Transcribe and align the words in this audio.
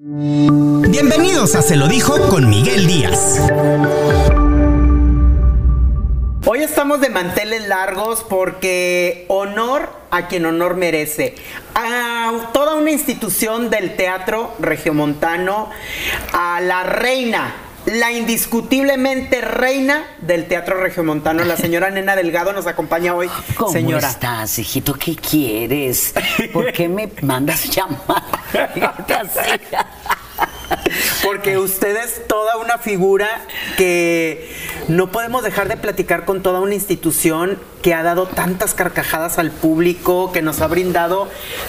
Bienvenidos 0.00 1.56
a 1.56 1.62
Se 1.62 1.74
lo 1.74 1.88
dijo 1.88 2.28
con 2.28 2.48
Miguel 2.48 2.86
Díaz. 2.86 3.40
Hoy 6.46 6.62
estamos 6.62 7.00
de 7.00 7.08
manteles 7.08 7.66
largos 7.66 8.24
porque 8.28 9.24
honor 9.26 9.90
a 10.12 10.28
quien 10.28 10.46
honor 10.46 10.76
merece. 10.76 11.34
A 11.74 12.50
toda 12.52 12.76
una 12.76 12.92
institución 12.92 13.70
del 13.70 13.96
teatro 13.96 14.54
regiomontano, 14.60 15.68
a 16.32 16.60
la 16.60 16.84
reina, 16.84 17.52
la 17.86 18.12
indiscutiblemente 18.12 19.40
reina 19.40 20.04
del 20.20 20.46
teatro 20.46 20.78
regiomontano, 20.80 21.44
la 21.44 21.56
señora 21.56 21.90
Nena 21.92 22.16
Delgado, 22.16 22.52
nos 22.52 22.66
acompaña 22.66 23.14
hoy. 23.14 23.30
¿Cómo 23.56 23.72
señora. 23.72 24.08
estás, 24.08 24.58
hijito? 24.58 24.94
¿Qué 24.94 25.16
quieres? 25.16 26.14
¿Por 26.52 26.72
qué 26.72 26.88
me 26.88 27.10
mandas 27.22 27.64
llamar? 27.70 28.22
Porque 31.24 31.58
usted 31.58 31.96
es 31.96 32.26
toda 32.26 32.56
una 32.58 32.78
figura 32.78 33.28
que 33.76 34.54
no 34.88 35.10
podemos 35.10 35.42
dejar 35.42 35.68
de 35.68 35.76
platicar 35.76 36.24
con 36.24 36.42
toda 36.42 36.60
una 36.60 36.74
institución 36.74 37.58
que 37.82 37.94
ha 37.94 38.02
dado 38.02 38.26
tantas 38.26 38.74
carcajadas 38.74 39.38
al 39.38 39.50
público, 39.50 40.30
que 40.32 40.42
nos 40.42 40.60
ha 40.60 40.66
brindado 40.66 41.28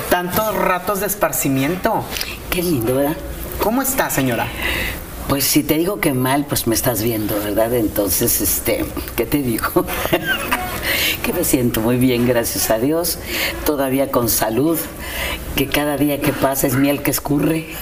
tantos 0.09 0.55
ratos 0.55 0.99
de 0.99 1.07
esparcimiento. 1.07 2.03
Qué 2.49 2.61
lindo, 2.61 2.95
¿verdad? 2.95 3.17
¿Cómo 3.59 3.81
está, 3.81 4.09
señora? 4.09 4.47
Pues 5.29 5.43
si 5.43 5.61
te 5.61 5.77
digo 5.77 5.99
que 5.99 6.13
mal, 6.13 6.45
pues 6.45 6.65
me 6.65 6.73
estás 6.73 7.03
viendo, 7.03 7.35
¿verdad? 7.35 7.75
Entonces, 7.75 8.41
este, 8.41 8.83
¿qué 9.15 9.27
te 9.27 9.43
digo? 9.43 9.85
que 11.23 11.33
me 11.33 11.43
siento 11.43 11.81
muy 11.81 11.97
bien, 11.97 12.27
gracias 12.27 12.71
a 12.71 12.79
Dios, 12.79 13.19
todavía 13.63 14.09
con 14.09 14.27
salud, 14.27 14.79
que 15.55 15.67
cada 15.67 15.97
día 15.97 16.19
que 16.19 16.33
pasa 16.33 16.65
es 16.65 16.75
miel 16.75 17.03
que 17.03 17.11
escurre. 17.11 17.67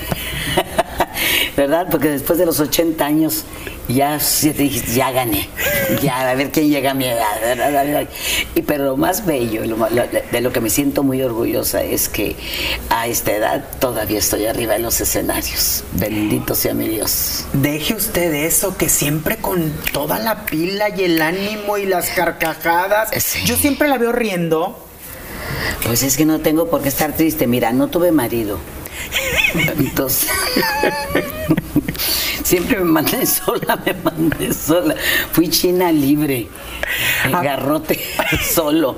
¿Verdad? 1.55 1.87
Porque 1.89 2.09
después 2.09 2.37
de 2.39 2.45
los 2.45 2.59
80 2.59 3.05
años 3.05 3.45
ya, 3.87 4.19
ya 4.19 5.11
gané. 5.11 5.49
Ya, 6.01 6.29
a 6.29 6.35
ver 6.35 6.51
quién 6.51 6.69
llega 6.69 6.91
a 6.91 6.93
mi 6.93 7.05
edad. 7.05 7.39
¿verdad? 7.41 8.07
Y, 8.55 8.61
pero 8.63 8.85
lo 8.85 8.97
más 8.97 9.25
bello, 9.25 9.61
de 10.31 10.41
lo 10.41 10.51
que 10.51 10.61
me 10.61 10.69
siento 10.69 11.03
muy 11.03 11.21
orgullosa 11.21 11.83
es 11.83 12.09
que 12.09 12.35
a 12.89 13.07
esta 13.07 13.31
edad 13.31 13.63
todavía 13.79 14.19
estoy 14.19 14.45
arriba 14.45 14.75
en 14.75 14.83
los 14.83 14.99
escenarios. 14.99 15.83
Bendito 15.93 16.55
sea 16.55 16.73
mi 16.73 16.87
Dios. 16.87 17.45
Deje 17.53 17.95
usted 17.95 18.33
eso, 18.33 18.77
que 18.77 18.89
siempre 18.89 19.37
con 19.37 19.71
toda 19.93 20.19
la 20.19 20.45
pila 20.45 20.89
y 20.89 21.03
el 21.03 21.21
ánimo 21.21 21.77
y 21.77 21.85
las 21.85 22.09
carcajadas. 22.09 23.11
Yo 23.45 23.55
siempre 23.55 23.87
la 23.87 23.97
veo 23.97 24.11
riendo. 24.11 24.83
Pues 25.85 26.03
es 26.03 26.17
que 26.17 26.25
no 26.25 26.39
tengo 26.39 26.69
por 26.69 26.81
qué 26.81 26.89
estar 26.89 27.15
triste. 27.15 27.47
Mira, 27.47 27.71
no 27.71 27.87
tuve 27.87 28.11
marido. 28.11 28.59
Entonces, 29.53 30.29
siempre 32.43 32.79
me 32.79 32.85
mandé 32.85 33.25
sola, 33.25 33.79
me 33.85 33.93
mandé 33.93 34.53
sola. 34.53 34.95
Fui 35.31 35.49
china 35.49 35.91
libre, 35.91 36.47
ah. 37.25 37.41
garrote 37.41 37.99
solo. 38.53 38.97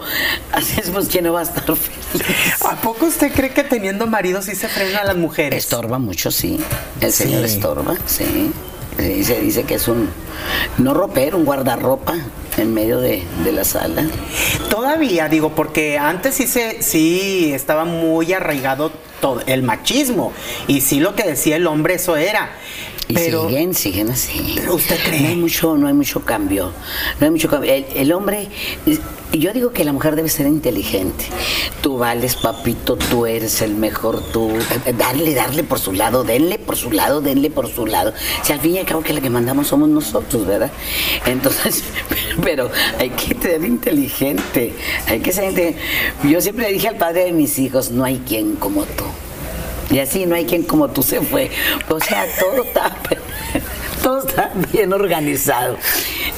Así 0.51 0.79
es, 0.79 0.89
pues, 0.89 1.07
¿quién 1.07 1.25
no 1.25 1.33
va 1.33 1.41
a 1.41 1.43
estar 1.43 1.63
feliz? 1.63 2.23
¿A 2.65 2.75
poco 2.75 3.07
usted 3.07 3.31
cree 3.31 3.51
que 3.51 3.63
teniendo 3.63 4.07
marido 4.07 4.41
sí 4.41 4.55
se 4.55 4.67
frena 4.67 4.99
a 4.99 5.05
las 5.05 5.17
mujeres? 5.17 5.63
Estorba 5.63 5.99
mucho, 5.99 6.31
sí. 6.31 6.59
El 7.01 7.11
señor 7.11 7.45
estorba, 7.45 7.95
sí. 8.05 8.51
Se 8.97 9.39
dice 9.39 9.63
que 9.63 9.75
es 9.75 9.87
un, 9.87 10.09
no 10.77 10.93
ropero, 10.93 11.37
un 11.37 11.45
guardarropa 11.45 12.15
en 12.57 12.73
medio 12.73 12.99
de, 12.99 13.23
la 13.53 13.63
sala. 13.63 14.05
Todavía, 14.69 15.29
digo, 15.29 15.55
porque 15.55 15.97
antes 15.97 16.35
sí, 16.35 16.47
se, 16.47 16.83
sí 16.83 17.51
estaba 17.53 17.85
muy 17.85 18.33
arraigado 18.33 18.91
el 19.45 19.63
machismo. 19.63 20.33
Y 20.67 20.81
sí 20.81 20.99
lo 20.99 21.15
que 21.15 21.23
decía 21.23 21.55
el 21.55 21.67
hombre, 21.67 21.95
eso 21.95 22.17
era. 22.17 22.51
Y 23.11 23.15
siguen, 23.15 23.73
siguen 23.73 24.11
así. 24.11 24.59
¿Usted 24.71 24.99
cree? 25.03 25.21
No 25.21 25.27
hay 25.29 25.35
mucho, 25.35 25.75
no 25.75 25.87
hay 25.87 25.93
mucho 25.93 26.23
cambio. 26.23 26.71
No 27.19 27.25
hay 27.25 27.31
mucho 27.31 27.49
cambio. 27.49 27.73
El, 27.73 28.13
hombre, 28.13 28.49
yo 29.33 29.51
digo 29.51 29.71
que 29.71 29.83
la 29.83 29.91
mujer 29.91 30.15
debe 30.15 30.29
ser 30.29 30.45
inteligente. 30.45 31.25
Tú 31.81 31.97
vales, 31.97 32.35
papito, 32.35 32.97
tú 32.97 33.25
eres 33.25 33.63
el 33.63 33.73
mejor, 33.73 34.21
tú. 34.31 34.51
Darle, 34.95 35.33
darle 35.33 35.63
por 35.63 35.79
su 35.79 35.91
lado, 35.91 36.23
denle 36.23 36.59
por 36.59 36.75
su 36.75 36.91
lado, 36.91 37.19
denle 37.19 37.49
por 37.49 37.67
su 37.67 37.87
lado. 37.87 38.13
Si 38.43 38.53
al 38.53 38.59
fin 38.59 38.75
y 38.75 38.77
al 38.77 38.85
cabo 38.85 39.01
que 39.01 39.11
la 39.11 39.21
que 39.21 39.31
mandamos 39.31 39.65
somos 39.65 39.89
nosotros, 39.89 40.45
¿verdad? 40.45 40.71
Entonces, 41.25 41.83
pero 42.43 42.69
hay 42.99 43.09
que 43.09 43.35
ser 43.41 43.65
inteligente. 43.65 44.75
Hay 45.07 45.19
que 45.19 45.33
ser 45.33 45.45
inteligente. 45.45 45.81
Yo 46.25 46.39
siempre 46.41 46.67
le 46.67 46.73
dije 46.73 46.89
al 46.89 46.97
padre 46.97 47.23
de 47.23 47.31
mis 47.31 47.57
hijos, 47.57 47.89
no 47.89 48.03
hay 48.03 48.19
quien 48.19 48.55
como 48.55 48.83
tú. 48.83 49.05
Y 49.89 49.99
así 49.99 50.25
no 50.25 50.35
hay 50.35 50.45
quien 50.45 50.63
como 50.63 50.89
tú 50.89 51.03
se 51.03 51.21
fue. 51.21 51.49
O 51.89 51.99
sea, 51.99 52.25
todo 52.39 52.63
está, 52.63 52.95
todo 54.03 54.27
está 54.27 54.51
bien 54.71 54.93
organizado. 54.93 55.77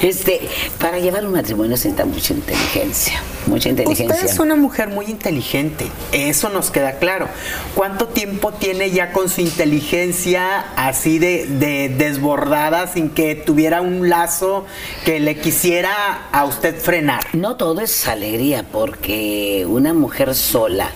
Este, 0.02 0.42
para 0.80 0.98
llevar 0.98 1.26
un 1.26 1.34
matrimonio 1.34 1.78
se 1.78 1.90
necesita 1.90 2.06
mucha 2.06 2.34
inteligencia, 2.34 3.22
mucha 3.46 3.70
inteligencia. 3.70 4.16
Usted 4.16 4.30
es 4.30 4.40
una 4.40 4.56
mujer 4.56 4.88
muy 4.88 5.06
inteligente, 5.06 5.86
eso 6.12 6.50
nos 6.50 6.72
queda 6.72 6.94
claro. 6.94 7.28
¿Cuánto 7.76 8.08
tiempo 8.08 8.52
tiene 8.52 8.90
ya 8.90 9.12
con 9.12 9.30
su 9.30 9.42
inteligencia 9.42 10.60
así 10.76 11.20
de, 11.20 11.46
de 11.46 11.90
desbordada 11.90 12.88
sin 12.88 13.10
que 13.10 13.36
tuviera 13.36 13.82
un 13.82 14.10
lazo 14.10 14.66
que 15.06 15.20
le 15.20 15.38
quisiera 15.38 16.30
a 16.32 16.46
usted 16.46 16.80
frenar? 16.80 17.22
No 17.34 17.56
todo 17.56 17.82
es 17.82 18.08
alegría, 18.08 18.66
porque 18.72 19.68
una 19.70 19.94
mujer 19.94 20.34
sola 20.34 20.90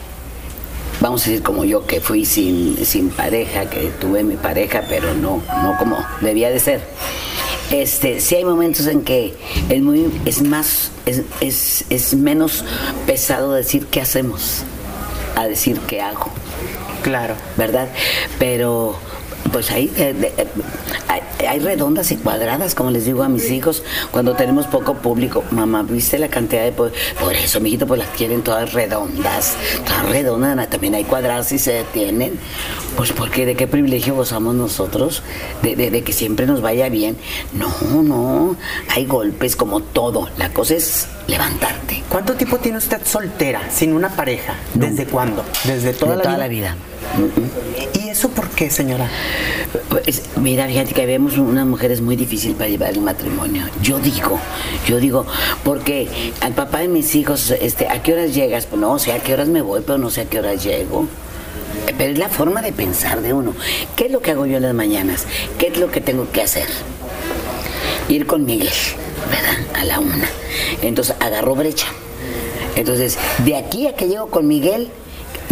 vamos 1.06 1.22
a 1.22 1.30
decir 1.30 1.44
como 1.44 1.66
yo 1.66 1.86
que 1.86 2.02
fui 2.02 2.26
sin, 2.26 2.84
sin 2.84 3.12
pareja, 3.12 3.70
que 3.70 3.92
tuve 4.02 4.24
mi 4.24 4.38
pareja, 4.38 4.82
pero 4.90 5.14
no, 5.14 5.40
no 5.62 5.78
como 5.78 6.04
debía 6.22 6.50
de 6.50 6.60
ser. 6.60 6.82
Este, 7.70 8.20
sí 8.20 8.36
hay 8.36 8.44
momentos 8.44 8.88
en 8.88 9.04
que 9.04 9.36
es 9.70 9.82
muy, 9.84 10.12
es 10.26 10.42
más, 10.42 10.90
es, 11.06 11.22
es, 11.42 11.86
es 11.92 12.16
menos 12.16 12.66
pesado 13.06 13.54
decir 13.54 13.86
qué 13.86 14.02
hacemos 14.02 14.64
a 15.36 15.46
decir 15.46 15.80
qué 15.82 16.02
hago. 16.02 16.32
Claro. 17.04 17.36
¿Verdad? 17.56 17.88
Pero 18.40 18.96
pues 19.52 19.72
ahí 19.72 19.92
hay, 21.48 21.60
redondas 21.60 22.12
y 22.12 22.18
cuadradas, 22.18 22.76
como 22.76 22.92
les 22.92 23.06
digo 23.06 23.24
a 23.24 23.30
mis 23.30 23.50
hijos, 23.52 23.84
cuando 24.12 24.34
tenemos 24.36 24.68
poco 24.68 24.96
público. 24.96 25.44
Mamá, 25.52 25.84
¿viste 25.84 26.18
la 26.18 26.28
cantidad 26.28 26.64
de... 26.64 26.72
Por 26.72 26.92
eso, 27.34 27.60
mijito, 27.60 27.88
pues 27.88 28.00
las 28.00 28.10
quieren 28.10 28.42
todas 28.42 28.74
redondas, 28.74 29.56
todas 29.86 30.10
redondas, 30.10 30.70
también 30.70 30.96
hay 30.96 31.04
cuadradas 31.04 31.52
y 31.52 31.60
se 31.60 31.74
detienen. 31.74 32.40
Pues 32.98 33.12
porque 33.12 33.46
de 33.46 33.56
qué 33.56 33.68
privilegio 33.68 34.16
gozamos 34.16 34.56
nosotros, 34.56 35.22
de, 35.62 36.04
que 36.04 36.14
siempre 36.14 36.46
nos 36.46 36.62
vaya 36.62 36.90
bien. 36.90 37.18
No, 37.54 37.70
no, 38.02 38.56
hay 38.90 39.06
golpes 39.06 39.56
como 39.56 39.82
todo. 39.82 40.30
La 40.38 40.50
cosa 40.52 40.76
es 40.76 41.08
levantarte. 41.28 42.04
¿Cuánto 42.10 42.34
tiempo 42.34 42.58
tiene 42.58 42.78
usted 42.78 43.02
soltera, 43.06 43.70
sin 43.72 43.94
una 43.94 44.10
pareja? 44.10 44.56
¿Desde 44.74 45.06
cuándo? 45.06 45.44
¿Desde 45.66 45.94
toda, 45.94 46.22
toda 46.22 46.38
la 46.38 46.48
vida? 46.48 46.76
¿Y 47.94 48.10
eso 48.10 48.30
por 48.30 48.50
qué, 48.50 48.70
señora? 48.70 49.10
Pues, 49.90 50.24
mira, 50.42 50.68
fíjate 50.68 50.94
que 50.94 51.06
vemos 51.06 51.38
unas 51.38 51.66
mujeres 51.66 52.02
muy 52.02 52.16
difícil 52.16 52.56
para 52.56 52.70
llevar 52.70 52.92
el 52.92 53.02
matrimonio. 53.02 53.64
Yo 53.82 54.00
digo, 54.00 54.40
yo 54.88 55.00
digo, 55.00 55.26
porque 55.64 56.08
al 56.42 56.54
papá 56.54 56.80
de 56.80 56.88
mis 56.88 57.16
hijos, 57.16 57.52
este, 57.52 57.88
¿a 57.88 58.02
qué 58.02 58.14
horas 58.14 58.34
llegas? 58.34 58.66
Pues 58.66 58.82
no 58.82 59.00
sé 59.00 59.14
a 59.14 59.20
qué 59.20 59.34
horas 59.34 59.48
me 59.48 59.62
voy, 59.62 59.82
pero 59.86 59.98
no 59.98 60.10
sé 60.10 60.22
a 60.22 60.26
qué 60.26 60.40
horas 60.40 60.64
llego. 60.64 61.08
Pero 61.98 62.12
es 62.12 62.18
la 62.18 62.30
forma 62.30 62.62
de 62.62 62.74
pensar 62.74 63.22
de 63.22 63.34
uno. 63.34 63.54
¿Qué 63.96 64.06
es 64.06 64.12
lo 64.12 64.22
que 64.22 64.32
hago 64.32 64.46
yo 64.46 64.58
en 64.58 64.64
las 64.64 64.74
mañanas? 64.74 65.26
¿Qué 65.58 65.68
es 65.68 65.78
lo 65.78 65.92
que 65.92 66.02
tengo 66.02 66.30
que 66.32 66.42
hacer? 66.42 66.68
Ir 68.10 68.26
con 68.26 68.46
Miguel, 68.46 68.74
¿verdad? 69.30 69.80
A 69.82 69.86
la 69.86 70.00
una. 70.00 70.28
Entonces 70.82 71.16
agarro 71.20 71.56
brecha. 71.56 71.88
Entonces, 72.76 73.18
de 73.46 73.56
aquí 73.56 73.88
a 73.88 73.96
que 73.96 74.08
llego 74.08 74.28
con 74.28 74.48
Miguel, 74.48 74.90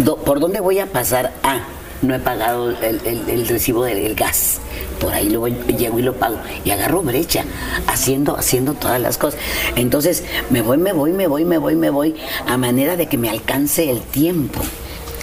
¿por 0.04 0.40
dónde 0.40 0.60
voy 0.60 0.78
a 0.78 0.86
pasar? 0.86 1.32
Ah, 1.42 1.60
no 2.02 2.14
he 2.14 2.18
pagado 2.18 2.70
el, 2.70 3.48
recibo 3.48 3.84
del 3.84 4.14
gas. 4.14 4.58
Por 5.00 5.12
ahí 5.12 5.28
luego 5.28 5.48
llego 5.48 5.98
y 5.98 6.02
lo 6.02 6.14
pago. 6.14 6.36
Y 6.64 6.70
agarro 6.70 7.02
brecha, 7.02 7.44
haciendo, 7.86 8.36
haciendo 8.36 8.74
todas 8.74 9.00
las 9.00 9.18
cosas. 9.18 9.40
Entonces, 9.76 10.24
me 10.50 10.60
voy, 10.62 10.78
me 10.78 10.92
voy, 10.92 11.12
me 11.12 11.26
voy, 11.26 11.44
me 11.44 11.58
voy, 11.58 11.76
me 11.76 11.90
voy, 11.90 12.14
a 12.46 12.56
manera 12.56 12.96
de 12.96 13.08
que 13.08 13.18
me 13.18 13.30
alcance 13.30 13.90
el 13.90 14.00
tiempo. 14.00 14.60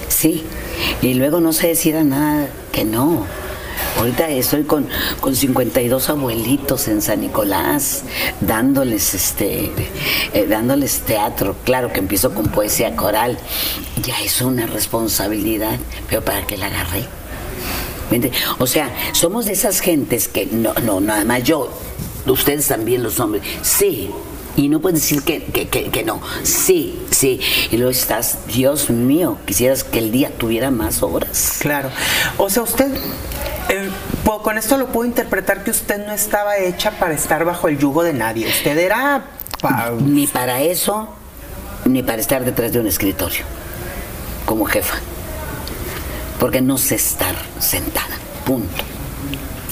Sí. 0.10 0.44
Y 1.02 1.14
luego 1.14 1.40
no 1.40 1.54
sé 1.54 1.68
decir 1.68 1.96
a 1.96 2.04
nada 2.04 2.48
que 2.72 2.84
no. 2.84 3.26
Ahorita 3.98 4.30
estoy 4.30 4.64
con, 4.64 4.88
con 5.20 5.36
52 5.36 6.10
abuelitos 6.10 6.88
en 6.88 7.02
San 7.02 7.22
Nicolás, 7.22 8.04
dándoles 8.40 9.14
este, 9.14 9.72
eh, 10.34 10.48
dándoles 10.48 11.02
teatro. 11.02 11.56
Claro 11.64 11.92
que 11.92 12.00
empiezo 12.00 12.34
con 12.34 12.48
poesía 12.48 12.96
coral. 12.96 13.38
Ya 14.04 14.20
es 14.22 14.42
una 14.42 14.66
responsabilidad, 14.66 15.78
pero 16.10 16.24
¿para 16.24 16.46
qué 16.48 16.58
la 16.58 16.68
agarré? 16.68 17.06
O 18.60 18.68
sea, 18.68 18.94
somos 19.14 19.46
de 19.46 19.54
esas 19.54 19.80
gentes 19.80 20.28
que 20.28 20.46
no, 20.46 20.74
no, 20.84 21.00
nada 21.00 21.24
más 21.24 21.44
yo, 21.44 21.70
ustedes 22.28 22.68
también 22.68 23.04
los 23.04 23.20
hombres, 23.22 23.44
sí, 23.62 24.10
Y 24.58 24.68
no 24.70 24.80
puedes 24.82 25.02
decir 25.02 25.24
que, 25.24 25.44
que, 25.44 25.70
que, 25.70 25.90
que 25.90 26.04
no. 26.04 26.22
Sí, 26.44 27.02
sí. 27.12 27.40
Y 27.72 27.78
luego 27.78 27.92
estás, 27.92 28.40
Dios 28.48 28.90
mío, 28.90 29.38
quisieras 29.46 29.84
que 29.84 30.00
el 30.00 30.12
día 30.12 30.32
tuviera 30.38 30.72
más 30.72 31.04
horas. 31.04 31.58
Claro. 31.60 31.90
O 32.38 32.50
sea, 32.50 32.64
usted, 32.64 32.92
eh, 33.70 33.90
con 34.44 34.58
esto 34.58 34.78
lo 34.78 34.88
puedo 34.88 35.06
interpretar 35.08 35.64
que 35.64 35.72
usted 35.72 36.06
no 36.06 36.12
estaba 36.14 36.58
hecha 36.58 36.92
para 36.92 37.14
estar 37.14 37.46
bajo 37.46 37.68
el 37.70 37.78
yugo 37.78 38.04
de 38.04 38.14
nadie. 38.14 38.48
Usted 38.48 38.78
era... 38.78 39.24
pa- 39.62 39.92
Ni 40.00 40.28
para 40.28 40.62
eso, 40.62 41.08
ni 41.86 42.02
para 42.04 42.20
estar 42.22 42.44
detrás 42.44 42.74
de 42.74 42.80
un 42.80 42.88
escritorio, 42.88 43.44
como 44.46 44.66
jefa. 44.66 44.96
Porque 46.40 46.60
no 46.62 46.78
sé 46.78 46.96
estar 46.96 47.36
sentada, 47.60 48.16
punto. 48.46 48.84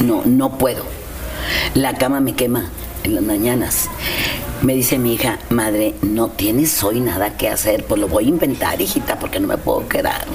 No, 0.03 0.21
no 0.25 0.57
puedo. 0.57 0.85
La 1.73 1.95
cama 1.97 2.19
me 2.21 2.35
quema 2.35 2.69
en 3.03 3.15
las 3.15 3.23
mañanas. 3.23 3.89
Me 4.61 4.73
dice 4.73 4.97
mi 4.97 5.13
hija, 5.13 5.39
madre, 5.49 5.93
no 6.01 6.29
tienes 6.29 6.83
hoy 6.83 6.99
nada 6.99 7.37
que 7.37 7.47
hacer, 7.47 7.85
pues 7.85 7.99
lo 8.01 8.07
voy 8.07 8.25
a 8.25 8.29
inventar, 8.29 8.81
hijita, 8.81 9.17
porque 9.17 9.39
no 9.39 9.47
me 9.47 9.57
puedo 9.57 9.87
quedar. 9.87 10.25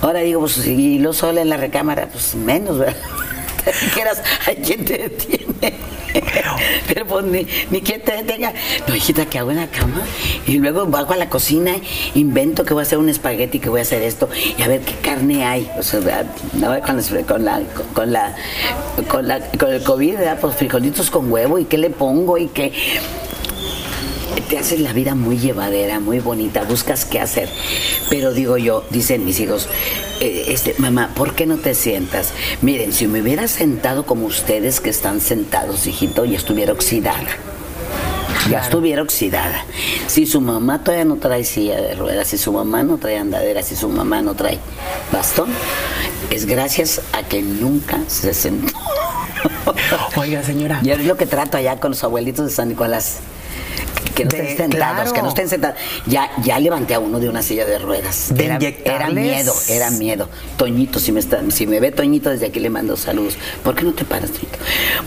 Ahora 0.00 0.20
digo, 0.20 0.40
pues 0.40 0.52
si 0.52 0.98
lo 0.98 1.12
sola 1.12 1.40
en 1.40 1.48
la 1.48 1.56
recámara, 1.56 2.08
pues 2.08 2.34
menos, 2.34 2.78
¿verdad? 2.78 2.96
Te 3.64 3.72
dijeras, 3.84 4.22
hay 4.46 4.56
quien 4.56 4.84
te 4.84 4.98
detiene. 4.98 5.74
Pero 6.88 7.06
pues 7.06 7.24
ni, 7.24 7.46
ni 7.70 7.80
quien 7.80 8.00
te 8.02 8.12
detenga. 8.12 8.52
No, 8.86 8.94
hijita, 8.94 9.26
¿qué 9.26 9.38
hago 9.38 9.50
en 9.50 9.58
la 9.58 9.66
cama? 9.68 10.02
Y 10.46 10.58
luego 10.58 10.86
bajo 10.86 11.12
a 11.12 11.16
la 11.16 11.28
cocina, 11.28 11.76
invento 12.14 12.64
que 12.64 12.74
voy 12.74 12.82
a 12.82 12.86
hacer 12.86 12.98
un 12.98 13.08
espagueti, 13.08 13.58
que 13.58 13.68
voy 13.68 13.80
a 13.80 13.82
hacer 13.82 14.02
esto, 14.02 14.28
y 14.58 14.62
a 14.62 14.68
ver 14.68 14.80
qué 14.80 14.94
carne 14.94 15.44
hay. 15.44 15.70
O 15.78 15.82
sea, 15.82 16.00
con, 16.84 16.96
las- 16.96 17.10
con 17.26 17.44
la, 17.44 17.62
con 17.94 18.12
la, 18.12 18.34
con 19.08 19.28
la, 19.28 19.40
con 19.58 19.72
el 19.72 19.82
COVID, 19.82 20.14
¿verdad? 20.18 20.38
Pues 20.40 20.56
frijolitos 20.56 21.10
con 21.10 21.30
huevo, 21.30 21.58
y 21.58 21.64
qué 21.64 21.78
le 21.78 21.90
pongo, 21.90 22.38
y 22.38 22.48
qué 22.48 22.72
te 24.48 24.58
haces 24.58 24.80
la 24.80 24.92
vida 24.92 25.14
muy 25.14 25.38
llevadera, 25.38 26.00
muy 26.00 26.20
bonita, 26.20 26.64
buscas 26.64 27.04
qué 27.04 27.20
hacer. 27.20 27.48
Pero 28.10 28.32
digo 28.32 28.56
yo, 28.56 28.84
dicen 28.90 29.24
mis 29.24 29.40
hijos, 29.40 29.68
eh, 30.20 30.44
este, 30.48 30.74
mamá, 30.78 31.10
¿por 31.14 31.34
qué 31.34 31.46
no 31.46 31.56
te 31.58 31.74
sientas? 31.74 32.32
Miren, 32.62 32.92
si 32.92 33.06
me 33.06 33.20
hubiera 33.22 33.48
sentado 33.48 34.04
como 34.06 34.26
ustedes 34.26 34.80
que 34.80 34.90
están 34.90 35.20
sentados, 35.20 35.86
hijito, 35.86 36.24
ya 36.24 36.36
estuviera 36.36 36.72
oxidada. 36.72 37.26
Ya 38.44 38.48
Claro. 38.50 38.64
estuviera 38.64 39.02
oxidada. 39.02 39.64
Si 40.06 40.26
su 40.26 40.40
mamá 40.40 40.84
todavía 40.84 41.04
no 41.04 41.16
trae 41.16 41.42
silla 41.42 41.80
de 41.80 41.94
ruedas, 41.94 42.28
si 42.28 42.38
su 42.38 42.52
mamá 42.52 42.82
no 42.84 42.96
trae 42.98 43.18
andadera, 43.18 43.62
si 43.62 43.74
su 43.74 43.88
mamá 43.88 44.22
no 44.22 44.34
trae 44.34 44.58
bastón, 45.10 45.48
es 46.30 46.46
gracias 46.46 47.00
a 47.12 47.22
que 47.24 47.42
nunca 47.42 47.98
se 48.06 48.34
sentó. 48.34 48.72
Oiga, 50.16 50.42
señora. 50.44 50.80
Y 50.84 50.90
es 50.90 51.04
lo 51.04 51.16
que 51.16 51.26
trato 51.26 51.56
allá 51.56 51.80
con 51.80 51.92
los 51.92 52.04
abuelitos 52.04 52.46
de 52.46 52.52
San 52.52 52.68
Nicolás. 52.68 53.16
Que 54.14 54.24
no 54.24 54.30
De- 54.30 54.38
estén 54.50 54.70
sentados, 54.70 54.96
claro. 54.96 55.12
que 55.12 55.22
no 55.22 55.28
estén 55.28 55.48
sentados. 55.48 55.76
Ya, 56.06 56.30
ya 56.42 56.58
levanté 56.58 56.94
a 56.94 56.98
uno 57.00 57.20
de 57.20 57.28
una 57.28 57.42
silla 57.42 57.64
de 57.66 57.78
ruedas. 57.78 58.28
¿De 58.34 58.44
era, 58.46 58.58
era 58.84 59.10
miedo, 59.10 59.54
era 59.68 59.90
miedo. 59.90 60.28
Toñito, 60.56 60.98
si 60.98 61.12
me, 61.12 61.20
está, 61.20 61.40
si 61.50 61.66
me 61.66 61.80
ve 61.80 61.90
Toñito, 61.92 62.30
desde 62.30 62.46
aquí 62.46 62.60
le 62.60 62.70
mando 62.70 62.96
saludos. 62.96 63.36
¿Por 63.62 63.74
qué 63.74 63.82
no 63.84 63.92
te 63.92 64.04
paras, 64.04 64.30
Toñito? 64.30 64.58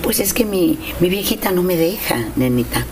Pues 0.03 0.19
es 0.19 0.33
que 0.33 0.45
mi, 0.45 0.77
mi 0.99 1.09
viejita 1.09 1.51
no 1.51 1.63
me 1.63 1.75
deja, 1.75 2.17
nenita. 2.35 2.85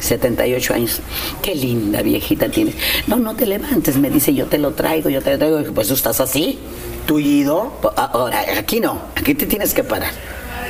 78 0.00 0.74
años. 0.74 1.00
Qué 1.42 1.54
linda 1.54 2.02
viejita 2.02 2.48
tienes. 2.50 2.74
No, 3.06 3.16
no 3.16 3.34
te 3.34 3.46
levantes, 3.46 3.96
me 3.96 4.10
dice, 4.10 4.34
yo 4.34 4.46
te 4.46 4.58
lo 4.58 4.72
traigo, 4.72 5.08
yo 5.08 5.22
te 5.22 5.30
lo 5.32 5.38
traigo. 5.38 5.62
Pues 5.74 5.88
tú 5.88 5.94
estás 5.94 6.20
así. 6.20 6.58
¿Tullido? 7.06 7.72
Ahora, 7.96 8.44
aquí 8.58 8.80
no, 8.80 9.00
aquí 9.14 9.34
te 9.34 9.46
tienes 9.46 9.72
que 9.74 9.82
parar. 9.84 10.10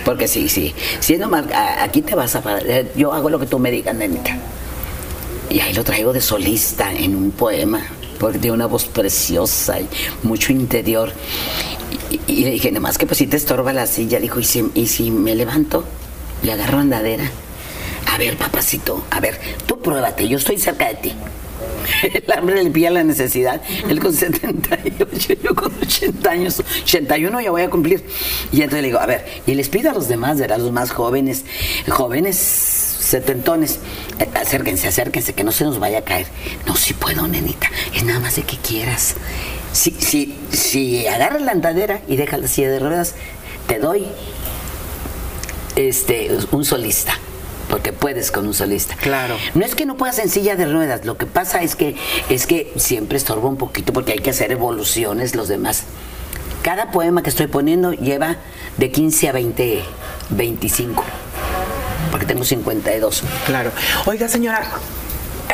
Porque 0.04 0.28
sí, 0.28 0.48
sí, 0.48 0.74
si 1.00 1.14
es 1.14 1.20
nomás, 1.20 1.50
a- 1.50 1.82
aquí 1.82 2.02
te 2.02 2.14
vas 2.14 2.34
a 2.36 2.42
parar. 2.42 2.62
Eh, 2.66 2.92
Yo 2.94 3.12
hago 3.12 3.30
lo 3.30 3.38
que 3.40 3.46
tú 3.46 3.58
me 3.58 3.70
digas, 3.70 3.94
nenita. 3.94 4.36
Y 5.50 5.60
ahí 5.60 5.72
lo 5.72 5.84
traigo 5.84 6.12
de 6.12 6.20
solista 6.20 6.92
en 6.92 7.14
un 7.14 7.30
poema, 7.30 7.82
porque 8.18 8.38
tiene 8.38 8.54
una 8.54 8.66
voz 8.66 8.86
preciosa 8.86 9.80
y 9.80 9.88
mucho 10.22 10.52
interior. 10.52 11.12
Y, 12.26 12.44
le 12.44 12.50
dije, 12.50 12.72
nomás 12.72 12.98
que 12.98 13.06
pues 13.06 13.18
si 13.18 13.26
te 13.26 13.36
estorba 13.36 13.72
la 13.72 13.86
silla, 13.86 14.20
dijo, 14.20 14.40
¿y 14.40 14.44
si, 14.44 14.70
y 14.74 14.86
si 14.86 15.10
me 15.10 15.34
levanto? 15.34 15.84
Le 16.42 16.52
agarro 16.52 16.78
andadera. 16.78 17.30
A 18.12 18.18
ver, 18.18 18.36
papacito, 18.36 19.04
a 19.10 19.20
ver, 19.20 19.40
tú 19.66 19.80
pruébate, 19.80 20.28
yo 20.28 20.38
estoy 20.38 20.58
cerca 20.58 20.88
de 20.88 20.94
ti. 20.94 21.12
El 22.02 22.32
hambre 22.32 22.62
le 22.62 22.70
pilla 22.70 22.90
la 22.90 23.04
necesidad. 23.04 23.60
Él 23.88 24.00
con 24.00 24.12
78, 24.12 25.34
yo 25.42 25.54
con 25.54 25.72
80 25.82 26.30
años, 26.30 26.62
81 26.84 27.40
ya 27.40 27.50
voy 27.50 27.62
a 27.62 27.70
cumplir. 27.70 28.04
Y 28.52 28.62
entonces 28.62 28.82
le 28.82 28.88
digo, 28.88 29.00
a 29.00 29.06
ver, 29.06 29.24
y 29.46 29.54
les 29.54 29.68
pido 29.68 29.90
a 29.90 29.94
los 29.94 30.08
demás, 30.08 30.38
¿verdad? 30.38 30.58
los 30.58 30.72
más 30.72 30.90
jóvenes, 30.90 31.44
jóvenes 31.88 32.93
setentones, 33.04 33.78
eh, 34.18 34.28
acérquense, 34.34 34.88
acérquense, 34.88 35.34
que 35.34 35.44
no 35.44 35.52
se 35.52 35.64
nos 35.64 35.78
vaya 35.78 35.98
a 35.98 36.02
caer. 36.02 36.26
No, 36.66 36.76
si 36.76 36.94
puedo, 36.94 37.28
nenita, 37.28 37.70
es 37.94 38.04
nada 38.04 38.20
más 38.20 38.36
de 38.36 38.42
que 38.42 38.56
quieras. 38.56 39.14
Si, 39.72 39.90
si, 39.92 40.36
si 40.50 41.06
agarras 41.06 41.42
la 41.42 41.52
andadera 41.52 42.00
y 42.08 42.16
dejas 42.16 42.40
la 42.40 42.48
silla 42.48 42.70
de 42.70 42.78
ruedas, 42.78 43.14
te 43.66 43.78
doy 43.78 44.06
este, 45.76 46.30
un 46.50 46.64
solista. 46.64 47.18
Porque 47.68 47.92
puedes 47.92 48.30
con 48.30 48.46
un 48.46 48.54
solista. 48.54 48.94
Claro. 48.96 49.36
No 49.54 49.64
es 49.64 49.74
que 49.74 49.86
no 49.86 49.96
puedas 49.96 50.18
en 50.18 50.28
silla 50.28 50.54
de 50.54 50.66
ruedas, 50.66 51.06
lo 51.06 51.16
que 51.16 51.26
pasa 51.26 51.62
es 51.62 51.74
que 51.74 51.96
es 52.28 52.46
que 52.46 52.70
siempre 52.76 53.16
estorba 53.16 53.48
un 53.48 53.56
poquito 53.56 53.92
porque 53.92 54.12
hay 54.12 54.18
que 54.18 54.30
hacer 54.30 54.52
evoluciones 54.52 55.34
los 55.34 55.48
demás. 55.48 55.84
Cada 56.62 56.90
poema 56.90 57.22
que 57.22 57.30
estoy 57.30 57.46
poniendo 57.46 57.92
lleva 57.92 58.36
de 58.76 58.90
15 58.90 59.28
a 59.28 59.32
20, 59.32 59.82
25. 60.30 61.04
Porque 62.10 62.26
tengo 62.26 62.44
52. 62.44 63.22
Claro. 63.46 63.70
Oiga, 64.06 64.28
señora, 64.28 64.62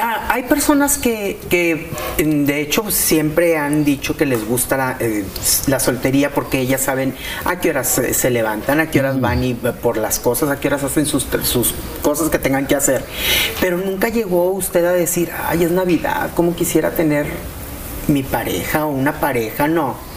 ah, 0.00 0.28
hay 0.28 0.44
personas 0.44 0.98
que, 0.98 1.38
que, 1.48 1.90
mm, 2.22 2.44
de 2.44 2.60
hecho, 2.60 2.90
siempre 2.90 3.56
han 3.56 3.84
dicho 3.84 4.16
que 4.16 4.26
les 4.26 4.46
gusta 4.46 4.76
la, 4.76 4.96
eh, 5.00 5.24
la 5.66 5.80
soltería 5.80 6.32
porque 6.32 6.60
ellas 6.60 6.82
saben 6.82 7.14
a 7.44 7.60
qué 7.60 7.70
horas 7.70 7.88
se, 7.88 8.30
levantan, 8.30 8.80
a 8.80 8.90
qué 8.90 9.00
horas 9.00 9.20
van 9.20 9.42
y, 9.44 9.50
eh, 9.52 9.72
por 9.80 9.96
las 9.96 10.18
cosas, 10.18 10.50
a 10.50 10.60
qué 10.60 10.68
horas 10.68 10.84
hacen 10.84 11.06
sus, 11.06 11.26
sus 11.42 11.74
cosas 12.02 12.30
que 12.30 12.38
tengan 12.38 12.66
que 12.66 12.76
hacer. 12.76 13.04
Pero 13.60 13.78
nunca 13.78 14.08
llegó 14.08 14.50
usted 14.50 14.84
a 14.84 14.92
decir, 14.92 15.30
ay, 15.46 15.64
es 15.64 15.70
Navidad, 15.70 16.30
¿cómo 16.34 16.54
quisiera 16.54 16.90
tener 16.92 17.26
mi 18.08 18.22
pareja 18.22 18.86
o 18.86 18.90
una 18.90 19.20
pareja? 19.20 19.68
No. 19.68 20.10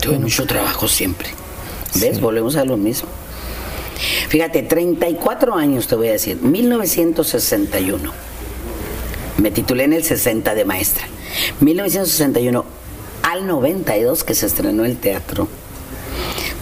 Tuve 0.00 0.18
mucho 0.18 0.46
trabajo 0.46 0.88
siempre. 0.88 1.28
¿Ves? 1.94 2.20
Volvemos 2.20 2.56
a 2.56 2.64
lo 2.64 2.76
mismo. 2.76 3.08
Fíjate, 4.28 4.62
34 4.62 5.54
años 5.54 5.86
te 5.86 5.94
voy 5.94 6.08
a 6.08 6.12
decir. 6.12 6.38
1961. 6.40 8.12
Me 9.38 9.50
titulé 9.50 9.84
en 9.84 9.94
el 9.94 10.04
60 10.04 10.54
de 10.54 10.64
maestra. 10.64 11.06
1961 11.60 12.64
al 13.22 13.46
92 13.46 14.24
que 14.24 14.34
se 14.34 14.46
estrenó 14.46 14.84
el 14.84 14.96
teatro. 14.96 15.48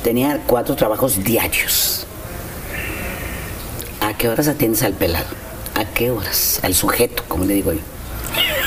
Tenía 0.03 0.43
cuatro 0.47 0.77
trabajos 0.77 1.25
diarios. 1.25 2.07
¿A 4.01 4.17
qué 4.17 4.29
horas 4.29 4.49
atiendes 4.49 4.83
al 4.83 4.95
pelado? 4.95 5.27
¿A 5.75 5.85
qué 5.85 6.11
horas? 6.11 6.61
Al 6.63 6.75
sujeto, 6.75 7.25
como 7.29 7.45
le 7.45 7.55
digo 7.55 7.73
yo. 7.73 7.81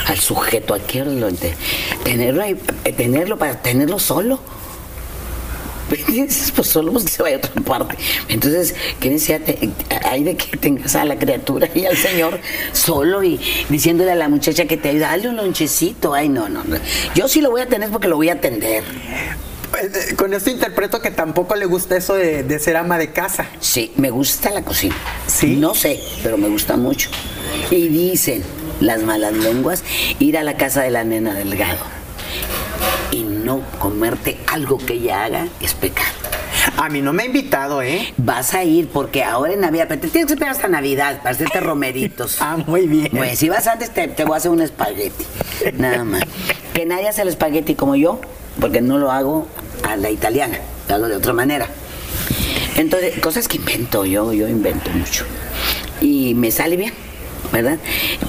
Al 0.07 0.19
sujeto, 0.19 0.73
¿a 0.73 0.79
qué 0.79 1.01
horas 1.01 1.13
lo 1.13 1.27
entiendes? 1.29 1.59
Tenerlo 2.03 2.43
eh, 2.43 2.55
tenerlo 2.95 3.37
para 3.37 3.61
tenerlo 3.61 3.99
solo. 3.99 4.39
Dices, 6.07 6.51
pues 6.55 6.67
solo 6.67 6.91
pues 6.91 7.05
que 7.05 7.11
se 7.11 7.23
vaya 7.23 7.35
a 7.35 7.39
otra 7.39 7.61
parte. 7.61 7.95
Entonces, 8.29 8.75
¿qué 8.99 9.09
necesidad 9.09 9.41
hay 10.03 10.23
de 10.23 10.35
que 10.35 10.57
tengas 10.57 10.95
a 10.95 11.05
la 11.05 11.17
criatura 11.17 11.69
y 11.73 11.85
al 11.85 11.97
señor 11.97 12.39
solo 12.71 13.23
y 13.23 13.39
diciéndole 13.69 14.11
a 14.11 14.15
la 14.15 14.29
muchacha 14.29 14.65
que 14.65 14.77
te 14.77 14.89
ayuda, 14.89 15.07
dale 15.07 15.29
un 15.29 15.37
lonchecito? 15.37 16.13
Ay, 16.13 16.29
no, 16.29 16.49
no, 16.49 16.63
no. 16.63 16.77
Yo 17.15 17.27
sí 17.27 17.41
lo 17.41 17.51
voy 17.51 17.61
a 17.61 17.67
tener 17.67 17.89
porque 17.89 18.07
lo 18.07 18.15
voy 18.15 18.29
a 18.29 18.33
atender. 18.33 18.83
Eh, 19.81 20.15
Con 20.15 20.33
esto 20.33 20.49
interpreto 20.49 21.01
que 21.01 21.11
tampoco 21.11 21.55
le 21.55 21.65
gusta 21.65 21.95
eso 21.97 22.13
de, 22.15 22.43
de 22.43 22.59
ser 22.59 22.77
ama 22.77 22.97
de 22.97 23.11
casa. 23.11 23.47
Sí, 23.59 23.91
me 23.95 24.09
gusta 24.09 24.49
la 24.51 24.63
cocina. 24.63 24.95
¿Sí? 25.27 25.55
No 25.55 25.73
sé, 25.75 25.99
pero 26.23 26.37
me 26.37 26.49
gusta 26.49 26.77
mucho. 26.77 27.09
Y 27.69 27.87
dicen 27.87 28.43
las 28.79 29.03
malas 29.03 29.33
lenguas 29.33 29.83
ir 30.19 30.37
a 30.37 30.43
la 30.43 30.57
casa 30.57 30.81
de 30.81 30.91
la 30.91 31.03
nena 31.03 31.33
delgado 31.33 31.77
y 33.11 33.23
no 33.43 33.61
comerte 33.79 34.39
algo 34.47 34.77
que 34.77 34.93
ella 34.93 35.25
haga 35.25 35.47
es 35.59 35.73
pecado. 35.73 36.09
A 36.77 36.89
mí 36.89 37.01
no 37.01 37.11
me 37.13 37.23
ha 37.23 37.25
invitado, 37.25 37.81
¿eh? 37.81 38.13
Vas 38.17 38.53
a 38.53 38.63
ir 38.63 38.87
porque 38.87 39.23
ahora 39.23 39.53
en 39.53 39.61
Navidad, 39.61 39.85
pero 39.87 40.01
te 40.01 40.07
tienes 40.09 40.27
que 40.27 40.33
esperar 40.33 40.55
hasta 40.55 40.67
Navidad 40.67 41.17
para 41.17 41.31
hacerte 41.31 41.59
romeritos. 41.61 42.37
Ah, 42.39 42.57
muy 42.57 42.87
bien. 42.87 43.09
Pues 43.11 43.39
si 43.39 43.49
vas 43.49 43.67
antes 43.67 43.91
te, 43.91 44.07
te 44.07 44.23
voy 44.23 44.35
a 44.35 44.37
hacer 44.37 44.51
un 44.51 44.61
espagueti. 44.61 45.25
Nada 45.77 46.03
más. 46.03 46.23
Que 46.73 46.85
nadie 46.85 47.07
hace 47.09 47.23
el 47.23 47.29
espagueti 47.29 47.75
como 47.75 47.95
yo, 47.95 48.21
porque 48.59 48.81
no 48.81 48.97
lo 48.97 49.11
hago 49.11 49.47
a 49.87 49.95
la 49.95 50.09
italiana, 50.09 50.59
lo 50.87 50.95
hago 50.95 51.07
de 51.07 51.15
otra 51.15 51.33
manera. 51.33 51.67
Entonces, 52.77 53.19
cosas 53.19 53.47
que 53.47 53.57
invento 53.57 54.05
yo, 54.05 54.31
yo 54.33 54.47
invento 54.47 54.89
mucho. 54.91 55.25
Y 55.99 56.33
me 56.35 56.51
sale 56.51 56.77
bien, 56.77 56.93
¿verdad? 57.51 57.77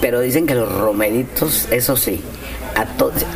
Pero 0.01 0.21
dicen 0.21 0.47
que 0.47 0.55
los 0.55 0.71
romeritos, 0.73 1.69
eso 1.71 1.97
sí, 1.97 2.21
a 2.77 2.87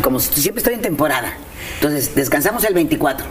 como 0.03 0.21
si- 0.21 0.41
siempre 0.41 0.61
estoy 0.61 0.75
en 0.75 0.83
temporada. 0.83 1.33
Entonces, 1.75 2.15
descansamos 2.15 2.65
el 2.65 2.75
24. 2.75 3.27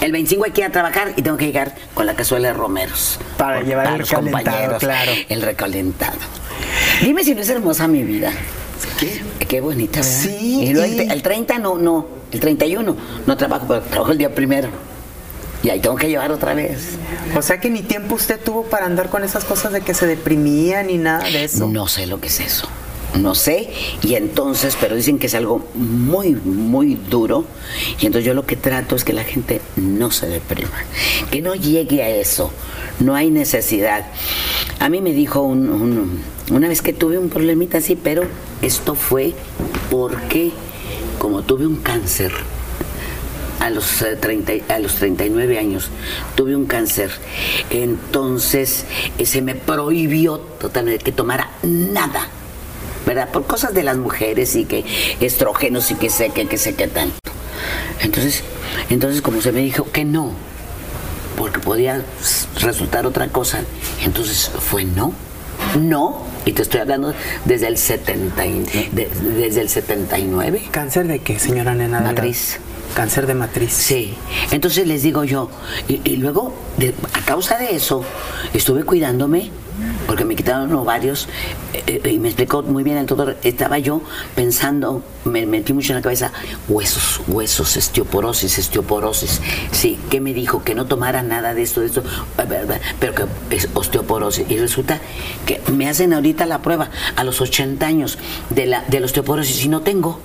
El 0.00 0.10
25 0.12 0.44
hay 0.44 0.50
que 0.50 0.60
ir 0.62 0.66
a 0.66 0.70
trabajar 0.72 1.12
y 1.16 1.22
tengo 1.22 1.36
que 1.36 1.46
llegar 1.46 1.74
con 1.94 2.06
la 2.06 2.14
cazuela 2.14 2.48
de 2.48 2.54
romeros. 2.54 3.18
Para 3.36 3.62
llevar 3.62 3.86
el 3.92 3.98
los 4.00 4.10
compañeros, 4.10 4.78
claro. 4.80 5.12
El 5.28 5.42
recalentado. 5.42 6.18
Dime 7.02 7.22
si 7.24 7.34
no 7.34 7.40
es 7.40 7.48
hermosa 7.48 7.86
mi 7.86 8.02
vida. 8.02 8.32
¿Qué? 8.98 9.22
Qué 9.46 9.60
bonita, 9.60 10.00
¿verdad? 10.00 10.12
Sí, 10.12 10.64
Y 10.64 10.72
luego 10.74 10.92
el, 10.92 11.10
el 11.12 11.22
30 11.22 11.58
no, 11.58 11.78
no. 11.78 12.06
El 12.32 12.40
31 12.40 12.96
no 13.26 13.36
trabajo, 13.36 13.66
pero 13.68 13.80
trabajo 13.82 14.12
el 14.12 14.18
día 14.18 14.34
primero. 14.34 14.68
Y 15.62 15.70
ahí 15.70 15.78
tengo 15.78 15.94
que 15.94 16.08
llevar 16.08 16.32
otra 16.32 16.54
vez. 16.54 16.96
O 17.36 17.42
sea 17.42 17.60
que 17.60 17.70
ni 17.70 17.82
tiempo 17.82 18.16
usted 18.16 18.40
tuvo 18.40 18.64
para 18.64 18.86
andar 18.86 19.08
con 19.08 19.22
esas 19.22 19.44
cosas 19.44 19.72
de 19.72 19.82
que 19.82 19.94
se 19.94 20.06
deprimía 20.06 20.82
ni 20.82 20.98
nada 20.98 21.22
de 21.24 21.44
eso. 21.44 21.68
No 21.68 21.86
sé 21.86 22.06
lo 22.08 22.20
que 22.20 22.26
es 22.26 22.40
eso. 22.40 22.66
No 23.20 23.34
sé. 23.34 23.70
Y 24.02 24.14
entonces, 24.14 24.76
pero 24.80 24.96
dicen 24.96 25.18
que 25.18 25.26
es 25.26 25.34
algo 25.34 25.66
muy, 25.74 26.30
muy 26.34 26.94
duro. 26.94 27.44
Y 28.00 28.06
entonces 28.06 28.24
yo 28.26 28.34
lo 28.34 28.46
que 28.46 28.56
trato 28.56 28.96
es 28.96 29.04
que 29.04 29.12
la 29.12 29.24
gente 29.24 29.60
no 29.76 30.10
se 30.10 30.26
deprima. 30.28 30.70
Que 31.30 31.40
no 31.42 31.54
llegue 31.54 32.02
a 32.02 32.08
eso. 32.08 32.50
No 33.00 33.14
hay 33.14 33.30
necesidad. 33.30 34.06
A 34.78 34.88
mí 34.88 35.00
me 35.00 35.12
dijo 35.12 35.42
un- 35.42 35.68
un- 35.68 36.20
una 36.50 36.68
vez 36.68 36.80
que 36.82 36.92
tuve 36.92 37.18
un 37.18 37.28
problemita 37.28 37.78
así, 37.78 37.96
pero 37.96 38.24
esto 38.62 38.94
fue 38.94 39.34
porque 39.90 40.50
como 41.18 41.42
tuve 41.42 41.66
un 41.66 41.76
cáncer, 41.76 42.32
a 43.60 43.70
los, 43.70 44.02
eh, 44.02 44.16
30 44.16 44.54
y- 44.54 44.64
a 44.68 44.78
los 44.80 44.96
39 44.96 45.56
años 45.58 45.88
tuve 46.34 46.56
un 46.56 46.66
cáncer. 46.66 47.10
Entonces 47.70 48.84
eh, 49.18 49.26
se 49.26 49.42
me 49.42 49.54
prohibió 49.54 50.38
totalmente 50.38 51.04
que 51.04 51.12
tomara 51.12 51.50
nada. 51.62 52.28
¿Verdad? 53.06 53.28
Por 53.30 53.44
cosas 53.46 53.74
de 53.74 53.82
las 53.82 53.96
mujeres 53.96 54.54
y 54.56 54.64
que 54.64 54.84
estrógenos 55.20 55.90
y 55.90 55.94
que 55.96 56.08
sé 56.10 56.30
que, 56.30 56.46
que 56.46 56.58
sé 56.58 56.74
que 56.74 56.86
tanto. 56.88 57.16
Entonces, 58.00 58.42
entonces 58.90 59.22
como 59.22 59.40
se 59.40 59.52
me 59.52 59.60
dijo 59.60 59.90
que 59.90 60.04
no, 60.04 60.32
porque 61.36 61.58
podía 61.60 62.04
resultar 62.60 63.06
otra 63.06 63.28
cosa, 63.28 63.60
entonces 64.04 64.50
fue 64.60 64.84
no. 64.84 65.12
No, 65.78 66.24
y 66.44 66.52
te 66.52 66.62
estoy 66.62 66.80
hablando 66.80 67.14
desde 67.44 67.68
el 67.68 67.78
70 67.78 68.44
y- 68.46 68.64
de- 68.92 69.08
desde 69.38 69.60
el 69.60 69.68
79. 69.68 70.64
¿Cáncer 70.70 71.06
de 71.06 71.20
qué, 71.20 71.38
señora 71.38 71.74
nena? 71.74 72.00
Matriz. 72.00 72.58
Cáncer 72.94 73.26
de 73.26 73.34
matriz. 73.34 73.72
Sí, 73.72 74.14
entonces 74.50 74.86
les 74.86 75.02
digo 75.02 75.24
yo, 75.24 75.48
y, 75.88 76.16
luego, 76.16 76.52
de- 76.76 76.94
a 77.14 77.20
causa 77.24 77.56
de 77.56 77.74
eso, 77.74 78.04
estuve 78.52 78.84
cuidándome, 78.84 79.50
porque 80.06 80.26
me 80.26 80.36
quitaron 80.36 80.70
ovarios, 80.74 81.26
eh, 81.72 82.00
eh, 82.04 82.10
y 82.12 82.18
me 82.18 82.28
explicó 82.28 82.62
muy 82.62 82.82
bien 82.84 82.98
el 82.98 83.06
doctor, 83.06 83.38
estaba 83.44 83.78
yo 83.78 84.02
pensando, 84.34 85.02
me 85.24 85.46
metí 85.46 85.72
mucho 85.72 85.92
en 85.92 85.96
la 85.96 86.02
cabeza, 86.02 86.32
huesos, 86.68 87.22
huesos, 87.28 87.76
osteoporosis, 87.78 88.58
osteoporosis. 88.58 89.40
Sí, 89.70 89.98
que 90.10 90.20
me 90.20 90.34
dijo 90.34 90.62
que 90.62 90.74
no 90.74 90.84
tomara 90.84 91.22
nada 91.22 91.54
de 91.54 91.62
esto, 91.62 91.80
de 91.80 91.86
esto, 91.86 92.02
bla, 92.36 92.78
pero 93.00 93.14
que 93.14 93.56
es 93.56 93.68
osteoporosis. 93.72 94.50
Y 94.50 94.58
resulta 94.58 95.00
que 95.46 95.62
me 95.72 95.88
hacen 95.88 96.12
ahorita 96.12 96.44
la 96.44 96.60
prueba 96.60 96.90
a 97.16 97.24
los 97.24 97.40
80 97.40 97.86
años 97.86 98.18
de 98.50 98.66
la, 98.66 98.82
de 98.82 99.00
la 99.00 99.06
osteoporosis 99.06 99.64
y 99.64 99.68
no 99.68 99.80
tengo. 99.80 100.20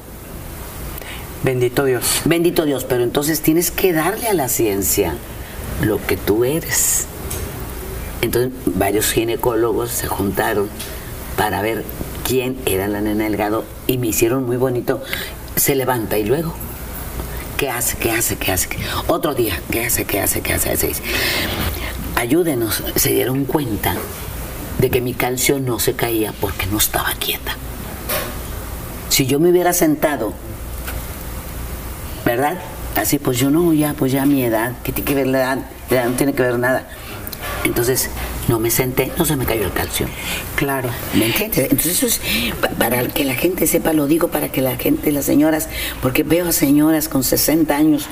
Bendito 1.47 1.85
Dios. 1.85 2.23
Bendito 2.25 2.65
Dios, 2.65 2.83
pero 2.83 3.03
entonces 3.03 3.39
tienes 3.39 3.71
que 3.71 3.93
darle 3.93 4.27
a 4.27 4.33
la 4.33 4.49
ciencia 4.49 5.13
lo 5.81 6.05
que 6.05 6.17
tú 6.17 6.43
eres. 6.43 7.05
Entonces 8.21 8.51
varios 8.65 9.09
ginecólogos 9.13 9.91
se 9.91 10.07
juntaron 10.07 10.67
para 11.37 11.61
ver 11.61 11.85
quién 12.25 12.57
era 12.65 12.89
la 12.89 12.99
nena 12.99 13.23
Delgado 13.23 13.63
y 13.87 13.97
me 13.97 14.07
hicieron 14.07 14.45
muy 14.45 14.57
bonito. 14.57 15.01
Se 15.55 15.75
levanta 15.75 16.17
y 16.17 16.25
luego, 16.25 16.53
¿qué 17.55 17.69
hace? 17.69 17.95
¿Qué 17.95 18.11
hace? 18.11 18.35
¿Qué 18.35 18.51
hace? 18.51 18.67
Otro 19.07 19.33
día, 19.33 19.57
¿qué 19.71 19.85
hace? 19.85 20.03
¿Qué 20.03 20.19
hace? 20.19 20.41
¿Qué 20.41 20.51
hace? 20.51 20.75
Ayúdenos. 22.17 22.83
Se 22.97 23.13
dieron 23.13 23.45
cuenta 23.45 23.95
de 24.79 24.89
que 24.89 24.99
mi 24.99 25.13
calcio 25.13 25.61
no 25.61 25.79
se 25.79 25.93
caía 25.93 26.33
porque 26.41 26.65
no 26.65 26.77
estaba 26.77 27.13
quieta. 27.13 27.55
Si 29.07 29.27
yo 29.27 29.39
me 29.39 29.49
hubiera 29.49 29.71
sentado 29.71 30.33
¿verdad? 32.27 32.57
Así, 32.95 33.17
pues 33.19 33.37
yo 33.39 33.49
no, 33.49 33.73
ya, 33.73 33.93
pues 33.93 34.11
ya 34.11 34.25
mi 34.25 34.43
edad, 34.43 34.73
¿qué 34.83 34.91
tiene 34.91 35.07
que 35.07 35.15
ver 35.15 35.27
la 35.27 35.37
edad? 35.39 35.57
La 35.89 35.95
edad 36.01 36.09
no 36.09 36.15
tiene 36.15 36.33
que 36.33 36.43
ver 36.43 36.59
nada. 36.59 36.85
Entonces, 37.63 38.09
no 38.47 38.59
me 38.59 38.69
senté, 38.71 39.11
no 39.17 39.25
se 39.25 39.35
me 39.35 39.45
cayó 39.45 39.63
el 39.63 39.71
calcio. 39.71 40.07
Claro. 40.55 40.89
¿Me 41.13 41.27
entiendes? 41.27 41.59
Entonces, 41.71 41.93
eso 42.03 42.07
es 42.07 42.21
pa- 42.59 42.69
para 42.69 43.07
que 43.07 43.23
la 43.23 43.35
gente 43.35 43.67
sepa, 43.67 43.93
lo 43.93 44.07
digo 44.07 44.27
para 44.29 44.49
que 44.49 44.61
la 44.61 44.75
gente, 44.77 45.11
las 45.11 45.25
señoras, 45.25 45.69
porque 46.01 46.23
veo 46.23 46.47
a 46.47 46.51
señoras 46.51 47.07
con 47.09 47.23
60 47.23 47.75
años 47.75 48.07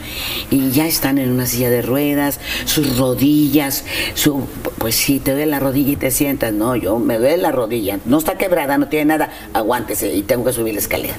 y 0.51 0.71
ya 0.71 0.85
están 0.87 1.17
en 1.17 1.31
una 1.31 1.45
silla 1.47 1.69
de 1.69 1.81
ruedas, 1.81 2.39
sus 2.65 2.97
rodillas, 2.97 3.83
su, 4.13 4.47
pues 4.77 4.95
si 4.95 5.19
te 5.19 5.31
duele 5.31 5.47
la 5.51 5.59
rodilla 5.59 5.91
y 5.91 5.95
te 5.97 6.11
sientas, 6.11 6.53
no, 6.53 6.75
yo 6.75 6.99
me 6.99 7.17
duele 7.17 7.37
la 7.37 7.51
rodilla, 7.51 7.99
no 8.05 8.17
está 8.19 8.37
quebrada, 8.37 8.77
no 8.77 8.87
tiene 8.87 9.05
nada, 9.05 9.29
aguántese 9.53 10.13
y 10.13 10.21
tengo 10.21 10.45
que 10.45 10.53
subir 10.53 10.73
la 10.73 10.79
escalera. 10.79 11.15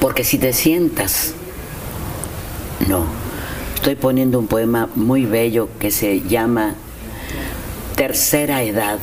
Porque 0.00 0.24
si 0.24 0.38
te 0.38 0.52
sientas, 0.52 1.34
no. 2.88 3.06
Estoy 3.74 3.94
poniendo 3.94 4.38
un 4.38 4.46
poema 4.46 4.88
muy 4.94 5.26
bello 5.26 5.68
que 5.78 5.90
se 5.90 6.22
llama 6.22 6.74
Tercera 7.94 8.62
Edad. 8.62 8.98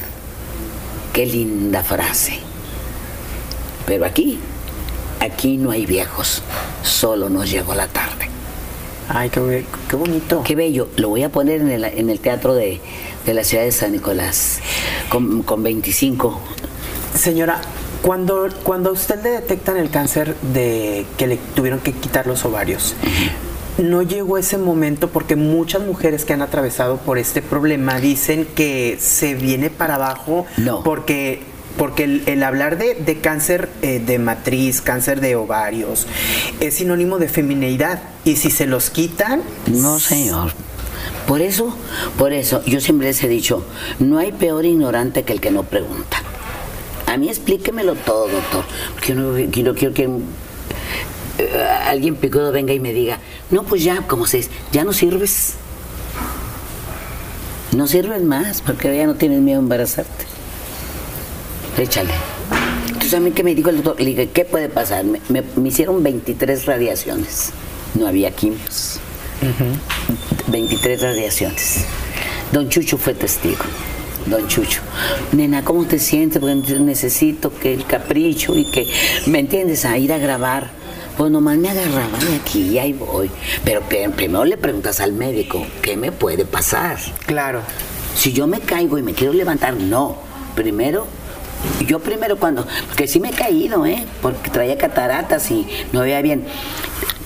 Qué 1.13 1.25
linda 1.25 1.84
frase. 1.84 2.40
Pero 3.86 4.06
aquí, 4.06 4.40
aquí 5.20 5.58
no 5.58 5.72
hay 5.72 5.86
viejos, 5.86 6.42
solo 6.84 7.30
nos 7.30 7.50
llegó 7.50 7.75
la 7.75 7.88
tarde. 7.88 8.30
Ay, 9.10 9.30
qué, 9.30 9.66
qué 9.90 9.96
bonito. 9.96 10.44
Qué 10.44 10.56
bello. 10.56 10.88
Lo 10.96 11.10
voy 11.10 11.24
a 11.24 11.30
poner 11.30 11.62
en 11.62 11.70
el, 11.70 11.84
en 11.84 12.10
el 12.10 12.20
teatro 12.20 12.54
de, 12.54 12.80
de 13.25 13.34
la 13.34 13.44
ciudad 13.44 13.63
de 13.63 13.72
San 13.72 13.92
Nicolás, 13.92 14.60
con, 15.10 15.44
con 15.44 15.62
25. 15.63 16.40
Señora, 17.16 17.62
cuando, 18.03 18.48
cuando 18.63 18.89
a 18.91 18.93
usted 18.93 19.24
le 19.24 19.29
detectan 19.31 19.77
el 19.77 19.89
cáncer 19.89 20.36
de 20.53 21.05
que 21.17 21.25
le 21.25 21.38
tuvieron 21.55 21.79
que 21.79 21.93
quitar 21.93 22.27
los 22.27 22.45
ovarios, 22.45 22.93
no 23.79 24.03
llegó 24.03 24.38
ese 24.38 24.60
momento 24.60 25.10
porque 25.10 25.36
muchas 25.36 25.81
mujeres 25.81 26.25
que 26.25 26.33
han 26.33 26.43
atravesado 26.43 26.98
por 26.98 27.17
este 27.17 27.41
problema 27.41 28.00
dicen 28.00 28.45
que 28.55 28.98
se 29.00 29.33
viene 29.33 29.72
para 29.72 29.95
abajo 29.95 30.45
No. 30.57 30.83
porque 30.83 31.41
porque 31.77 32.03
el, 32.03 32.22
el 32.27 32.43
hablar 32.43 32.77
de, 32.77 32.93
de 32.93 33.19
cáncer 33.19 33.67
eh, 33.81 34.00
de 34.05 34.19
matriz, 34.19 34.79
cáncer 34.81 35.22
de 35.22 35.36
ovarios, 35.36 36.05
es 36.60 36.75
sinónimo 36.75 37.17
de 37.17 37.27
femineidad. 37.27 38.00
Y 38.25 38.36
si 38.36 38.51
se 38.51 38.67
los 38.67 38.91
quitan, 38.91 39.41
No, 39.65 40.00
señor. 40.00 40.51
Por 41.25 41.41
eso, 41.41 41.75
por 42.19 42.31
eso, 42.31 42.63
yo 42.67 42.79
siempre 42.79 43.07
les 43.07 43.24
he 43.24 43.27
dicho, 43.27 43.65
no 43.98 44.19
hay 44.19 44.31
peor 44.33 44.65
ignorante 44.65 45.24
que 45.24 45.33
el 45.33 45.41
que 45.41 45.50
no 45.50 45.63
pregunta. 45.63 46.22
A 47.13 47.17
mí 47.17 47.29
explíquemelo 47.29 47.96
todo, 47.96 48.27
doctor. 48.27 48.63
Yo 49.08 49.15
no, 49.15 49.51
quiero 49.51 49.75
que 49.93 50.10
eh, 51.38 51.67
alguien 51.86 52.15
picudo 52.15 52.51
venga 52.51 52.74
y 52.74 52.79
me 52.79 52.91
diga, 52.93 53.20
no, 53.51 53.63
pues 53.63 53.84
ya, 53.84 54.01
como 54.08 54.25
se 54.25 54.38
dice, 54.38 54.50
ya 54.72 54.84
no 54.84 54.93
sirves. 54.93 55.53
No 57.75 57.88
sirves 57.88 58.22
más, 58.24 58.62
porque 58.62 58.96
ya 58.96 59.05
no 59.05 59.15
tienes 59.15 59.41
miedo 59.41 59.60
a 59.60 59.62
embarazarte. 59.63 60.25
Échale. 61.77 62.12
Entonces 62.88 63.13
a 63.15 63.20
mí 63.20 63.32
que 63.32 63.43
me 63.43 63.55
dijo 63.55 63.70
el 63.70 63.77
doctor, 63.84 64.00
le 64.00 64.10
dije, 64.12 64.29
¿qué 64.29 64.46
puede 64.46 64.70
pasar? 64.70 65.03
Me, 65.05 65.20
me- 65.29 65.43
me 65.55 65.70
hicieron 65.70 66.01
23 66.03 66.65
radiaciones. 66.65 67.51
No 67.96 68.08
había 68.08 68.32
quimios. 68.32 69.00
23 70.48 71.01
radiaciones. 71.01 71.86
Don 72.51 72.70
Chucho 72.70 72.98
fue 72.98 73.13
testigo. 73.13 73.63
Don 74.25 74.48
Chucho. 74.48 74.82
Nena, 75.32 75.63
¿cómo 75.63 75.86
te 75.86 76.00
sientes? 76.00 76.39
Porque 76.39 76.80
necesito 76.80 77.53
que 77.53 77.74
el 77.74 77.86
capricho 77.86 78.56
y 78.56 78.65
que, 78.65 78.88
¿me 79.27 79.39
entiendes? 79.39 79.86
A 79.86 79.98
ir 79.98 80.13
a 80.13 80.18
grabar. 80.18 80.70
Pues 81.18 81.32
nomás 81.32 81.58
me 81.58 81.70
agarraba 81.70 82.18
de 82.20 82.36
aquí 82.36 82.70
y 82.70 82.80
ahí 82.80 82.94
voy. 82.94 83.30
Pero 83.63 83.82
primero 83.82 84.46
le 84.46 84.58
preguntas 84.58 85.00
al 85.00 85.13
médico, 85.13 85.65
¿qué 85.82 85.96
me 85.96 86.12
puede 86.12 86.46
pasar? 86.46 86.98
claro. 87.25 87.62
Si 88.15 88.32
yo 88.32 88.46
me 88.46 88.60
caigo 88.60 89.00
y 89.00 89.01
me 89.01 89.13
quiero 89.13 89.34
levantar, 89.34 89.74
no. 89.74 90.18
Primero, 90.56 91.08
yo 91.88 92.00
primero 92.00 92.38
cuando, 92.38 92.65
porque 92.88 93.08
sí 93.08 93.20
me 93.20 93.30
he 93.30 93.34
caído, 93.34 93.88
¿eh? 93.88 94.06
Porque 94.22 94.51
traía 94.51 94.77
cataratas 94.77 95.50
y 95.50 95.68
no 95.92 96.01
veía 96.01 96.22
bien. 96.22 96.46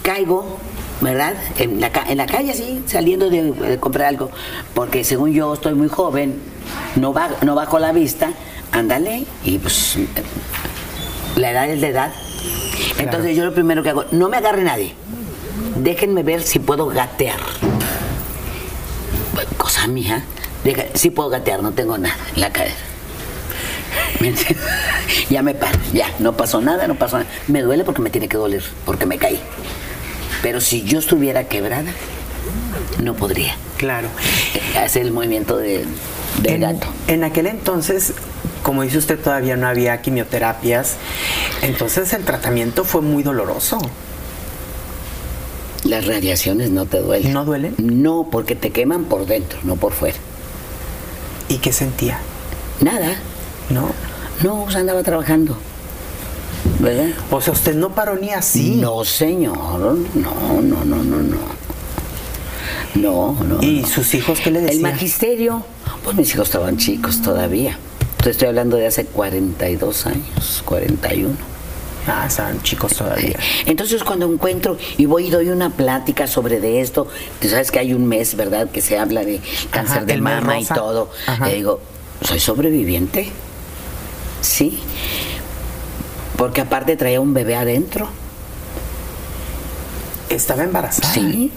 Caigo, 0.01 0.57
¿verdad? 1.01 1.35
En 1.57 1.81
la, 1.81 1.91
en 2.07 2.17
la 2.17 2.25
calle 2.25 2.51
así, 2.51 2.81
saliendo 2.87 3.29
de, 3.29 3.51
de 3.51 3.77
comprar 3.79 4.07
algo. 4.07 4.31
Porque 4.73 5.03
según 5.03 5.33
yo 5.33 5.53
estoy 5.53 5.73
muy 5.73 5.89
joven, 5.89 6.39
no, 6.95 7.13
ba- 7.13 7.29
no 7.41 7.55
bajo 7.55 7.79
la 7.79 7.91
vista, 7.91 8.31
ándale, 8.71 9.25
y 9.43 9.57
pues 9.57 9.95
la 11.35 11.51
edad 11.51 11.69
es 11.69 11.79
la 11.81 11.87
edad. 11.87 12.13
Entonces 12.97 13.35
yo 13.35 13.45
lo 13.45 13.53
primero 13.53 13.83
que 13.83 13.89
hago, 13.89 14.05
no 14.11 14.29
me 14.29 14.37
agarre 14.37 14.63
nadie. 14.63 14.93
Déjenme 15.75 16.23
ver 16.23 16.41
si 16.41 16.59
puedo 16.59 16.87
gatear 16.87 17.37
cosa 19.57 19.87
mía. 19.87 20.23
Deja, 20.63 20.83
sí 20.93 21.09
puedo 21.11 21.29
gatear, 21.29 21.61
no 21.61 21.71
tengo 21.71 21.97
nada 21.97 22.15
en 22.35 22.41
la 22.41 22.51
cadera. 22.51 22.75
Ya 25.29 25.41
me 25.41 25.53
paro, 25.53 25.77
ya, 25.93 26.07
no 26.19 26.35
pasó 26.37 26.61
nada, 26.61 26.87
no 26.87 26.95
pasó 26.95 27.17
nada. 27.19 27.29
Me 27.47 27.61
duele 27.61 27.83
porque 27.83 28.01
me 28.01 28.09
tiene 28.09 28.27
que 28.27 28.37
doler, 28.37 28.63
porque 28.85 29.05
me 29.05 29.17
caí. 29.17 29.39
Pero 30.41 30.61
si 30.61 30.83
yo 30.83 30.99
estuviera 30.99 31.43
quebrada, 31.45 31.91
no 33.03 33.13
podría 33.13 33.55
Claro. 33.77 34.07
hacer 34.81 35.03
el 35.03 35.11
movimiento 35.11 35.57
de, 35.57 35.85
del 36.41 36.53
En, 36.53 36.61
gato. 36.61 36.87
en 37.07 37.23
aquel 37.23 37.47
entonces, 37.47 38.13
como 38.63 38.83
dice 38.83 38.97
usted, 38.97 39.19
todavía 39.19 39.55
no 39.55 39.67
había 39.67 40.01
quimioterapias. 40.01 40.95
Entonces 41.61 42.13
el 42.13 42.23
tratamiento 42.23 42.83
fue 42.83 43.01
muy 43.01 43.23
doloroso. 43.23 43.77
Las 45.83 46.05
radiaciones 46.05 46.69
no 46.71 46.85
te 46.85 46.99
duelen. 46.99 47.33
¿No 47.33 47.45
duelen? 47.45 47.75
No, 47.77 48.27
porque 48.31 48.55
te 48.55 48.71
queman 48.71 49.05
por 49.05 49.25
dentro, 49.25 49.59
no 49.63 49.75
por 49.77 49.93
fuera. 49.93 50.17
¿Y 51.49 51.57
qué 51.59 51.71
sentía? 51.71 52.19
Nada. 52.81 53.15
¿No? 53.69 53.89
No, 54.43 54.63
pues 54.65 54.75
andaba 54.75 55.01
trabajando. 55.03 55.57
¿Verdad? 56.79 57.09
O 57.31 57.39
sea, 57.41 57.53
usted 57.53 57.75
no 57.75 57.95
paró 57.95 58.15
ni 58.17 58.31
así. 58.31 58.75
No, 58.75 59.03
señor. 59.05 59.55
No, 59.57 60.61
no, 60.61 60.83
no, 60.83 60.95
no, 61.03 61.17
no. 61.17 61.37
No, 63.01 63.37
no. 63.43 63.61
¿Y 63.61 63.81
no. 63.81 63.87
sus 63.87 64.13
hijos 64.15 64.39
qué 64.39 64.51
le 64.51 64.59
El 64.59 64.65
decían? 64.65 64.81
magisterio, 64.83 65.63
pues 66.03 66.15
mis 66.15 66.33
hijos 66.33 66.47
estaban 66.47 66.77
chicos 66.77 67.21
todavía. 67.21 67.77
Te 68.23 68.31
estoy 68.31 68.47
hablando 68.49 68.77
de 68.77 68.87
hace 68.87 69.05
42 69.05 70.05
años, 70.07 70.61
41. 70.65 71.35
Ah, 72.07 72.25
estaban 72.27 72.61
chicos 72.61 72.93
todavía. 72.93 73.37
Entonces 73.65 74.03
cuando 74.03 74.31
encuentro 74.31 74.77
y 74.97 75.05
voy 75.05 75.27
y 75.27 75.29
doy 75.29 75.49
una 75.49 75.69
plática 75.69 76.25
sobre 76.25 76.59
de 76.61 76.79
esto, 76.81 77.07
tú 77.41 77.49
sabes 77.49 77.69
que 77.69 77.79
hay 77.79 77.93
un 77.93 78.05
mes, 78.05 78.35
¿verdad? 78.35 78.69
Que 78.71 78.81
se 78.81 78.97
habla 78.97 79.23
de 79.25 79.41
cáncer 79.71 80.05
de 80.05 80.13
el 80.13 80.21
mama 80.21 80.59
y 80.59 80.65
todo. 80.65 81.11
Ajá. 81.27 81.47
Le 81.47 81.55
digo, 81.55 81.81
soy 82.23 82.39
sobreviviente. 82.39 83.29
Sí. 84.41 84.79
Porque 86.37 86.61
aparte 86.61 86.95
traía 86.95 87.19
un 87.19 87.33
bebé 87.33 87.55
adentro. 87.55 88.07
Estaba 90.29 90.63
embarazada. 90.63 91.13
Sí. 91.13 91.51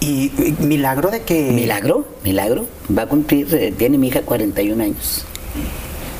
Y, 0.00 0.32
y 0.36 0.56
milagro 0.60 1.10
de 1.10 1.22
que. 1.22 1.50
Milagro, 1.52 2.06
milagro. 2.24 2.66
Va 2.96 3.02
a 3.02 3.06
cumplir, 3.06 3.52
eh, 3.54 3.72
tiene 3.76 3.98
mi 3.98 4.08
hija 4.08 4.22
41 4.22 4.82
años. 4.82 5.24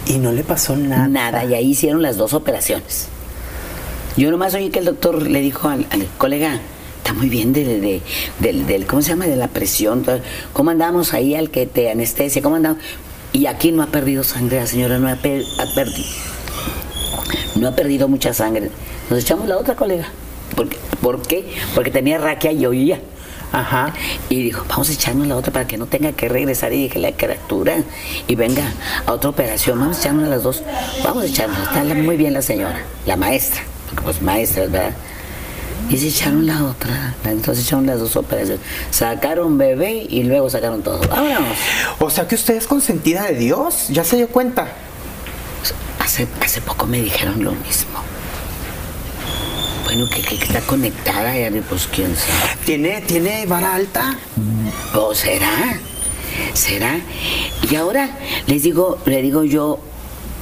Y 0.07 0.19
no 0.19 0.33
le 0.33 0.43
pasó 0.45 0.77
nada. 0.77 1.09
Nada, 1.09 1.45
y 1.45 1.55
ahí 1.55 1.71
hicieron 1.71 2.03
las 2.03 2.17
dos 2.17 2.35
operaciones. 2.35 3.09
Yo 4.17 4.31
nomás 4.31 4.55
oí 4.55 4.71
que 4.71 4.81
el 4.81 4.85
doctor 4.85 5.23
le 5.23 5.41
dijo 5.41 5.69
al, 5.69 5.87
al 5.91 6.07
colega, 6.19 6.61
está 6.99 7.13
muy 7.15 7.29
bien 7.29 7.53
de, 7.53 7.65
de- 7.65 8.03
del, 8.41 8.67
del- 8.67 8.87
¿cómo 8.87 9.03
se 9.03 9.11
llama? 9.11 9.27
De 9.27 9.37
la 9.37 9.49
presión. 9.49 10.05
¿Cómo 10.53 10.71
andamos 10.71 11.15
ahí 11.15 11.35
al 11.35 11.51
que 11.51 11.67
te 11.67 11.91
anestesia? 11.91 12.43
¿Cómo 12.43 12.57
andamos? 12.57 12.83
Y 13.33 13.47
aquí 13.47 13.71
no 13.73 13.83
ha 13.83 13.87
perdido 13.87 14.25
sangre, 14.25 14.59
la 14.59 14.67
señora 14.67 14.99
no 14.99 15.09
ha, 15.09 15.15
per- 15.17 15.45
ha 15.59 15.75
perdido. 15.75 16.09
No 17.57 17.69
ha 17.69 17.75
perdido 17.77 18.09
mucha 18.09 18.35
sangre. 18.35 18.71
Nos 19.09 19.21
echamos 19.21 19.49
la 19.49 19.57
otra 19.57 19.75
colega. 19.77 20.09
¿Por 20.57 20.69
qué? 20.69 20.77
¿Por 21.01 21.23
qué? 21.23 21.45
Porque 21.75 21.91
tenía 21.91 22.19
raquia 22.19 22.53
y 22.53 22.67
oía. 22.67 23.01
Ajá. 23.53 23.93
Y 24.29 24.43
dijo, 24.45 24.65
vamos 24.69 24.89
a 24.91 24.93
echarnos 24.93 25.27
la 25.27 25.37
otra 25.37 25.53
para 25.53 25.67
que 25.67 25.77
no 25.77 25.87
tenga 25.87 26.13
que 26.13 26.29
regresar 26.29 26.73
y 26.73 26.85
deje 26.85 26.99
la 26.99 27.13
criatura 27.13 27.79
y 28.27 28.35
venga 28.35 28.73
a 29.07 29.13
otra 29.13 29.31
operación. 29.31 29.79
Vamos 29.81 29.99
a 29.99 30.01
echarnos 30.01 30.29
las 30.29 30.43
dos. 30.43 30.63
Vamos 31.03 31.25
a 31.25 31.27
echarnos. 31.27 31.59
Está 31.59 31.83
muy 31.83 32.17
bien 32.17 32.33
la 32.33 32.43
señora, 32.43 32.83
la 33.07 33.17
maestra. 33.17 33.63
Porque 33.87 34.03
pues 34.03 34.23
maestra, 34.23 34.63
¿verdad? 34.67 34.93
Y 35.89 35.97
se 35.97 36.09
echaron 36.09 36.47
la 36.47 36.65
otra. 36.65 37.15
Entonces 37.25 37.65
echaron 37.65 37.87
las 37.87 37.99
dos 37.99 38.15
operaciones. 38.17 38.65
Sacaron 38.91 39.59
bebé 39.59 40.07
y 40.09 40.23
luego 40.23 40.49
sacaron 40.49 40.83
todo. 40.83 41.01
Vámonos. 41.09 41.57
O 41.99 42.11
sea 42.11 42.29
que 42.29 42.37
usted 42.37 42.55
es 42.55 42.67
consentida 42.67 43.25
de 43.25 43.35
Dios. 43.35 43.89
¿Ya 43.89 44.05
se 44.05 44.17
dio 44.17 44.29
cuenta? 44.29 44.69
Hace, 45.99 46.29
hace 46.41 46.61
poco 46.61 46.87
me 46.87 47.01
dijeron 47.03 47.43
lo 47.43 47.53
mismo. 47.53 48.10
Bueno, 49.93 50.09
que, 50.09 50.23
que- 50.23 50.37
está 50.37 50.61
conectada, 50.61 51.37
y 51.37 51.51
pues 51.63 51.89
quién 51.89 52.15
sabe. 52.15 52.57
¿Tiene, 52.65 53.01
tiene 53.01 53.45
vara 53.47 53.75
alta? 53.75 54.17
¿O 54.95 55.13
será? 55.17 55.51
¿Será? 56.53 57.01
Y 57.69 57.75
ahora 57.75 58.09
les 58.47 58.63
digo, 58.63 58.99
le 59.05 59.21
digo 59.21 59.43
yo, 59.43 59.81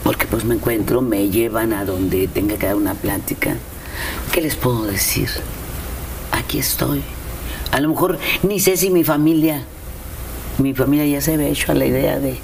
porque 0.04 0.26
pues 0.26 0.44
me 0.44 0.56
encuentro, 0.56 1.00
me 1.00 1.30
llevan 1.30 1.72
a 1.72 1.86
donde 1.86 2.28
tenga 2.28 2.58
que 2.58 2.66
dar 2.66 2.76
una 2.76 2.92
plática. 2.92 3.56
¿Qué 4.32 4.42
les 4.42 4.54
puedo 4.54 4.84
decir? 4.84 5.30
Aquí 6.32 6.58
estoy. 6.58 7.02
A 7.72 7.80
lo 7.80 7.88
mejor 7.88 8.18
ni 8.42 8.60
sé 8.60 8.76
si 8.76 8.90
mi 8.90 9.02
familia, 9.02 9.64
mi 10.58 10.74
familia 10.74 11.06
ya 11.06 11.22
se 11.22 11.32
había 11.32 11.48
hecho 11.48 11.72
a 11.72 11.74
la 11.74 11.86
idea 11.86 12.18
de... 12.18 12.36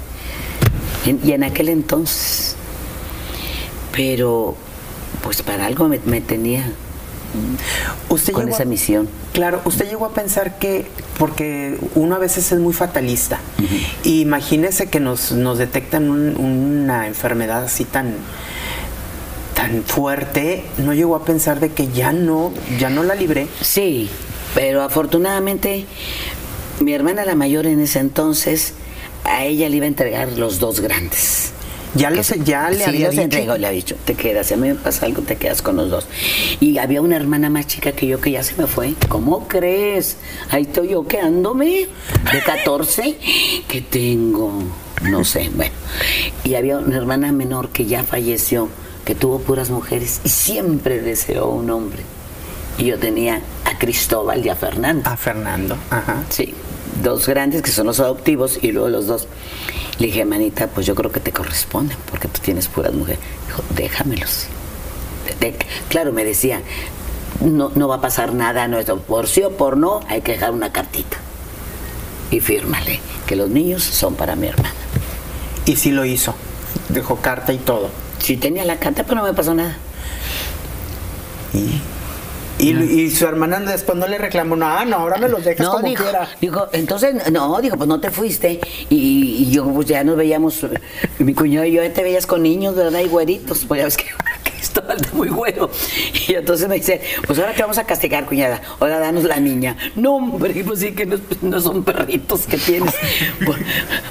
Y 1.23 1.31
en 1.33 1.43
aquel 1.43 1.69
entonces. 1.69 2.55
Pero, 3.91 4.57
pues 5.21 5.43
para 5.43 5.67
algo 5.67 5.87
me, 5.87 5.99
me 6.05 6.19
tenía 6.19 6.73
Usted 8.09 8.33
con 8.33 8.49
esa 8.49 8.63
a- 8.63 8.65
misión. 8.65 9.07
Claro, 9.33 9.61
usted 9.65 9.87
llegó 9.87 10.05
a 10.05 10.13
pensar 10.13 10.57
que, 10.59 10.85
porque 11.17 11.77
uno 11.95 12.15
a 12.15 12.19
veces 12.19 12.51
es 12.51 12.59
muy 12.59 12.73
fatalista, 12.73 13.39
y 14.03 14.21
imagínese 14.21 14.87
que 14.87 14.99
nos, 14.99 15.31
nos 15.31 15.57
detectan 15.57 16.09
un- 16.09 16.35
una 16.37 17.07
enfermedad 17.07 17.63
así 17.63 17.83
tan, 17.85 18.13
tan 19.55 19.83
fuerte, 19.83 20.65
no 20.77 20.93
llegó 20.93 21.15
a 21.15 21.23
pensar 21.25 21.59
de 21.59 21.69
que 21.71 21.87
ya 21.89 22.11
no, 22.11 22.51
ya 22.79 22.89
no 22.89 23.03
la 23.03 23.15
libré. 23.15 23.47
Sí, 23.61 24.09
pero 24.53 24.81
afortunadamente 24.83 25.85
mi 26.81 26.93
hermana 26.93 27.23
la 27.25 27.35
mayor 27.35 27.65
en 27.65 27.79
ese 27.79 27.99
entonces, 27.99 28.73
a 29.23 29.43
ella 29.45 29.69
le 29.69 29.77
iba 29.77 29.85
a 29.85 29.87
entregar 29.87 30.31
los 30.33 30.59
dos 30.59 30.81
grandes. 30.81 31.51
Ya, 31.95 32.09
los, 32.09 32.27
ya 32.43 32.69
le 32.69 32.77
sí, 32.77 32.83
había 32.83 33.05
los 33.07 33.11
dicho. 33.11 33.21
entregó, 33.23 33.57
le 33.57 33.67
ha 33.67 33.71
dicho, 33.71 33.95
te 34.05 34.15
quedas, 34.15 34.47
si 34.47 34.53
a 34.53 34.57
mí 34.57 34.67
me 34.67 34.75
pasa 34.75 35.05
algo, 35.05 35.21
te 35.21 35.37
quedas 35.37 35.61
con 35.61 35.77
los 35.77 35.89
dos. 35.89 36.07
Y 36.59 36.77
había 36.77 37.01
una 37.01 37.15
hermana 37.15 37.49
más 37.49 37.67
chica 37.67 37.93
que 37.93 38.05
yo 38.07 38.19
que 38.19 38.31
ya 38.31 38.43
se 38.43 38.55
me 38.55 38.67
fue. 38.67 38.93
¿Cómo 39.07 39.47
crees? 39.47 40.17
Ahí 40.49 40.63
estoy 40.63 40.89
yo 40.89 41.07
quedándome 41.07 41.87
de 42.31 42.41
14 42.45 43.17
que 43.67 43.81
tengo, 43.81 44.51
no 45.03 45.23
sé, 45.23 45.49
bueno. 45.55 45.73
Y 46.43 46.55
había 46.55 46.77
una 46.77 46.97
hermana 46.97 47.31
menor 47.31 47.69
que 47.69 47.85
ya 47.85 48.03
falleció, 48.03 48.67
que 49.05 49.15
tuvo 49.15 49.39
puras 49.39 49.69
mujeres 49.69 50.19
y 50.25 50.29
siempre 50.29 50.99
deseó 51.01 51.47
un 51.49 51.69
hombre. 51.69 51.99
Y 52.77 52.85
yo 52.85 52.99
tenía 52.99 53.39
a 53.63 53.77
Cristóbal 53.77 54.45
y 54.45 54.49
a 54.49 54.55
Fernando. 54.57 55.09
A 55.09 55.15
Fernando, 55.15 55.77
ajá. 55.89 56.23
Sí, 56.29 56.53
dos 57.03 57.27
grandes 57.27 57.61
que 57.61 57.71
son 57.71 57.87
los 57.87 57.99
adoptivos 57.99 58.59
y 58.61 58.71
luego 58.71 58.89
los 58.89 59.07
dos. 59.07 59.27
Le 59.99 60.07
dije, 60.07 60.25
manita, 60.25 60.67
pues 60.67 60.85
yo 60.85 60.95
creo 60.95 61.11
que 61.11 61.19
te 61.19 61.31
corresponden 61.31 61.97
porque 62.09 62.27
tú 62.27 62.41
tienes 62.41 62.67
puras 62.67 62.93
mujeres. 62.93 63.19
Dijo, 63.47 63.63
déjamelos. 63.75 64.47
De- 65.39 65.47
de- 65.51 65.57
claro, 65.89 66.11
me 66.11 66.23
decía, 66.23 66.61
no, 67.41 67.71
no 67.75 67.87
va 67.87 67.95
a 67.95 68.01
pasar 68.01 68.33
nada, 68.33 68.67
no, 68.67 68.77
esto, 68.79 68.99
por 68.99 69.27
sí 69.27 69.41
o 69.43 69.51
por 69.51 69.77
no, 69.77 70.01
hay 70.07 70.21
que 70.21 70.33
dejar 70.33 70.51
una 70.51 70.71
cartita. 70.71 71.17
Y 72.31 72.39
fírmale 72.39 72.99
que 73.27 73.35
los 73.35 73.49
niños 73.49 73.83
son 73.83 74.15
para 74.15 74.35
mi 74.35 74.47
hermana. 74.47 74.73
Y 75.65 75.75
sí 75.77 75.91
lo 75.91 76.05
hizo. 76.05 76.35
Dejó 76.89 77.17
carta 77.17 77.53
y 77.53 77.57
todo. 77.57 77.89
Si 78.19 78.37
tenía 78.37 78.65
la 78.65 78.77
carta, 78.79 79.03
pues 79.03 79.15
no 79.15 79.23
me 79.23 79.33
pasó 79.33 79.53
nada. 79.53 79.77
Y, 81.53 81.79
y, 82.71 83.01
y 83.01 83.11
su 83.11 83.25
hermana 83.27 83.59
después 83.59 83.97
no 83.97 84.07
le 84.07 84.17
reclamó, 84.17 84.55
no, 84.55 84.85
no, 84.85 84.97
ahora 84.97 85.17
me 85.17 85.29
los 85.29 85.43
dejas 85.43 85.65
No, 85.65 85.73
como 85.73 85.87
dijo, 85.87 86.03
quiera. 86.03 86.27
dijo, 86.41 86.67
entonces, 86.73 87.31
no, 87.31 87.59
dijo, 87.61 87.77
pues 87.77 87.87
no 87.87 87.99
te 87.99 88.11
fuiste. 88.11 88.59
Y, 88.89 89.45
y 89.47 89.51
yo, 89.51 89.65
pues 89.71 89.87
ya 89.87 90.03
nos 90.03 90.15
veíamos, 90.17 90.65
mi 91.19 91.33
cuñado 91.33 91.65
y 91.65 91.73
yo, 91.73 91.83
ya 91.83 91.93
te 91.93 92.03
veías 92.03 92.25
con 92.25 92.43
niños, 92.43 92.75
¿verdad? 92.75 92.99
Y 92.99 93.07
güeritos, 93.07 93.65
pues 93.65 93.79
ya 93.79 93.85
ves 93.85 93.97
que 93.97 94.05
Cristóbal 94.43 94.97
está 94.97 95.13
muy 95.13 95.29
güero. 95.29 95.69
Y 96.27 96.33
entonces 96.33 96.67
me 96.67 96.75
dice, 96.75 97.01
pues 97.25 97.37
ahora 97.39 97.53
te 97.53 97.61
vamos 97.61 97.77
a 97.77 97.83
castigar, 97.85 98.25
cuñada, 98.25 98.61
ahora 98.79 98.99
danos 98.99 99.23
la 99.23 99.39
niña. 99.39 99.75
No, 99.95 100.15
hombre, 100.15 100.63
pues 100.65 100.79
sí 100.79 100.93
que 100.93 101.05
no, 101.05 101.17
no 101.41 101.61
son 101.61 101.83
perritos 101.83 102.45
que 102.45 102.57
tienes. 102.57 102.93
Pues, 103.45 103.59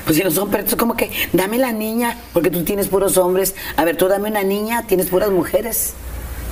pues 0.04 0.16
si 0.16 0.22
no 0.22 0.30
son 0.30 0.50
perritos, 0.50 0.76
como 0.76 0.96
que 0.96 1.10
dame 1.32 1.58
la 1.58 1.72
niña, 1.72 2.18
porque 2.32 2.50
tú 2.50 2.62
tienes 2.62 2.88
puros 2.88 3.16
hombres. 3.16 3.54
A 3.76 3.84
ver, 3.84 3.96
tú 3.96 4.06
dame 4.06 4.28
una 4.30 4.42
niña, 4.42 4.84
tienes 4.86 5.06
puras 5.06 5.30
mujeres. 5.30 5.94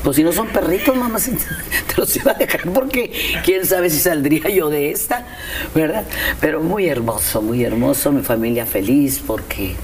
Pues 0.03 0.17
si 0.17 0.25
no 0.25 0.33
son 0.33 0.49
perritos, 0.49 0.97
mamá, 0.97 1.19
te 1.88 1.95
los 1.97 2.17
iba 2.17 2.33
a 2.33 2.35
dejar 2.35 2.62
porque 2.73 3.12
quién 3.45 3.65
sabe 3.65 3.88
si 3.91 3.99
saldría 3.99 4.49
yo 4.49 4.69
de 4.69 4.91
esta, 4.91 5.27
¿verdad? 5.75 6.05
Pero 6.41 6.61
muy 6.61 6.87
hermoso, 6.87 7.41
muy 7.41 7.65
hermoso, 7.65 8.11
mi 8.11 8.23
familia 8.23 8.67
feliz 8.67 9.23
porque 9.25 9.77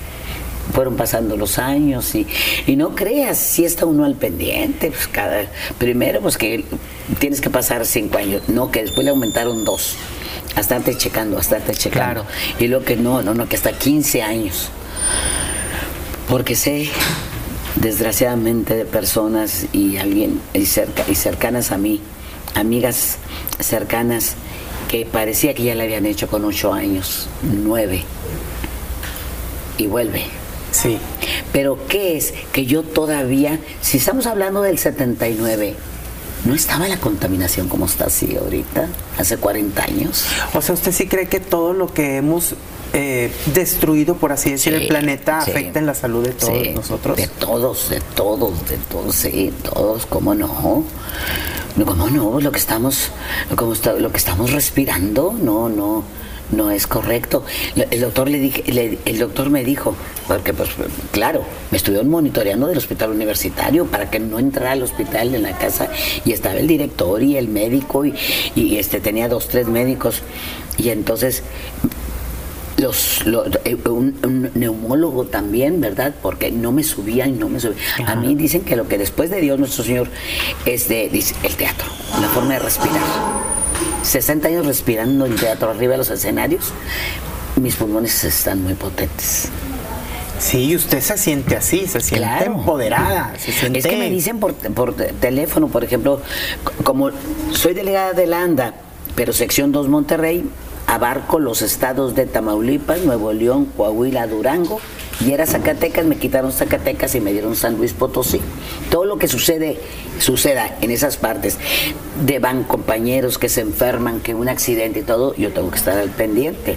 fueron 0.73 0.97
pasando 0.97 1.37
los 1.37 1.59
años 1.59 2.15
y, 2.15 2.27
y 2.67 2.77
no 2.77 2.95
creas, 2.95 3.39
si 3.39 3.65
está 3.65 3.87
uno 3.87 4.05
al 4.05 4.17
pendiente, 4.17 4.91
pues 4.91 5.09
cada, 5.09 5.47
primero 5.79 6.21
pues 6.21 6.37
que 6.37 6.65
tienes 7.19 7.41
que 7.41 7.51
pasar 7.51 7.87
cinco 7.87 8.19
años, 8.19 8.43
no, 8.49 8.71
que 8.71 8.83
después 8.83 9.05
le 9.05 9.11
aumentaron 9.11 9.65
dos, 9.65 9.97
hasta 10.57 10.77
antes 10.77 10.99
checando, 10.99 11.39
hasta 11.39 11.57
antes 11.57 11.79
checando. 11.79 12.25
Claro. 12.25 12.27
Y 12.59 12.67
lo 12.67 12.85
que 12.85 12.97
no, 12.97 13.23
no, 13.23 13.35
no, 13.35 13.49
que 13.49 13.57
hasta 13.57 13.73
15 13.73 14.23
años. 14.23 14.71
Porque 16.29 16.57
sé, 16.57 16.91
desgraciadamente, 17.81 18.75
de 18.75 18.85
personas 18.85 19.67
y 19.73 19.97
alguien 19.97 20.41
y, 20.55 20.67
cerca, 20.67 21.05
y 21.09 21.15
cercanas 21.15 21.73
a 21.73 21.79
mí, 21.79 22.01
amigas 22.55 23.19
cercanas, 23.61 24.35
que 24.89 25.05
parecía 25.05 25.55
que 25.55 25.65
ya 25.65 25.75
la 25.75 25.85
habían 25.85 26.07
hecho 26.07 26.29
con 26.29 26.45
ocho 26.45 26.73
años, 26.73 27.29
nueve, 27.43 28.05
y 29.77 29.87
vuelve. 29.87 30.25
Sí. 30.73 30.99
Pero 31.53 31.79
¿qué 31.89 32.17
es? 32.17 32.35
Que 32.53 32.67
yo 32.67 32.83
todavía, 32.83 33.59
si 33.81 33.99
estamos 33.99 34.27
hablando 34.27 34.63
del 34.63 34.79
79, 34.79 35.75
no 36.45 36.55
estaba 36.55 36.89
la 36.89 36.99
contaminación 36.99 37.69
como 37.69 37.87
está 37.87 38.07
así 38.07 38.37
ahorita, 38.37 38.89
hace 39.19 39.37
40 39.37 39.83
años. 39.83 40.25
O 40.55 40.63
sea, 40.63 40.75
¿usted 40.75 40.93
sí 40.93 41.07
cree 41.07 41.29
que 41.29 41.41
todo 41.41 41.73
lo 41.73 41.93
que 41.93 42.17
hemos 42.17 42.55
eh, 42.93 43.31
destruido, 43.55 44.17
por 44.17 44.33
así 44.33 44.51
decir, 44.51 44.75
el 44.75 44.87
planeta 44.87 45.39
afecta 45.39 45.79
en 45.79 45.87
la 45.87 45.95
salud 45.95 46.25
de 46.25 46.33
todos 46.33 46.69
nosotros? 46.75 47.17
De 47.17 47.29
todos, 47.29 47.91
de 47.91 48.01
todos, 48.01 48.69
de 48.69 48.77
todos, 48.77 49.15
sí, 49.15 49.53
todos, 49.63 50.07
¿cómo 50.07 50.35
no? 50.35 50.85
¿Cómo 51.85 52.11
no? 52.11 52.41
Lo 52.41 52.51
que 52.53 52.59
estamos, 52.59 53.11
como 53.55 53.73
está, 53.73 53.93
lo 53.93 54.11
que 54.11 54.19
estamos 54.19 54.53
respirando, 54.53 55.35
no, 55.39 55.69
no 55.69 56.05
no 56.51 56.71
es 56.71 56.87
correcto. 56.87 57.45
El 57.77 58.01
doctor 58.01 58.29
le 58.29 58.39
dije, 58.39 58.65
el 59.05 59.19
doctor 59.19 59.51
me 59.51 59.65
dijo, 59.65 59.95
porque 60.27 60.55
pues 60.55 60.71
claro, 61.11 61.43
me 61.71 61.77
estuvieron 61.77 62.09
monitoreando 62.09 62.67
del 62.67 62.79
hospital 62.79 63.11
universitario 63.11 63.87
para 63.87 64.11
que 64.11 64.19
no 64.19 64.39
entrara 64.39 64.73
al 64.73 64.83
hospital 64.83 65.35
en 65.35 65.43
la 65.43 65.57
casa 65.57 65.89
y 66.25 66.33
estaba 66.33 66.57
el 66.57 66.67
director 66.67 67.23
y 67.23 67.37
el 67.37 67.49
médico 67.49 68.05
y, 68.05 68.15
este 68.79 69.01
tenía 69.01 69.29
dos, 69.29 69.49
tres 69.49 69.67
médicos 69.67 70.23
y 70.77 70.91
entonces 70.91 71.43
los, 72.79 73.25
eh, 73.65 73.77
un, 73.89 74.51
neumólogo 74.55 75.25
también, 75.25 75.81
¿verdad? 75.81 76.15
Porque 76.23 76.51
no 76.51 76.73
me 76.73 76.85
subían 76.85 77.31
y 77.31 77.33
no 77.33 77.49
me 77.49 77.61
subían. 77.61 77.79
A 78.07 78.15
mí 78.15 78.35
dicen 78.35 78.63
que 78.63 78.77
lo 78.77 78.89
que 78.89 78.99
después 78.99 79.31
de 79.31 79.41
Dios 79.41 79.59
nuestro 79.59 79.85
Señor 79.85 80.09
es 80.65 80.89
de 80.89 81.09
dice, 81.09 81.35
el 81.43 81.57
teatro, 81.57 81.87
la 82.21 82.29
forma 82.29 82.55
de 82.55 82.61
respirar. 82.61 83.03
60 84.03 84.49
años 84.49 84.67
respirando 84.67 85.27
en 85.27 85.37
teatro 85.37 85.71
arriba 85.71 85.93
de 85.93 85.99
los 85.99 86.11
escenarios, 86.11 86.73
mis 87.57 87.75
pulmones 87.75 88.23
están 88.25 88.63
muy 88.63 88.75
potentes. 88.75 89.49
Sí, 90.39 90.77
usted 90.77 91.01
se 91.01 91.19
siente 91.19 91.57
así, 91.57 91.89
se 91.89 92.01
siente 92.01 92.45
empoderada. 92.45 93.35
Es 93.45 93.87
que 93.87 93.97
me 93.97 94.09
dicen 94.09 94.39
por, 94.39 94.55
por, 94.55 94.95
teléfono, 94.95 95.67
por 95.67 95.83
ejemplo, 95.83 96.23
como 96.85 97.11
soy 97.53 97.75
delegada 97.75 98.13
de 98.13 98.27
la 98.29 98.43
ANDA, 98.43 98.75
pero 99.17 99.33
sección 99.33 99.73
2 99.73 99.89
Monterrey, 99.89 100.45
abarco 100.89 101.39
los 101.39 101.61
estados 101.61 102.15
de 102.15 102.25
Tamaulipas, 102.25 103.03
Nuevo 103.03 103.33
León, 103.35 103.67
Coahuila, 103.77 104.27
Durango, 104.27 104.81
y 105.21 105.33
era 105.33 105.47
Zacatecas, 105.47 106.07
me 106.07 106.17
quitaron 106.17 106.51
Zacatecas 106.51 107.15
y 107.15 107.21
me 107.21 107.33
dieron 107.33 107.57
San 107.57 107.77
Luis 107.77 107.93
Potosí. 107.93 108.41
Todo 108.91 109.05
lo 109.05 109.19
que 109.19 109.29
sucede, 109.29 109.79
suceda 110.19 110.77
en 110.81 110.91
esas 110.91 111.19
partes, 111.19 111.59
de 112.25 112.39
van 112.39 112.65
compañeros 112.65 113.37
que 113.37 113.51
se 113.51 113.61
enferman, 113.61 114.21
que 114.21 114.35
un 114.35 114.49
accidente 114.49 115.01
y 115.01 115.03
todo, 115.03 115.35
yo 115.37 115.53
tengo 115.53 115.71
que 115.71 115.77
estar 115.77 115.99
al 115.99 116.11
pendiente. 116.11 116.77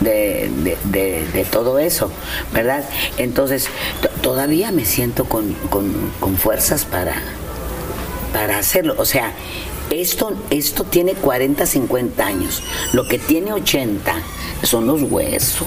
De, 0.00 1.46
todo 1.50 1.78
eso, 1.78 2.10
¿verdad? 2.54 2.84
Entonces, 3.18 3.68
todavía 4.22 4.70
me 4.70 4.84
siento 4.84 5.24
con, 5.24 5.54
con, 5.70 6.36
fuerzas 6.36 6.84
para, 6.84 7.14
para 8.32 8.58
hacerlo. 8.58 8.94
O 8.96 9.04
sea, 9.04 9.32
esto, 9.90 10.32
esto 10.50 10.84
tiene 10.84 11.14
40, 11.14 11.66
50 11.66 12.26
años. 12.26 12.62
Lo 12.92 13.06
que 13.06 13.18
tiene 13.18 13.52
80 13.52 14.14
son 14.62 14.86
los 14.86 15.02
huesos. 15.02 15.66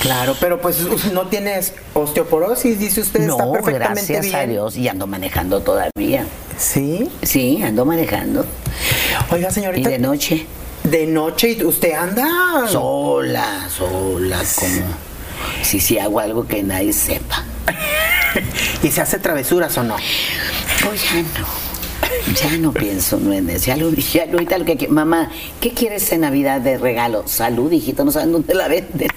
Claro, 0.00 0.36
pero 0.40 0.60
pues 0.60 0.84
no 1.12 1.28
tienes 1.28 1.74
osteoporosis, 1.94 2.78
dice 2.78 3.00
usted, 3.00 3.20
no, 3.20 3.32
está 3.32 3.50
perfectamente 3.50 4.12
gracias 4.12 4.34
a 4.34 4.46
Dios 4.46 4.76
y 4.76 4.88
ando 4.88 5.06
manejando 5.06 5.60
todavía. 5.60 6.26
¿Sí? 6.56 7.08
Sí, 7.22 7.62
ando 7.62 7.84
manejando. 7.84 8.44
Oiga, 9.30 9.50
señorita. 9.50 9.88
¿Y 9.88 9.92
de 9.92 9.98
noche? 9.98 10.46
De 10.84 11.06
noche, 11.06 11.50
¿y 11.52 11.64
usted 11.64 11.92
anda? 11.92 12.66
Sola, 12.68 13.68
sola, 13.68 14.42
como 14.58 15.08
si 15.62 15.80
sí 15.80 15.98
hago 15.98 16.20
algo 16.20 16.46
que 16.46 16.62
nadie 16.62 16.92
sepa. 16.92 17.44
¿Y 18.82 18.90
se 18.90 19.00
hace 19.00 19.18
travesuras 19.18 19.76
o 19.78 19.84
no? 19.84 19.96
Pues 20.84 21.02
ya 21.04 21.22
no. 21.38 21.67
Ya 22.34 22.56
no 22.58 22.72
pienso 22.72 23.18
en. 23.18 23.66
Ya 23.66 23.76
lo 23.76 23.90
dije, 23.90 24.26
lo 24.30 24.64
que 24.64 24.88
Mamá, 24.88 25.30
¿qué 25.60 25.72
quieres 25.72 26.10
en 26.12 26.22
Navidad 26.22 26.60
de 26.60 26.78
regalo? 26.78 27.26
Salud, 27.26 27.70
hijito, 27.70 28.04
no 28.04 28.12
saben 28.12 28.32
dónde 28.32 28.54
la 28.54 28.68
venden. 28.68 29.08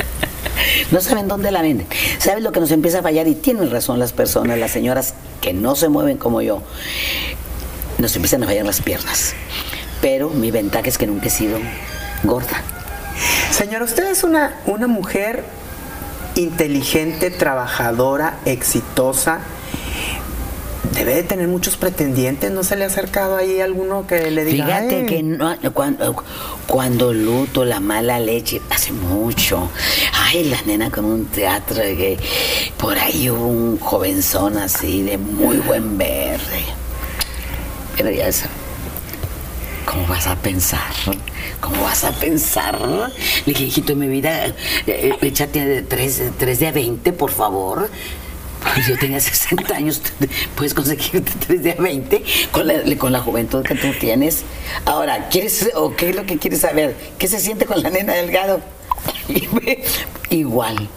no 0.90 1.00
saben 1.00 1.28
dónde 1.28 1.50
la 1.50 1.62
venden. 1.62 1.86
¿Sabes 2.18 2.42
lo 2.42 2.52
que 2.52 2.60
nos 2.60 2.70
empieza 2.70 3.00
a 3.00 3.02
fallar? 3.02 3.26
Y 3.28 3.34
tienen 3.34 3.70
razón 3.70 3.98
las 3.98 4.12
personas, 4.12 4.58
las 4.58 4.70
señoras 4.70 5.14
que 5.40 5.52
no 5.52 5.74
se 5.74 5.88
mueven 5.88 6.16
como 6.16 6.42
yo. 6.42 6.62
Nos 7.98 8.14
empiezan 8.16 8.42
a 8.42 8.46
fallar 8.46 8.64
las 8.64 8.80
piernas. 8.80 9.34
Pero 10.00 10.30
mi 10.30 10.50
ventaja 10.50 10.88
es 10.88 10.96
que 10.96 11.06
nunca 11.06 11.26
he 11.26 11.30
sido 11.30 11.58
gorda. 12.22 12.62
Señora, 13.50 13.84
usted 13.84 14.10
es 14.10 14.24
una, 14.24 14.60
una 14.66 14.86
mujer 14.86 15.44
inteligente, 16.36 17.30
trabajadora, 17.30 18.38
exitosa 18.46 19.40
debe 20.94 21.14
de 21.14 21.22
tener 21.22 21.48
muchos 21.48 21.76
pretendientes. 21.76 22.50
¿No 22.50 22.64
se 22.64 22.76
le 22.76 22.84
ha 22.84 22.86
acercado 22.88 23.36
ahí 23.36 23.60
alguno 23.60 24.06
que 24.06 24.30
le 24.30 24.44
diga? 24.44 24.66
Fíjate 24.66 25.06
que 25.06 25.22
no, 25.22 25.56
cuando, 25.72 26.24
cuando 26.66 27.12
luto, 27.12 27.64
la 27.64 27.80
mala 27.80 28.18
leche, 28.18 28.60
hace 28.70 28.92
mucho. 28.92 29.70
Ay, 30.12 30.44
la 30.44 30.60
nena 30.62 30.90
con 30.90 31.04
un 31.04 31.26
teatro 31.26 31.76
que 31.82 32.18
por 32.78 32.98
ahí 32.98 33.30
hubo 33.30 33.46
un 33.46 33.78
jovenzón 33.78 34.56
así 34.58 35.02
de 35.02 35.18
muy 35.18 35.58
buen 35.58 35.96
verde. 35.98 36.64
Pero 37.96 38.10
ya 38.10 38.28
eso. 38.28 38.46
¿Cómo 39.86 40.06
vas 40.06 40.26
a 40.26 40.36
pensar? 40.36 40.92
¿Cómo 41.60 41.82
vas 41.82 42.04
a 42.04 42.12
pensar? 42.12 42.78
Le 42.80 43.52
dije, 43.52 43.64
hijito, 43.64 43.96
mi 43.96 44.06
vida, 44.06 44.46
eh, 44.46 44.54
eh, 44.86 45.16
échate 45.22 45.82
tres, 45.82 46.22
tres 46.38 46.60
de 46.60 46.68
a 46.68 46.72
20, 46.72 47.12
por 47.12 47.30
favor. 47.30 47.90
Pues 48.62 48.86
yo 48.86 48.98
tenía 48.98 49.20
60 49.20 49.74
años, 49.74 50.02
puedes 50.54 50.74
conseguir 50.74 51.24
3 51.46 51.62
de 51.62 51.74
20 51.74 52.22
con 52.52 52.66
la, 52.66 52.74
con 52.98 53.12
la 53.12 53.20
juventud 53.20 53.64
que 53.64 53.74
tú 53.74 53.88
tienes. 53.98 54.42
Ahora, 54.84 55.28
¿quieres 55.28 55.70
o 55.74 55.96
qué 55.96 56.10
es 56.10 56.16
lo 56.16 56.26
que 56.26 56.38
quieres 56.38 56.60
saber? 56.60 56.94
¿Qué 57.18 57.26
se 57.26 57.40
siente 57.40 57.66
con 57.66 57.82
la 57.82 57.90
nena 57.90 58.14
delgado? 58.14 58.60
igual. 60.30 60.88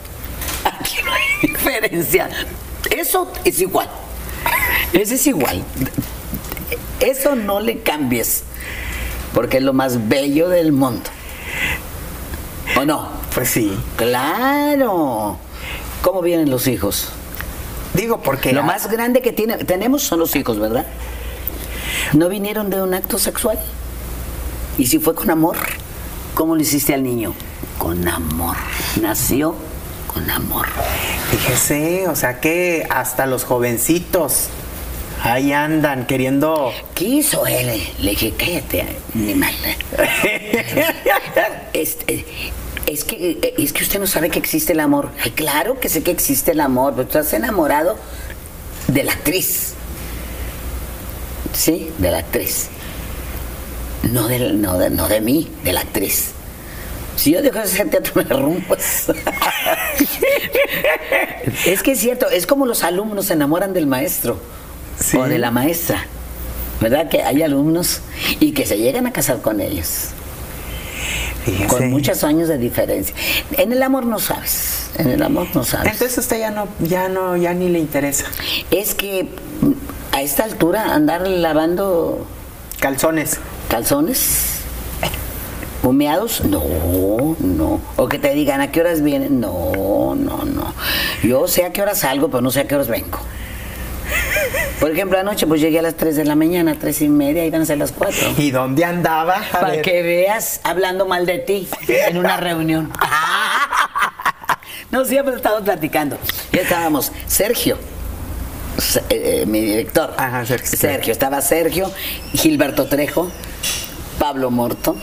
Aquí 0.65 0.95
no 1.04 1.12
hay 1.13 1.21
diferencia. 1.49 2.30
Eso 2.91 3.32
es 3.43 3.60
igual. 3.62 3.89
Eso 4.91 5.13
es 5.13 5.28
igual. 5.28 5.63
Eso 6.99 7.36
no 7.36 7.60
le 7.60 7.82
cambies. 7.82 8.43
Porque 9.34 9.58
es 9.58 9.63
lo 9.63 9.73
más 9.73 10.08
bello 10.08 10.49
del 10.49 10.71
mundo. 10.71 11.10
¿O 12.78 12.86
no? 12.86 13.10
Pues 13.34 13.49
sí. 13.49 13.78
Claro. 13.95 15.38
¿Cómo 16.02 16.21
vienen 16.21 16.49
los 16.49 16.67
hijos? 16.67 17.10
Digo, 17.93 18.21
porque... 18.21 18.53
Lo 18.53 18.63
más 18.63 18.89
grande 18.89 19.21
que 19.21 19.32
tiene, 19.32 19.58
tenemos 19.58 20.03
son 20.03 20.19
los 20.19 20.36
hijos, 20.36 20.60
¿verdad? 20.60 20.86
¿No 22.13 22.29
vinieron 22.29 22.69
de 22.69 22.82
un 22.82 22.93
acto 22.93 23.17
sexual? 23.17 23.60
¿Y 24.77 24.88
si 24.88 24.99
fue 24.99 25.13
con 25.15 25.29
amor? 25.29 25.58
¿Cómo 26.34 26.56
le 26.56 26.63
hiciste 26.63 26.93
al 26.93 27.03
niño? 27.03 27.34
Con 27.77 28.08
amor. 28.08 28.58
Nació 29.01 29.56
con 30.08 30.29
amor. 30.29 30.67
Fíjese, 31.32 32.08
o 32.08 32.15
sea 32.15 32.39
que 32.39 32.88
hasta 32.89 33.25
los 33.25 33.43
jovencitos 33.43 34.49
ahí 35.23 35.53
andan 35.53 36.06
queriendo. 36.06 36.71
¿Qué 36.93 37.06
hizo 37.06 37.45
él? 37.45 37.82
Le 37.99 38.12
dije, 38.12 38.34
cállate, 38.38 38.86
animal. 39.15 39.53
este, 41.73 42.25
es 42.87 43.03
que, 43.03 43.31
eh, 43.31 43.53
es 43.57 43.73
que 43.73 43.83
usted 43.83 43.99
no 43.99 44.07
sabe 44.07 44.29
que 44.29 44.39
existe 44.39 44.73
el 44.73 44.79
amor. 44.79 45.09
Ay, 45.23 45.31
claro 45.31 45.79
que 45.79 45.89
sé 45.89 46.03
que 46.03 46.11
existe 46.11 46.51
el 46.51 46.59
amor, 46.59 46.93
pero 46.95 47.07
tú 47.07 47.17
estás 47.17 47.33
enamorado 47.33 47.97
de 48.87 49.03
la 49.03 49.13
actriz. 49.13 49.73
Sí, 51.53 51.91
de 51.97 52.11
la 52.11 52.19
actriz. 52.19 52.69
No 54.11 54.27
de, 54.27 54.53
no 54.53 54.77
de, 54.77 54.89
no 54.89 55.07
de 55.07 55.21
mí, 55.21 55.49
de 55.63 55.73
la 55.73 55.81
actriz. 55.81 56.31
Si 57.15 57.31
yo 57.31 57.41
dejo 57.41 57.57
de 57.57 57.63
hacer 57.63 57.89
teatro 57.89 58.13
me 58.23 58.23
rompo. 58.23 58.75
es 61.65 61.83
que 61.83 61.91
es 61.91 61.99
cierto, 61.99 62.29
es 62.29 62.47
como 62.47 62.65
los 62.65 62.83
alumnos 62.83 63.27
se 63.27 63.33
enamoran 63.33 63.73
del 63.73 63.87
maestro 63.87 64.39
o 65.17 65.23
de 65.23 65.37
la 65.37 65.51
maestra. 65.51 66.05
¿Verdad? 66.81 67.07
Que 67.07 67.21
hay 67.23 67.43
alumnos 67.43 68.01
y 68.41 68.51
que 68.51 68.65
se 68.65 68.77
llegan 68.77 69.07
a 69.07 69.13
casar 69.13 69.41
con 69.41 69.61
ellos. 69.61 70.09
Con 71.67 71.89
muchos 71.89 72.23
años 72.23 72.47
de 72.47 72.57
diferencia. 72.57 73.15
En 73.57 73.71
el 73.71 73.83
amor 73.83 74.05
no 74.05 74.19
sabes. 74.19 74.89
En 74.97 75.09
el 75.09 75.21
amor 75.21 75.47
no 75.53 75.63
sabes. 75.63 75.91
Entonces 75.91 76.17
usted 76.17 76.39
ya 76.39 76.51
no, 76.51 76.67
ya 76.79 77.09
no, 77.09 77.35
ya 77.35 77.53
ni 77.53 77.69
le 77.69 77.79
interesa. 77.79 78.25
Es 78.71 78.95
que 78.95 79.29
a 80.11 80.21
esta 80.21 80.43
altura 80.43 80.93
andar 80.93 81.27
lavando 81.27 82.25
calzones. 82.79 83.39
Calzones. 83.69 84.59
¿Humeados? 85.83 86.45
No, 86.45 87.35
no. 87.39 87.81
O 87.97 88.07
que 88.07 88.17
te 88.17 88.33
digan 88.33 88.61
a 88.61 88.71
qué 88.71 88.79
horas 88.79 89.01
vienen. 89.01 89.41
No, 89.41 90.15
no, 90.15 90.45
no. 90.45 90.73
Yo 91.23 91.47
sé 91.47 91.65
a 91.65 91.73
qué 91.73 91.81
horas 91.81 91.99
salgo, 91.99 92.29
pero 92.29 92.41
no 92.41 92.51
sé 92.51 92.61
a 92.61 92.67
qué 92.67 92.75
horas 92.75 92.87
vengo. 92.87 93.19
Por 94.79 94.91
ejemplo, 94.91 95.17
anoche 95.17 95.47
pues 95.47 95.62
llegué 95.62 95.79
a 95.79 95.81
las 95.81 95.95
3 95.95 96.15
de 96.15 96.25
la 96.25 96.36
mañana, 96.36 96.75
3 96.79 97.01
y 97.03 97.09
media, 97.09 97.45
iban 97.45 97.62
a 97.62 97.65
ser 97.65 97.77
las 97.77 97.91
4. 97.91 98.36
¿Y 98.38 98.51
dónde 98.51 98.83
andaba? 98.83 99.41
Para 99.51 99.81
que 99.81 100.01
veas 100.01 100.59
hablando 100.63 101.05
mal 101.05 101.25
de 101.25 101.39
ti 101.39 101.67
en 101.88 102.17
una 102.17 102.38
reunión. 102.38 102.91
no, 104.91 105.05
siempre 105.05 105.36
estamos 105.36 105.62
platicando. 105.62 106.17
Ya 106.51 106.62
estábamos. 106.62 107.12
Sergio, 107.27 107.77
eh, 109.09 109.41
eh, 109.41 109.45
mi 109.45 109.62
director. 109.62 110.13
Ajá, 110.17 110.45
Sergio. 110.45 110.77
Sergio, 110.77 111.12
estaba 111.13 111.41
Sergio, 111.41 111.91
Gilberto 112.33 112.86
Trejo, 112.88 113.31
Pablo 114.19 114.51
Morto, 114.51 114.95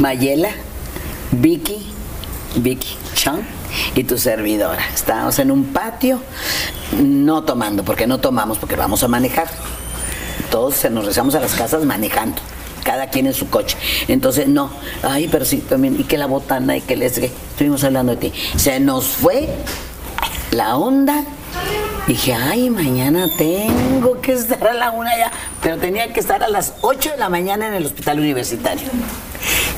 Mayela, 0.00 0.50
Vicky, 1.32 1.92
Vicky 2.56 2.96
Chan 3.14 3.63
y 3.94 4.04
tu 4.04 4.18
servidora. 4.18 4.84
Estábamos 4.94 5.38
en 5.38 5.50
un 5.50 5.66
patio, 5.66 6.20
no 6.98 7.42
tomando, 7.44 7.84
porque 7.84 8.06
no 8.06 8.18
tomamos, 8.18 8.58
porque 8.58 8.76
vamos 8.76 9.02
a 9.02 9.08
manejar. 9.08 9.48
Todos 10.50 10.74
se 10.74 10.90
nos 10.90 11.04
rezamos 11.04 11.34
a 11.34 11.40
las 11.40 11.54
casas 11.54 11.84
manejando. 11.84 12.40
Cada 12.84 13.08
quien 13.08 13.26
en 13.26 13.34
su 13.34 13.48
coche. 13.48 13.76
Entonces, 14.08 14.46
no. 14.46 14.70
Ay, 15.02 15.28
pero 15.32 15.44
sí, 15.44 15.58
también. 15.58 15.98
Y 15.98 16.04
que 16.04 16.18
la 16.18 16.26
botana 16.26 16.76
y 16.76 16.82
que 16.82 16.96
les. 16.96 17.16
Estuvimos 17.16 17.82
hablando 17.82 18.14
de 18.14 18.28
ti. 18.28 18.32
Se 18.56 18.78
nos 18.78 19.06
fue 19.06 19.48
la 20.50 20.76
onda. 20.76 21.24
Dije, 22.06 22.34
ay, 22.34 22.68
mañana 22.68 23.28
tengo 23.38 24.20
que 24.20 24.32
estar 24.34 24.66
a 24.68 24.74
la 24.74 24.90
una 24.90 25.16
ya. 25.16 25.30
Pero 25.62 25.78
tenía 25.78 26.12
que 26.12 26.20
estar 26.20 26.42
a 26.42 26.48
las 26.48 26.74
8 26.82 27.12
de 27.12 27.16
la 27.16 27.28
mañana 27.30 27.66
en 27.68 27.74
el 27.74 27.86
hospital 27.86 28.18
universitario. 28.18 28.86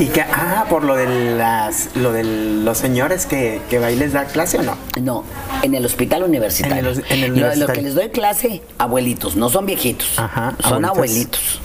Y 0.01 0.07
que, 0.07 0.23
ah, 0.23 0.67
por 0.69 0.83
lo 0.85 0.97
de 0.97 1.37
las, 1.37 1.91
lo 1.95 2.12
de 2.12 2.25
los 2.25 2.79
señores 2.79 3.27
que, 3.27 3.61
que 3.71 3.79
va 3.79 3.91
y 3.93 3.97
les 3.97 4.12
da 4.12 4.25
clase 4.25 4.59
o 4.59 4.62
no. 4.62 4.77
No, 5.01 5.25
en 5.62 5.75
el 5.75 5.85
hospital 5.87 6.25
universitario. 6.25 6.91
En 6.91 6.97
el- 6.99 7.05
en 7.11 7.12
el 7.12 7.21
Lo- 7.21 7.27
Lo, 7.29 7.33
universitario. 7.35 7.75
que 7.75 7.83
les 7.83 7.95
doy 7.95 8.09
clase, 8.11 8.62
abuelitos, 8.79 9.37
no 9.37 9.49
son 9.49 9.65
viejitos. 9.67 10.19
Ajá, 10.19 10.55
son 10.62 10.85
abuelitos. 10.85 11.41
abuelitos. 11.41 11.61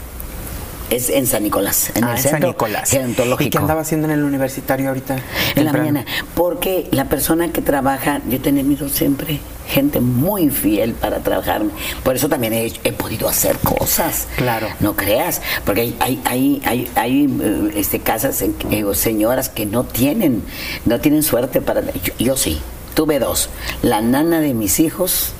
Es 0.91 1.09
en 1.09 1.25
San 1.25 1.43
Nicolás, 1.43 1.91
en 1.95 2.03
ah, 2.03 2.11
el 2.11 2.17
en 2.17 2.21
San 2.23 2.31
centro 2.33 2.49
Nicolás. 2.49 2.89
gerontológico. 2.89 3.47
¿Y 3.47 3.49
qué 3.49 3.57
andaba 3.57 3.81
haciendo 3.81 4.07
en 4.07 4.11
el 4.13 4.23
universitario 4.23 4.89
ahorita? 4.89 5.17
En 5.55 5.65
la 5.65 5.71
mañana, 5.73 6.05
porque 6.35 6.87
la 6.91 7.05
persona 7.05 7.51
que 7.51 7.61
trabaja, 7.61 8.19
yo 8.27 8.35
he 8.37 8.39
tenido 8.39 8.89
siempre 8.89 9.39
gente 9.71 9.99
muy 9.99 10.49
fiel 10.49 10.93
para 10.93 11.19
trabajar. 11.19 11.63
Por 12.03 12.15
eso 12.15 12.29
también 12.29 12.53
he, 12.53 12.71
he 12.83 12.91
podido 12.91 13.27
hacer 13.27 13.57
cosas. 13.57 14.27
Claro. 14.35 14.67
No 14.79 14.95
creas, 14.95 15.41
porque 15.65 15.81
hay, 15.81 15.95
hay, 15.99 16.21
hay, 16.25 16.61
hay, 16.65 16.91
hay, 16.95 17.39
eh, 17.41 17.71
este, 17.75 17.99
casas, 17.99 18.41
eh, 18.41 18.85
señoras 18.93 19.49
que 19.49 19.65
no 19.65 19.83
tienen, 19.83 20.43
no 20.85 20.99
tienen 20.99 21.23
suerte 21.23 21.61
para. 21.61 21.81
Yo, 21.81 22.13
yo 22.19 22.37
sí, 22.37 22.59
tuve 22.93 23.19
dos. 23.19 23.49
La 23.81 24.01
nana 24.01 24.41
de 24.41 24.53
mis 24.53 24.79
hijos 24.79 25.33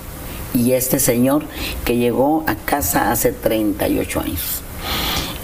y 0.53 0.73
este 0.73 0.99
señor 0.99 1.43
que 1.85 1.97
llegó 1.97 2.43
a 2.47 2.55
casa 2.55 3.11
hace 3.11 3.31
38 3.31 4.19
años. 4.19 4.61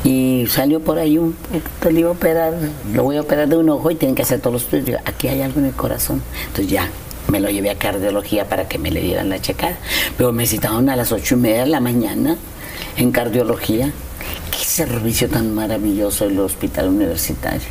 Y 0.04 0.46
salió 0.48 0.80
por 0.80 1.00
ahí 1.00 1.18
un, 1.18 1.36
te 1.82 1.92
le 1.92 2.02
iba 2.02 2.10
a 2.10 2.14
operar, 2.14 2.54
lo 2.94 3.04
voy 3.04 3.18
a 3.18 3.22
operar 3.22 3.48
de 3.48 3.58
un 3.58 3.70
ojo 3.70 3.92
y 3.92 3.96
tienen 3.96 4.16
que 4.16 4.22
hacer 4.22 4.40
todos 4.40 4.54
los 4.54 4.64
estudios. 4.64 5.02
Aquí 5.06 5.28
hay 5.28 5.42
algo 5.42 5.60
en 5.60 5.66
el 5.66 5.74
corazón. 5.74 6.22
Entonces 6.48 6.68
ya, 6.68 6.90
me 7.28 7.40
lo 7.40 7.50
llevé 7.50 7.70
a 7.70 7.78
cardiología 7.78 8.48
para 8.48 8.68
que 8.68 8.78
me 8.78 8.92
le 8.92 9.02
dieran 9.02 9.30
la 9.30 9.42
checada. 9.42 9.78
Pero 10.18 10.32
me 10.32 10.46
citaron 10.46 10.90
a 10.90 10.96
las 10.96 11.12
ocho 11.12 11.36
y 11.36 11.40
media 11.40 11.62
de 11.62 11.68
la 11.68 11.80
mañana 11.80 12.38
en 12.98 13.12
cardiología. 13.12 13.92
Qué 14.52 14.64
servicio 14.64 15.30
tan 15.30 15.54
maravilloso 15.54 16.26
el 16.26 16.40
hospital 16.40 16.90
universitario. 16.90 17.68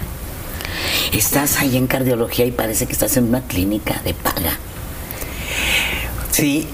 Estás 1.12 1.58
ahí 1.58 1.76
en 1.76 1.86
cardiología 1.86 2.44
y 2.46 2.50
parece 2.50 2.86
que 2.86 2.92
estás 2.92 3.16
en 3.16 3.24
una 3.24 3.42
clínica 3.42 4.00
de 4.04 4.14
paga. 4.14 4.58
Sí, 6.30 6.68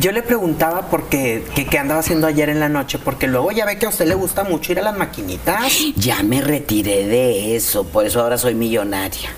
yo 0.00 0.10
le 0.10 0.22
preguntaba 0.22 0.88
porque 0.90 1.44
qué 1.54 1.66
qué 1.66 1.78
andaba 1.78 2.00
haciendo 2.00 2.26
ayer 2.26 2.48
en 2.48 2.58
la 2.58 2.68
noche, 2.68 2.98
porque 2.98 3.28
luego 3.28 3.52
ya 3.52 3.64
ve 3.64 3.78
que 3.78 3.86
a 3.86 3.90
usted 3.90 4.06
le 4.06 4.14
gusta 4.14 4.42
mucho 4.42 4.72
ir 4.72 4.80
a 4.80 4.82
las 4.82 4.96
maquinitas. 4.96 5.72
Ya 5.96 6.22
me 6.22 6.40
retiré 6.40 7.06
de 7.06 7.54
eso, 7.54 7.84
por 7.84 8.04
eso 8.04 8.20
ahora 8.20 8.36
soy 8.36 8.54
millonaria. 8.54 9.30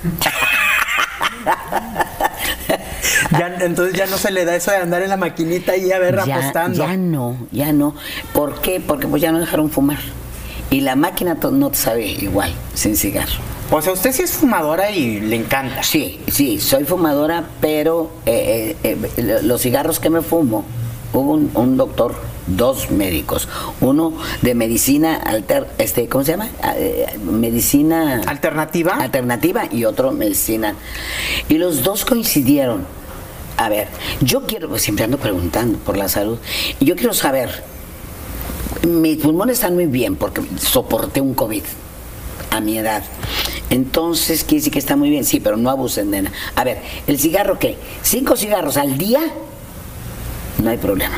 Ya, 3.32 3.56
entonces 3.60 3.94
ya 3.94 4.06
no 4.06 4.16
se 4.18 4.30
le 4.30 4.44
da 4.44 4.54
eso 4.56 4.70
de 4.70 4.78
andar 4.78 5.02
en 5.02 5.08
la 5.10 5.16
maquinita 5.16 5.76
y 5.76 5.92
a 5.92 5.98
ver 5.98 6.20
ya, 6.26 6.36
apostando. 6.36 6.78
ya 6.78 6.96
no, 6.96 7.36
ya 7.52 7.72
no. 7.72 7.94
¿Por 8.32 8.60
qué? 8.60 8.80
Porque 8.80 9.06
pues 9.06 9.22
ya 9.22 9.32
no 9.32 9.38
dejaron 9.38 9.70
fumar. 9.70 9.98
Y 10.70 10.80
la 10.80 10.96
máquina 10.96 11.38
no 11.52 11.70
te 11.70 11.76
sabe 11.76 12.06
igual, 12.06 12.52
sin 12.74 12.96
cigarro. 12.96 13.40
O 13.70 13.82
sea, 13.82 13.92
usted 13.92 14.12
sí 14.12 14.22
es 14.22 14.32
fumadora 14.32 14.90
y 14.90 15.20
le 15.20 15.36
encanta. 15.36 15.82
Sí, 15.82 16.20
sí, 16.28 16.60
soy 16.60 16.84
fumadora, 16.84 17.44
pero 17.60 18.10
eh, 18.26 18.76
eh, 18.82 18.96
eh, 19.16 19.40
los 19.42 19.62
cigarros 19.62 19.98
que 20.00 20.10
me 20.10 20.22
fumo, 20.22 20.64
hubo 21.12 21.32
un, 21.32 21.50
un 21.54 21.76
doctor, 21.76 22.14
dos 22.46 22.90
médicos, 22.90 23.48
uno 23.80 24.14
de 24.42 24.54
medicina 24.54 25.16
alter, 25.16 25.66
este, 25.78 26.08
¿cómo 26.08 26.24
se 26.24 26.32
llama? 26.32 26.48
Ah, 26.62 26.74
eh, 26.76 27.18
medicina 27.22 28.22
¿Alternativa? 28.26 28.94
alternativa 28.94 29.64
y 29.70 29.84
otro 29.84 30.12
medicina. 30.12 30.74
Y 31.48 31.58
los 31.58 31.82
dos 31.82 32.04
coincidieron. 32.04 32.86
A 33.56 33.68
ver, 33.68 33.88
yo 34.20 34.42
quiero, 34.42 34.68
pues, 34.68 34.82
siempre 34.82 35.04
ando 35.04 35.18
preguntando 35.18 35.78
por 35.78 35.96
la 35.96 36.08
salud, 36.08 36.38
y 36.78 36.84
yo 36.84 36.94
quiero 36.94 37.14
saber, 37.14 37.64
mis 38.86 39.16
pulmones 39.16 39.54
están 39.54 39.74
muy 39.74 39.86
bien 39.86 40.16
porque 40.16 40.42
soporté 40.58 41.20
un 41.20 41.34
COVID 41.34 41.62
a 42.50 42.60
mi 42.60 42.78
edad. 42.78 43.02
Entonces, 43.70 44.44
quiere 44.44 44.58
decir 44.58 44.72
que 44.72 44.78
está 44.78 44.94
muy 44.94 45.10
bien, 45.10 45.24
sí, 45.24 45.40
pero 45.40 45.56
no 45.56 45.70
abusen, 45.70 46.10
nena. 46.10 46.32
A 46.54 46.64
ver, 46.64 46.82
¿el 47.06 47.18
cigarro 47.18 47.58
qué? 47.58 47.76
¿Cinco 48.02 48.36
cigarros 48.36 48.76
al 48.76 48.98
día? 48.98 49.20
No 50.62 50.70
hay 50.70 50.76
problema. 50.76 51.16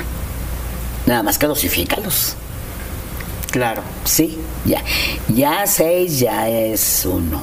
Nada 1.09 1.23
más 1.23 1.38
que 1.38 1.47
dosifícalos. 1.47 2.35
Claro. 3.51 3.81
Sí, 4.05 4.38
ya. 4.66 4.85
Ya 5.29 5.66
seis 5.66 6.21
ya 6.21 6.51
es 6.51 7.07
uno. 7.07 7.40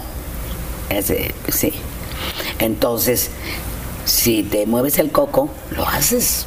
Es, 0.87 1.09
eh, 1.09 1.33
sí. 1.49 1.73
Entonces, 2.59 3.31
si 4.05 4.43
te 4.43 4.67
mueves 4.67 4.99
el 4.99 5.11
coco, 5.11 5.49
lo 5.71 5.83
haces. 5.83 6.45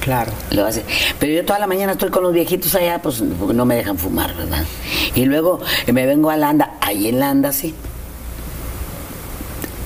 Claro. 0.00 0.32
Lo 0.50 0.66
haces. 0.66 0.82
Pero 1.20 1.32
yo 1.32 1.44
toda 1.44 1.60
la 1.60 1.68
mañana 1.68 1.92
estoy 1.92 2.10
con 2.10 2.24
los 2.24 2.32
viejitos 2.32 2.74
allá, 2.74 3.00
pues 3.00 3.22
porque 3.38 3.54
no 3.54 3.64
me 3.64 3.76
dejan 3.76 3.96
fumar, 3.96 4.34
¿verdad? 4.34 4.64
Y 5.14 5.26
luego 5.26 5.60
eh, 5.86 5.92
me 5.92 6.04
vengo 6.04 6.30
a 6.30 6.36
la 6.36 6.48
anda, 6.48 6.78
ahí 6.80 7.06
en 7.06 7.20
la 7.20 7.30
anda 7.30 7.52
sí. 7.52 7.76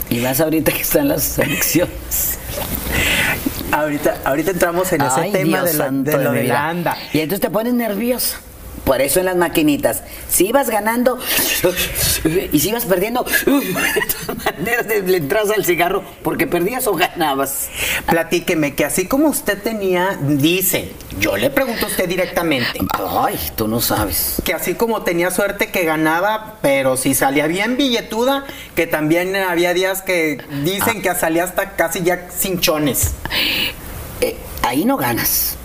Y 0.09 0.21
más 0.21 0.41
ahorita 0.41 0.73
que 0.73 0.81
están 0.81 1.09
las 1.09 1.39
elecciones. 1.39 2.39
Ahorita, 3.73 4.19
ahorita 4.25 4.51
entramos 4.53 4.93
en 4.93 5.01
ese 5.03 5.21
tema 5.33 5.63
Dios 5.63 5.73
de, 5.73 5.79
lo- 5.79 5.85
de 6.05 6.13
lo 6.25 6.33
de 6.33 6.43
la. 6.49 6.55
Y 7.13 7.21
entonces 7.21 7.41
te 7.41 7.51
pones 7.51 7.75
nervioso. 7.75 8.37
Por 8.85 9.01
eso 9.01 9.19
en 9.19 9.27
las 9.27 9.37
maquinitas, 9.37 10.03
si 10.29 10.49
ibas 10.49 10.69
ganando 10.69 11.19
y 12.53 12.59
si 12.61 12.69
ibas 12.69 12.85
perdiendo, 12.85 13.25
de 13.25 14.03
todas 14.27 14.45
maneras 14.45 14.87
le 15.07 15.17
entras 15.17 15.51
al 15.51 15.65
cigarro 15.65 16.05
porque 16.23 16.47
perdías 16.47 16.87
o 16.87 16.95
ganabas. 16.95 17.69
Platíqueme 18.07 18.75
que 18.75 18.85
así 18.85 19.07
como 19.07 19.29
usted 19.29 19.63
tenía, 19.63 20.19
dice, 20.21 20.93
yo 21.19 21.37
le 21.39 21.49
pregunto 21.49 21.87
a 21.87 21.89
usted 21.89 22.07
directamente, 22.09 22.79
Ay, 22.93 23.39
tú 23.57 23.69
no 23.69 23.81
sabes. 23.81 24.43
que 24.45 24.53
así 24.53 24.75
como 24.75 25.03
tenía 25.03 25.31
suerte 25.31 25.71
que 25.71 25.85
ganaba, 25.85 26.59
pero 26.61 26.99
si 26.99 27.15
salía 27.15 27.47
bien 27.47 27.79
billetuda, 27.79 28.45
que 28.77 28.87
también 28.87 29.35
había 29.35 29.73
días 29.73 30.03
que 30.03 30.39
dicen 30.63 31.01
que 31.01 31.15
salía 31.15 31.45
hasta 31.45 31.71
casi 31.71 32.03
ya 32.03 32.29
sin 32.37 32.61
chones. 32.61 33.13
Eh, 34.21 34.37
ahí 34.63 34.85
no 34.85 34.99
ganas. 34.99 35.57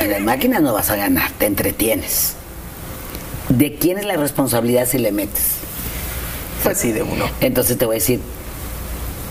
En 0.00 0.10
las 0.10 0.20
máquinas 0.20 0.60
no 0.60 0.74
vas 0.74 0.90
a 0.90 0.96
ganar, 0.96 1.30
te 1.38 1.46
entretienes. 1.46 2.35
¿De 3.48 3.74
quién 3.74 3.98
es 3.98 4.04
la 4.04 4.16
responsabilidad 4.16 4.88
si 4.88 4.98
le 4.98 5.12
metes? 5.12 5.56
Pues 6.62 6.78
sí, 6.78 6.92
de 6.92 7.02
uno. 7.02 7.26
Entonces 7.40 7.78
te 7.78 7.86
voy 7.86 7.94
a 7.96 7.98
decir, 7.98 8.20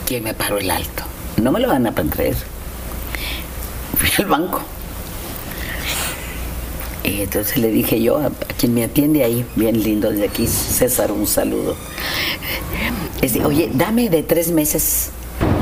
¿quién 0.06 0.24
me 0.24 0.34
paró 0.34 0.58
el 0.58 0.72
alto? 0.72 1.04
No 1.42 1.52
me 1.52 1.60
lo 1.60 1.68
van 1.68 1.86
a 1.86 1.94
creer. 1.94 2.36
Fui 3.98 4.10
al 4.20 4.26
banco. 4.26 4.62
Y 7.04 7.22
entonces 7.22 7.58
le 7.58 7.68
dije 7.70 8.02
yo 8.02 8.18
a, 8.18 8.32
quien 8.58 8.74
me 8.74 8.84
atiende 8.84 9.24
ahí, 9.24 9.46
bien 9.56 9.84
lindo, 9.84 10.12
desde 10.12 10.26
aquí, 10.26 10.48
César, 10.48 11.12
un 11.12 11.28
saludo. 11.28 11.76
Este, 13.22 13.46
Oye, 13.46 13.70
dame 13.74 14.10
de 14.10 14.24
tres 14.24 14.50
meses 14.52 15.10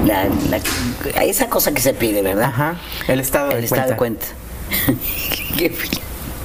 la, 0.05 0.27
la- 0.49 1.23
esa 1.23 1.49
cosa 1.49 1.73
que 1.73 1.81
se 1.81 1.93
pide, 1.93 2.21
¿verdad? 2.21 2.45
Ajá, 2.45 2.79
el 3.07 3.19
estado 3.19 3.49
de 3.49 3.57
El 3.57 3.63
estado 3.65 3.89
de 3.89 3.95
cuenta. 3.97 4.25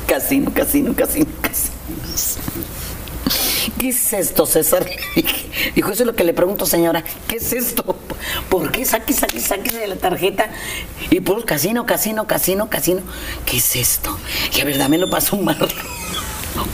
casino, 0.06 0.52
casino, 0.52 0.94
casino, 0.94 1.26
casino. 1.40 1.67
¿Qué 3.78 3.90
es 3.90 4.12
esto, 4.12 4.44
César? 4.46 4.84
Dijo, 5.74 5.90
eso 5.92 6.02
es 6.02 6.06
lo 6.06 6.14
que 6.16 6.24
le 6.24 6.34
pregunto, 6.34 6.66
señora. 6.66 7.04
¿Qué 7.28 7.36
es 7.36 7.52
esto? 7.52 7.96
¿Por 8.48 8.72
qué 8.72 8.84
saque, 8.84 9.12
saque, 9.12 9.40
saque 9.40 9.70
de 9.70 9.86
la 9.86 9.96
tarjeta? 9.96 10.50
Y 11.10 11.20
por 11.20 11.44
casino, 11.44 11.86
casino, 11.86 12.26
casino, 12.26 12.68
casino. 12.68 13.02
¿Qué 13.46 13.58
es 13.58 13.76
esto? 13.76 14.18
Y 14.56 14.60
a 14.60 14.64
ver, 14.64 14.78
dame 14.78 14.98
lo 14.98 15.08
para 15.08 15.20
sumarlo. 15.20 15.68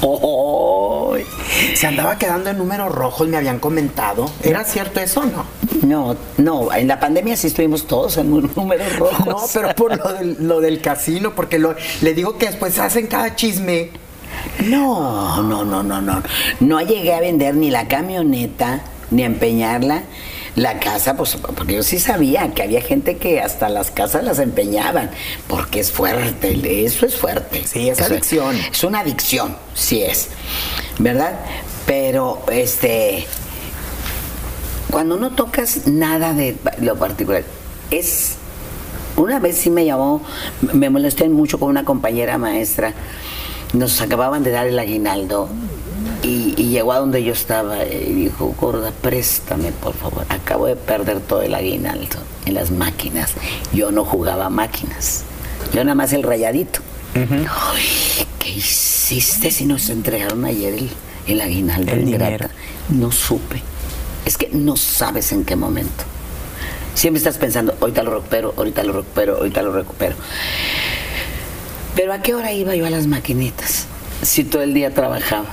Oh, 0.00 1.14
Se 1.74 1.86
andaba 1.86 2.16
quedando 2.16 2.48
en 2.48 2.56
números 2.56 2.90
rojos, 2.94 3.28
me 3.28 3.36
habían 3.36 3.58
comentado. 3.58 4.30
¿Era 4.42 4.64
cierto 4.64 5.00
eso 5.00 5.20
o 5.20 5.24
no? 5.24 5.44
no, 5.82 6.16
no, 6.38 6.72
en 6.72 6.88
la 6.88 6.98
pandemia 7.00 7.36
sí 7.36 7.48
estuvimos 7.48 7.86
todos 7.86 8.16
en 8.16 8.32
un 8.32 8.50
número 8.56 8.84
rojo. 8.98 9.24
No, 9.30 9.36
pero 9.52 9.74
por 9.74 9.96
lo 9.98 10.12
del, 10.14 10.36
lo 10.40 10.60
del 10.60 10.80
casino, 10.80 11.34
porque 11.34 11.58
lo- 11.58 11.74
le 12.00 12.14
digo 12.14 12.38
que 12.38 12.46
después 12.46 12.78
hacen 12.78 13.08
cada 13.08 13.36
chisme. 13.36 13.90
No, 14.66 15.42
no, 15.42 15.64
no, 15.64 15.82
no, 15.82 16.00
no. 16.00 16.22
No 16.60 16.80
llegué 16.80 17.14
a 17.14 17.20
vender 17.20 17.54
ni 17.54 17.70
la 17.70 17.88
camioneta, 17.88 18.82
ni 19.10 19.22
a 19.22 19.26
empeñarla, 19.26 20.02
La 20.56 20.78
casa, 20.78 21.16
pues, 21.16 21.36
porque 21.56 21.74
yo 21.74 21.82
sí 21.82 21.98
sabía 21.98 22.54
que 22.54 22.62
había 22.62 22.80
gente 22.80 23.16
que 23.16 23.40
hasta 23.40 23.68
las 23.68 23.90
casas 23.90 24.22
las 24.22 24.38
empeñaban, 24.38 25.10
porque 25.48 25.80
es 25.80 25.90
fuerte, 25.90 26.84
eso 26.84 27.06
es 27.06 27.16
fuerte. 27.16 27.64
Sí, 27.66 27.88
es 27.88 27.98
Eso 27.98 28.12
adicción. 28.12 28.56
Es 28.72 28.84
una 28.84 29.00
adicción, 29.00 29.56
sí 29.74 30.02
es, 30.02 30.28
¿verdad? 30.98 31.40
Pero, 31.86 32.44
este, 32.52 33.26
cuando 34.92 35.16
no 35.16 35.32
tocas 35.32 35.88
nada 35.88 36.34
de 36.34 36.56
lo 36.80 36.96
particular, 36.96 37.42
es 37.90 38.36
una 39.16 39.40
vez 39.40 39.56
sí 39.56 39.70
me 39.70 39.84
llamó, 39.84 40.22
me 40.72 40.88
molesté 40.90 41.28
mucho 41.28 41.58
con 41.58 41.68
una 41.68 41.84
compañera 41.84 42.38
maestra. 42.38 42.94
Nos 43.74 44.00
acababan 44.00 44.42
de 44.42 44.50
dar 44.50 44.66
el 44.66 44.78
aguinaldo 44.78 45.48
y, 46.22 46.54
y 46.56 46.68
llegó 46.70 46.92
a 46.92 47.00
donde 47.00 47.22
yo 47.22 47.32
estaba 47.32 47.84
y 47.84 48.12
dijo, 48.14 48.54
gorda, 48.58 48.92
préstame 49.02 49.72
por 49.72 49.94
favor. 49.94 50.24
Acabo 50.28 50.66
de 50.66 50.76
perder 50.76 51.20
todo 51.20 51.42
el 51.42 51.54
aguinaldo 51.54 52.16
en 52.46 52.54
las 52.54 52.70
máquinas. 52.70 53.32
Yo 53.72 53.90
no 53.90 54.04
jugaba 54.04 54.48
máquinas. 54.48 55.24
Yo 55.72 55.84
nada 55.84 55.94
más 55.94 56.12
el 56.12 56.22
rayadito. 56.22 56.80
Ay, 57.14 58.26
¿qué 58.38 58.50
hiciste 58.50 59.50
si 59.50 59.66
nos 59.66 59.90
entregaron 59.90 60.44
ayer 60.44 60.74
el, 60.74 60.90
el 61.26 61.40
aguinaldo 61.40 61.92
El 61.92 62.06
dinero. 62.06 62.48
No 62.88 63.12
supe. 63.12 63.62
Es 64.24 64.38
que 64.38 64.48
no 64.52 64.76
sabes 64.76 65.32
en 65.32 65.44
qué 65.44 65.56
momento. 65.56 66.04
Siempre 66.94 67.18
estás 67.18 67.38
pensando, 67.38 67.74
ahorita 67.80 68.02
lo 68.02 68.14
recupero, 68.14 68.54
ahorita 68.56 68.82
lo 68.84 68.92
recupero, 68.92 69.36
ahorita 69.38 69.62
lo 69.62 69.72
recupero. 69.72 70.14
Pero 71.94 72.12
¿a 72.12 72.22
qué 72.22 72.34
hora 72.34 72.52
iba 72.52 72.74
yo 72.74 72.86
a 72.86 72.90
las 72.90 73.06
maquinitas? 73.06 73.86
Si 74.22 74.44
todo 74.44 74.62
el 74.62 74.74
día 74.74 74.92
trabajaba. 74.94 75.46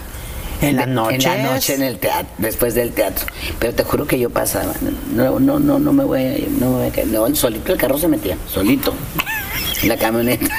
En 0.61 0.75
las 0.75 0.85
De- 0.85 0.91
noches. 0.93 1.25
En 1.25 1.43
la 1.43 1.53
noche 1.53 1.73
en 1.73 1.81
el 1.81 1.97
teatro, 1.97 2.29
después 2.37 2.75
del 2.75 2.91
teatro. 2.91 3.25
Pero 3.59 3.73
te 3.73 3.83
juro 3.83 4.05
que 4.05 4.19
yo 4.19 4.29
pasaba. 4.29 4.73
No, 5.13 5.39
no, 5.39 5.59
no, 5.59 5.79
no 5.79 5.93
me 5.93 6.03
voy 6.03 6.19
a, 6.23 6.37
no 6.59 6.69
me 6.69 6.75
voy 6.77 6.87
a 6.87 6.91
caer. 6.91 7.07
No, 7.07 7.25
el 7.25 7.35
solito 7.35 7.73
el 7.73 7.79
carro 7.79 7.97
se 7.97 8.07
metía, 8.07 8.37
solito. 8.47 8.93
La 9.83 9.97
camioneta. 9.97 10.47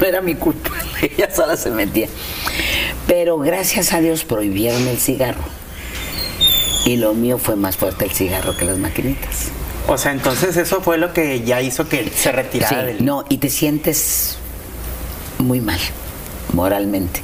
No 0.00 0.06
era 0.06 0.20
mi 0.20 0.36
culpa, 0.36 0.70
ella 1.02 1.28
sola 1.34 1.56
se 1.56 1.68
metía. 1.70 2.06
Pero 3.08 3.38
gracias 3.38 3.92
a 3.92 4.00
Dios 4.00 4.24
prohibieron 4.24 4.86
el 4.86 4.98
cigarro. 4.98 5.42
Y 6.86 6.96
lo 6.96 7.12
mío 7.14 7.38
fue 7.38 7.56
más 7.56 7.76
fuerte 7.76 8.04
el 8.04 8.12
cigarro 8.12 8.56
que 8.56 8.64
las 8.64 8.78
maquinitas. 8.78 9.48
O 9.88 9.98
sea, 9.98 10.12
entonces 10.12 10.56
eso 10.56 10.80
fue 10.80 10.96
lo 10.96 11.12
que 11.12 11.42
ya 11.42 11.60
hizo 11.60 11.88
que 11.88 12.08
se 12.08 12.30
retirara 12.30 12.80
Sí, 12.82 12.86
del... 12.86 13.04
no, 13.04 13.24
y 13.28 13.38
te 13.38 13.50
sientes 13.50 14.38
muy 15.42 15.60
mal, 15.60 15.80
moralmente, 16.52 17.22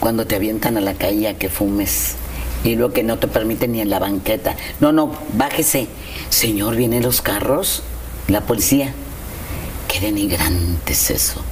cuando 0.00 0.26
te 0.26 0.36
avientan 0.36 0.76
a 0.76 0.80
la 0.80 0.94
calle 0.94 1.28
a 1.28 1.38
que 1.38 1.48
fumes 1.48 2.16
y 2.64 2.76
lo 2.76 2.92
que 2.92 3.02
no 3.02 3.18
te 3.18 3.28
permiten 3.28 3.72
ni 3.72 3.80
en 3.80 3.90
la 3.90 3.98
banqueta. 3.98 4.56
No, 4.80 4.92
no, 4.92 5.16
bájese. 5.34 5.88
Señor, 6.30 6.76
vienen 6.76 7.02
los 7.02 7.22
carros, 7.22 7.82
la 8.28 8.42
policía. 8.42 8.92
Qué 9.88 10.00
denigrante 10.00 10.92
es 10.92 11.10
eso. 11.10 11.42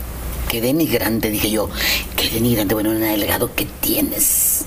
Qué 0.49 0.61
denigrante, 0.61 1.31
dije 1.31 1.51
yo. 1.51 1.69
Qué 2.17 2.29
denigrante, 2.31 2.75
bueno, 2.75 2.91
un 2.91 3.01
delegado, 3.01 3.55
¿qué 3.55 3.67
tienes? 3.81 4.65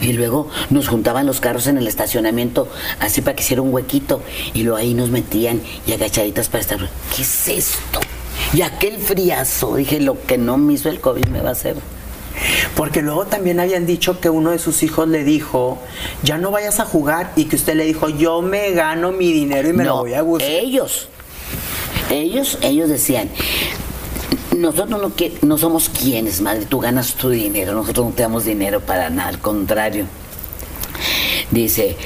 Y 0.00 0.12
luego 0.12 0.48
nos 0.70 0.88
juntaban 0.88 1.26
los 1.26 1.40
carros 1.40 1.68
en 1.68 1.78
el 1.78 1.86
estacionamiento, 1.86 2.68
así 2.98 3.22
para 3.22 3.36
que 3.36 3.42
hiciera 3.42 3.62
un 3.62 3.72
huequito. 3.72 4.22
Y 4.52 4.64
luego 4.64 4.78
ahí 4.78 4.94
nos 4.94 5.10
metían 5.10 5.62
y 5.86 5.92
agachaditas 5.92 6.48
para 6.48 6.60
estar. 6.60 6.78
¿Qué 7.14 7.22
es 7.22 7.48
esto? 7.48 8.00
Y 8.54 8.62
aquel 8.62 8.98
friazo, 8.98 9.76
dije, 9.76 10.00
lo 10.00 10.20
que 10.22 10.36
no 10.38 10.58
me 10.58 10.74
hizo 10.74 10.88
el 10.90 11.00
COVID 11.00 11.26
me 11.28 11.40
va 11.40 11.50
a 11.50 11.52
hacer. 11.52 11.76
Porque 12.76 13.02
luego 13.02 13.26
también 13.26 13.60
habían 13.60 13.86
dicho 13.86 14.20
que 14.20 14.28
uno 14.30 14.50
de 14.50 14.58
sus 14.58 14.82
hijos 14.82 15.08
le 15.08 15.24
dijo, 15.24 15.78
ya 16.22 16.38
no 16.38 16.50
vayas 16.50 16.80
a 16.80 16.84
jugar, 16.84 17.32
y 17.36 17.44
que 17.46 17.56
usted 17.56 17.74
le 17.74 17.84
dijo, 17.84 18.08
yo 18.08 18.42
me 18.42 18.72
gano 18.72 19.12
mi 19.12 19.32
dinero 19.32 19.68
y 19.68 19.72
me 19.72 19.84
lo 19.84 19.98
voy 19.98 20.14
a 20.14 20.22
gustar. 20.22 20.50
Ellos, 20.50 21.08
ellos, 22.10 22.58
ellos 22.62 22.88
decían, 22.88 23.28
nosotros 24.56 25.00
no, 25.00 25.14
que- 25.14 25.38
no 25.42 25.56
somos 25.56 25.88
quienes, 25.88 26.40
madre, 26.40 26.66
tú 26.66 26.78
ganas 26.80 27.14
tu 27.14 27.30
dinero, 27.30 27.72
nosotros 27.74 28.06
no 28.06 28.12
te 28.12 28.22
damos 28.22 28.44
dinero 28.44 28.80
para 28.80 29.08
nada, 29.10 29.28
al 29.30 29.38
contrario. 29.38 30.06
Dice, 31.50 31.96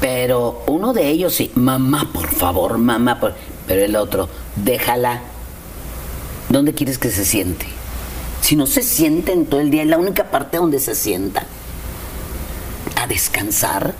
pero 0.00 0.62
uno 0.66 0.92
de 0.92 1.08
ellos 1.08 1.34
sí, 1.34 1.50
mamá, 1.54 2.10
por 2.12 2.28
favor, 2.28 2.78
mamá, 2.78 3.20
por-". 3.20 3.34
pero 3.66 3.82
el 3.84 3.96
otro, 3.96 4.28
déjala. 4.56 5.22
¿Dónde 6.54 6.72
quieres 6.72 6.98
que 6.98 7.10
se 7.10 7.24
siente? 7.24 7.66
Si 8.40 8.54
no 8.54 8.68
se 8.68 8.84
sienten 8.84 9.46
todo 9.46 9.58
el 9.58 9.72
día, 9.72 9.82
es 9.82 9.88
la 9.88 9.98
única 9.98 10.30
parte 10.30 10.58
donde 10.58 10.78
se 10.78 10.94
sienta. 10.94 11.44
A 12.94 13.08
descansar, 13.08 13.96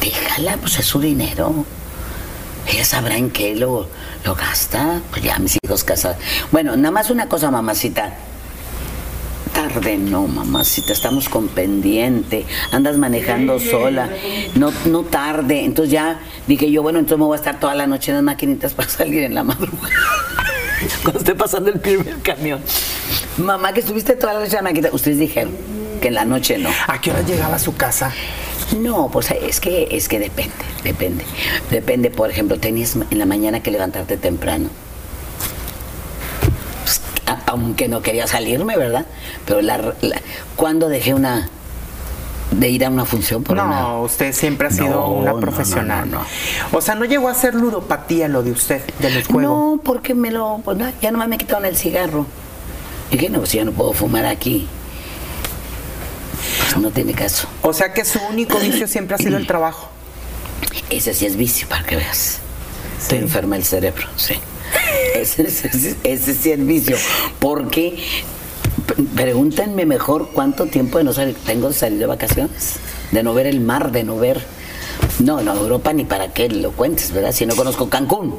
déjala, 0.00 0.56
pues 0.58 0.78
es 0.78 0.86
su 0.86 1.00
dinero. 1.00 1.64
Ella 2.68 2.84
sabrá 2.84 3.16
en 3.16 3.30
qué 3.30 3.56
lo, 3.56 3.88
lo 4.24 4.34
gasta. 4.36 5.00
Pues 5.10 5.24
ya 5.24 5.40
mis 5.40 5.58
hijos 5.64 5.82
casados. 5.82 6.18
Bueno, 6.52 6.76
nada 6.76 6.92
más 6.92 7.10
una 7.10 7.28
cosa, 7.28 7.50
mamacita. 7.50 8.14
Tarde 9.52 9.98
no, 9.98 10.28
mamacita, 10.28 10.92
estamos 10.92 11.28
con 11.28 11.48
pendiente, 11.48 12.46
andas 12.70 12.98
manejando 12.98 13.58
sola, 13.58 14.08
no, 14.54 14.72
no 14.86 15.02
tarde. 15.02 15.64
Entonces 15.64 15.90
ya 15.90 16.20
dije 16.46 16.70
yo, 16.70 16.82
bueno, 16.82 17.00
entonces 17.00 17.18
me 17.18 17.24
voy 17.24 17.34
a 17.34 17.38
estar 17.40 17.58
toda 17.58 17.74
la 17.74 17.88
noche 17.88 18.12
en 18.12 18.18
las 18.18 18.24
maquinitas 18.24 18.74
para 18.74 18.88
salir 18.88 19.24
en 19.24 19.34
la 19.34 19.42
madrugada. 19.42 19.90
Cuando 21.02 21.18
esté 21.20 21.34
pasando 21.34 21.70
el 21.70 21.80
primer 21.80 22.16
camión. 22.22 22.60
Mamá, 23.38 23.72
que 23.72 23.80
estuviste 23.80 24.14
toda 24.16 24.34
la 24.34 24.40
noche 24.40 24.52
en 24.52 24.56
la 24.64 24.70
maquinita. 24.70 24.88
Ustedes 24.94 25.18
dijeron 25.18 25.52
que 26.00 26.08
en 26.08 26.14
la 26.14 26.24
noche 26.24 26.58
no. 26.58 26.70
¿A 26.88 27.00
qué 27.00 27.10
hora 27.10 27.22
llegaba 27.22 27.56
a 27.56 27.58
su 27.58 27.74
casa? 27.76 28.12
No, 28.78 29.10
pues 29.12 29.30
es 29.30 29.60
que 29.60 29.88
es 29.90 30.08
que 30.08 30.18
depende, 30.18 30.52
depende. 30.84 31.24
Depende, 31.70 32.10
por 32.10 32.30
ejemplo, 32.30 32.58
tenías 32.58 32.96
en 33.10 33.18
la 33.18 33.26
mañana 33.26 33.60
que 33.62 33.70
levantarte 33.70 34.16
temprano. 34.16 34.68
Pues, 36.84 37.00
a- 37.26 37.42
aunque 37.46 37.88
no 37.88 38.02
quería 38.02 38.26
salirme, 38.26 38.76
¿verdad? 38.76 39.06
Pero 39.46 39.60
la, 39.62 39.78
la- 40.00 40.20
¿cuándo 40.56 40.88
dejé 40.88 41.14
una 41.14 41.48
de 42.50 42.68
ir 42.68 42.84
a 42.84 42.90
una 42.90 43.04
función 43.04 43.42
por 43.44 43.56
no, 43.56 43.64
una 43.64 43.98
usted 44.00 44.32
siempre 44.34 44.66
ha 44.66 44.70
sido 44.70 44.88
No, 44.90 45.08
una 45.08 45.34
profesional. 45.38 46.10
no, 46.10 46.24
O 46.72 46.80
sea, 46.80 46.94
no 46.96 47.04
llegó 47.04 47.28
a 47.28 47.34
ser 47.34 47.54
ludopatía 47.54 48.26
lo 48.28 48.42
de 48.42 48.50
usted, 48.52 48.82
de 48.98 49.10
los 49.10 49.26
juegos. 49.28 49.42
No, 49.76 49.80
porque 49.82 50.14
me 50.14 50.30
lo 50.30 50.60
pues 50.64 50.76
ya 51.00 51.10
nomás 51.12 51.28
me 51.28 51.38
quitaron 51.38 51.64
el 51.64 51.76
cigarro. 51.76 52.26
Y 53.10 53.16
dije, 53.16 53.28
no, 53.30 53.38
pues 53.38 53.52
ya 53.52 53.64
no 53.64 53.72
puedo 53.72 53.92
fumar 53.92 54.24
aquí. 54.26 54.68
Pues 56.58 56.76
no 56.78 56.90
tiene 56.90 57.12
caso. 57.12 57.48
O 57.62 57.72
sea 57.72 57.92
que 57.92 58.04
su 58.04 58.18
único 58.30 58.58
vicio 58.58 58.86
siempre 58.88 59.14
ha 59.14 59.18
sido 59.18 59.36
el 59.36 59.46
trabajo. 59.46 59.88
Ese 60.90 61.14
sí 61.14 61.26
es 61.26 61.36
vicio, 61.36 61.68
para 61.68 61.84
que 61.84 61.96
veas. 61.96 62.38
Te 63.08 63.16
enferma 63.16 63.56
el 63.56 63.64
cerebro, 63.64 64.06
sí. 64.16 64.34
Ese, 65.14 65.42
ese- 65.48 65.96
ese 66.04 66.34
sí 66.34 66.52
es 66.52 66.64
vicio. 66.66 66.96
Porque, 67.38 67.98
pregúntenme 69.14 69.86
mejor 69.86 70.28
cuánto 70.32 70.66
tiempo 70.66 70.98
de 70.98 71.04
no 71.04 71.12
salir, 71.12 71.34
tengo 71.46 71.68
de 71.68 71.74
salir 71.74 71.98
de 71.98 72.06
vacaciones, 72.06 72.76
de 73.12 73.22
no 73.22 73.34
ver 73.34 73.46
el 73.46 73.60
mar, 73.60 73.92
de 73.92 74.04
no 74.04 74.16
ver... 74.18 74.40
No, 75.18 75.40
no, 75.42 75.54
Europa 75.54 75.92
ni 75.92 76.04
para 76.04 76.32
qué 76.32 76.48
lo 76.48 76.72
cuentes, 76.72 77.12
¿verdad? 77.12 77.32
Si 77.32 77.44
no 77.44 77.54
conozco 77.54 77.88
Cancún. 77.90 78.36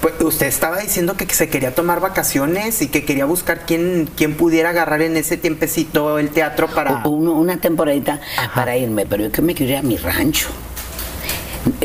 Pues 0.00 0.14
usted 0.20 0.46
estaba 0.46 0.78
diciendo 0.80 1.16
que 1.16 1.26
se 1.32 1.48
quería 1.48 1.74
tomar 1.74 2.00
vacaciones 2.00 2.82
y 2.82 2.88
que 2.88 3.04
quería 3.04 3.24
buscar 3.24 3.66
quién, 3.66 4.08
quién 4.16 4.36
pudiera 4.36 4.70
agarrar 4.70 5.02
en 5.02 5.16
ese 5.16 5.36
tiempecito 5.36 6.18
el 6.18 6.30
teatro 6.30 6.68
para... 6.68 7.02
Uno- 7.06 7.32
una 7.32 7.58
temporadita 7.60 8.20
Ajá. 8.36 8.52
para 8.54 8.76
irme, 8.76 9.06
pero 9.06 9.24
yo 9.24 9.32
que 9.32 9.42
me 9.42 9.54
quiero 9.54 9.72
ir 9.72 9.78
a 9.78 9.82
mi 9.82 9.96
rancho. 9.96 10.48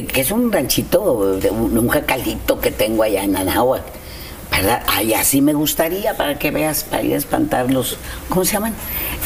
Que 0.07 0.21
es 0.21 0.31
un 0.31 0.51
ranchito, 0.51 1.37
de 1.37 1.49
un, 1.51 1.77
un 1.77 1.87
jacalito 1.89 2.59
que 2.59 2.71
tengo 2.71 3.03
allá 3.03 3.23
en 3.23 3.35
Anáhuac. 3.35 3.83
¿Verdad? 4.55 4.83
Allá 4.87 5.23
sí 5.23 5.41
me 5.41 5.53
gustaría 5.53 6.15
para 6.15 6.37
que 6.39 6.51
veas, 6.51 6.83
para 6.83 7.03
ir 7.03 7.13
a 7.15 7.17
espantar 7.17 7.71
los. 7.71 7.97
¿Cómo 8.29 8.45
se 8.45 8.53
llaman? 8.53 8.73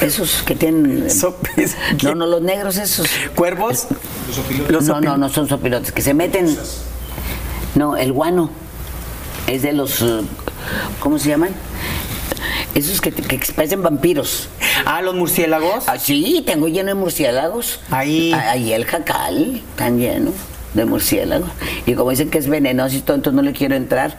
Esos 0.02 0.42
que 0.44 0.56
tienen. 0.56 1.10
Sopes. 1.12 1.76
No, 2.04 2.16
no, 2.16 2.26
los 2.26 2.42
negros 2.42 2.78
esos. 2.78 3.08
¿Cuervos? 3.36 3.88
Los 4.70 4.86
no, 4.86 4.96
opil- 4.96 5.04
no, 5.04 5.18
no 5.18 5.30
son 5.30 5.48
sopilotes, 5.48 5.92
que 5.92 6.02
se 6.02 6.14
meten. 6.14 6.58
No, 7.76 7.98
el 7.98 8.14
guano. 8.14 8.50
Es 9.48 9.62
de 9.62 9.74
los. 9.74 10.02
eh, 10.02 10.22
¿Cómo 11.00 11.20
se 11.20 11.30
llaman? 11.30 11.50
Esos 12.76 13.02
que, 13.02 13.12
que 13.12 13.40
parecen 13.56 13.82
vampiros. 13.84 14.50
Ah, 14.86 15.02
los 15.02 15.16
murciélagos. 15.16 15.86
Ah, 15.88 15.98
sí, 16.00 16.44
tengo 16.46 16.68
lleno 16.68 16.90
de 16.90 16.96
murciélagos. 16.96 17.80
Ahí. 17.92 18.32
Ah, 18.34 18.52
Ahí 18.52 18.74
el 18.74 18.86
jacal, 18.86 19.62
tan 19.76 20.00
lleno 20.00 20.32
de 20.78 20.86
murciélagos. 20.86 21.50
Y 21.86 21.94
como 21.94 22.12
dicen 22.12 22.30
que 22.30 22.38
es 22.38 22.48
venenoso 22.48 22.96
y 22.96 23.02
todo, 23.02 23.16
entonces 23.18 23.36
no 23.36 23.42
le 23.42 23.52
quiero 23.54 23.76
entrar. 23.76 24.18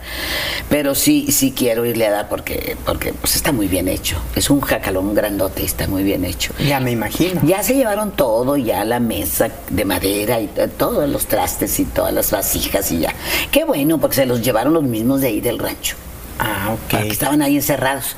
Pero 0.69 0.93
sí, 0.93 1.31
sí 1.31 1.53
quiero 1.55 1.85
irle 1.85 2.05
a 2.07 2.11
dar 2.11 2.29
porque, 2.29 2.77
porque 2.85 3.13
pues 3.13 3.35
está 3.35 3.51
muy 3.51 3.67
bien 3.67 3.87
hecho. 3.87 4.17
Es 4.35 4.49
un 4.49 4.61
jacalón 4.61 5.15
grandote 5.15 5.63
y 5.63 5.65
está 5.65 5.87
muy 5.87 6.03
bien 6.03 6.23
hecho. 6.25 6.53
Ya 6.67 6.79
me 6.79 6.91
imagino. 6.91 7.41
Ya 7.43 7.63
se 7.63 7.73
llevaron 7.75 8.11
todo, 8.11 8.57
ya 8.57 8.85
la 8.85 8.99
mesa 8.99 9.49
de 9.69 9.85
madera 9.85 10.39
y 10.39 10.47
to- 10.47 10.67
todos 10.69 11.09
los 11.09 11.25
trastes 11.25 11.79
y 11.79 11.85
todas 11.85 12.13
las 12.13 12.29
vasijas 12.31 12.91
y 12.91 12.99
ya. 12.99 13.13
Qué 13.51 13.63
bueno, 13.63 13.97
porque 13.99 14.17
se 14.17 14.25
los 14.25 14.41
llevaron 14.41 14.73
los 14.73 14.83
mismos 14.83 15.21
de 15.21 15.27
ahí 15.27 15.41
del 15.41 15.57
rancho. 15.57 15.95
Ah, 16.39 16.69
ok. 16.73 16.79
Porque 16.91 17.07
estaban 17.09 17.41
ahí 17.41 17.55
encerrados. 17.57 18.15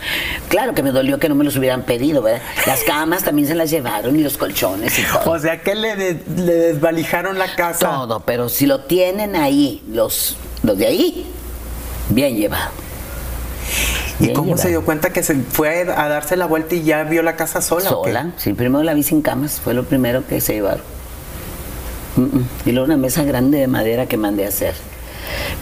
Claro 0.48 0.74
que 0.76 0.84
me 0.84 0.92
dolió 0.92 1.18
que 1.20 1.28
no 1.28 1.34
me 1.36 1.44
los 1.44 1.56
hubieran 1.56 1.84
pedido, 1.84 2.22
¿verdad? 2.22 2.42
Las 2.68 2.84
camas 2.84 3.24
también 3.24 3.48
se 3.48 3.56
las 3.56 3.70
llevaron 3.72 4.16
y 4.16 4.22
los 4.24 4.38
colchones 4.38 4.98
y 5.00 5.04
todo. 5.04 5.32
O 5.32 5.40
sea 5.40 5.62
que 5.62 5.74
le, 5.76 5.96
de- 5.96 6.24
le 6.38 6.54
desvalijaron 6.54 7.40
la 7.40 7.56
casa. 7.56 7.90
Todo, 7.90 8.20
pero 8.22 8.48
si 8.50 8.68
lo 8.68 8.82
tienen 8.82 9.36
ahí, 9.36 9.84
los, 9.92 10.38
los 10.62 10.78
de 10.78 10.86
ahí, 10.88 11.26
bien 12.10 12.36
llevado. 12.38 12.70
¿Y 14.20 14.26
Bien 14.26 14.36
cómo 14.36 14.56
se 14.58 14.70
dio 14.70 14.86
cuenta 14.86 15.10
que 15.12 15.24
se 15.24 15.34
fue 15.36 15.82
a 15.82 16.08
darse 16.08 16.38
la 16.38 16.46
vuelta 16.46 16.76
y 16.76 16.84
ya 16.84 17.04
vio 17.04 17.24
la 17.24 17.36
casa 17.36 17.60
sola? 17.62 17.90
Sola, 17.90 18.32
sí, 18.38 18.54
primero 18.54 18.84
la 18.84 18.94
vi 18.94 19.02
sin 19.02 19.24
camas, 19.24 19.60
fue 19.64 19.74
lo 19.74 19.84
primero 19.86 20.28
que 20.28 20.42
se 20.42 20.54
llevaron. 20.54 20.84
Mm, 22.18 22.22
mm. 22.22 22.48
Y 22.68 22.72
luego 22.72 22.86
una 22.86 22.98
mesa 22.98 23.24
grande 23.24 23.58
de 23.58 23.68
madera 23.68 24.06
que 24.06 24.18
mandé 24.18 24.46
a 24.46 24.50
hacer. 24.50 24.76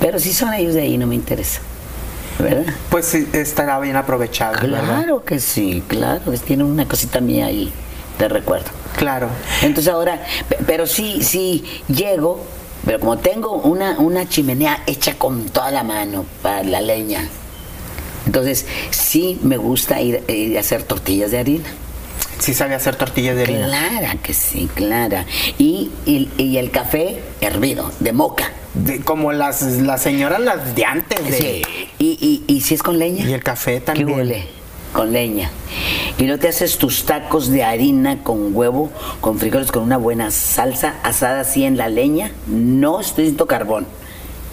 Pero 0.02 0.20
si 0.20 0.34
son 0.34 0.54
ellos 0.54 0.74
de 0.74 0.82
ahí, 0.82 0.98
no 0.98 1.08
me 1.08 1.16
interesa. 1.16 1.62
¿Verdad? 2.40 2.74
Pues 2.90 3.06
sí, 3.06 3.28
estará 3.34 3.80
bien 3.80 3.96
aprovechado, 3.98 4.62
¿verdad? 4.62 4.84
Claro 4.84 5.24
que 5.26 5.40
sí, 5.40 5.84
claro, 5.88 6.32
tiene 6.46 6.64
una 6.64 6.88
cosita 6.88 7.20
mía 7.20 7.48
ahí 7.48 7.72
de 8.18 8.28
recuerdo. 8.30 8.68
Claro. 8.98 9.28
Entonces 9.62 9.92
ahora, 9.94 10.22
pe- 10.48 10.58
pero 10.66 10.88
sí, 10.88 11.22
sí, 11.22 11.64
llego, 11.88 12.44
pero 12.86 13.00
como 13.00 13.18
tengo 13.18 13.54
una, 13.56 14.00
una 14.00 14.28
chimenea 14.28 14.84
hecha 14.88 15.16
con 15.16 15.46
toda 15.50 15.70
la 15.72 15.84
mano 15.84 16.26
para 16.42 16.64
la 16.64 16.80
leña, 16.82 17.28
entonces 18.26 18.66
sí 18.92 19.40
me 19.44 19.58
gusta 19.58 20.02
ir, 20.02 20.24
ir 20.30 20.56
a 20.58 20.62
hacer 20.62 20.84
tortillas 20.84 21.32
de 21.32 21.40
harina. 21.40 21.70
Sí 22.40 22.54
sabía 22.54 22.78
hacer 22.78 22.96
tortillas 22.96 23.36
de 23.36 23.44
harina. 23.44 23.66
Clara 23.68 24.16
que 24.24 24.34
sí, 24.34 24.70
clara. 24.74 25.26
Y, 25.58 25.92
y, 26.06 26.30
y 26.38 26.58
el 26.58 26.72
café 26.72 27.22
hervido, 27.42 27.92
de 28.00 28.14
moca. 28.14 28.52
De- 28.74 29.02
como 29.02 29.32
las, 29.34 29.62
las 29.64 30.02
señoras 30.02 30.40
las 30.40 30.74
de 30.76 30.86
antes. 30.86 31.22
De, 31.30 31.38
Sí. 31.38 31.62
Y, 32.00 32.44
y, 32.48 32.54
y 32.54 32.62
si 32.62 32.74
es 32.76 32.82
con 32.84 32.98
leña. 32.98 33.26
Y 33.28 33.34
el 33.34 33.44
café 33.44 33.80
también. 33.82 34.08
¿Qué 34.08 34.14
huele? 34.14 34.48
Con 34.94 35.12
leña. 35.12 35.52
Y 36.18 36.24
luego 36.24 36.40
te 36.42 36.48
haces 36.48 36.78
tus 36.78 37.06
tacos 37.06 37.50
de 37.50 37.64
harina 37.64 38.24
con 38.24 38.56
huevo, 38.56 38.90
con 39.22 39.38
frijoles, 39.38 39.72
con 39.72 39.84
una 39.84 39.98
buena 39.98 40.32
salsa 40.32 40.96
asada 41.04 41.42
así 41.42 41.64
en 41.66 41.78
la 41.78 41.90
leña. 41.90 42.32
No 42.48 43.00
estoy 43.00 43.26
diciendo 43.26 43.46
carbón. 43.46 43.86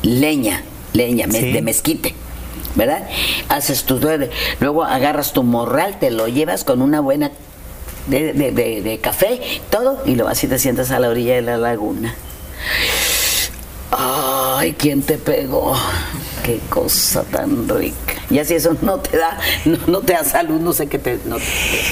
Leña, 0.02 0.62
leña, 0.92 1.26
Sí. 1.30 1.52
de 1.52 1.62
mezquite. 1.62 2.14
¿Verdad? 2.74 3.08
Haces 3.48 3.84
tus. 3.84 4.02
Luego 4.60 4.84
agarras 4.84 5.32
tu 5.32 5.42
morral, 5.42 5.98
te 5.98 6.10
lo 6.10 6.28
llevas 6.28 6.62
con 6.64 6.82
una 6.82 7.00
buena 7.00 7.30
de, 8.06 8.34
de- 8.34 8.52
de- 8.52 8.82
de 8.82 8.98
café, 8.98 9.40
todo, 9.70 10.02
y 10.04 10.14
luego 10.14 10.28
así 10.30 10.46
te 10.46 10.58
sientas 10.58 10.90
a 10.90 10.98
la 11.00 11.08
orilla 11.08 11.36
de 11.36 11.42
la 11.42 11.56
laguna. 11.56 12.14
Ay, 13.90 14.74
¿quién 14.78 15.00
te 15.02 15.16
pegó? 15.16 15.74
Qué 16.44 16.60
cosa 16.68 17.22
tan 17.24 17.68
rica. 17.68 18.14
Y 18.30 18.38
así 18.38 18.54
eso 18.54 18.76
no 18.82 18.98
te 19.00 19.16
da, 19.16 19.38
no, 19.64 19.78
no 19.86 20.00
te 20.00 20.12
da 20.12 20.24
salud, 20.24 20.60
no 20.60 20.72
sé 20.72 20.86
qué 20.86 20.98
te. 20.98 21.18
no 21.24 21.36
te- 21.36 21.42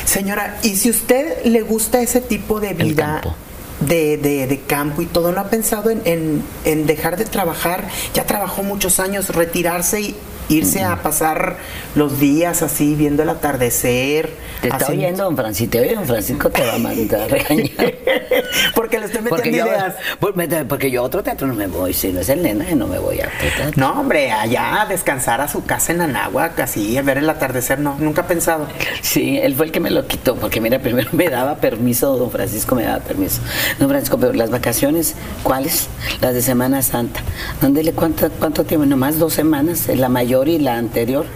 Señora, 0.05 0.59
¿y 0.63 0.77
si 0.77 0.91
usted 0.91 1.45
le 1.45 1.63
gusta 1.63 2.01
ese 2.01 2.21
tipo 2.21 2.61
de 2.61 2.75
vida 2.75 3.21
campo. 3.23 3.35
de, 3.81 4.17
de- 4.17 4.47
de 4.47 4.61
campo 4.61 5.03
y 5.03 5.07
todo, 5.07 5.33
no 5.33 5.41
ha 5.41 5.49
pensado 5.51 5.91
en, 5.91 6.03
en- 6.05 6.43
en 6.65 6.87
dejar 6.87 7.17
de 7.17 7.25
trabajar? 7.25 7.89
Ya 8.15 8.25
trabajó 8.27 8.63
muchos 8.63 9.01
años, 9.01 9.29
retirarse 9.31 10.01
y 10.01 10.17
irse 10.49 10.83
a 10.83 11.03
pasar 11.03 11.57
los 11.95 12.19
días 12.21 12.63
así, 12.63 12.95
viendo 12.95 13.23
el 13.23 13.29
atardecer. 13.31 14.31
Te 14.61 14.69
está 14.69 14.77
haciendo- 14.85 15.05
oyendo, 15.05 15.25
don 15.25 15.37
Francisco. 15.37 15.79
Oye, 15.79 15.95
don 15.95 16.07
Francisco 16.07 16.51
te 16.51 16.65
va 16.65 16.75
a 16.75 16.79
mandar 16.79 17.23
a 17.23 17.27
regañar. 17.29 17.71
Porque 18.75 18.99
le 18.99 19.07
estoy 19.07 19.23
metiendo 19.23 19.29
Porque 19.31 19.53
yo, 19.53 19.67
ideas. 19.67 19.95
me- 20.35 20.65
porque 20.65 20.91
yo 20.91 21.01
a 21.01 21.05
otro 21.05 21.23
teatro 21.23 21.47
no 21.47 21.55
me 21.55 21.67
voy. 21.67 21.93
Si 21.93 22.13
no 22.13 22.21
es 22.21 22.29
el 22.29 22.43
nena, 22.43 22.65
no 22.75 22.87
me 22.87 22.99
voy 22.99 23.21
a 23.21 23.27
otro 23.27 23.49
teatro. 23.57 23.73
No, 23.77 24.01
hombre, 24.01 24.31
allá 24.33 24.83
a 24.83 24.87
descansar 24.87 25.41
a 25.41 25.49
su 25.49 25.65
casa 25.65 25.93
en 25.93 26.01
Anáhuac, 26.01 26.59
así, 26.61 26.97
a 26.97 27.03
ver 27.03 27.19
el 27.19 27.29
atardecer, 27.29 27.79
no, 27.79 27.97
nunca 27.99 28.23
he 28.23 28.25
pensado. 28.25 28.67
Sí, 29.03 29.39
él 29.39 29.55
fue 29.55 29.67
el 29.67 29.73
que 29.73 29.81
me 29.81 29.91
lo 29.91 30.07
quitó, 30.07 30.37
porque 30.37 30.61
mira, 30.61 30.79
primero 30.79 31.09
me 31.13 31.29
daba 31.29 31.57
permiso, 31.57 32.17
don 32.17 32.31
Francisco 32.31 32.75
me 32.75 32.85
daba 32.85 33.01
permiso. 33.01 33.41
Don 33.79 33.89
Francisco, 33.89 34.19
pero 34.19 34.33
las 34.33 34.51
vacaciones, 34.51 35.15
¿cuáles? 35.43 35.89
Las 36.21 36.35
de 36.35 36.43
Semana 36.43 36.83
Santa. 36.83 37.21
Ándele, 37.61 37.93
¿cuánto, 37.93 38.31
cuánto 38.39 38.65
tiempo? 38.65 38.87
Nomás 38.87 39.19
dos 39.19 39.33
semanas, 39.35 39.89
la 39.89 40.09
mayor 40.09 40.34
y 40.43 40.59
la 40.59 40.77
anterior. 40.77 41.27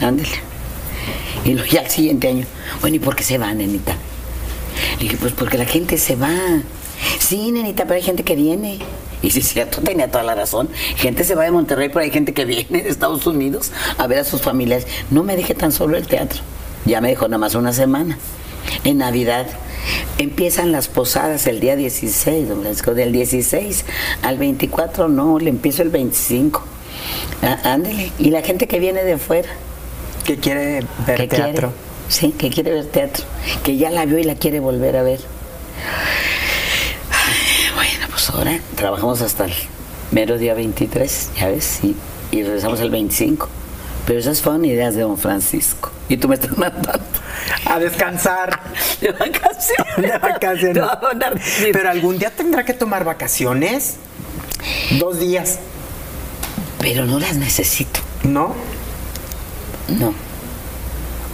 Ándele. 0.00 0.28
Y 1.44 1.54
luego 1.54 1.68
ya 1.70 1.82
el 1.82 1.90
siguiente 1.90 2.28
año. 2.28 2.46
Bueno, 2.80 2.96
¿y 2.96 2.98
por 2.98 3.16
qué 3.16 3.22
se 3.22 3.38
va, 3.38 3.52
nenita? 3.54 3.96
Le 4.98 5.04
dije, 5.04 5.16
pues 5.16 5.32
porque 5.32 5.58
la 5.58 5.64
gente 5.64 5.96
se 5.98 6.16
va. 6.16 6.30
Sí, 7.18 7.52
nenita, 7.52 7.84
pero 7.84 7.94
hay 7.94 8.02
gente 8.02 8.24
que 8.24 8.36
viene. 8.36 8.78
Y 9.22 9.30
sí, 9.30 9.42
cierto, 9.42 9.80
tenía 9.80 10.10
toda 10.10 10.24
la 10.24 10.34
razón. 10.34 10.68
Gente 10.96 11.24
se 11.24 11.34
va 11.34 11.44
de 11.44 11.50
Monterrey, 11.50 11.88
pero 11.88 12.00
hay 12.00 12.10
gente 12.10 12.34
que 12.34 12.44
viene 12.44 12.82
de 12.82 12.88
Estados 12.88 13.26
Unidos 13.26 13.70
a 13.96 14.06
ver 14.06 14.18
a 14.18 14.24
sus 14.24 14.42
familiares. 14.42 14.86
No 15.10 15.22
me 15.22 15.36
deje 15.36 15.54
tan 15.54 15.72
solo 15.72 15.96
el 15.96 16.06
teatro. 16.06 16.40
Ya 16.84 17.00
me 17.00 17.08
dejó 17.08 17.28
nada 17.28 17.38
más 17.38 17.54
una 17.54 17.72
semana. 17.72 18.18
En 18.84 18.98
Navidad 18.98 19.46
empiezan 20.18 20.72
las 20.72 20.88
posadas 20.88 21.46
el 21.46 21.60
día 21.60 21.76
16, 21.76 22.48
don 22.48 22.62
Francisco. 22.62 22.94
Del 22.94 23.12
16 23.12 23.84
al 24.22 24.38
24, 24.38 25.08
no, 25.08 25.38
le 25.38 25.50
empiezo 25.50 25.82
el 25.82 25.90
25. 25.90 26.64
Ah, 27.42 27.58
ándele. 27.64 28.12
Y 28.18 28.30
la 28.30 28.42
gente 28.42 28.66
que 28.66 28.78
viene 28.78 29.04
de 29.04 29.18
fuera. 29.18 29.48
Que 30.24 30.36
quiere 30.38 30.84
ver 31.06 31.18
que 31.18 31.28
teatro. 31.28 31.72
Quiere, 31.72 31.72
sí, 32.08 32.32
que 32.32 32.50
quiere 32.50 32.72
ver 32.72 32.86
teatro. 32.86 33.24
Que 33.62 33.76
ya 33.76 33.90
la 33.90 34.06
vio 34.06 34.18
y 34.18 34.24
la 34.24 34.36
quiere 34.36 34.60
volver 34.60 34.96
a 34.96 35.02
ver. 35.02 35.20
Bueno, 37.74 38.06
pues 38.10 38.30
ahora 38.30 38.60
trabajamos 38.76 39.22
hasta 39.22 39.46
el 39.46 39.52
mero 40.12 40.38
día 40.38 40.54
23, 40.54 41.30
ya 41.38 41.48
ves, 41.48 41.80
y, 41.82 41.96
y 42.30 42.42
regresamos 42.42 42.80
el 42.80 42.90
25. 42.90 43.48
Pero 44.06 44.18
esas 44.18 44.40
fueron 44.40 44.64
ideas 44.64 44.94
de 44.94 45.02
don 45.02 45.16
Francisco. 45.16 45.90
Y 46.08 46.16
tú 46.16 46.28
me 46.28 46.34
estás 46.34 46.56
mandando 46.58 47.04
A 47.64 47.78
descansar. 47.78 48.60
de 49.00 49.12
vacaciones. 49.12 49.96
De 49.96 50.18
vacaciones. 50.18 50.84
Pero 51.72 51.90
algún 51.90 52.18
día 52.18 52.30
tendrá 52.30 52.64
que 52.64 52.74
tomar 52.74 53.04
vacaciones. 53.04 53.96
Dos 54.98 55.18
días, 55.18 55.58
Pero 56.82 57.06
no 57.06 57.18
las 57.18 57.36
necesito. 57.36 58.00
¿no? 58.24 58.54
No. 59.88 60.14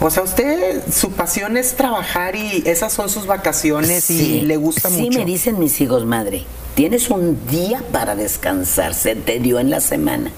O 0.00 0.10
sea, 0.10 0.22
usted, 0.22 0.82
su 0.92 1.10
pasión 1.12 1.56
es 1.56 1.74
trabajar 1.74 2.36
y 2.36 2.62
esas 2.66 2.92
son 2.92 3.08
sus 3.08 3.26
vacaciones 3.26 4.08
y 4.10 4.42
le 4.42 4.56
gusta 4.56 4.90
sí 4.90 5.02
mucho. 5.02 5.18
me 5.18 5.24
dicen 5.24 5.58
mis 5.58 5.80
hijos, 5.80 6.04
madre, 6.04 6.44
tienes 6.74 7.10
un 7.10 7.46
día 7.48 7.82
para 7.90 8.14
descansar, 8.14 8.94
se 8.94 9.16
te 9.16 9.40
dio 9.40 9.58
en 9.58 9.70
la 9.70 9.80
semana, 9.80 10.30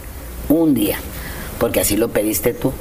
un 0.49 0.73
día, 0.73 0.97
porque 1.59 1.81
así 1.81 1.99
lo 1.99 2.09
pediste 2.09 2.55
tú. 2.55 2.73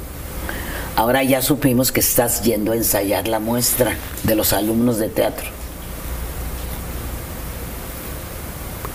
Ahora 0.96 1.22
ya 1.22 1.42
supimos 1.42 1.92
que 1.92 2.00
estás 2.00 2.42
yendo 2.42 2.72
a 2.72 2.76
ensayar 2.76 3.28
la 3.28 3.40
muestra 3.40 3.94
de 4.22 4.34
los 4.34 4.54
alumnos 4.54 4.98
de 4.98 5.08
teatro. 5.10 5.48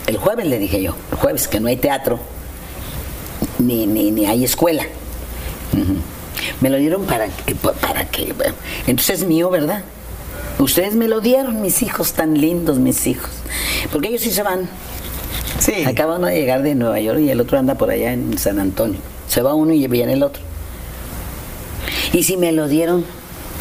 El 0.08 0.18
jueves 0.18 0.48
le 0.48 0.58
dije 0.58 0.82
yo, 0.82 0.96
el 1.12 1.18
jueves 1.18 1.48
que 1.48 1.60
no 1.60 1.68
hay 1.68 1.78
teatro, 1.78 2.20
ni, 3.60 3.88
ni, 3.88 4.12
ni 4.12 4.26
hay 4.26 4.44
escuela. 4.44 4.84
Me 6.62 6.70
lo 6.70 6.78
dieron 6.78 7.06
para 7.06 7.28
que, 7.28 7.56
para 7.56 8.10
que, 8.10 8.34
bueno, 8.34 8.54
entonces 8.88 9.22
es 9.22 9.28
mío, 9.28 9.50
¿verdad? 9.50 9.84
Ustedes 10.60 10.96
me 10.96 11.08
lo 11.08 11.20
dieron, 11.20 11.62
mis 11.62 11.82
hijos 11.82 12.14
tan 12.14 12.40
lindos, 12.40 12.78
mis 12.78 13.08
hijos. 13.08 13.30
Porque 13.92 14.08
ellos 14.10 14.22
sí 14.22 14.32
se 14.32 14.44
van. 14.44 14.70
Sí. 15.60 15.84
Acaban 15.86 16.22
de 16.22 16.34
llegar 16.34 16.62
de 16.64 16.76
Nueva 16.76 17.00
York 17.00 17.20
y 17.20 17.30
el 17.30 17.42
otro 17.42 17.58
anda 17.58 17.76
por 17.76 17.90
allá 17.90 18.14
en 18.14 18.38
San 18.38 18.60
Antonio. 18.60 19.00
Se 19.28 19.42
va 19.42 19.54
uno 19.54 19.74
y 19.74 19.86
viene 19.88 20.14
el 20.14 20.24
otro. 20.24 20.42
Y 22.14 22.24
si 22.24 22.38
me 22.38 22.52
lo 22.52 22.68
dieron, 22.68 23.06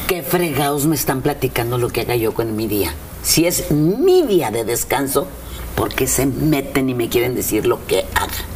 ¿qué 0.06 0.22
fregados 0.22 0.86
me 0.86 0.94
están 0.94 1.22
platicando 1.22 1.78
lo 1.78 1.88
que 1.88 2.02
haga 2.02 2.14
yo 2.14 2.32
con 2.34 2.54
mi 2.54 2.68
día? 2.68 2.94
Si 3.22 3.46
es 3.46 3.70
mi 3.70 4.22
día 4.22 4.50
de 4.50 4.64
descanso, 4.64 5.26
¿por 5.74 5.94
qué 5.94 6.06
se 6.06 6.26
meten 6.26 6.88
y 6.90 6.94
me 6.94 7.08
quieren 7.08 7.34
decir 7.34 7.66
lo 7.66 7.84
que 7.86 8.04
haga? 8.14 8.53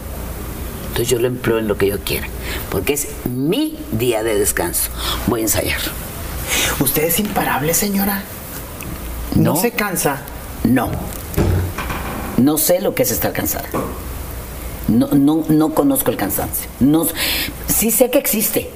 Entonces 0.99 1.13
yo 1.17 1.21
lo 1.21 1.29
empleo 1.29 1.59
en 1.61 1.69
lo 1.69 1.77
que 1.79 1.87
yo 1.87 2.01
quiera, 2.01 2.27
porque 2.73 2.93
es 2.95 3.07
mi 3.25 3.79
día 3.93 4.25
de 4.25 4.37
descanso. 4.37 4.91
Voy 5.29 5.39
a 5.39 5.43
ensayar. 5.45 5.79
Usted 6.81 7.05
es 7.05 7.21
imparable, 7.21 7.73
señora. 7.73 8.25
No, 9.37 9.55
No. 9.55 9.61
se 9.61 9.71
cansa. 9.71 10.23
No. 10.65 10.91
No 12.37 12.59
sé 12.59 12.81
lo 12.81 12.97
que 12.97 13.05
es 13.05 13.13
estar 13.13 13.33
cansada. 13.33 13.69
No, 14.89 15.07
no, 15.13 15.45
no 15.49 15.73
conozco 15.73 16.11
el 16.11 16.17
cansancio. 16.17 16.69
No, 16.81 17.07
sí 17.69 17.93
sé 17.93 18.11
que 18.11 18.19
existe. 18.19 18.69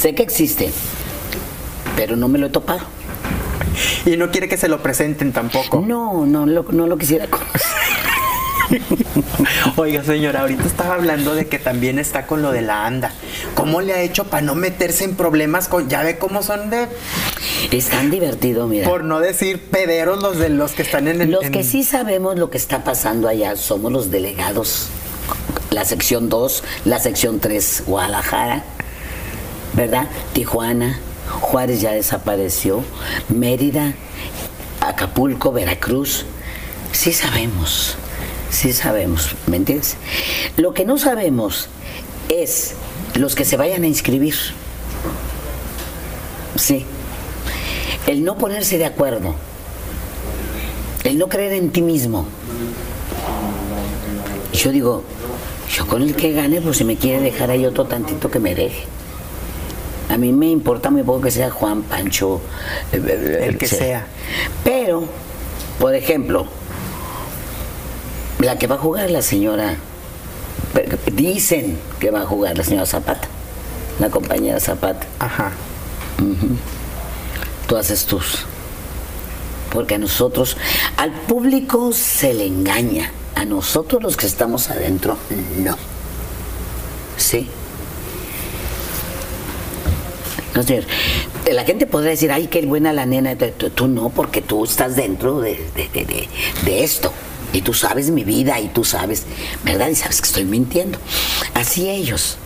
Sé 0.00 0.14
que 0.14 0.22
existe. 0.22 0.70
Pero 1.96 2.14
no 2.14 2.28
me 2.28 2.38
lo 2.38 2.46
he 2.46 2.50
topado. 2.50 2.82
Y 4.06 4.16
no 4.16 4.30
quiere 4.30 4.48
que 4.48 4.56
se 4.56 4.68
lo 4.68 4.80
presenten 4.80 5.32
tampoco. 5.32 5.80
No, 5.84 6.24
no 6.24 6.46
lo, 6.46 6.62
no 6.70 6.86
lo 6.86 6.96
quisiera 6.96 7.26
conocer. 7.26 7.62
Oiga, 9.76 10.04
señora, 10.04 10.40
ahorita 10.42 10.64
estaba 10.64 10.94
hablando 10.94 11.34
de 11.34 11.46
que 11.46 11.58
también 11.58 11.98
está 11.98 12.26
con 12.26 12.42
lo 12.42 12.52
de 12.52 12.62
la 12.62 12.86
anda. 12.86 13.12
¿Cómo 13.54 13.80
le 13.80 13.94
ha 13.94 14.00
hecho 14.02 14.24
para 14.24 14.42
no 14.42 14.54
meterse 14.54 15.04
en 15.04 15.16
problemas 15.16 15.68
con, 15.68 15.88
ya 15.88 16.02
ve 16.02 16.18
cómo 16.18 16.42
son 16.42 16.70
de, 16.70 16.88
Es 17.70 17.88
tan 17.88 18.10
divertido, 18.10 18.66
mira. 18.66 18.88
por 18.88 19.04
no 19.04 19.20
decir 19.20 19.70
pederos 19.70 20.22
los 20.22 20.38
de 20.38 20.48
los 20.50 20.72
que 20.72 20.82
están 20.82 21.08
en 21.08 21.20
el... 21.20 21.30
Los 21.30 21.44
en- 21.44 21.52
que 21.52 21.64
sí 21.64 21.82
sabemos 21.84 22.38
lo 22.38 22.50
que 22.50 22.58
está 22.58 22.84
pasando 22.84 23.28
allá 23.28 23.56
somos 23.56 23.92
los 23.92 24.10
delegados, 24.10 24.88
la 25.70 25.78
la 25.78 25.84
sección 25.84 26.28
2, 26.28 26.64
la 26.86 26.98
sección 26.98 27.38
3, 27.40 27.84
Guadalajara, 27.86 28.64
¿verdad? 29.74 30.08
Tijuana, 30.32 30.98
Juárez 31.40 31.80
ya 31.80 31.92
desapareció, 31.92 32.82
Mérida, 33.28 33.94
Acapulco, 34.80 35.52
Veracruz. 35.52 36.24
Sí 36.92 37.12
sabemos, 37.12 37.96
sí 38.50 38.72
sabemos, 38.72 39.34
¿me 39.46 39.56
entiendes? 39.56 39.96
Lo 40.56 40.74
que 40.74 40.84
no 40.84 40.98
sabemos 40.98 41.68
es 42.28 42.74
los 43.14 43.34
que 43.34 43.44
se 43.44 43.56
vayan 43.56 43.82
a 43.84 43.86
inscribir. 43.86 44.34
Sí. 46.56 46.84
El 48.06 48.24
no 48.24 48.36
ponerse 48.38 48.78
de 48.78 48.86
acuerdo. 48.86 49.34
El 51.04 51.18
no 51.18 51.28
creer 51.28 51.52
en 51.52 51.70
ti 51.70 51.82
mismo. 51.82 52.26
Yo 54.52 54.72
digo, 54.72 55.04
yo 55.74 55.86
con 55.86 56.02
el 56.02 56.14
que 56.16 56.32
gane, 56.32 56.60
pues 56.60 56.78
si 56.78 56.84
me 56.84 56.96
quiere 56.96 57.20
dejar 57.20 57.50
ahí 57.50 57.64
otro 57.66 57.84
tantito 57.84 58.30
que 58.30 58.40
me 58.40 58.54
deje. 58.54 58.84
A 60.08 60.16
mí 60.16 60.32
me 60.32 60.48
importa 60.48 60.90
muy 60.90 61.02
poco 61.02 61.20
que 61.20 61.30
sea 61.30 61.50
Juan, 61.50 61.82
Pancho, 61.82 62.40
eh, 62.92 63.02
eh, 63.06 63.44
el, 63.48 63.58
que 63.58 63.66
sea. 63.66 64.06
Pero, 64.64 65.04
por 65.78 65.94
ejemplo, 65.94 66.46
la 68.38 68.58
que 68.58 68.66
va 68.66 68.76
a 68.76 68.78
jugar 68.78 69.10
la 69.10 69.22
señora, 69.22 69.76
dicen 71.12 71.78
que 71.98 72.10
va 72.10 72.22
a 72.22 72.26
jugar 72.26 72.56
la 72.56 72.64
señora 72.64 72.86
Zapata, 72.86 73.28
la 73.98 74.10
compañera 74.10 74.60
Zapata. 74.60 75.06
Ajá. 75.18 75.52
Tú 77.66 77.76
haces 77.76 78.06
tus. 78.06 78.44
Porque 79.72 79.96
a 79.96 79.98
nosotros, 79.98 80.56
al 80.96 81.12
público 81.12 81.92
se 81.92 82.32
le 82.34 82.46
engaña. 82.46 83.12
A 83.34 83.44
nosotros 83.44 84.02
los 84.02 84.16
que 84.16 84.26
estamos 84.26 84.68
adentro, 84.70 85.16
no. 85.58 85.76
¿Sí? 87.16 87.48
No 90.54 90.62
sé, 90.64 90.82
la 91.52 91.64
gente 91.64 91.86
podría 91.86 92.10
decir, 92.10 92.32
ay, 92.32 92.48
qué 92.48 92.64
buena 92.66 92.92
la 92.92 93.06
nena. 93.06 93.36
Tú, 93.36 93.86
no, 93.86 94.08
porque 94.08 94.42
tú 94.42 94.64
estás 94.64 94.96
dentro 94.96 95.40
de, 95.40 95.60
de, 96.64 96.82
esto. 96.82 97.12
Y 97.52 97.62
tú 97.62 97.74
sabes 97.74 98.10
mi 98.10 98.24
vida 98.24 98.60
y 98.60 98.68
tú 98.68 98.84
sabes, 98.84 99.24
¿verdad? 99.64 99.88
Y 99.88 99.94
sabes 99.94 100.20
que 100.20 100.26
estoy 100.26 100.44
mintiendo. 100.44 100.98
Así 101.54 101.88
ellos. 101.88 102.36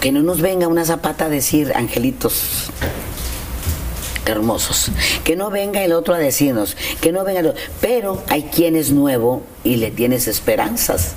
Que 0.00 0.12
no 0.12 0.22
nos 0.22 0.40
venga 0.40 0.68
una 0.68 0.84
zapata 0.84 1.26
a 1.26 1.28
decir, 1.28 1.72
angelitos 1.74 2.70
hermosos. 4.26 4.90
Que 5.22 5.36
no 5.36 5.50
venga 5.50 5.82
el 5.84 5.92
otro 5.92 6.14
a 6.14 6.18
decirnos, 6.18 6.76
que 7.00 7.12
no 7.12 7.24
venga 7.24 7.40
el 7.40 7.46
otro. 7.48 7.62
Pero 7.80 8.22
hay 8.28 8.44
quien 8.44 8.76
es 8.76 8.90
nuevo 8.90 9.42
y 9.62 9.76
le 9.76 9.90
tienes 9.90 10.28
esperanzas 10.28 11.12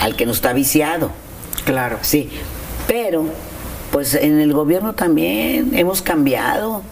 al 0.00 0.16
que 0.16 0.26
no 0.26 0.32
está 0.32 0.52
viciado. 0.52 1.10
Claro. 1.64 1.98
Sí, 2.02 2.30
pero 2.86 3.26
pues 3.90 4.14
en 4.14 4.40
el 4.40 4.52
gobierno 4.52 4.94
también 4.94 5.70
hemos 5.74 6.02
cambiado, 6.02 6.82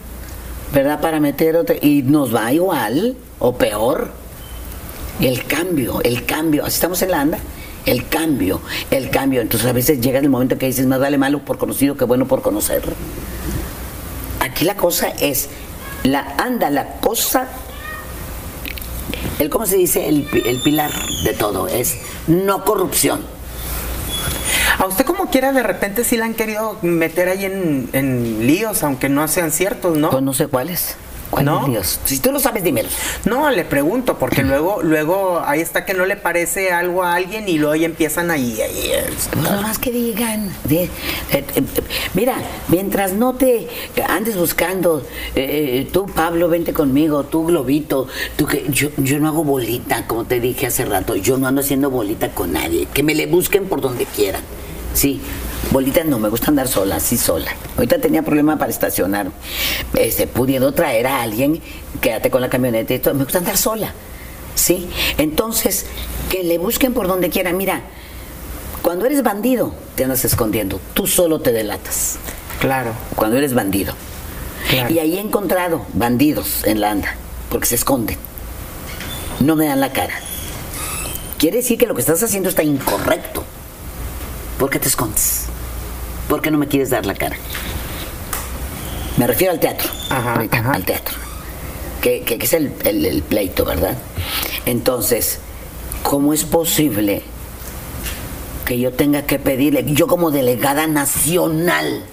¿verdad? 0.73 1.01
Para 1.01 1.19
meter 1.19 1.57
otro, 1.57 1.75
y 1.81 2.01
nos 2.01 2.33
va 2.33 2.53
igual 2.53 3.17
o 3.39 3.55
peor. 3.55 4.22
El 5.19 5.45
cambio, 5.45 6.01
el 6.03 6.25
cambio, 6.25 6.65
así 6.65 6.75
estamos 6.75 7.01
en 7.01 7.11
la 7.11 7.21
anda 7.21 7.39
el 7.85 8.07
cambio, 8.07 8.61
el 8.91 9.09
cambio. 9.09 9.41
Entonces 9.41 9.69
a 9.69 9.73
veces 9.73 10.01
llega 10.01 10.19
el 10.19 10.29
momento 10.29 10.57
que 10.57 10.65
dices, 10.65 10.85
más 10.85 10.99
vale 10.99 11.17
malo 11.17 11.39
por 11.39 11.57
conocido 11.57 11.95
que 11.95 12.05
bueno 12.05 12.27
por 12.27 12.41
conocer. 12.41 12.81
Aquí 14.39 14.65
la 14.65 14.75
cosa 14.75 15.07
es, 15.07 15.49
la 16.03 16.35
anda, 16.37 16.69
la 16.69 16.95
cosa, 16.99 17.47
el 19.39 19.49
cómo 19.49 19.65
se 19.65 19.77
dice, 19.77 20.07
el, 20.07 20.27
el 20.45 20.61
pilar 20.61 20.91
de 21.23 21.33
todo 21.33 21.67
es 21.67 21.97
no 22.27 22.63
corrupción. 22.65 23.21
A 24.79 24.85
usted 24.85 25.05
como 25.05 25.29
quiera 25.29 25.53
de 25.53 25.63
repente 25.63 26.03
sí 26.03 26.17
la 26.17 26.25
han 26.25 26.33
querido 26.33 26.77
meter 26.81 27.29
ahí 27.29 27.45
en, 27.45 27.89
en 27.93 28.47
líos, 28.47 28.83
aunque 28.83 29.07
no 29.07 29.27
sean 29.27 29.51
ciertos, 29.51 29.97
¿no? 29.97 30.09
Pues 30.09 30.23
no 30.23 30.33
sé 30.33 30.47
cuáles. 30.47 30.95
¿No? 31.41 31.67
Dios? 31.67 31.99
Si 32.05 32.19
tú 32.19 32.31
lo 32.31 32.39
sabes, 32.39 32.63
dímelo. 32.63 32.89
No, 33.25 33.49
le 33.49 33.63
pregunto, 33.63 34.17
porque 34.17 34.43
luego, 34.43 34.81
luego 34.83 35.41
ahí 35.45 35.61
está 35.61 35.85
que 35.85 35.93
no 35.93 36.05
le 36.05 36.15
parece 36.15 36.71
algo 36.71 37.03
a 37.03 37.15
alguien 37.15 37.47
y 37.47 37.57
luego 37.57 37.73
empiezan 37.83 38.31
ahí. 38.31 38.59
ahí 38.61 38.91
pues 39.07 39.43
nada 39.43 39.61
más 39.61 39.79
que 39.79 39.91
digan. 39.91 40.49
Eh, 40.69 40.89
eh, 41.31 41.43
mira, 42.13 42.35
mientras 42.67 43.13
no 43.13 43.33
te 43.35 43.67
andes 44.07 44.37
buscando, 44.37 45.05
eh, 45.35 45.87
tú, 45.91 46.07
Pablo, 46.07 46.49
vente 46.49 46.73
conmigo, 46.73 47.23
tú, 47.23 47.45
Globito, 47.45 48.07
tú 48.35 48.45
que 48.45 48.65
yo, 48.69 48.89
yo 48.97 49.19
no 49.19 49.27
hago 49.27 49.43
bolita, 49.43 50.07
como 50.07 50.25
te 50.25 50.39
dije 50.39 50.67
hace 50.67 50.85
rato, 50.85 51.15
yo 51.15 51.37
no 51.37 51.47
ando 51.47 51.61
haciendo 51.61 51.89
bolita 51.89 52.29
con 52.29 52.53
nadie. 52.53 52.87
Que 52.93 53.03
me 53.03 53.15
le 53.15 53.25
busquen 53.27 53.67
por 53.67 53.81
donde 53.81 54.05
quieran. 54.05 54.41
Sí, 54.93 55.21
bolitas 55.71 56.05
no, 56.05 56.19
me 56.19 56.29
gusta 56.29 56.47
andar 56.49 56.67
sola, 56.67 56.99
sí 56.99 57.17
sola. 57.17 57.51
Ahorita 57.77 57.99
tenía 57.99 58.21
problema 58.21 58.57
para 58.57 58.71
estacionar. 58.71 59.31
Este, 59.95 60.27
pudiendo 60.27 60.71
traer 60.73 61.07
a 61.07 61.21
alguien, 61.21 61.61
quédate 62.01 62.29
con 62.29 62.41
la 62.41 62.49
camioneta 62.49 62.93
y 62.93 62.99
todo. 62.99 63.13
Me 63.13 63.23
gusta 63.23 63.39
andar 63.39 63.57
sola. 63.57 63.93
¿Sí? 64.55 64.87
Entonces, 65.17 65.87
que 66.29 66.43
le 66.43 66.59
busquen 66.59 66.93
por 66.93 67.07
donde 67.07 67.29
quiera. 67.29 67.51
Mira, 67.53 67.81
cuando 68.83 69.05
eres 69.05 69.23
bandido, 69.23 69.73
te 69.95 70.03
andas 70.03 70.23
escondiendo. 70.25 70.79
Tú 70.93 71.07
solo 71.07 71.39
te 71.39 71.51
delatas. 71.51 72.17
Claro. 72.59 72.93
Cuando 73.15 73.37
eres 73.37 73.53
bandido. 73.53 73.95
Y 74.89 74.99
ahí 74.99 75.17
he 75.17 75.19
encontrado 75.19 75.85
bandidos 75.93 76.63
en 76.63 76.81
la 76.81 76.91
anda, 76.91 77.15
porque 77.49 77.67
se 77.67 77.75
esconden. 77.75 78.17
No 79.39 79.55
me 79.55 79.65
dan 79.65 79.81
la 79.81 79.91
cara. 79.91 80.13
Quiere 81.37 81.57
decir 81.57 81.77
que 81.77 81.85
lo 81.85 81.95
que 81.95 82.01
estás 82.01 82.23
haciendo 82.23 82.49
está 82.49 82.63
incorrecto. 82.63 83.43
¿Por 84.57 84.69
qué 84.69 84.79
te 84.79 84.87
escondes? 84.87 85.45
¿Por 86.27 86.41
qué 86.41 86.51
no 86.51 86.57
me 86.57 86.67
quieres 86.67 86.89
dar 86.89 87.05
la 87.05 87.15
cara? 87.15 87.35
Me 89.17 89.27
refiero 89.27 89.53
al 89.53 89.59
teatro. 89.59 89.89
Ajá, 90.09 90.33
al 90.71 90.85
teatro. 90.85 91.17
Que, 92.01 92.23
es 92.41 92.53
el, 92.53 92.69
pleito, 93.27 93.63
¿verdad? 93.63 93.97
Entonces, 94.65 95.39
¿cómo 96.01 96.33
es 96.33 96.43
posible 96.43 97.23
que 98.65 98.79
yo 98.79 98.91
tenga 98.91 99.23
que 99.23 99.39
pedirle, 99.39 99.85
yo 99.85 100.07
como 100.07 100.31
delegada 100.31 100.87
nacional, 100.87 102.03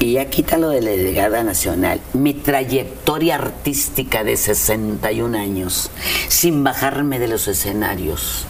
y 0.00 0.12
ya 0.12 0.26
quítalo 0.26 0.70
de 0.70 0.80
delegada 0.80 1.42
nacional, 1.42 2.00
mi 2.12 2.34
trayectoria 2.34 3.36
artística 3.36 4.24
de 4.24 4.36
61 4.36 5.38
años, 5.38 5.90
sin 6.28 6.64
bajarme 6.64 7.18
de 7.18 7.28
los 7.28 7.48
escenarios, 7.48 8.46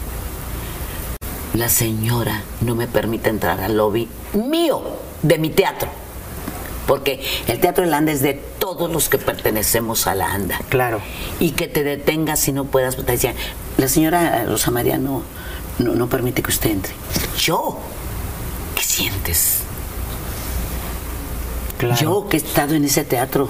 la 1.55 1.69
señora 1.69 2.43
no 2.61 2.75
me 2.75 2.87
permite 2.87 3.29
entrar 3.29 3.61
al 3.61 3.77
lobby 3.77 4.09
mío, 4.33 4.81
de 5.21 5.37
mi 5.37 5.49
teatro. 5.49 5.89
Porque 6.87 7.25
el 7.47 7.59
teatro 7.59 7.83
de 7.83 7.89
la 7.89 7.97
ANDA 7.97 8.11
es 8.11 8.21
de 8.21 8.33
todos 8.33 8.91
los 8.91 9.09
que 9.09 9.17
pertenecemos 9.17 10.05
a 10.05 10.13
la 10.13 10.31
ANDA. 10.31 10.59
Claro. 10.69 11.01
Y 11.39 11.51
que 11.51 11.67
te 11.67 11.83
detengas 11.83 12.39
si 12.39 12.51
no 12.51 12.65
puedas. 12.65 12.95
Te 12.95 13.03
decía, 13.03 13.33
la 13.77 13.87
señora 13.87 14.45
Rosa 14.45 14.69
María 14.69 14.97
no, 14.97 15.23
no 15.79 16.07
permite 16.07 16.43
que 16.43 16.51
usted 16.51 16.71
entre. 16.71 16.93
Yo, 17.39 17.79
¿qué 18.75 18.83
sientes? 18.83 19.61
Claro. 21.79 21.99
Yo 21.99 22.27
que 22.29 22.37
he 22.37 22.39
estado 22.39 22.75
en 22.75 22.85
ese 22.85 23.03
teatro 23.03 23.49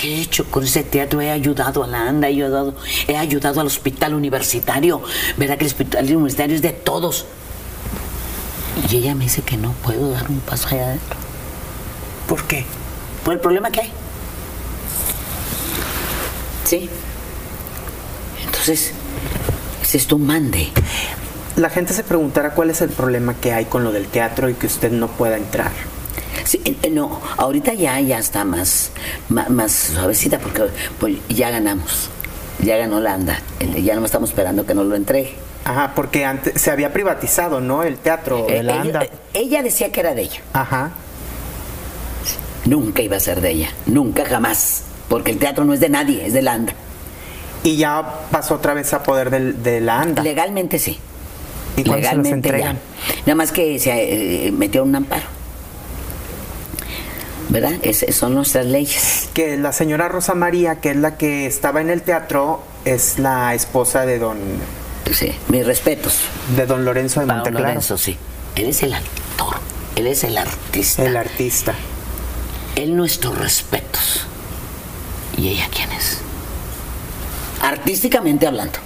¿Qué 0.00 0.14
he 0.14 0.20
hecho 0.20 0.44
con 0.44 0.62
ese 0.62 0.84
teatro? 0.84 1.20
He 1.20 1.30
ayudado 1.30 1.82
a 1.82 1.86
la 1.88 2.08
ANDA, 2.08 2.28
he 2.28 2.32
ayudado, 2.32 2.74
he 3.08 3.16
ayudado 3.16 3.60
al 3.60 3.66
hospital 3.66 4.14
universitario. 4.14 5.02
¿Verdad 5.36 5.58
que 5.58 5.64
el 5.64 5.70
hospital 5.70 6.04
universitario 6.04 6.54
es 6.54 6.62
de 6.62 6.72
todos? 6.72 7.26
Y 8.88 8.96
ella 8.96 9.16
me 9.16 9.24
dice 9.24 9.42
que 9.42 9.56
no 9.56 9.72
puedo 9.72 10.10
dar 10.12 10.30
un 10.30 10.38
paso 10.38 10.68
allá 10.68 10.86
adentro. 10.86 11.16
¿Por 12.28 12.44
qué? 12.44 12.64
Por 13.24 13.34
el 13.34 13.40
problema 13.40 13.70
que 13.70 13.80
hay. 13.80 13.92
Sí. 16.64 16.88
Entonces, 18.44 18.92
es 19.82 19.94
esto 19.96 20.14
un 20.14 20.26
mande. 20.26 20.68
La 21.56 21.70
gente 21.70 21.92
se 21.92 22.04
preguntará 22.04 22.54
cuál 22.54 22.70
es 22.70 22.82
el 22.82 22.90
problema 22.90 23.34
que 23.34 23.52
hay 23.52 23.64
con 23.64 23.82
lo 23.82 23.90
del 23.90 24.06
teatro 24.06 24.48
y 24.48 24.54
que 24.54 24.68
usted 24.68 24.92
no 24.92 25.08
pueda 25.08 25.36
entrar. 25.36 25.72
Eh, 26.54 26.76
eh, 26.82 26.90
no, 26.90 27.20
ahorita 27.36 27.74
ya, 27.74 28.00
ya 28.00 28.18
está 28.18 28.44
más, 28.44 28.90
más, 29.28 29.72
suavecita 29.72 30.38
porque 30.38 30.64
pues, 30.98 31.16
ya 31.28 31.50
ganamos. 31.50 32.10
Ya 32.60 32.76
ganó 32.76 33.00
la 33.00 33.14
anda. 33.14 33.40
Ya 33.82 33.94
no 33.96 34.04
estamos 34.04 34.30
esperando 34.30 34.66
que 34.66 34.74
nos 34.74 34.86
lo 34.86 34.96
entregue. 34.96 35.34
Ajá, 35.64 35.92
porque 35.94 36.24
antes 36.24 36.60
se 36.60 36.70
había 36.70 36.92
privatizado, 36.92 37.60
¿no? 37.60 37.82
El 37.82 37.98
teatro 37.98 38.46
de 38.46 38.62
la 38.62 38.72
ella, 38.72 38.80
anda. 38.80 39.06
Ella 39.34 39.62
decía 39.62 39.92
que 39.92 40.00
era 40.00 40.14
de 40.14 40.22
ella. 40.22 40.40
Ajá. 40.52 40.92
Nunca 42.64 43.02
iba 43.02 43.16
a 43.16 43.20
ser 43.20 43.40
de 43.40 43.50
ella. 43.50 43.68
Nunca, 43.86 44.24
jamás. 44.24 44.84
Porque 45.08 45.30
el 45.30 45.38
teatro 45.38 45.64
no 45.64 45.72
es 45.72 45.80
de 45.80 45.88
nadie, 45.88 46.26
es 46.26 46.32
de 46.32 46.42
la 46.42 46.54
anda. 46.54 46.72
Y 47.62 47.76
ya 47.76 48.20
pasó 48.30 48.54
otra 48.54 48.74
vez 48.74 48.92
a 48.92 49.02
poder 49.02 49.30
de, 49.30 49.80
la 49.80 50.00
anda. 50.00 50.22
Legalmente 50.22 50.78
sí. 50.78 50.98
¿Y 51.76 51.84
Legalmente 51.84 52.50
se 52.50 52.58
ya. 52.58 52.76
Nada 53.26 53.34
más 53.34 53.52
que 53.52 53.78
se 53.78 54.46
eh, 54.46 54.52
metió 54.52 54.82
un 54.82 54.94
amparo. 54.94 55.37
¿Verdad? 57.48 57.72
son 58.10 58.34
nuestras 58.34 58.66
leyes. 58.66 59.28
Que 59.34 59.56
la 59.56 59.72
señora 59.72 60.08
Rosa 60.08 60.34
María, 60.34 60.80
que 60.80 60.90
es 60.90 60.96
la 60.96 61.16
que 61.16 61.46
estaba 61.46 61.80
en 61.80 61.90
el 61.90 62.02
teatro, 62.02 62.62
es 62.84 63.18
la 63.18 63.54
esposa 63.54 64.06
de 64.06 64.18
don 64.18 64.38
Sí, 65.12 65.32
mis 65.48 65.66
respetos. 65.66 66.20
De 66.54 66.66
don 66.66 66.84
Lorenzo 66.84 67.20
de 67.20 67.26
Para 67.26 67.38
don 67.38 67.44
Monteclaro. 67.44 67.68
Lorenzo, 67.68 67.96
sí. 67.96 68.16
Él 68.56 68.66
es 68.66 68.82
el 68.82 68.92
actor, 68.92 69.56
él 69.96 70.06
es 70.06 70.24
el 70.24 70.36
artista. 70.36 71.04
El 71.04 71.16
artista. 71.16 71.74
Él 72.76 72.96
nuestros 72.96 73.36
respetos. 73.38 74.26
¿Y 75.36 75.48
ella 75.48 75.68
quién 75.74 75.90
es? 75.92 76.18
Artísticamente 77.62 78.46
hablando. 78.46 78.78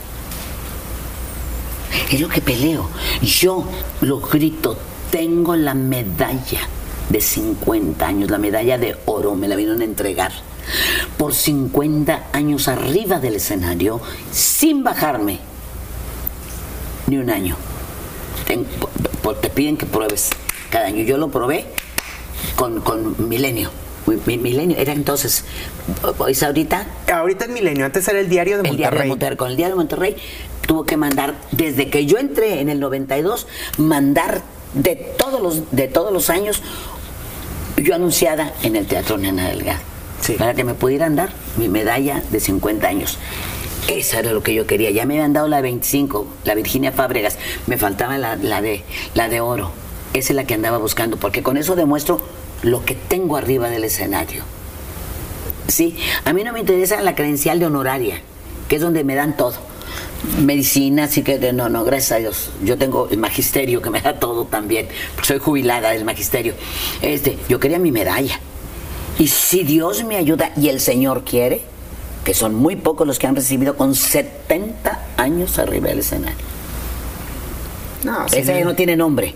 Es 2.10 2.20
lo 2.20 2.28
que 2.28 2.40
peleo. 2.40 2.88
Yo 3.20 3.66
lo 4.00 4.20
grito, 4.20 4.78
tengo 5.10 5.56
la 5.56 5.74
medalla 5.74 6.60
de 7.10 7.20
50 7.20 8.06
años, 8.06 8.30
la 8.30 8.38
medalla 8.38 8.78
de 8.78 8.96
oro, 9.06 9.34
me 9.34 9.48
la 9.48 9.56
vinieron 9.56 9.80
a 9.80 9.84
entregar. 9.84 10.32
Por 11.18 11.34
50 11.34 12.28
años 12.32 12.68
arriba 12.68 13.18
del 13.18 13.36
escenario, 13.36 14.00
sin 14.30 14.84
bajarme 14.84 15.38
ni 17.08 17.16
un 17.18 17.30
año. 17.30 17.56
Ten- 18.46 18.66
te 19.40 19.50
piden 19.50 19.76
que 19.76 19.86
pruebes 19.86 20.30
cada 20.70 20.86
año. 20.86 21.02
Yo 21.04 21.16
lo 21.18 21.30
probé 21.30 21.66
con, 22.56 22.80
con 22.80 23.28
Milenio. 23.28 23.70
Mi- 24.06 24.18
mi- 24.26 24.38
Milenio 24.38 24.76
era 24.78 24.92
entonces, 24.92 25.44
¿es 26.28 26.42
ahorita? 26.42 26.86
Ahorita 27.12 27.44
es 27.44 27.50
Milenio, 27.50 27.84
antes 27.86 28.06
era 28.08 28.18
el 28.20 28.28
diario 28.28 28.60
de 28.62 28.68
El 28.68 28.76
diario 28.76 29.00
de 29.00 29.06
Monterrey. 29.06 29.08
Monterrey. 29.08 29.36
Con 29.36 29.50
el 29.50 29.56
diario 29.56 29.74
de 29.74 29.78
Monterrey 29.78 30.16
tuvo 30.66 30.84
que 30.84 30.96
mandar, 30.96 31.34
desde 31.52 31.88
que 31.90 32.06
yo 32.06 32.18
entré 32.18 32.60
en 32.60 32.68
el 32.68 32.80
92, 32.80 33.46
mandar 33.78 34.42
de 34.74 34.96
todos 34.96 35.40
los, 35.40 35.70
de 35.70 35.88
todos 35.88 36.12
los 36.12 36.30
años, 36.30 36.62
yo 37.76 37.94
anunciada 37.94 38.52
en 38.62 38.76
el 38.76 38.86
Teatro 38.86 39.18
Nena 39.18 39.48
Delgado. 39.48 39.80
Sí. 40.20 40.34
Para 40.34 40.54
que 40.54 40.64
me 40.64 40.74
pudieran 40.74 41.16
dar 41.16 41.30
mi 41.56 41.68
medalla 41.68 42.22
de 42.30 42.38
50 42.38 42.86
años. 42.86 43.18
Eso 43.88 44.18
era 44.18 44.32
lo 44.32 44.42
que 44.42 44.54
yo 44.54 44.66
quería. 44.66 44.90
Ya 44.90 45.04
me 45.04 45.14
habían 45.14 45.32
dado 45.32 45.48
la 45.48 45.56
de 45.56 45.62
25, 45.62 46.26
la 46.44 46.54
Virginia 46.54 46.92
Fábregas. 46.92 47.38
Me 47.66 47.76
faltaba 47.76 48.16
la, 48.18 48.36
la 48.36 48.62
de, 48.62 48.84
la 49.14 49.28
de 49.28 49.40
oro. 49.40 49.72
Esa 50.14 50.32
es 50.32 50.36
la 50.36 50.44
que 50.44 50.54
andaba 50.54 50.78
buscando, 50.78 51.16
porque 51.16 51.42
con 51.42 51.56
eso 51.56 51.74
demuestro 51.74 52.20
lo 52.62 52.84
que 52.84 52.94
tengo 52.94 53.36
arriba 53.36 53.68
del 53.68 53.84
escenario. 53.84 54.44
Sí, 55.68 55.96
a 56.24 56.32
mí 56.32 56.44
no 56.44 56.52
me 56.52 56.60
interesa 56.60 57.00
la 57.00 57.14
credencial 57.14 57.58
de 57.58 57.66
honoraria, 57.66 58.20
que 58.68 58.76
es 58.76 58.82
donde 58.82 59.04
me 59.04 59.14
dan 59.14 59.36
todo. 59.36 59.54
Medicina, 60.40 61.08
sí 61.08 61.22
que 61.22 61.52
no, 61.52 61.68
no, 61.68 61.84
gracias 61.84 62.12
a 62.12 62.16
Dios. 62.16 62.50
Yo 62.62 62.78
tengo 62.78 63.08
el 63.10 63.18
magisterio 63.18 63.82
que 63.82 63.90
me 63.90 64.00
da 64.00 64.18
todo 64.20 64.44
también, 64.44 64.88
porque 65.14 65.28
soy 65.28 65.38
jubilada 65.38 65.90
del 65.90 66.04
magisterio. 66.04 66.54
Este, 67.00 67.38
yo 67.48 67.58
quería 67.58 67.78
mi 67.78 67.90
medalla. 67.92 68.38
Y 69.18 69.28
si 69.28 69.64
Dios 69.64 70.04
me 70.04 70.16
ayuda 70.16 70.52
y 70.56 70.68
el 70.68 70.80
Señor 70.80 71.24
quiere, 71.24 71.62
que 72.24 72.34
son 72.34 72.54
muy 72.54 72.76
pocos 72.76 73.06
los 73.06 73.18
que 73.18 73.26
han 73.26 73.34
recibido 73.36 73.76
con 73.76 73.94
70 73.96 75.06
años 75.16 75.58
arriba 75.58 75.88
del 75.88 75.98
escenario. 75.98 76.38
No, 78.04 78.26
Esa 78.26 78.40
ya 78.58 78.64
no 78.64 78.74
tiene 78.74 78.96
nombre. 78.96 79.34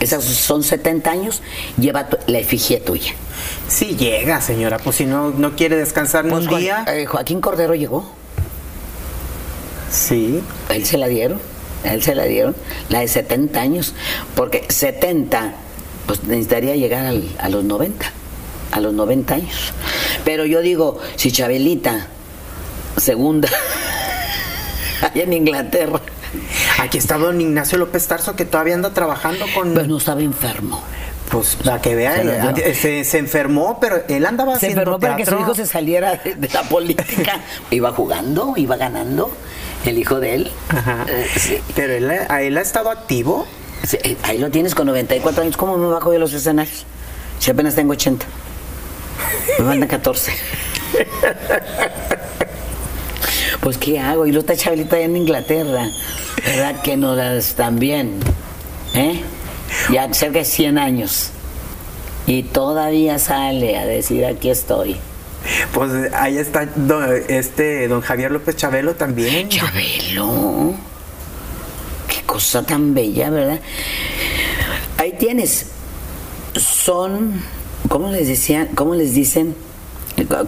Esas 0.00 0.24
son 0.24 0.62
70 0.62 1.10
años, 1.10 1.42
lleva 1.78 2.08
la 2.26 2.38
efigie 2.38 2.78
tuya. 2.80 3.12
sí 3.68 3.96
llega, 3.96 4.40
señora. 4.40 4.78
Pues 4.78 4.96
si 4.96 5.04
no, 5.04 5.30
no 5.30 5.54
quiere 5.56 5.76
descansar 5.76 6.24
ni 6.24 6.30
Pues, 6.30 6.44
un 6.44 6.48
Juan- 6.48 6.60
día. 6.62 6.84
eh, 6.88 7.04
Joaquín 7.04 7.40
Cordero 7.42 7.74
llegó. 7.74 8.10
Sí. 9.90 10.40
A 10.68 10.74
él 10.74 10.84
se 10.86 10.98
la 10.98 11.08
dieron, 11.08 11.40
a 11.84 11.92
él 11.94 12.02
se 12.02 12.14
la 12.14 12.24
dieron, 12.24 12.54
la 12.88 13.00
de 13.00 13.08
70 13.08 13.60
años, 13.60 13.94
porque 14.34 14.64
70, 14.68 15.52
pues 16.06 16.22
necesitaría 16.24 16.76
llegar 16.76 17.06
al- 17.06 17.28
a 17.38 17.48
los 17.48 17.64
90, 17.64 18.06
a 18.72 18.80
los 18.80 18.92
90 18.94 19.34
años. 19.34 19.72
Pero 20.24 20.44
yo 20.46 20.60
digo, 20.60 20.98
si 21.16 21.32
Chabelita, 21.32 22.06
segunda, 22.96 23.48
allá 25.02 25.22
en 25.22 25.32
Inglaterra, 25.32 26.00
Aquí 26.78 26.96
está 26.98 27.18
don 27.18 27.40
Ignacio 27.40 27.76
López 27.76 28.06
Tarso 28.06 28.36
que 28.36 28.44
todavía 28.44 28.74
anda 28.74 28.94
trabajando 28.94 29.44
con. 29.52 29.74
pues 29.74 29.88
no 29.88 29.98
estaba 29.98 30.22
enfermo. 30.22 30.80
Pues 31.28 31.56
para 31.56 31.80
que 31.80 31.94
vea, 31.96 32.14
Se 32.14 32.20
eh, 32.22 32.52
dio. 32.54 32.74
se, 32.74 33.04
se 33.04 33.18
enfermó, 33.18 33.78
pero 33.80 34.02
él 34.08 34.24
andaba 34.24 34.52
Se 34.52 34.66
haciendo 34.66 34.80
enfermó 34.82 34.98
para 35.00 35.16
que 35.16 35.24
su 35.24 35.30
teatro. 35.30 35.44
hijo 35.46 35.54
se 35.56 35.66
saliera 35.66 36.14
de, 36.24 36.36
de 36.36 36.48
la 36.48 36.62
política. 36.62 37.40
iba 37.72 37.90
jugando, 37.92 38.54
iba 38.56 38.76
ganando, 38.76 39.30
el 39.84 39.98
hijo 39.98 40.20
de 40.20 40.34
él. 40.34 40.50
Ajá. 40.68 41.06
Eh, 41.08 41.26
sí. 41.36 41.58
Pero 41.74 41.94
él, 41.94 42.10
a 42.10 42.42
él 42.42 42.56
ha 42.58 42.60
estado 42.60 42.90
activo. 42.90 43.46
Sí, 43.86 43.98
eh, 44.02 44.16
ahí 44.24 44.38
lo 44.38 44.50
tienes 44.50 44.74
con 44.74 44.86
94 44.86 45.42
años. 45.42 45.56
¿Cómo 45.56 45.76
me 45.76 45.88
bajo 45.88 46.10
de 46.10 46.18
los 46.18 46.32
escenarios? 46.32 46.84
Si 47.38 47.50
apenas 47.50 47.74
tengo 47.74 47.92
80. 47.92 48.26
Me 49.58 49.64
mandan 49.64 49.88
14. 49.88 50.32
Pues, 53.60 53.76
¿qué 53.76 54.00
hago? 54.00 54.26
Y 54.26 54.32
lo 54.32 54.40
está 54.40 54.56
Chabelita 54.56 54.96
allá 54.96 55.04
en 55.04 55.16
Inglaterra. 55.16 55.86
¿Verdad 56.44 56.80
que 56.82 56.96
no 56.96 57.14
las 57.14 57.54
también? 57.54 58.18
¿Eh? 58.94 59.22
Ya 59.92 60.12
cerca 60.14 60.38
de 60.38 60.44
100 60.44 60.78
años. 60.78 61.30
Y 62.26 62.42
todavía 62.44 63.18
sale 63.18 63.76
a 63.76 63.84
decir, 63.84 64.24
aquí 64.24 64.50
estoy. 64.50 64.96
Pues 65.72 66.12
ahí 66.12 66.38
está 66.38 66.66
don, 66.66 67.04
este 67.28 67.88
don 67.88 68.00
Javier 68.00 68.30
López 68.30 68.56
Chabelo 68.56 68.94
también. 68.94 69.48
Chabelo. 69.48 70.74
Qué 72.08 72.22
cosa 72.26 72.62
tan 72.64 72.94
bella, 72.94 73.30
¿verdad? 73.30 73.60
Ahí 74.98 75.14
tienes. 75.18 75.66
Son, 76.56 77.40
¿cómo 77.88 78.10
les 78.10 78.28
decían? 78.28 78.68
¿Cómo 78.74 78.94
les 78.94 79.14
dicen? 79.14 79.54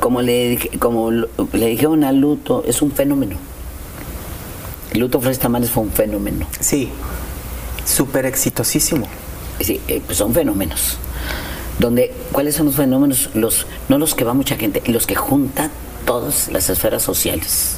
Como 0.00 0.20
le, 0.20 0.70
como 0.78 1.10
le 1.10 1.66
dijeron 1.66 2.04
a 2.04 2.12
Luto, 2.12 2.64
es 2.66 2.82
un 2.82 2.92
fenómeno. 2.92 3.36
Luto 4.94 5.20
Flores 5.20 5.38
Tamales 5.38 5.70
fue 5.70 5.84
un 5.84 5.92
fenómeno. 5.92 6.46
Sí. 6.60 6.90
Súper 7.84 8.26
exitosísimo. 8.26 9.06
Sí, 9.60 9.80
eh, 9.88 10.02
pues 10.04 10.18
son 10.18 10.34
fenómenos. 10.34 10.98
Donde, 11.78 12.12
¿cuáles 12.32 12.54
son 12.54 12.66
los 12.66 12.76
fenómenos? 12.76 13.30
Los, 13.34 13.66
no 13.88 13.98
los 13.98 14.14
que 14.14 14.24
va 14.24 14.34
mucha 14.34 14.56
gente, 14.56 14.82
los 14.86 15.06
que 15.06 15.14
juntan 15.14 15.70
todas 16.06 16.48
las 16.48 16.68
esferas 16.70 17.02
sociales 17.02 17.76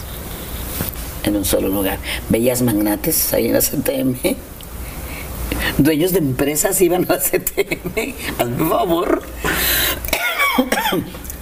en 1.23 1.37
un 1.37 1.45
solo 1.45 1.69
lugar. 1.69 1.99
Bellas 2.29 2.61
magnates 2.63 3.33
ahí 3.33 3.47
en 3.47 3.55
la 3.55 3.61
CTM. 3.61 4.37
Dueños 5.79 6.13
de 6.13 6.19
empresas 6.19 6.81
iban 6.81 7.05
a 7.09 7.15
la 7.15 7.19
CTM. 7.21 8.15
Hazme 8.39 8.69
favor. 8.69 9.23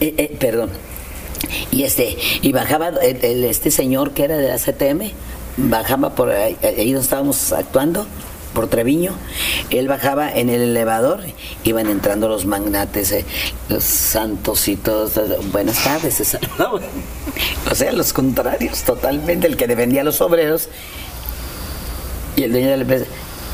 Eh, 0.00 0.14
eh, 0.18 0.36
perdón. 0.40 0.70
Y 1.70 1.84
este, 1.84 2.16
y 2.40 2.50
bajaba 2.52 2.88
el- 2.88 3.44
este 3.44 3.70
señor 3.70 4.10
que 4.12 4.24
era 4.24 4.36
de 4.36 4.48
la 4.48 4.56
CTM, 4.58 5.12
bajaba 5.56 6.14
por 6.16 6.30
ahí, 6.30 6.56
ahí 6.62 6.92
donde 6.92 7.04
estábamos 7.04 7.52
actuando, 7.52 8.06
por 8.54 8.68
Treviño, 8.68 9.12
él 9.70 9.88
bajaba 9.88 10.30
en 10.30 10.48
el 10.48 10.62
elevador, 10.62 11.20
iban 11.64 11.88
entrando 11.88 12.28
los 12.28 12.46
magnates, 12.46 13.12
eh, 13.12 13.24
los 13.68 13.84
santos 13.84 14.68
y 14.68 14.76
todos, 14.76 15.16
eh, 15.16 15.38
buenas 15.52 15.82
tardes, 15.82 16.14
se 16.14 16.24
saludaban. 16.24 16.82
O 17.70 17.74
sea, 17.74 17.92
los 17.92 18.12
contrarios, 18.12 18.82
totalmente, 18.82 19.46
el 19.46 19.56
que 19.56 19.66
defendía 19.66 20.02
a 20.02 20.04
los 20.04 20.20
obreros 20.20 20.68
y 22.36 22.42
el 22.42 22.52
dueño 22.52 22.68
de 22.68 22.76
la 22.76 22.82
empresa, 22.82 23.06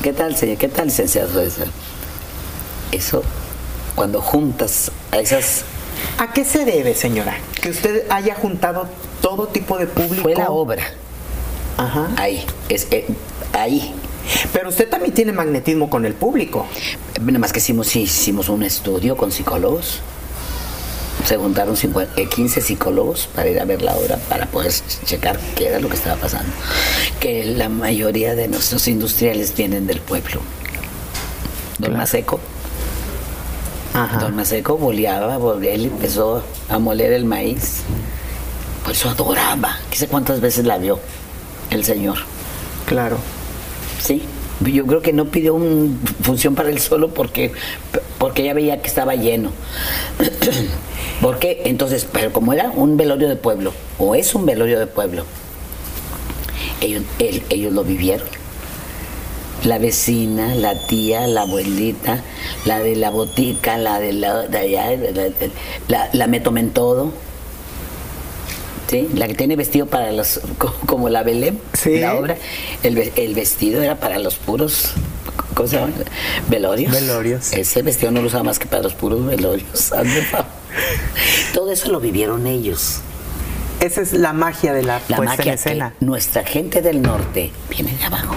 ¿qué 0.03 0.11
tal, 0.11 0.35
señor? 0.35 0.57
¿Qué 0.57 0.67
tal, 0.67 0.87
licenciado? 0.87 1.41
Eso, 2.91 3.23
cuando 3.95 4.21
juntas 4.21 4.91
a 5.11 5.19
esas 5.19 5.63
¿A 6.17 6.33
qué 6.33 6.43
se 6.45 6.65
debe, 6.65 6.95
señora? 6.95 7.37
Que 7.61 7.69
usted 7.69 8.05
haya 8.09 8.35
juntado 8.35 8.87
todo 9.21 9.47
tipo 9.47 9.77
de 9.77 9.87
público. 9.87 10.21
fue 10.21 10.35
la 10.35 10.49
obra. 10.49 10.83
Ajá. 11.77 12.09
Ahí, 12.17 12.45
es, 12.67 12.87
eh, 12.91 13.07
ahí. 13.53 13.93
Pero 14.53 14.69
usted 14.69 14.89
también 14.89 15.13
tiene 15.13 15.31
magnetismo 15.31 15.89
con 15.89 16.05
el 16.05 16.13
público. 16.13 16.67
Nada 17.21 17.39
más 17.39 17.51
que 17.51 17.59
hicimos, 17.59 17.95
hicimos 17.95 18.49
un 18.49 18.63
estudio 18.63 19.17
con 19.17 19.31
psicólogos. 19.31 19.99
Se 21.25 21.35
juntaron 21.37 21.75
50 21.75 22.19
eh, 22.19 22.27
15 22.27 22.61
psicólogos 22.61 23.27
para 23.27 23.49
ir 23.49 23.59
a 23.59 23.65
ver 23.65 23.81
la 23.81 23.95
obra, 23.95 24.17
para 24.29 24.45
poder 24.45 24.71
checar 25.05 25.37
qué 25.55 25.67
era 25.67 25.79
lo 25.79 25.89
que 25.89 25.95
estaba 25.95 26.15
pasando. 26.15 26.51
Que 27.19 27.43
la 27.45 27.69
mayoría 27.69 28.35
de 28.35 28.47
nuestros 28.47 28.87
industriales 28.87 29.55
vienen 29.55 29.85
del 29.85 29.99
pueblo. 29.99 30.41
Don 31.77 31.95
Maseco. 31.97 32.39
Ajá. 33.93 34.19
Don 34.19 34.35
Maseco 34.35 34.77
boleaba, 34.77 35.37
boleaba, 35.37 35.75
él 35.75 35.85
empezó 35.85 36.43
a 36.69 36.79
moler 36.79 37.11
el 37.11 37.25
maíz. 37.25 37.81
Por 38.83 38.93
eso 38.93 39.09
adoraba. 39.09 39.77
Qué 39.89 39.97
sé 39.97 40.07
cuántas 40.07 40.39
veces 40.39 40.65
la 40.65 40.77
vio 40.77 40.99
el 41.69 41.83
señor. 41.83 42.17
Claro. 42.85 43.17
Sí, 43.99 44.21
yo 44.73 44.85
creo 44.85 45.01
que 45.01 45.13
no 45.13 45.25
pidió 45.25 45.55
una 45.55 45.95
función 46.21 46.55
para 46.55 46.69
él 46.69 46.79
solo 46.79 47.09
porque, 47.09 47.51
porque 48.17 48.43
ya 48.43 48.53
veía 48.53 48.81
que 48.81 48.87
estaba 48.87 49.15
lleno. 49.15 49.51
¿Por 51.21 51.39
qué? 51.39 51.63
Entonces, 51.65 52.07
pero 52.11 52.31
como 52.31 52.53
era 52.53 52.69
un 52.69 52.97
velorio 52.97 53.27
de 53.27 53.35
pueblo, 53.35 53.73
o 53.97 54.15
es 54.15 54.33
un 54.35 54.45
velorio 54.45 54.79
de 54.79 54.87
pueblo, 54.87 55.25
ellos, 56.81 57.73
lo 57.73 57.83
vivieron. 57.83 58.27
La 59.63 59.77
vecina, 59.77 60.55
la 60.55 60.87
tía, 60.87 61.27
la 61.27 61.41
abuelita, 61.41 62.23
la 62.65 62.79
de 62.79 62.95
la 62.95 63.09
botica, 63.09 63.77
la 63.77 63.99
de 63.99 64.13
la 64.13 64.41
allá, 64.41 64.91
la, 64.95 65.29
la, 65.89 66.09
la 66.13 66.27
me 66.27 66.39
tomen 66.39 66.69
todo. 66.69 67.11
Sí, 68.89 69.07
la 69.13 69.27
que 69.27 69.35
tiene 69.35 69.55
vestido 69.55 69.85
para 69.85 70.11
los, 70.11 70.41
co- 70.57 70.73
como 70.87 71.09
la 71.09 71.21
Belén, 71.23 71.59
Sí. 71.73 71.99
la 71.99 72.15
obra, 72.15 72.35
el, 72.81 72.95
ve- 72.95 73.13
el 73.17 73.35
vestido 73.35 73.83
era 73.83 73.99
para 73.99 74.17
los 74.17 74.35
puros, 74.35 74.91
¿cómo 75.53 75.69
se 75.69 75.75
llama? 75.75 75.93
Velorios. 76.49 76.91
Velorios. 76.91 77.53
Ese 77.53 77.81
vestido 77.83 78.11
no 78.11 78.21
lo 78.21 78.27
usaba 78.27 78.43
más 78.43 78.57
que 78.57 78.65
para 78.65 78.81
los 78.81 78.93
puros 78.93 79.23
velorios. 79.25 79.91
Todo 81.53 81.71
eso 81.71 81.89
lo 81.91 81.99
vivieron 81.99 82.47
ellos. 82.47 83.01
Esa 83.79 84.01
es 84.01 84.13
la 84.13 84.33
magia 84.33 84.73
de 84.73 84.83
la, 84.83 85.01
La 85.07 85.17
puesta 85.17 85.23
magia 85.37 85.51
en 85.53 85.57
escena. 85.57 85.93
que 85.99 86.05
nuestra 86.05 86.43
gente 86.43 86.81
del 86.81 87.01
norte 87.01 87.51
viene 87.69 87.95
de 87.95 88.03
abajo. 88.05 88.35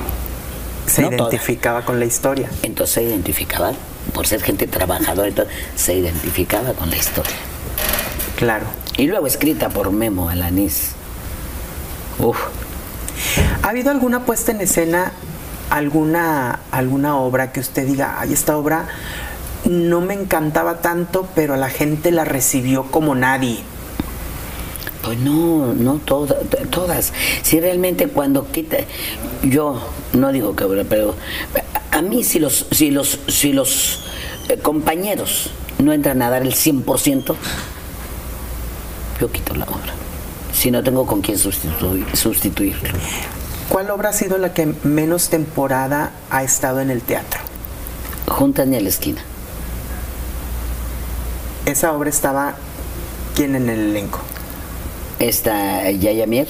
Se 0.86 1.02
no 1.02 1.10
toda. 1.10 1.30
identificaba 1.30 1.84
con 1.84 1.98
la 1.98 2.04
historia. 2.04 2.48
Entonces 2.62 2.94
se 2.94 3.02
identificaba, 3.02 3.72
por 4.12 4.26
ser 4.26 4.42
gente 4.42 4.66
trabajadora, 4.66 5.46
se 5.74 5.94
identificaba 5.94 6.72
con 6.74 6.90
la 6.90 6.96
historia. 6.96 7.32
Claro. 8.36 8.66
Y 8.96 9.06
luego 9.06 9.26
escrita 9.26 9.68
por 9.70 9.90
Memo 9.90 10.28
Alanís. 10.28 10.92
Uf, 12.18 12.36
¿Ha 13.62 13.68
habido 13.68 13.90
alguna 13.90 14.24
puesta 14.26 14.52
en 14.52 14.60
escena, 14.60 15.12
alguna, 15.70 16.60
alguna 16.70 17.16
obra 17.16 17.52
que 17.52 17.60
usted 17.60 17.86
diga, 17.86 18.16
ay, 18.20 18.32
esta 18.32 18.56
obra 18.56 18.86
no 19.64 20.00
me 20.00 20.14
encantaba 20.14 20.80
tanto, 20.80 21.28
pero 21.34 21.56
la 21.56 21.68
gente 21.70 22.10
la 22.10 22.24
recibió 22.24 22.84
como 22.90 23.14
nadie? 23.14 23.60
Pues 25.02 25.18
no, 25.18 25.72
no 25.74 25.94
toda- 25.94 26.38
t- 26.40 26.66
todas. 26.66 27.12
Si 27.42 27.58
realmente 27.60 28.08
cuando 28.08 28.50
quita, 28.52 28.76
yo 29.42 29.80
no 30.12 30.30
digo 30.32 30.54
que 30.54 30.64
obra, 30.64 30.84
pero 30.88 31.14
a 31.92 31.98
a 31.98 32.02
mí 32.02 32.24
si 32.24 32.38
los, 32.38 32.66
si 32.70 32.90
los, 32.90 33.18
si 33.28 33.52
los 33.52 34.00
eh, 34.48 34.56
compañeros 34.58 35.50
no 35.78 35.92
entran 35.92 36.22
a 36.22 36.30
dar 36.30 36.42
el 36.42 36.54
100%, 36.54 37.34
yo 39.22 39.30
quito 39.30 39.54
la 39.54 39.66
obra. 39.66 39.94
Si 40.52 40.72
no 40.72 40.82
tengo 40.82 41.06
con 41.06 41.22
quién 41.22 41.38
sustituir, 41.38 42.04
sustituirlo. 42.16 42.88
¿Cuál 43.68 43.88
obra 43.90 44.08
ha 44.08 44.12
sido 44.12 44.36
la 44.36 44.52
que 44.52 44.66
menos 44.82 45.28
temporada 45.28 46.10
ha 46.28 46.42
estado 46.42 46.80
en 46.80 46.90
el 46.90 47.02
teatro? 47.02 47.40
Juntas 48.26 48.66
ni 48.66 48.76
a 48.76 48.80
la 48.80 48.88
esquina. 48.88 49.22
Esa 51.66 51.92
obra 51.92 52.10
estaba, 52.10 52.56
¿quién 53.36 53.54
en 53.54 53.70
el 53.70 53.78
elenco? 53.90 54.18
Está 55.20 55.88
Yaya 55.92 56.26
Mier, 56.26 56.48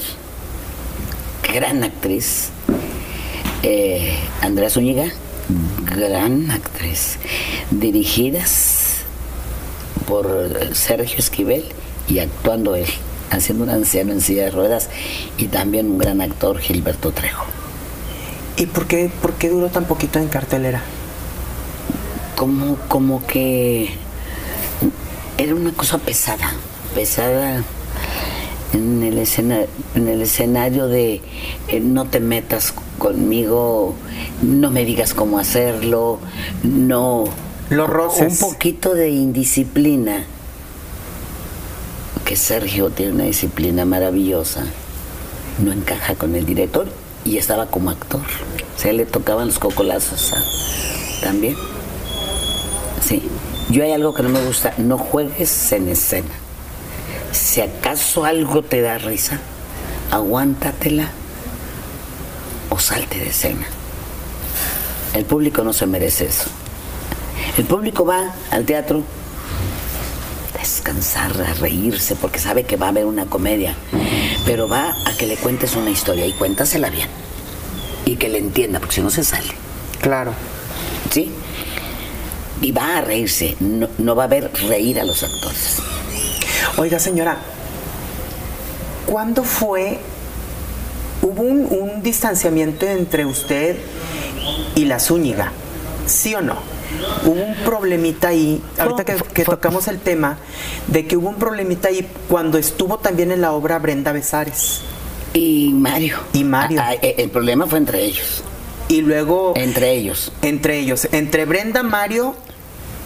gran 1.53 1.83
actriz. 1.83 2.49
Eh, 3.61 4.17
Andrea 4.41 4.71
Zúñiga, 4.71 5.05
gran 5.85 6.49
actriz. 6.49 7.19
Dirigidas 7.69 9.03
por 10.07 10.49
Sergio 10.73 11.19
Esquivel 11.19 11.65
y 12.07 12.19
actuando 12.19 12.75
él, 12.75 12.87
haciendo 13.31 13.63
un 13.63 13.69
anciano 13.69 14.11
en 14.11 14.21
silla 14.21 14.45
de 14.45 14.51
ruedas 14.51 14.89
y 15.37 15.47
también 15.47 15.89
un 15.89 15.97
gran 15.97 16.21
actor, 16.21 16.59
Gilberto 16.59 17.11
Trejo. 17.11 17.45
¿Y 18.57 18.67
por 18.67 18.87
qué, 18.87 19.09
por 19.21 19.33
qué 19.33 19.49
duró 19.49 19.69
tan 19.69 19.85
poquito 19.85 20.19
en 20.19 20.27
cartelera? 20.27 20.81
Como, 22.35 22.77
como 22.87 23.25
que 23.25 23.89
era 25.37 25.55
una 25.55 25.71
cosa 25.71 25.97
pesada, 25.97 26.53
pesada 26.93 27.63
en 28.73 29.03
el, 29.03 29.17
escena, 29.17 29.61
en 29.95 30.07
el 30.07 30.21
escenario 30.21 30.87
de 30.87 31.21
eh, 31.67 31.79
no 31.79 32.05
te 32.05 32.19
metas 32.19 32.73
conmigo, 32.97 33.95
no 34.41 34.71
me 34.71 34.85
digas 34.85 35.13
cómo 35.13 35.39
hacerlo, 35.39 36.19
no... 36.63 37.25
Los 37.69 37.89
roces. 37.89 38.41
Un 38.41 38.51
poquito 38.51 38.93
de 38.93 39.09
indisciplina, 39.09 40.25
Sergio 42.35 42.89
tiene 42.89 43.11
una 43.13 43.23
disciplina 43.25 43.85
maravillosa, 43.85 44.63
no 45.59 45.71
encaja 45.71 46.15
con 46.15 46.35
el 46.35 46.45
director 46.45 46.87
y 47.23 47.37
estaba 47.37 47.67
como 47.67 47.89
actor. 47.91 48.21
O 48.75 48.79
sea, 48.79 48.93
le 48.93 49.05
tocaban 49.05 49.47
los 49.47 49.59
cocolazos 49.59 50.33
a- 50.33 51.23
también. 51.25 51.55
Sí. 53.05 53.23
Yo 53.69 53.83
hay 53.83 53.91
algo 53.93 54.13
que 54.13 54.23
no 54.23 54.29
me 54.29 54.43
gusta, 54.45 54.73
no 54.77 54.97
juegues 54.97 55.71
en 55.71 55.87
escena. 55.87 56.27
Si 57.31 57.61
acaso 57.61 58.25
algo 58.25 58.61
te 58.61 58.81
da 58.81 58.97
risa, 58.97 59.39
aguántatela 60.11 61.09
o 62.69 62.77
salte 62.79 63.19
de 63.19 63.29
escena. 63.29 63.65
El 65.13 65.25
público 65.25 65.63
no 65.63 65.73
se 65.73 65.85
merece 65.85 66.25
eso. 66.25 66.49
El 67.57 67.65
público 67.65 68.05
va 68.05 68.33
al 68.51 68.65
teatro 68.65 69.03
descansar, 70.63 71.33
a 71.41 71.53
reírse, 71.55 72.15
porque 72.15 72.39
sabe 72.39 72.63
que 72.63 72.77
va 72.77 72.85
a 72.85 72.89
haber 72.89 73.05
una 73.05 73.25
comedia, 73.25 73.75
pero 74.45 74.69
va 74.69 74.95
a 75.05 75.17
que 75.17 75.27
le 75.27 75.35
cuentes 75.35 75.75
una 75.75 75.89
historia 75.89 76.25
y 76.25 76.31
cuéntasela 76.31 76.89
bien. 76.89 77.09
Y 78.05 78.15
que 78.15 78.29
le 78.29 78.37
entienda, 78.37 78.79
porque 78.79 78.95
si 78.95 79.01
no 79.01 79.09
se 79.09 79.25
sale. 79.25 79.49
Claro. 79.99 80.33
¿sí? 81.11 81.31
Y 82.61 82.71
va 82.71 82.97
a 82.97 83.01
reírse, 83.01 83.57
no, 83.59 83.89
no 83.97 84.15
va 84.15 84.23
a 84.23 84.27
ver 84.27 84.51
reír 84.69 84.99
a 85.01 85.03
los 85.03 85.21
actores. 85.21 85.79
Oiga, 86.77 86.97
señora, 86.97 87.37
¿cuándo 89.05 89.43
fue? 89.43 89.99
¿Hubo 91.21 91.41
un, 91.41 91.67
un 91.69 92.01
distanciamiento 92.01 92.85
entre 92.85 93.25
usted 93.25 93.77
y 94.75 94.85
la 94.85 94.99
Zúñiga? 94.99 95.51
¿Sí 96.05 96.33
o 96.35 96.41
no? 96.41 96.72
Hubo 97.25 97.41
un 97.41 97.55
problemita 97.63 98.29
ahí, 98.29 98.61
ahorita 98.77 99.05
que, 99.05 99.43
tocamos 99.45 99.87
el 99.87 99.99
tema, 99.99 100.37
de 100.87 101.05
que 101.07 101.15
hubo 101.17 101.29
un 101.29 101.35
problemita 101.35 101.87
ahí 101.89 102.07
cuando 102.29 102.57
estuvo 102.57 102.97
también 102.97 103.31
en 103.31 103.41
la 103.41 103.53
obra 103.53 103.79
Brenda 103.79 104.11
Besares. 104.11 104.81
Y 105.33 105.71
Mario. 105.73 106.17
Y 106.33 106.43
Mario. 106.43 106.79
Ah, 106.81 106.89
ah, 106.91 106.93
eh, 107.01 107.15
el 107.19 107.29
problema 107.29 107.65
fue 107.65 107.79
entre 107.79 108.03
ellos. 108.03 108.43
Y 108.89 109.01
luego, 109.01 109.53
Entre 109.55 109.91
ellos. 109.93 110.31
entre 110.41 110.77
ellos, 110.79 111.07
entre 111.11 111.45
Brenda, 111.45 111.81
Mario 111.83 112.35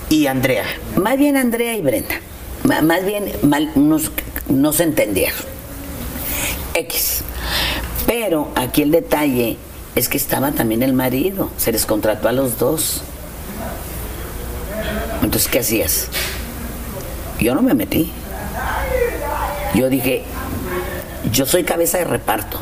y 0.09 0.27
Andrea. 0.27 0.65
Más 0.95 1.17
bien 1.17 1.37
Andrea 1.37 1.75
y 1.75 1.81
Brenda. 1.81 2.15
Más 2.63 3.05
bien 3.05 3.31
mal, 3.43 3.71
unos- 3.75 4.11
no 4.49 4.73
se 4.73 4.83
entendieron. 4.83 5.37
X. 6.73 7.21
Pero 8.05 8.49
aquí 8.55 8.81
el 8.81 8.91
detalle 8.91 9.57
es 9.95 10.09
que 10.09 10.17
estaba 10.17 10.51
también 10.51 10.83
el 10.83 10.93
marido. 10.93 11.49
Se 11.57 11.71
les 11.71 11.85
contrató 11.85 12.27
a 12.27 12.31
los 12.31 12.57
dos. 12.57 13.01
Entonces, 15.27 15.51
¿qué 15.51 15.59
hacías? 15.59 16.07
Yo 17.37 17.53
no 17.53 17.61
me 17.61 17.73
metí. 17.73 18.09
Yo 19.75 19.89
dije, 19.89 20.23
yo 21.33 21.45
soy 21.45 21.65
cabeza 21.65 21.97
de 21.97 22.05
reparto. 22.05 22.57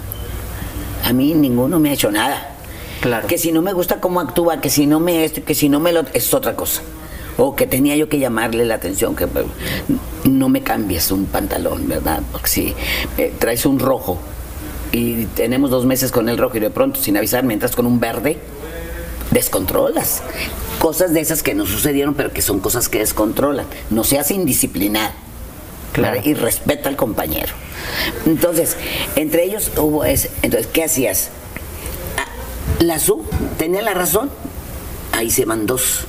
A 1.04 1.14
mí 1.14 1.36
ninguno 1.36 1.80
me 1.80 1.92
ha 1.92 1.94
hecho 1.94 2.10
nada. 2.10 2.56
Claro. 3.02 3.28
Que 3.28 3.38
si 3.38 3.52
no 3.52 3.62
me 3.62 3.72
gusta 3.72 4.02
cómo 4.02 4.20
actúa, 4.20 4.62
que 4.62 4.72
si 4.72 4.88
no 4.88 5.00
me 5.00 5.26
esto, 5.26 5.44
que 5.44 5.54
si 5.54 5.70
no 5.70 5.80
me 5.80 5.94
lo... 5.94 6.06
Es 6.14 6.34
otra 6.34 6.56
cosa. 6.56 6.82
O 7.38 7.56
que 7.56 7.68
tenía 7.68 7.96
yo 7.98 8.10
que 8.10 8.18
llamarle 8.18 8.66
la 8.66 8.74
atención, 8.74 9.16
que 9.16 9.28
pues, 9.28 9.46
no 10.24 10.50
me 10.50 10.64
cambies 10.64 11.12
un 11.12 11.28
pantalón, 11.28 11.88
¿verdad? 11.88 12.24
Porque 12.32 12.48
si 12.48 12.74
eh, 13.20 13.32
traes 13.38 13.68
un 13.68 13.78
rojo 13.78 14.18
y 14.92 15.26
tenemos 15.36 15.70
dos 15.70 15.86
meses 15.86 16.12
con 16.12 16.30
el 16.30 16.40
rojo 16.40 16.58
y 16.58 16.62
de 16.62 16.72
pronto 16.72 17.00
sin 17.00 17.16
avisarme 17.16 17.54
entras 17.54 17.76
con 17.76 17.86
un 17.86 18.00
verde, 18.00 18.40
descontrolas. 19.32 20.22
Cosas 20.80 21.14
de 21.14 21.22
esas 21.22 21.42
que 21.44 21.54
no 21.54 21.66
sucedieron, 21.66 22.14
pero 22.14 22.32
que 22.32 22.42
son 22.42 22.60
cosas 22.60 22.90
que 22.90 23.00
descontrolan. 23.00 23.66
No 23.90 24.04
seas 24.04 24.32
indisciplinado. 24.32 25.12
Claro. 25.94 26.20
Y 26.24 26.34
respeta 26.34 26.90
al 26.90 26.96
compañero. 26.98 27.54
Entonces, 28.26 28.76
entre 29.16 29.44
ellos 29.46 29.72
hubo 29.78 30.04
ese. 30.04 30.30
Entonces, 30.42 30.68
¿qué 30.72 30.84
hacías? 30.84 31.30
Ah, 32.18 32.26
La 32.80 33.00
SU 33.00 33.24
tenía 33.58 33.82
la 33.82 33.94
razón. 33.94 34.30
Ahí 35.14 35.32
se 35.32 35.46
van 35.46 35.66
dos. 35.66 36.02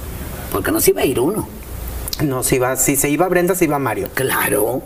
Porque 0.51 0.73
no 0.73 0.81
se 0.81 0.91
iba 0.91 1.03
a 1.03 1.05
ir 1.05 1.21
uno. 1.21 1.49
No, 2.21 2.43
si, 2.43 2.57
iba, 2.57 2.75
si 2.77 2.97
se 2.97 3.11
iba 3.11 3.29
Brenda, 3.29 3.55
se 3.55 3.67
iba 3.67 3.79
Mario. 3.79 4.09
Claro. 4.15 4.83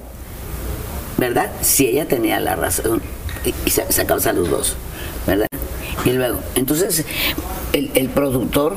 ¿Verdad? 1.17 1.51
Si 1.63 1.87
ella 1.87 2.07
tenía 2.07 2.39
la 2.41 2.57
razón. 2.57 3.01
Y, 3.45 3.55
y 3.65 3.71
sa- 3.71 3.91
sacabas 3.91 4.27
a 4.27 4.33
los 4.35 4.51
dos. 4.51 4.77
¿Verdad? 5.27 5.47
Y 6.05 6.11
luego, 6.11 6.39
entonces, 6.55 7.05
el, 7.73 7.91
el 7.95 8.09
productor, 8.09 8.77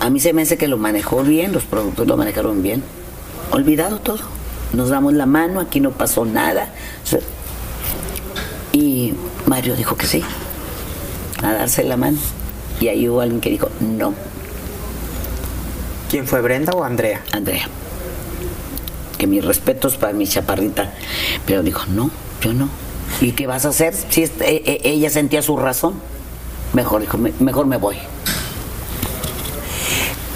a 0.00 0.10
mí 0.10 0.20
se 0.20 0.32
me 0.32 0.42
hace 0.42 0.56
que 0.56 0.68
lo 0.68 0.78
manejó 0.78 1.22
bien, 1.22 1.52
los 1.52 1.64
productores 1.64 2.08
lo 2.08 2.16
manejaron 2.16 2.62
bien. 2.62 2.82
Olvidado 3.50 3.98
todo. 3.98 4.20
Nos 4.72 4.88
damos 4.88 5.12
la 5.14 5.26
mano, 5.26 5.60
aquí 5.60 5.80
no 5.80 5.90
pasó 5.90 6.24
nada. 6.24 6.72
Y 8.72 9.14
Mario 9.46 9.74
dijo 9.76 9.96
que 9.96 10.06
sí, 10.06 10.22
a 11.42 11.52
darse 11.52 11.82
la 11.84 11.96
mano. 11.96 12.18
Y 12.80 12.88
ahí 12.88 13.08
hubo 13.08 13.20
alguien 13.20 13.40
que 13.40 13.50
dijo, 13.50 13.68
no, 13.80 14.14
¿Quién 16.10 16.26
fue, 16.26 16.40
Brenda 16.42 16.72
o 16.72 16.82
Andrea? 16.82 17.22
Andrea. 17.30 17.68
Que 19.16 19.28
mis 19.28 19.44
respetos 19.44 19.96
para 19.96 20.12
mi 20.12 20.26
chaparrita. 20.26 20.92
Pero 21.46 21.62
dijo, 21.62 21.82
no, 21.86 22.10
yo 22.42 22.52
no. 22.52 22.68
¿Y 23.20 23.30
qué 23.32 23.46
vas 23.46 23.64
a 23.64 23.68
hacer? 23.68 23.94
Si 23.94 24.24
e- 24.24 24.32
e- 24.40 24.80
ella 24.82 25.08
sentía 25.08 25.40
su 25.40 25.56
razón. 25.56 25.94
Mejor 26.72 27.00
dijo, 27.00 27.18
"Me- 27.18 27.32
mejor 27.40 27.66
me 27.66 27.76
voy. 27.76 27.96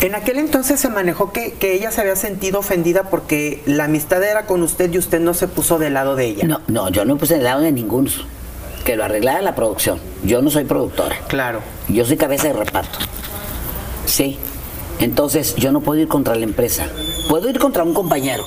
En 0.01 0.14
aquel 0.14 0.39
entonces 0.39 0.78
se 0.80 0.91
manejó 0.91 1.32
que, 1.32 1.55
que 1.55 1.72
ella 1.74 1.91
se 1.91 2.03
había 2.03 2.16
sentido 2.16 2.59
ofendida 2.59 3.05
porque 3.05 3.62
la 3.64 3.85
amistad 3.85 4.22
era 4.22 4.45
con 4.45 4.62
usted 4.62 4.93
y 4.93 4.99
usted 4.99 5.18
no 5.20 5.32
se 5.32 5.49
puso 5.49 5.78
del 5.78 5.95
lado 5.95 6.14
de 6.14 6.26
ella. 6.26 6.47
No, 6.47 6.61
no, 6.66 6.91
yo 6.91 7.05
no 7.07 7.14
me 7.14 7.20
puse 7.20 7.35
del 7.35 7.45
lado 7.45 7.62
de 7.62 7.72
ninguno. 7.72 8.11
Que 8.85 8.97
lo 8.97 9.05
arreglara 9.05 9.41
la 9.41 9.55
producción. 9.55 9.99
Yo 10.24 10.43
no 10.43 10.51
soy 10.51 10.64
productora. 10.64 11.16
Claro. 11.28 11.61
Yo 11.89 12.05
soy 12.05 12.18
cabeza 12.18 12.49
de 12.49 12.53
reparto. 12.53 12.99
Sí. 14.05 14.39
Entonces 15.01 15.55
yo 15.57 15.72
no 15.72 15.80
puedo 15.80 16.01
ir 16.03 16.09
contra 16.09 16.35
la 16.35 16.45
empresa. 16.45 16.87
Puedo 17.30 17.49
ir 17.49 17.59
contra 17.59 17.82
un 17.82 17.95
compañero. 17.95 18.45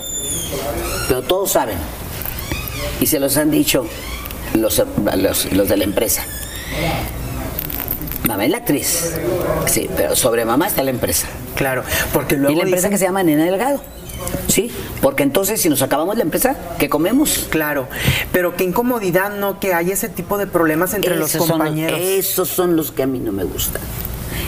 Pero 1.07 1.23
todos 1.23 1.51
saben. 1.51 1.77
Y 3.01 3.07
se 3.07 3.19
los 3.19 3.35
han 3.35 3.49
dicho 3.49 3.87
los, 4.53 4.83
los, 5.15 5.51
los 5.53 5.67
de 5.69 5.77
la 5.77 5.83
empresa. 5.85 6.23
Mamá 8.27 8.45
es 8.45 8.51
la 8.51 8.57
actriz. 8.57 9.13
Sí, 9.65 9.89
pero 9.95 10.15
sobre 10.15 10.45
mamá 10.45 10.67
está 10.67 10.83
la 10.83 10.91
empresa. 10.91 11.27
Claro, 11.55 11.83
porque 12.13 12.35
luego 12.35 12.53
y 12.53 12.55
la 12.57 12.63
empresa 12.63 12.89
que 12.89 12.97
se 12.97 13.05
llama 13.05 13.23
Nena 13.23 13.45
Delgado. 13.45 13.81
Sí, 14.47 14.71
porque 15.01 15.23
entonces 15.23 15.61
si 15.61 15.69
nos 15.69 15.81
acabamos 15.81 16.17
la 16.17 16.23
empresa, 16.23 16.55
¿qué 16.79 16.89
comemos? 16.89 17.47
Claro, 17.49 17.87
pero 18.31 18.55
qué 18.55 18.63
incomodidad, 18.63 19.31
¿no? 19.35 19.59
Que 19.59 19.73
hay 19.73 19.91
ese 19.91 20.09
tipo 20.09 20.37
de 20.37 20.47
problemas 20.47 20.93
entre 20.93 21.15
los 21.15 21.29
Esos 21.29 21.47
son 21.47 21.59
compañeros. 21.59 21.99
esos 21.99 22.49
son 22.49 22.75
los 22.75 22.91
que 22.91 23.03
a 23.03 23.07
mí 23.07 23.19
no 23.19 23.31
me 23.31 23.43
gustan. 23.43 23.81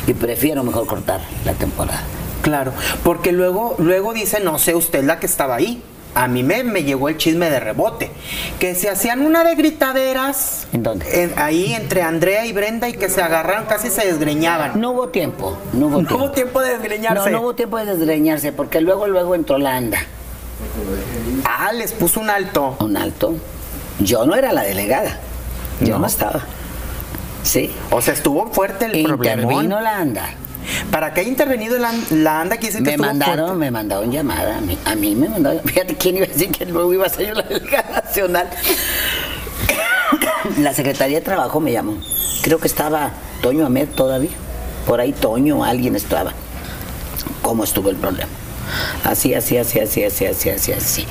Y 0.07 0.13
prefiero 0.13 0.63
mejor 0.63 0.87
cortar 0.87 1.21
la 1.45 1.53
temporada. 1.53 2.01
Claro, 2.41 2.73
porque 3.03 3.31
luego, 3.31 3.75
luego 3.77 4.13
dice, 4.13 4.39
no 4.39 4.57
sé, 4.59 4.73
usted 4.75 5.03
la 5.03 5.19
que 5.19 5.25
estaba 5.25 5.55
ahí. 5.55 5.83
A 6.15 6.27
mí 6.27 6.41
me, 6.43 6.63
me 6.63 6.83
llegó 6.83 7.07
el 7.09 7.17
chisme 7.17 7.49
de 7.49 7.59
rebote. 7.59 8.11
Que 8.59 8.73
se 8.75 8.89
hacían 8.89 9.21
una 9.21 9.43
de 9.43 9.55
gritaderas. 9.55 10.67
¿En 10.73 10.83
dónde? 10.83 11.23
en- 11.23 11.33
ahí 11.37 11.73
entre 11.73 12.01
Andrea 12.01 12.45
y 12.45 12.51
Brenda 12.53 12.89
y 12.89 12.93
que 12.93 13.09
se 13.09 13.21
agarraron, 13.21 13.65
casi 13.65 13.89
se 13.89 14.05
desgreñaban. 14.07 14.79
No 14.81 14.91
hubo 14.91 15.09
tiempo, 15.09 15.57
no 15.73 15.87
hubo 15.87 16.01
No 16.01 16.07
tiempo. 16.07 16.15
hubo 16.25 16.31
tiempo 16.31 16.61
de 16.61 16.69
desgreñarse. 16.71 17.29
No, 17.29 17.37
no 17.37 17.41
hubo 17.41 17.55
tiempo 17.55 17.77
de 17.77 17.85
desgreñarse, 17.85 18.51
porque 18.51 18.81
luego, 18.81 19.07
luego 19.07 19.35
entró 19.35 19.57
la 19.59 19.75
anda. 19.77 19.99
Ah, 21.45 21.71
les 21.73 21.91
puso 21.93 22.19
un 22.19 22.29
alto. 22.29 22.75
Un 22.79 22.97
alto. 22.97 23.35
Yo 23.99 24.25
no 24.25 24.35
era 24.35 24.51
la 24.51 24.63
delegada. 24.63 25.19
Yo 25.81 25.93
no, 25.93 25.99
No. 25.99 26.07
estaba. 26.07 26.41
Sí. 27.43 27.73
O 27.91 28.01
sea, 28.01 28.13
estuvo 28.13 28.47
fuerte 28.51 28.85
el 28.85 29.03
problema. 29.03 29.41
Intervino 29.43 29.79
la 29.79 29.97
anda. 29.97 30.29
Para 30.91 31.13
que 31.13 31.21
haya 31.21 31.29
intervenido 31.29 31.77
la, 31.77 31.93
la 32.11 32.41
anda, 32.41 32.57
quiere 32.57 32.73
decir 32.73 32.85
que 32.85 32.97
Me 32.97 33.05
mandaron, 33.05 33.45
fuerte. 33.47 33.59
me 33.59 33.71
mandaron 33.71 34.11
llamada. 34.11 34.57
A 34.57 34.61
mí, 34.61 34.77
a 34.85 34.95
mí 34.95 35.15
me 35.15 35.29
mandaron. 35.29 35.61
Fíjate 35.65 35.95
quién 35.95 36.17
iba 36.17 36.25
a 36.25 36.29
decir 36.29 36.51
que 36.51 36.65
luego 36.65 36.93
iba 36.93 37.05
a 37.05 37.09
ser 37.09 37.27
yo 37.27 37.33
la 37.33 37.43
delegada 37.43 38.01
nacional. 38.03 38.49
La 40.59 40.73
Secretaría 40.73 41.19
de 41.19 41.25
Trabajo 41.25 41.59
me 41.59 41.71
llamó. 41.71 41.95
Creo 42.41 42.59
que 42.59 42.67
estaba 42.67 43.11
Toño 43.41 43.65
Ahmed 43.65 43.89
todavía. 43.89 44.31
Por 44.87 44.99
ahí 45.01 45.11
Toño, 45.13 45.63
alguien 45.63 45.95
estaba. 45.95 46.33
¿Cómo 47.41 47.63
estuvo 47.63 47.89
el 47.89 47.95
problema? 47.97 48.29
Así, 49.03 49.33
así, 49.33 49.57
así, 49.57 49.79
así, 49.79 50.03
así, 50.03 50.25
así, 50.25 50.49
así, 50.49 50.71
así. 50.71 51.05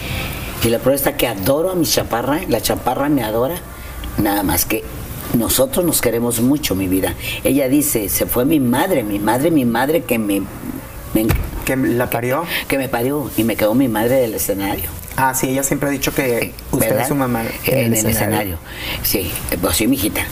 Y 0.64 0.68
la 0.68 0.78
prueba 0.78 0.96
está 0.96 1.16
que 1.16 1.26
adoro 1.28 1.70
a 1.70 1.74
mi 1.74 1.84
chaparra, 1.86 2.40
la 2.48 2.60
chaparra 2.60 3.08
me 3.08 3.22
adora, 3.22 3.56
nada 4.18 4.42
más 4.42 4.64
que 4.64 4.82
nosotros 5.34 5.84
nos 5.84 6.00
queremos 6.00 6.40
mucho, 6.40 6.74
mi 6.74 6.88
vida. 6.88 7.14
Ella 7.44 7.68
dice, 7.68 8.08
se 8.08 8.26
fue 8.26 8.44
mi 8.44 8.60
madre, 8.60 9.02
mi 9.02 9.18
madre, 9.18 9.50
mi 9.50 9.64
madre 9.64 10.02
que 10.02 10.18
me, 10.18 10.40
me- 11.14 11.26
Que 11.64 11.76
la 11.76 12.08
parió. 12.08 12.44
que 12.66 12.78
me 12.78 12.88
parió 12.88 13.30
y 13.36 13.44
me 13.44 13.56
quedó 13.56 13.74
mi 13.74 13.88
madre 13.88 14.16
del 14.16 14.34
escenario. 14.34 14.88
Ah, 15.16 15.34
sí, 15.34 15.48
ella 15.50 15.62
siempre 15.62 15.88
ha 15.88 15.92
dicho 15.92 16.14
que 16.14 16.52
usted 16.70 16.86
¿verdad? 16.88 17.02
es 17.02 17.08
su 17.08 17.14
mamá. 17.14 17.42
En, 17.66 17.92
el 17.92 18.06
escenario. 18.06 18.58
Sí, 19.02 19.30
pues 19.60 19.76
sí, 19.76 19.86
mijita. 19.86 20.22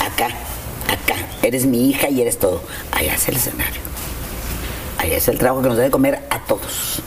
Acá, 0.00 0.26
acá. 0.26 1.16
Eres 1.42 1.64
mi 1.66 1.88
hija 1.88 2.08
y 2.10 2.20
eres 2.20 2.38
todo. 2.38 2.62
Allá 2.92 3.14
es 3.14 3.28
el 3.28 3.36
escenario. 3.36 3.80
Allá 4.98 5.16
es 5.16 5.26
el 5.28 5.38
trabajo 5.38 5.62
que 5.62 5.68
nos 5.68 5.76
debe 5.78 5.90
comer 5.90 6.20
a 6.30 6.38
todos. 6.40 7.02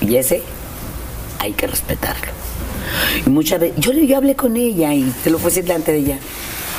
Y 0.00 0.16
ese 0.16 0.42
hay 1.38 1.52
que 1.52 1.66
respetarlo. 1.66 2.30
Y 3.26 3.30
muchas 3.30 3.60
veces, 3.60 3.76
yo, 3.78 3.92
yo 3.92 4.16
hablé 4.16 4.34
con 4.34 4.56
ella 4.56 4.94
y 4.94 5.04
te 5.24 5.30
lo 5.30 5.38
puedo 5.38 5.50
decir 5.50 5.64
delante 5.64 5.92
de 5.92 5.98
ella. 5.98 6.18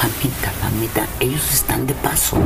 Mamita, 0.02 0.52
mamita, 0.64 1.08
ellos 1.20 1.54
están 1.54 1.88
de 1.88 1.94
paso. 1.94 2.38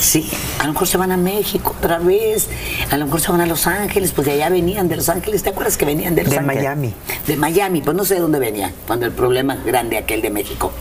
Sí, 0.00 0.30
a 0.60 0.66
lo 0.66 0.72
mejor 0.72 0.88
se 0.88 0.96
van 0.96 1.12
a 1.12 1.16
México 1.16 1.74
otra 1.76 1.98
vez, 1.98 2.48
a 2.90 2.96
lo 2.96 3.06
mejor 3.06 3.20
se 3.20 3.32
van 3.32 3.40
a 3.40 3.46
Los 3.46 3.66
Ángeles, 3.66 4.12
pues 4.12 4.26
de 4.26 4.34
allá 4.34 4.48
venían 4.48 4.88
de 4.88 4.96
Los 4.96 5.08
Ángeles, 5.08 5.42
¿te 5.42 5.50
acuerdas 5.50 5.76
que 5.76 5.84
venían 5.84 6.14
de 6.14 6.22
Los 6.22 6.30
De 6.30 6.38
Ángeles? 6.38 6.62
Miami. 6.62 6.94
De 7.26 7.36
Miami, 7.36 7.82
pues 7.82 7.96
no 7.96 8.04
sé 8.04 8.14
de 8.14 8.20
dónde 8.20 8.38
venían, 8.38 8.72
cuando 8.86 9.06
el 9.06 9.12
problema 9.12 9.56
grande 9.56 9.98
aquel 9.98 10.22
de 10.22 10.30
México. 10.30 10.72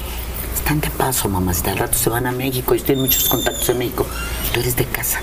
Están 0.55 0.81
de 0.81 0.89
paso, 0.91 1.29
mamacita, 1.29 1.71
al 1.71 1.77
rato 1.77 1.97
se 1.97 2.09
van 2.09 2.27
a 2.27 2.31
México, 2.31 2.75
yo 2.75 2.83
tienen 2.83 3.03
muchos 3.03 3.27
contactos 3.27 3.67
en 3.69 3.79
México. 3.79 4.05
Tú 4.53 4.59
eres 4.59 4.75
de 4.75 4.85
casa, 4.85 5.19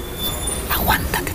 aguántate 0.74 1.32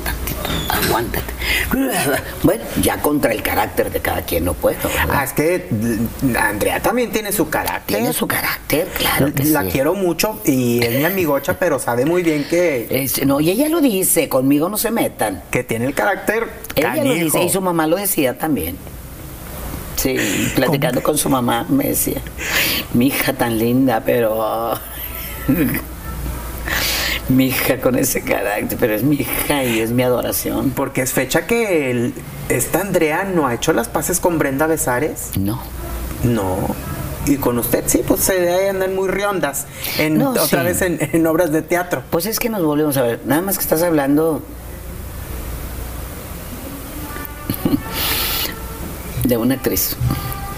aguántate. 0.70 1.34
Bueno, 2.44 2.64
ya 2.82 3.02
contra 3.02 3.32
el 3.34 3.42
carácter 3.44 3.92
de 3.92 4.00
cada 4.00 4.22
quien 4.24 4.46
no 4.46 4.54
puedo, 4.54 4.78
¿verdad? 4.90 5.10
Ah, 5.12 5.24
es 5.24 5.34
que 5.34 5.68
mm, 5.70 6.36
Andrea 6.36 6.82
también 6.82 7.12
tiene 7.12 7.32
su 7.32 7.50
carácter. 7.50 7.98
Tiene 7.98 8.14
su 8.14 8.28
carácter, 8.28 8.88
claro 8.98 9.34
que 9.34 9.44
la 9.46 9.64
sí. 9.64 9.70
quiero 9.72 9.94
mucho 9.94 10.42
y 10.46 10.84
es 10.84 10.96
mi 10.98 11.06
amigocha, 11.06 11.58
pero 11.60 11.78
sabe 11.80 12.06
muy 12.06 12.24
bien 12.24 12.46
que, 12.50 12.88
Es- 12.90 13.24
no, 13.26 13.40
y 13.40 13.50
ella 13.52 13.70
lo 13.70 13.82
dice, 13.82 14.30
conmigo 14.30 14.70
no 14.70 14.78
se 14.78 14.92
metan. 14.92 15.44
que 15.52 15.64
tiene 15.64 15.86
el 15.86 15.94
carácter 15.94 16.48
Ella 16.76 16.96
lo 17.04 17.14
dice 17.14 17.44
y 17.44 17.50
su 17.50 17.62
mamá 17.62 17.86
lo 17.88 17.98
decía 17.98 18.38
también. 18.38 18.78
Sí, 19.98 20.16
platicando 20.56 21.04
con 21.04 21.18
su 21.18 21.30
mamá 21.30 21.66
me 21.70 21.90
decía, 21.90 22.22
mi 22.94 23.08
hija 23.08 23.34
tan 23.34 23.58
linda, 23.60 24.02
pero... 24.06 24.74
mi 27.30 27.48
hija 27.48 27.78
con 27.80 27.96
ese 27.98 28.22
carácter, 28.22 28.78
pero 28.80 28.94
es 28.96 29.04
mi 29.04 29.16
hija 29.18 29.64
y 29.64 29.80
es 29.80 29.92
mi 29.92 30.04
adoración. 30.04 30.72
Porque 30.72 31.02
es 31.02 31.14
fecha 31.14 31.46
que 31.48 31.92
el- 31.92 32.14
esta 32.50 32.82
Andrea 32.82 33.24
no 33.24 33.48
ha 33.48 33.54
hecho 33.54 33.72
las 33.74 33.88
paces 33.88 34.20
con 34.20 34.38
Brenda 34.40 34.68
Besares. 34.68 35.32
No. 35.40 35.62
No. 36.24 36.58
Y 37.26 37.36
con 37.38 37.60
usted 37.60 37.84
sí, 37.86 38.02
pues 38.08 38.22
se 38.22 38.34
debe 38.40 38.70
andar 38.70 38.90
muy 38.90 39.08
riondas. 39.08 39.68
En, 40.00 40.18
No, 40.18 40.32
otra 40.32 40.46
sí. 40.48 40.56
vez 40.66 40.82
en, 40.82 40.98
en 41.14 41.28
obras 41.28 41.52
de 41.52 41.62
teatro. 41.62 42.02
Pues 42.10 42.26
es 42.26 42.40
que 42.40 42.50
nos 42.50 42.64
volvemos 42.64 42.98
a 42.98 43.04
ver. 43.04 43.20
Nada 43.26 43.42
más 43.42 43.58
que 43.58 43.62
estás 43.64 43.84
hablando 43.84 44.42
de 49.24 49.38
una 49.38 49.56
actriz 49.56 49.96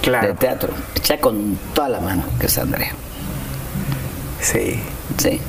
Claro. 0.01 0.29
de 0.29 0.33
teatro, 0.35 0.73
hecha 0.95 1.19
con 1.19 1.57
toda 1.75 1.89
la 1.89 1.99
mano, 1.99 2.23
que 2.39 2.47
es 2.47 2.57
Andrea. 2.57 2.91
Sí. 4.39 4.79
Sí. 5.17 5.39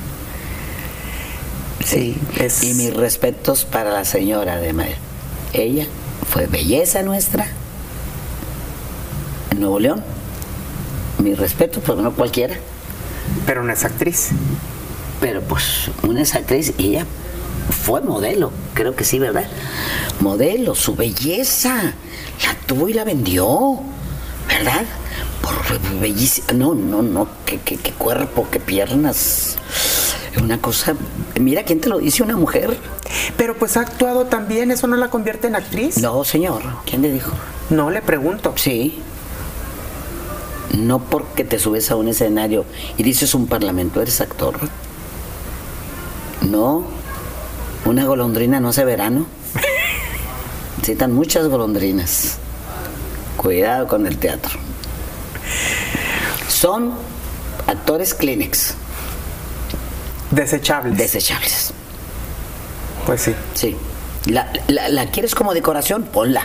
Sí. 1.85 2.17
Es... 2.37 2.63
Y 2.63 2.73
mis 2.73 2.93
respetos 2.93 3.65
para 3.65 3.91
la 3.91 4.05
señora 4.05 4.57
de 4.57 4.73
Mayer. 4.73 4.97
Ella 5.53 5.85
fue 6.29 6.47
belleza 6.47 7.03
nuestra 7.03 7.47
en 9.51 9.59
Nuevo 9.59 9.79
León. 9.79 10.03
Mi 11.19 11.35
respeto, 11.35 11.79
porque 11.79 12.01
no 12.01 12.13
cualquiera. 12.13 12.55
Pero 13.45 13.63
no 13.63 13.71
es 13.71 13.83
actriz. 13.83 14.29
Pero 15.21 15.41
pues 15.41 15.89
una 16.03 16.21
es 16.21 16.35
actriz 16.35 16.73
y 16.77 16.89
ella 16.89 17.05
fue 17.69 18.01
modelo, 18.01 18.51
creo 18.73 18.95
que 18.95 19.03
sí, 19.03 19.19
¿verdad? 19.19 19.45
Modelo, 20.19 20.75
su 20.75 20.95
belleza. 20.95 21.93
La 22.43 22.55
tuvo 22.65 22.89
y 22.89 22.93
la 22.93 23.03
vendió, 23.03 23.79
¿verdad? 24.57 24.85
Por 25.41 25.99
bellísima. 25.99 26.47
No, 26.53 26.73
no, 26.75 27.01
no, 27.01 27.27
qué, 27.45 27.59
qué, 27.59 27.77
qué 27.77 27.91
cuerpo, 27.91 28.47
qué 28.51 28.59
piernas. 28.59 29.57
Una 30.41 30.59
cosa. 30.59 30.95
Mira, 31.39 31.63
¿quién 31.63 31.79
te 31.79 31.89
lo 31.89 31.99
dice? 31.99 32.23
¿Una 32.23 32.35
mujer? 32.35 32.77
Pero 33.37 33.55
pues 33.55 33.77
ha 33.77 33.81
actuado 33.81 34.25
también, 34.25 34.71
¿eso 34.71 34.87
no 34.87 34.95
la 34.95 35.09
convierte 35.09 35.47
en 35.47 35.55
actriz? 35.55 35.97
No, 35.99 36.23
señor. 36.23 36.61
¿Quién 36.85 37.01
le 37.01 37.11
dijo? 37.11 37.31
No, 37.69 37.91
le 37.91 38.01
pregunto. 38.01 38.53
Sí. 38.57 38.99
No 40.77 40.99
porque 40.99 41.43
te 41.43 41.59
subes 41.59 41.91
a 41.91 41.95
un 41.95 42.07
escenario 42.07 42.65
y 42.97 43.03
dices 43.03 43.35
un 43.35 43.47
parlamento, 43.47 44.01
eres 44.01 44.21
actor. 44.21 44.59
No. 46.41 46.83
Una 47.85 48.05
golondrina 48.05 48.59
no 48.59 48.69
hace 48.69 48.85
verano. 48.85 49.27
Necesitan 50.77 51.13
muchas 51.13 51.47
golondrinas. 51.47 52.39
Cuidado 53.37 53.87
con 53.87 54.05
el 54.07 54.17
teatro. 54.17 54.51
Son 56.47 56.93
actores 57.67 58.13
Kleenex, 58.13 58.75
Desechables. 60.31 60.97
desechables. 60.97 61.73
pues 63.05 63.21
sí. 63.21 63.35
Sí. 63.53 63.75
La, 64.27 64.51
la- 64.67 64.87
la 64.89 65.07
quieres 65.11 65.35
como 65.35 65.53
decoración? 65.53 66.03
Ponla. 66.03 66.43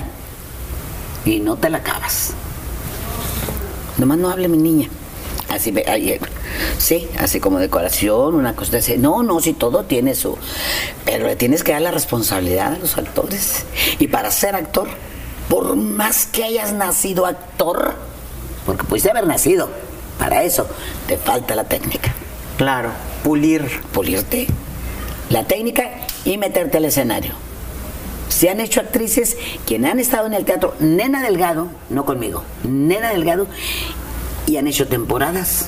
Y 1.25 1.41
no 1.41 1.57
te 1.57 1.71
la 1.71 1.79
acabas. 1.79 2.31
Nomás 3.99 4.19
no 4.19 4.31
hable 4.31 4.49
mi 4.49 4.59
niña. 4.59 4.89
Así, 5.49 5.73
ahí, 5.87 6.11
eh, 6.11 6.21
sí, 6.79 7.09
así 7.19 7.41
como 7.41 7.59
decoración, 7.59 8.35
una 8.35 8.55
cosa 8.55 8.79
así. 8.79 8.99
No, 8.99 9.23
no, 9.23 9.41
si 9.41 9.55
todo 9.55 9.85
tiene 9.85 10.15
su... 10.15 10.37
Pero 11.05 11.27
le 11.27 11.37
tienes 11.37 11.65
que 11.65 11.73
dar 11.73 11.81
la 11.83 11.91
responsabilidad 11.91 12.75
a 12.75 12.79
los 12.79 12.99
actores. 12.99 13.65
Y 13.99 14.09
para 14.09 14.31
ser 14.31 14.55
actor, 14.55 14.89
por 15.49 15.77
más 15.77 16.27
que 16.27 16.45
hayas 16.45 16.73
nacido 16.73 17.27
actor, 17.27 17.95
porque 18.67 18.85
pudiste 18.85 19.11
haber 19.11 19.27
nacido, 19.27 19.69
para 20.19 20.43
eso 20.43 20.67
te 21.07 21.17
falta 21.17 21.55
la 21.55 21.65
técnica. 21.65 22.13
Claro. 22.57 22.91
Pulir. 23.23 23.81
Pulirte. 23.93 24.47
la 25.31 25.45
técnica 25.45 25.91
y 26.25 26.39
meterte 26.39 26.79
al 26.79 26.85
escenario. 26.85 27.33
Se 28.29 28.51
han 28.51 28.61
hecho 28.61 28.81
actrices 28.81 29.37
quienes 29.67 29.91
han 29.93 29.99
estado 30.01 30.27
en 30.27 30.35
el 30.35 30.45
teatro, 30.45 30.75
Nena 30.81 31.23
Delgado, 31.23 31.69
no 31.89 32.05
conmigo, 32.05 32.45
Nena 32.63 33.11
Delgado, 33.11 33.47
y 34.47 34.57
han 34.57 34.67
hecho 34.67 34.87
temporadas 34.87 35.67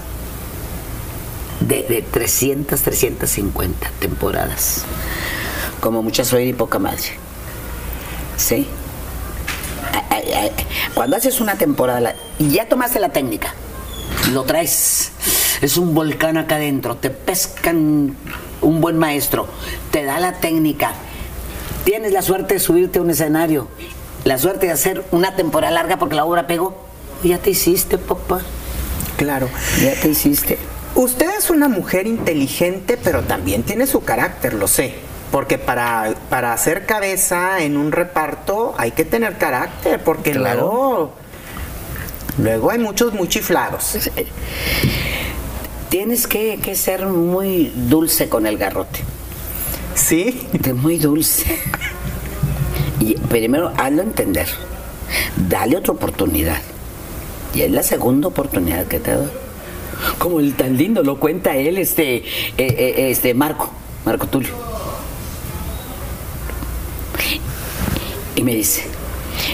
de, 1.60 1.82
de 1.82 2.02
300, 2.02 2.80
350 2.80 3.90
temporadas. 3.98 4.84
Como 5.80 6.02
muchas 6.02 6.28
soy 6.28 6.48
y 6.48 6.52
poca 6.52 6.78
madre. 6.78 7.04
¿Sí? 8.36 8.66
Cuando 10.94 11.16
haces 11.16 11.40
una 11.40 11.56
temporada 11.56 12.14
y 12.38 12.50
ya 12.50 12.68
tomaste 12.68 13.00
la 13.00 13.10
técnica, 13.10 13.54
lo 14.32 14.42
traes, 14.44 15.12
es 15.60 15.76
un 15.76 15.94
volcán 15.94 16.36
acá 16.36 16.56
adentro, 16.56 16.96
te 16.96 17.10
pescan 17.10 18.16
un 18.60 18.80
buen 18.80 18.98
maestro, 18.98 19.48
te 19.90 20.04
da 20.04 20.18
la 20.18 20.32
técnica, 20.34 20.92
tienes 21.84 22.12
la 22.12 22.22
suerte 22.22 22.54
de 22.54 22.60
subirte 22.60 22.98
a 22.98 23.02
un 23.02 23.10
escenario, 23.10 23.68
la 24.24 24.38
suerte 24.38 24.66
de 24.66 24.72
hacer 24.72 25.04
una 25.12 25.36
temporada 25.36 25.72
larga 25.72 25.98
porque 25.98 26.16
la 26.16 26.24
obra 26.24 26.46
pegó, 26.46 26.76
ya 27.22 27.38
te 27.38 27.50
hiciste, 27.50 27.98
papá, 27.98 28.40
Claro. 29.16 29.48
ya 29.82 29.94
te 30.00 30.08
hiciste. 30.08 30.58
Usted 30.94 31.28
es 31.38 31.50
una 31.50 31.68
mujer 31.68 32.06
inteligente, 32.06 32.98
pero 33.02 33.22
también 33.22 33.62
tiene 33.62 33.86
su 33.86 34.02
carácter, 34.02 34.54
lo 34.54 34.66
sé. 34.66 34.94
Porque 35.30 35.58
para, 35.58 36.14
para 36.28 36.52
hacer 36.52 36.86
cabeza 36.86 37.62
en 37.62 37.76
un 37.76 37.92
reparto 37.92 38.74
hay 38.76 38.90
que 38.90 39.04
tener 39.04 39.38
carácter, 39.38 40.02
porque 40.02 40.32
Claro. 40.32 40.60
luego, 40.60 41.12
luego 42.38 42.70
hay 42.70 42.78
muchos 42.80 43.12
muy 43.14 43.28
chiflados. 43.28 43.96
Tienes 45.88 46.26
que, 46.26 46.58
que 46.62 46.74
ser 46.74 47.06
muy 47.06 47.72
dulce 47.74 48.28
con 48.28 48.46
el 48.46 48.58
garrote. 48.58 49.00
¿Sí? 49.94 50.46
De 50.52 50.72
muy 50.72 50.98
dulce. 50.98 51.58
Y 53.00 53.14
primero, 53.16 53.72
hazlo 53.76 54.02
entender. 54.02 54.48
Dale 55.48 55.76
otra 55.76 55.92
oportunidad. 55.92 56.58
Y 57.54 57.62
es 57.62 57.70
la 57.70 57.82
segunda 57.82 58.28
oportunidad 58.28 58.86
que 58.86 59.00
te 59.00 59.12
doy. 59.14 59.28
Como 60.18 60.40
el 60.40 60.54
tan 60.54 60.76
lindo 60.76 61.02
lo 61.02 61.18
cuenta 61.18 61.56
él, 61.56 61.76
este, 61.78 62.16
eh, 62.16 62.24
eh, 62.56 63.10
este 63.10 63.34
Marco, 63.34 63.70
Marco 64.04 64.26
Tulio. 64.28 64.69
Y 68.40 68.42
me 68.42 68.54
dice, 68.54 68.86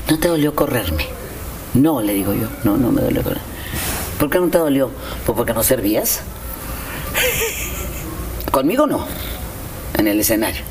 ¿no 0.09 0.17
te 0.17 0.29
dolió 0.29 0.55
correrme? 0.55 1.07
No, 1.75 2.01
le 2.01 2.15
digo 2.15 2.33
yo, 2.33 2.47
no, 2.63 2.77
no 2.77 2.93
me 2.93 3.03
dolió 3.03 3.21
correr. 3.25 3.41
¿Por 4.17 4.31
qué 4.31 4.39
no 4.39 4.47
te 4.47 4.59
dolió? 4.59 4.93
Pues 5.25 5.35
porque 5.37 5.53
no 5.53 5.65
servías. 5.65 6.21
Conmigo 8.53 8.87
no, 8.87 9.05
en 9.99 10.07
el 10.07 10.21
escenario. 10.21 10.63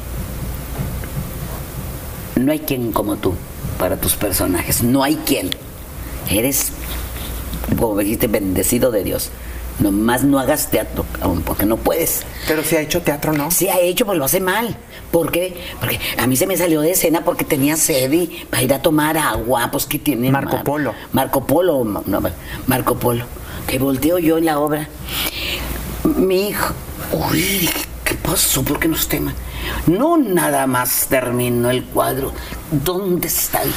No 2.38 2.53
hay 2.53 2.59
quien 2.59 2.93
como 2.93 3.18
tú 3.18 3.34
para 3.78 3.97
tus 3.97 4.16
personajes, 4.16 4.82
no 4.82 5.03
hay 5.03 5.18
quien. 5.18 5.49
Eres, 6.30 6.72
como 7.78 7.97
dijiste, 7.97 8.28
bendecido 8.28 8.91
de 8.91 9.03
Dios. 9.03 9.30
Nomás 9.80 10.23
no 10.23 10.39
hagas 10.39 10.71
teatro, 10.71 11.05
porque 11.45 11.65
no 11.65 11.76
puedes. 11.78 12.23
Pero 12.47 12.63
si 12.63 12.78
ha 12.78 12.82
hecho 12.82 13.01
teatro, 13.01 13.34
¿no? 13.34 13.51
Se 13.51 13.69
ha 13.71 13.80
hecho, 13.80 14.05
pues 14.05 14.17
lo 14.17 14.23
hace 14.26 14.39
mal. 14.39 14.78
¿Por 15.11 15.32
qué? 15.32 15.57
Porque 15.80 15.99
a 16.17 16.28
mí 16.28 16.36
se 16.38 16.47
me 16.47 16.55
salió 16.55 16.80
de 16.82 16.91
escena 16.91 17.26
porque 17.26 17.43
tenía 17.43 17.76
sed 17.76 18.11
y 18.13 18.45
para 18.49 18.63
ir 18.63 18.73
a 18.73 18.82
tomar 18.82 19.17
agua, 19.17 19.69
pues 19.71 19.86
que 19.86 19.99
tiene. 19.99 20.32
Marco 20.32 20.55
Mar- 20.55 20.63
Polo. 20.63 20.93
Marco 21.11 21.45
Polo, 21.45 21.84
no, 22.05 22.21
Marco 22.67 22.95
Polo. 22.97 23.26
Que 23.67 23.78
volteo 23.80 24.17
yo 24.19 24.38
en 24.38 24.45
la 24.45 24.59
obra. 24.59 24.88
Mi 26.03 26.49
hijo, 26.49 26.73
uy, 27.11 27.69
¿qué 28.03 28.15
pasó? 28.15 28.63
¿Por 28.63 28.80
qué 28.80 28.88
nos 28.88 29.07
tema? 29.07 29.34
No 29.88 30.17
nada 30.17 30.67
más 30.67 31.07
terminó 31.09 31.69
el 31.69 31.84
cuadro. 31.84 32.32
¿Dónde 32.71 33.28
está 33.28 33.61
él? 33.63 33.71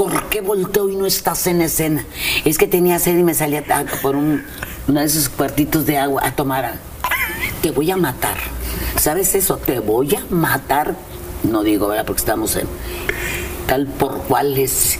¿Por 0.00 0.30
qué 0.30 0.40
volteo 0.40 0.88
y 0.88 0.96
no 0.96 1.04
estás 1.04 1.46
en 1.46 1.60
escena? 1.60 2.06
Es 2.46 2.56
que 2.56 2.66
tenía 2.66 2.98
sed 2.98 3.18
y 3.18 3.22
me 3.22 3.34
salía 3.34 3.62
por 4.00 4.16
un, 4.16 4.42
uno 4.88 5.00
de 5.00 5.04
esos 5.04 5.28
cuartitos 5.28 5.84
de 5.84 5.98
agua 5.98 6.22
a 6.24 6.34
tomar. 6.34 6.78
Te 7.60 7.70
voy 7.70 7.90
a 7.90 7.98
matar. 7.98 8.38
¿Sabes 8.98 9.34
eso? 9.34 9.58
Te 9.58 9.78
voy 9.78 10.14
a 10.14 10.24
matar. 10.30 10.96
No 11.42 11.62
digo, 11.62 11.88
¿verdad? 11.88 12.06
Porque 12.06 12.20
estamos 12.20 12.56
en 12.56 12.66
tal 13.66 13.88
por 13.88 14.22
cual 14.22 14.56
es. 14.56 14.98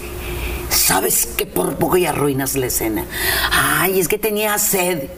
¿Sabes 0.68 1.24
que 1.24 1.46
por 1.46 1.76
poco 1.76 1.96
y 1.96 2.04
arruinas 2.04 2.54
la 2.56 2.66
escena? 2.66 3.06
Ay, 3.52 4.00
es 4.00 4.06
que 4.06 4.18
tenía 4.18 4.58
sed. 4.58 5.08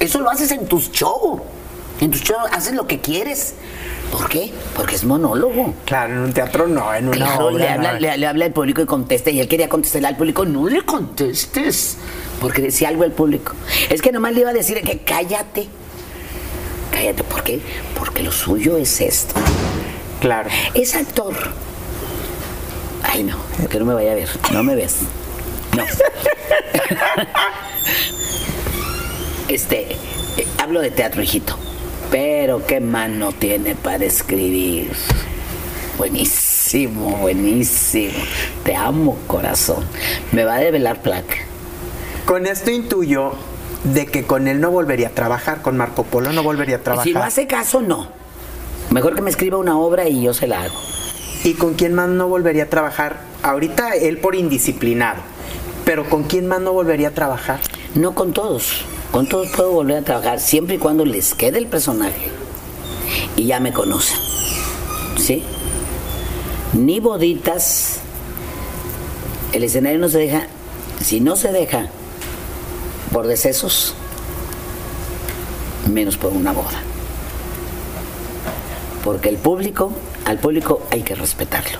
Eso 0.00 0.20
lo 0.22 0.30
haces 0.30 0.50
en 0.52 0.66
tus 0.68 0.90
shows. 0.90 1.42
En 2.00 2.10
tus 2.10 2.22
shows 2.22 2.48
haces 2.50 2.72
lo 2.72 2.86
que 2.86 2.98
quieres. 3.02 3.56
¿Por 4.10 4.28
qué? 4.28 4.52
Porque 4.76 4.94
es 4.94 5.04
monólogo. 5.04 5.74
Claro, 5.84 6.14
en 6.14 6.20
un 6.20 6.32
teatro 6.32 6.66
no, 6.68 6.94
en 6.94 7.08
una 7.08 7.16
Claro, 7.16 7.46
obra 7.46 7.58
le, 7.58 7.64
no. 7.82 7.88
habla, 7.88 7.92
le, 7.98 8.16
le 8.18 8.26
habla 8.26 8.44
al 8.44 8.52
público 8.52 8.82
y 8.82 8.86
contesta. 8.86 9.30
Y 9.30 9.40
él 9.40 9.48
quería 9.48 9.68
contestarle 9.68 10.08
al 10.08 10.16
público. 10.16 10.44
No 10.44 10.68
le 10.68 10.82
contestes. 10.82 11.96
Porque 12.40 12.62
decía 12.62 12.88
algo 12.88 13.04
el 13.04 13.12
público. 13.12 13.52
Es 13.90 14.02
que 14.02 14.12
nomás 14.12 14.32
le 14.34 14.40
iba 14.40 14.50
a 14.50 14.52
decir 14.52 14.80
que 14.82 14.98
cállate. 14.98 15.68
Cállate. 16.92 17.24
¿Por 17.24 17.42
qué? 17.42 17.60
Porque 17.98 18.22
lo 18.22 18.30
suyo 18.30 18.76
es 18.76 19.00
esto. 19.00 19.34
Claro. 20.20 20.48
Es 20.74 20.94
actor. 20.94 21.34
Ay, 23.02 23.24
no. 23.24 23.36
Que 23.68 23.78
no 23.78 23.84
me 23.84 23.94
vaya 23.94 24.12
a 24.12 24.14
ver. 24.14 24.28
No 24.52 24.62
me 24.62 24.74
ves. 24.76 24.98
No. 25.76 25.84
Este. 29.48 29.92
eh, 30.36 30.46
hablo 30.58 30.80
de 30.80 30.90
teatro, 30.90 31.22
hijito. 31.22 31.56
Pero 32.10 32.64
qué 32.66 32.80
mano 32.80 33.32
tiene 33.32 33.74
para 33.74 34.04
escribir. 34.04 34.92
Buenísimo, 35.98 37.16
buenísimo. 37.18 38.14
Te 38.64 38.74
amo, 38.74 39.16
corazón. 39.26 39.84
Me 40.32 40.44
va 40.44 40.56
a 40.56 40.58
develar 40.58 41.02
placa. 41.02 41.36
Con 42.24 42.46
esto 42.46 42.70
intuyo 42.70 43.32
de 43.84 44.06
que 44.06 44.24
con 44.24 44.48
él 44.48 44.60
no 44.60 44.70
volvería 44.70 45.08
a 45.08 45.10
trabajar, 45.10 45.62
con 45.62 45.76
Marco 45.76 46.04
Polo 46.04 46.32
no 46.32 46.42
volvería 46.42 46.76
a 46.76 46.80
trabajar. 46.80 47.04
Si 47.04 47.12
no 47.12 47.22
hace 47.22 47.46
caso, 47.46 47.80
no. 47.80 48.08
Mejor 48.90 49.14
que 49.14 49.22
me 49.22 49.30
escriba 49.30 49.58
una 49.58 49.78
obra 49.78 50.08
y 50.08 50.22
yo 50.22 50.34
se 50.34 50.46
la 50.46 50.62
hago. 50.62 50.74
¿Y 51.44 51.54
con 51.54 51.74
quién 51.74 51.94
más 51.94 52.08
no 52.08 52.28
volvería 52.28 52.64
a 52.64 52.68
trabajar? 52.68 53.18
Ahorita 53.42 53.94
él 53.94 54.18
por 54.18 54.34
indisciplinado. 54.34 55.20
Pero 55.84 56.08
¿con 56.08 56.24
quién 56.24 56.46
más 56.46 56.60
no 56.60 56.72
volvería 56.72 57.08
a 57.08 57.10
trabajar? 57.10 57.60
No 57.94 58.14
con 58.14 58.32
todos. 58.32 58.84
Con 59.14 59.28
todos 59.28 59.46
puedo 59.50 59.70
volver 59.70 59.98
a 59.98 60.02
trabajar 60.02 60.40
siempre 60.40 60.74
y 60.74 60.78
cuando 60.78 61.04
les 61.04 61.34
quede 61.34 61.58
el 61.58 61.68
personaje. 61.68 62.30
Y 63.36 63.44
ya 63.44 63.60
me 63.60 63.72
conocen. 63.72 64.18
¿Sí? 65.16 65.44
Ni 66.72 66.98
boditas. 66.98 68.00
El 69.52 69.62
escenario 69.62 70.00
no 70.00 70.08
se 70.08 70.18
deja. 70.18 70.48
Si 71.00 71.20
no 71.20 71.36
se 71.36 71.52
deja 71.52 71.90
por 73.12 73.28
decesos, 73.28 73.94
menos 75.92 76.16
por 76.16 76.32
una 76.32 76.50
boda. 76.50 76.82
Porque 79.04 79.28
el 79.28 79.36
público, 79.36 79.92
al 80.24 80.40
público 80.40 80.82
hay 80.90 81.02
que 81.02 81.14
respetarlo. 81.14 81.78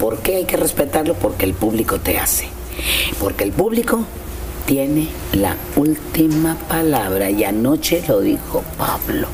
¿Por 0.00 0.20
qué 0.20 0.36
hay 0.36 0.44
que 0.46 0.56
respetarlo? 0.56 1.12
Porque 1.12 1.44
el 1.44 1.52
público 1.52 2.00
te 2.00 2.16
hace. 2.16 2.48
Porque 3.20 3.44
el 3.44 3.52
público 3.52 4.06
tiene 4.66 5.08
la 5.32 5.56
última 5.76 6.56
palabra 6.68 7.30
y 7.30 7.44
anoche 7.44 8.02
lo 8.08 8.20
dijo 8.20 8.62
Pablo. 8.78 9.28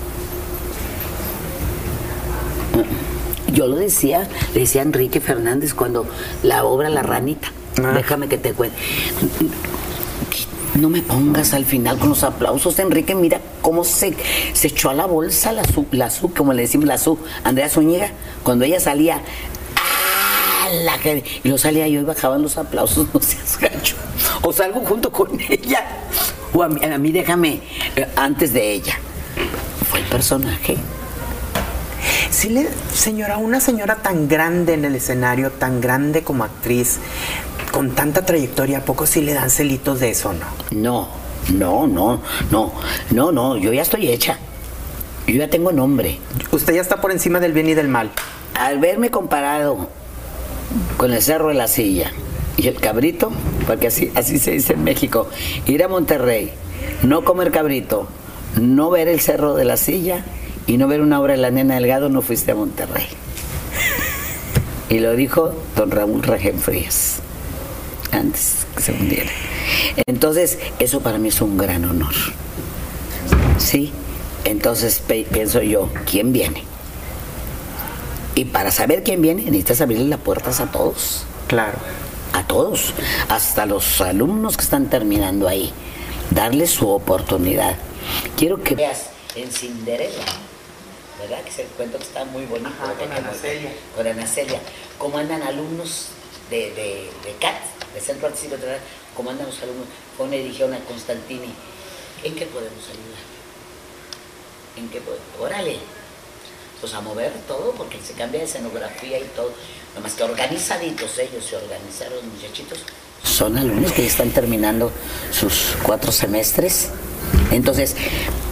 Yo 3.52 3.66
lo 3.66 3.76
decía, 3.76 4.28
le 4.54 4.60
decía 4.60 4.82
a 4.82 4.84
Enrique 4.84 5.20
Fernández 5.20 5.74
cuando 5.74 6.06
la 6.42 6.64
obra 6.64 6.88
La 6.88 7.02
Ranita. 7.02 7.52
Ah. 7.82 7.92
Déjame 7.94 8.28
que 8.28 8.38
te 8.38 8.52
cuente. 8.52 8.76
No 10.74 10.88
me 10.88 11.02
pongas 11.02 11.52
al 11.52 11.64
final 11.64 11.98
con 11.98 12.10
los 12.10 12.22
aplausos, 12.22 12.78
Enrique. 12.78 13.14
Mira 13.14 13.40
cómo 13.60 13.82
se, 13.84 14.14
se 14.52 14.68
echó 14.68 14.90
a 14.90 14.94
la 14.94 15.04
bolsa 15.04 15.52
la 15.52 15.64
su, 15.64 15.84
la 15.90 16.10
su, 16.10 16.32
como 16.32 16.52
le 16.52 16.62
decimos 16.62 16.86
la 16.86 16.96
su, 16.96 17.18
Andrea 17.42 17.68
Zúñiga, 17.68 18.12
cuando 18.44 18.64
ella 18.64 18.78
salía. 18.78 19.20
La 20.70 20.98
que, 20.98 21.24
y 21.42 21.48
lo 21.48 21.58
salía 21.58 21.88
yo 21.88 22.00
y 22.00 22.04
bajaban 22.04 22.42
los 22.42 22.56
aplausos, 22.56 23.08
no 23.14 23.20
seas 23.20 23.58
gacho. 23.58 23.96
O 24.42 24.52
salgo 24.52 24.80
junto 24.80 25.10
con 25.10 25.38
ella. 25.48 25.84
O 26.52 26.62
a 26.62 26.68
mí, 26.68 26.84
a 26.84 26.98
mí 26.98 27.12
déjame 27.12 27.60
eh, 27.96 28.06
antes 28.16 28.52
de 28.52 28.72
ella. 28.72 28.98
Fue 29.90 30.00
el 30.00 30.06
personaje. 30.06 30.76
Sí 32.30 32.48
le, 32.48 32.68
señora, 32.94 33.38
una 33.38 33.60
señora 33.60 33.96
tan 33.96 34.28
grande 34.28 34.74
en 34.74 34.84
el 34.84 34.94
escenario, 34.94 35.50
tan 35.50 35.80
grande 35.80 36.22
como 36.22 36.44
actriz, 36.44 36.98
con 37.72 37.94
tanta 37.94 38.24
trayectoria, 38.24 38.78
¿a 38.78 38.84
poco 38.84 39.06
sí 39.06 39.20
le 39.20 39.34
dan 39.34 39.50
celitos 39.50 40.00
de 40.00 40.10
eso, 40.10 40.32
no? 40.32 40.46
No, 40.70 41.08
no, 41.52 41.86
no, 41.86 42.20
no, 42.50 42.72
no, 43.10 43.32
no, 43.32 43.56
yo 43.56 43.72
ya 43.72 43.82
estoy 43.82 44.08
hecha. 44.08 44.38
Yo 45.26 45.34
ya 45.34 45.50
tengo 45.50 45.72
nombre. 45.72 46.18
Usted 46.50 46.74
ya 46.74 46.80
está 46.80 47.00
por 47.00 47.10
encima 47.10 47.40
del 47.40 47.52
bien 47.52 47.68
y 47.68 47.74
del 47.74 47.88
mal. 47.88 48.10
Al 48.54 48.78
verme 48.78 49.10
comparado 49.10 49.88
con 50.96 51.12
el 51.12 51.22
Cerro 51.22 51.48
de 51.48 51.54
la 51.54 51.68
Silla 51.68 52.12
y 52.56 52.68
el 52.68 52.76
cabrito, 52.76 53.30
porque 53.66 53.88
así, 53.88 54.10
así 54.14 54.38
se 54.38 54.52
dice 54.52 54.74
en 54.74 54.84
México, 54.84 55.28
ir 55.66 55.82
a 55.82 55.88
Monterrey, 55.88 56.52
no 57.02 57.24
comer 57.24 57.50
cabrito, 57.50 58.08
no 58.60 58.90
ver 58.90 59.08
el 59.08 59.20
Cerro 59.20 59.54
de 59.54 59.64
la 59.64 59.76
Silla 59.76 60.24
y 60.66 60.76
no 60.76 60.88
ver 60.88 61.00
una 61.00 61.20
obra 61.20 61.34
de 61.34 61.38
la 61.38 61.50
nena 61.50 61.74
Delgado, 61.74 62.08
no 62.08 62.22
fuiste 62.22 62.52
a 62.52 62.54
Monterrey. 62.54 63.06
Y 64.88 64.98
lo 64.98 65.14
dijo 65.14 65.54
don 65.76 65.90
Raúl 65.90 66.22
Regen 66.22 66.58
Frías, 66.58 67.20
antes 68.10 68.66
que 68.74 68.82
se 68.82 68.92
hundiera. 68.92 69.30
Entonces, 70.06 70.58
eso 70.80 71.00
para 71.00 71.18
mí 71.18 71.28
es 71.28 71.40
un 71.40 71.56
gran 71.56 71.84
honor. 71.84 72.14
¿Sí? 73.58 73.92
Entonces 74.44 75.00
pienso 75.32 75.62
yo, 75.62 75.90
¿quién 76.10 76.32
viene? 76.32 76.64
Y 78.40 78.46
para 78.46 78.70
saber 78.70 79.02
quién 79.02 79.20
viene, 79.20 79.42
necesitas 79.42 79.82
abrirle 79.82 80.06
las 80.06 80.20
puertas 80.20 80.60
a 80.60 80.72
todos. 80.72 81.24
Claro. 81.46 81.76
A 82.32 82.46
todos, 82.46 82.94
hasta 83.28 83.66
los 83.66 84.00
alumnos 84.00 84.56
que 84.56 84.62
están 84.62 84.88
terminando 84.88 85.46
ahí. 85.46 85.70
Darles 86.30 86.70
su 86.70 86.88
oportunidad. 86.88 87.76
Quiero 88.38 88.62
que 88.62 88.76
veas 88.76 89.10
en 89.36 89.50
Cinderella, 89.52 90.24
¿verdad? 91.20 91.42
Que 91.42 91.50
es 91.50 91.58
el 91.58 91.66
cuento 91.66 91.98
que 91.98 92.04
está 92.04 92.24
muy 92.24 92.46
bonito. 92.46 92.70
con 92.98 93.12
Ana 93.12 93.30
Celia. 93.34 93.72
Con 93.94 94.06
Ana 94.06 94.26
Celia. 94.26 94.60
Cómo 94.96 95.18
andan 95.18 95.42
alumnos 95.42 96.06
de, 96.48 96.70
de, 96.70 97.10
de 97.22 97.36
CAT, 97.40 97.60
de 97.92 98.00
Centro 98.00 98.28
Artístico 98.28 98.54
Teatral, 98.54 98.80
cómo 99.14 99.28
andan 99.28 99.48
los 99.48 99.62
alumnos. 99.62 99.84
Fue 100.16 100.24
una 100.24 100.36
edición 100.36 100.72
a 100.72 100.78
Constantini. 100.78 101.52
¿En 102.24 102.34
qué 102.34 102.46
podemos 102.46 102.84
ayudar? 102.84 103.20
¿En 104.78 104.88
qué 104.88 105.00
podemos? 105.02 105.26
Órale, 105.38 105.76
pues 106.80 106.94
a 106.94 107.00
mover 107.00 107.32
todo, 107.46 107.72
porque 107.72 107.98
se 108.02 108.14
cambia 108.14 108.40
de 108.40 108.46
escenografía 108.46 109.18
y 109.18 109.24
todo. 109.36 109.52
Nomás 109.94 110.14
que 110.14 110.22
organizaditos 110.22 111.18
ellos 111.18 111.44
se 111.44 111.56
organizaron 111.56 112.14
los 112.14 112.24
muchachitos. 112.24 112.78
Son 113.22 113.58
alumnos 113.58 113.92
que 113.92 114.02
ya 114.02 114.08
están 114.08 114.30
terminando 114.30 114.90
sus 115.30 115.76
cuatro 115.82 116.12
semestres. 116.12 116.88
Entonces, 117.50 117.96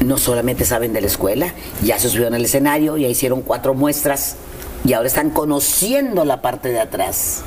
no 0.05 0.19
solamente 0.19 0.65
saben 0.65 0.93
de 0.93 1.01
la 1.01 1.07
escuela, 1.07 1.55
ya 1.83 1.99
se 1.99 2.09
subieron 2.09 2.35
al 2.35 2.45
escenario, 2.45 2.97
ya 2.97 3.09
hicieron 3.09 3.43
cuatro 3.43 3.75
muestras 3.75 4.37
y 4.85 4.93
ahora 4.93 5.09
están 5.09 5.31
conociendo 5.31 6.25
la 6.25 6.43
parte 6.43 6.69
de 6.69 6.81
atrás. 6.81 7.43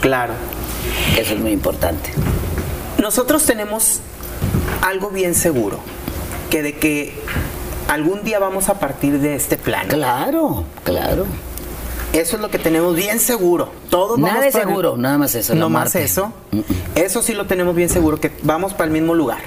Claro. 0.00 0.34
Eso 1.16 1.34
es 1.34 1.40
muy 1.40 1.52
importante. 1.52 2.10
Nosotros 2.98 3.44
tenemos 3.44 4.00
algo 4.82 5.10
bien 5.10 5.34
seguro, 5.34 5.78
que 6.50 6.62
de 6.62 6.76
que 6.76 7.14
algún 7.88 8.22
día 8.24 8.38
vamos 8.38 8.68
a 8.68 8.78
partir 8.78 9.20
de 9.20 9.34
este 9.34 9.56
plano. 9.56 9.88
Claro, 9.88 10.64
claro. 10.84 11.26
Eso 12.12 12.36
es 12.36 12.42
lo 12.42 12.50
que 12.50 12.58
tenemos 12.58 12.96
bien 12.96 13.20
seguro. 13.20 13.70
Todo 13.90 14.16
nada 14.16 14.40
de 14.40 14.52
seguro, 14.52 14.96
nada 14.96 15.18
más 15.18 15.34
eso. 15.34 15.54
No 15.54 15.68
más 15.68 15.94
eso. 15.94 16.32
Eso 16.94 17.22
sí 17.22 17.34
lo 17.34 17.46
tenemos 17.46 17.74
bien 17.74 17.88
seguro, 17.88 18.18
que 18.18 18.32
vamos 18.42 18.72
para 18.72 18.86
el 18.86 18.90
mismo 18.90 19.14
lugar. 19.14 19.40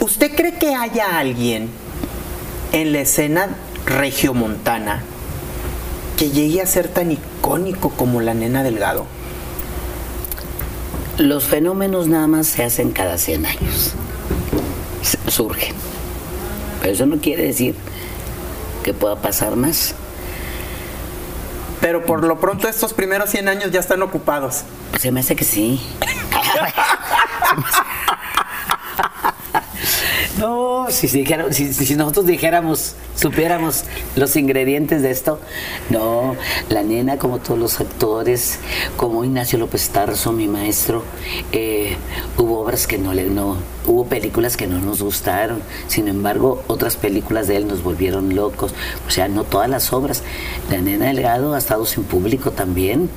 ¿Usted 0.00 0.34
cree 0.34 0.58
que 0.58 0.74
haya 0.74 1.18
alguien 1.18 1.68
en 2.72 2.92
la 2.92 3.00
escena 3.00 3.56
regiomontana 3.84 5.02
que 6.16 6.30
llegue 6.30 6.62
a 6.62 6.66
ser 6.66 6.88
tan 6.88 7.12
icónico 7.12 7.90
como 7.90 8.20
la 8.20 8.32
nena 8.32 8.62
Delgado? 8.62 9.06
Los 11.18 11.44
fenómenos 11.44 12.08
nada 12.08 12.28
más 12.28 12.46
se 12.46 12.64
hacen 12.64 12.92
cada 12.92 13.18
100 13.18 13.44
años. 13.44 13.92
Surgen. 15.26 15.74
Pero 16.80 16.92
eso 16.92 17.06
no 17.06 17.18
quiere 17.18 17.44
decir 17.44 17.74
que 18.82 18.94
pueda 18.94 19.16
pasar 19.16 19.56
más. 19.56 19.94
Pero 21.80 22.04
por 22.04 22.24
lo 22.24 22.40
pronto 22.40 22.68
estos 22.68 22.92
primeros 22.92 23.30
100 23.30 23.48
años 23.48 23.70
ya 23.70 23.80
están 23.80 24.02
ocupados. 24.02 24.64
Se 24.98 25.12
me 25.12 25.20
hace 25.20 25.36
que 25.36 25.44
sí. 25.44 25.80
No, 30.38 30.86
si, 30.90 31.08
si, 31.08 31.96
nosotros 31.96 32.26
dijéramos, 32.26 32.94
supiéramos 33.16 33.82
los 34.14 34.36
ingredientes 34.36 35.02
de 35.02 35.10
esto, 35.10 35.40
no, 35.90 36.36
la 36.68 36.84
nena, 36.84 37.18
como 37.18 37.38
todos 37.38 37.58
los 37.58 37.80
actores, 37.80 38.60
como 38.96 39.24
Ignacio 39.24 39.58
López 39.58 39.88
Tarso, 39.88 40.30
mi 40.30 40.46
maestro, 40.46 41.02
eh, 41.50 41.96
hubo 42.36 42.60
obras 42.60 42.86
que 42.86 42.98
no 42.98 43.14
le, 43.14 43.24
no, 43.24 43.56
hubo 43.86 44.04
películas 44.06 44.56
que 44.56 44.68
no 44.68 44.78
nos 44.78 45.02
gustaron, 45.02 45.60
sin 45.88 46.06
embargo, 46.06 46.62
otras 46.68 46.96
películas 46.96 47.48
de 47.48 47.56
él 47.56 47.66
nos 47.66 47.82
volvieron 47.82 48.36
locos, 48.36 48.72
o 49.08 49.10
sea, 49.10 49.26
no 49.26 49.42
todas 49.42 49.68
las 49.68 49.92
obras. 49.92 50.22
La 50.70 50.80
nena 50.80 51.06
Delgado 51.06 51.54
ha 51.54 51.58
estado 51.58 51.84
sin 51.84 52.04
público 52.04 52.52
también, 52.52 53.10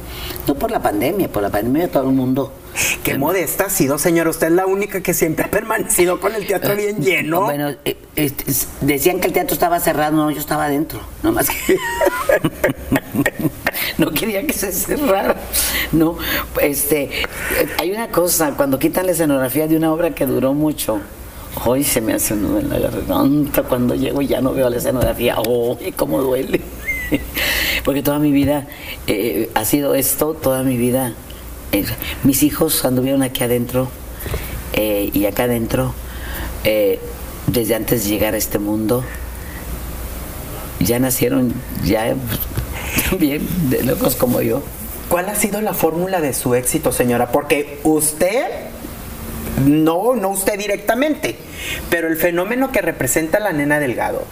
no 0.48 0.56
por 0.56 0.72
la 0.72 0.82
pandemia, 0.82 1.32
por 1.32 1.44
la 1.44 1.52
pandemia 1.52 1.92
todo 1.92 2.10
el 2.10 2.16
mundo 2.16 2.52
Qué 3.04 3.18
modesta 3.18 3.66
ha 3.66 3.70
sido, 3.70 3.98
señora. 3.98 4.30
Usted 4.30 4.48
es 4.48 4.54
la 4.54 4.66
única 4.66 5.02
que 5.02 5.14
siempre 5.14 5.46
ha 5.46 5.52
permanecido 5.52 6.20
con 6.20 6.36
el 6.36 6.48
teatro 6.48 6.76
bien 6.76 7.02
lleno. 7.02 7.42
Bueno, 7.42 7.74
eh, 7.86 7.98
decían 8.82 9.20
que 9.20 9.28
el 9.28 9.34
teatro 9.34 9.54
estaba 9.54 9.80
cerrado, 9.80 10.16
no, 10.16 10.32
yo 10.32 10.40
estaba 10.40 10.66
adentro. 10.66 11.00
No 11.24 11.32
más 11.32 11.50
que. 11.50 11.78
no 13.98 14.12
quería 14.12 14.46
que 14.46 14.54
se 14.54 14.72
cerrara. 14.72 15.36
No, 15.92 16.18
este, 16.62 17.10
hay 17.80 17.92
una 17.92 18.10
cosa, 18.10 18.54
cuando 18.56 18.80
quitan 18.80 19.06
la 19.06 19.12
escenografía 19.12 19.68
de 19.68 19.78
una 19.78 19.92
obra 19.92 20.12
que 20.12 20.26
duró 20.26 20.54
mucho, 20.54 21.00
hoy 21.66 21.84
se 21.84 22.02
me 22.02 22.14
hace 22.14 22.34
un 22.34 22.44
nudo 22.44 22.60
en 22.60 22.70
la 22.70 22.80
garganta 22.80 23.64
cuando 23.64 23.96
llego 23.96 24.22
y 24.22 24.28
ya 24.28 24.42
no 24.42 24.54
veo 24.54 24.70
la 24.70 24.78
escenografía. 24.78 25.36
¡Oh, 25.38 25.78
cómo 25.96 26.22
duele! 26.22 26.62
Porque 27.84 28.02
toda 28.02 28.20
mi 28.20 28.32
vida 28.32 28.68
eh, 29.08 29.50
ha 29.54 29.66
sido 29.66 29.96
esto, 29.96 30.34
toda 30.34 30.64
mi 30.64 30.78
vida 30.78 31.14
mis 32.24 32.44
hijos 32.44 32.84
anduvieron 32.86 33.24
aquí 33.24 33.44
adentro 33.44 33.90
eh, 34.74 35.10
y 35.14 35.26
acá 35.26 35.44
adentro, 35.44 35.94
eh, 36.64 37.00
desde 37.48 37.76
antes 37.76 38.04
de 38.04 38.10
llegar 38.10 38.34
a 38.34 38.38
este 38.38 38.60
mundo, 38.60 39.04
ya 40.80 41.00
nacieron 41.00 41.54
ya 41.84 42.16
bien 43.20 43.48
de 43.70 43.84
locos 43.84 44.16
como 44.16 44.42
yo. 44.42 44.62
¿Cuál 45.10 45.28
ha 45.28 45.36
sido 45.36 45.60
la 45.62 45.74
fórmula 45.74 46.22
de 46.22 46.34
su 46.34 46.56
éxito, 46.56 46.94
señora? 46.94 47.32
Porque 47.32 47.82
usted 47.84 48.71
no, 49.66 50.16
no 50.16 50.30
usted 50.30 50.58
directamente, 50.58 51.36
pero 51.90 52.08
el 52.08 52.18
fenómeno 52.18 52.72
que 52.72 52.82
representa 52.82 53.40
la 53.40 53.54
nena 53.54 53.80
Delgado, 53.80 54.26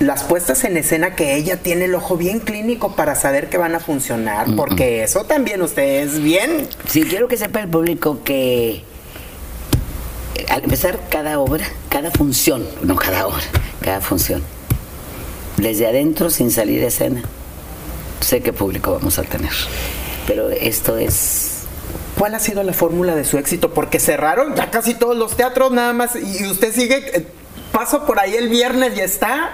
las 0.00 0.24
puestas 0.24 0.64
en 0.64 0.76
escena 0.76 1.14
que 1.14 1.36
ella 1.36 1.56
tiene 1.58 1.86
el 1.86 1.94
ojo 1.94 2.16
bien 2.16 2.40
clínico 2.40 2.94
para 2.94 3.14
saber 3.14 3.48
que 3.48 3.58
van 3.58 3.74
a 3.74 3.80
funcionar, 3.80 4.46
porque 4.56 5.02
eso 5.02 5.24
también 5.24 5.62
usted 5.62 6.02
es 6.02 6.22
bien. 6.22 6.68
Sí, 6.86 7.02
quiero 7.02 7.28
que 7.28 7.36
sepa 7.36 7.60
el 7.60 7.68
público 7.68 8.22
que 8.24 8.82
eh, 10.34 10.46
al 10.48 10.64
empezar 10.64 11.00
cada 11.08 11.38
obra, 11.38 11.66
cada 11.88 12.10
función, 12.10 12.66
no 12.82 12.96
cada 12.96 13.26
obra, 13.26 13.42
cada 13.80 14.00
función, 14.00 14.42
desde 15.56 15.86
adentro 15.86 16.30
sin 16.30 16.50
salir 16.50 16.80
de 16.80 16.88
escena, 16.88 17.22
sé 18.20 18.40
qué 18.40 18.52
público 18.52 18.92
vamos 18.92 19.18
a 19.18 19.22
tener. 19.22 19.52
Pero 20.26 20.50
esto 20.50 20.98
es 20.98 21.57
¿Cuál 22.18 22.34
ha 22.34 22.40
sido 22.40 22.64
la 22.64 22.72
fórmula 22.72 23.14
de 23.14 23.24
su 23.24 23.38
éxito? 23.38 23.72
Porque 23.72 24.00
cerraron 24.00 24.56
ya 24.56 24.70
casi 24.70 24.94
todos 24.94 25.16
los 25.16 25.36
teatros 25.36 25.70
nada 25.70 25.92
más 25.92 26.16
y 26.16 26.46
usted 26.46 26.74
sigue, 26.74 27.16
eh, 27.16 27.26
paso 27.70 28.04
por 28.06 28.18
ahí 28.18 28.34
el 28.34 28.48
viernes 28.48 28.96
y 28.96 29.00
está, 29.00 29.52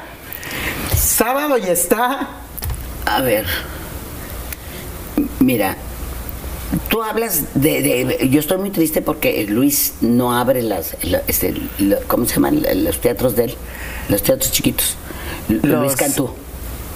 sábado 0.97 1.59
y 1.59 1.65
está. 1.65 2.31
A 3.05 3.21
ver, 3.21 3.45
mira, 5.41 5.77
tú 6.89 7.03
hablas 7.03 7.43
de, 7.55 8.29
yo 8.31 8.41
estoy 8.41 8.57
muy 8.57 8.71
triste 8.71 9.03
porque 9.03 9.45
Luis 9.47 9.95
no 10.01 10.35
abre 10.35 10.63
las, 10.63 10.97
este, 11.29 11.55
¿cómo 12.07 12.25
se 12.25 12.37
llaman 12.37 12.63
los 12.83 12.99
teatros 12.99 13.37
de 13.37 13.45
él? 13.45 13.55
Los 14.09 14.23
teatros 14.23 14.51
chiquitos. 14.51 14.97
Luis 15.49 15.97
Cantú. 15.97 16.31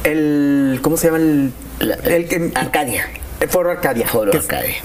El, 0.03 0.79
¿cómo 0.81 0.97
se 0.97 1.09
llama 1.09 1.19
el? 1.19 1.53
el 2.05 2.27
que, 2.27 2.53
Arcadia. 2.55 3.05
El 3.41 3.49
Foro 3.51 3.71
Arcadia. 3.71 4.07
Foro 4.07 4.33
Arcadia. 4.33 4.77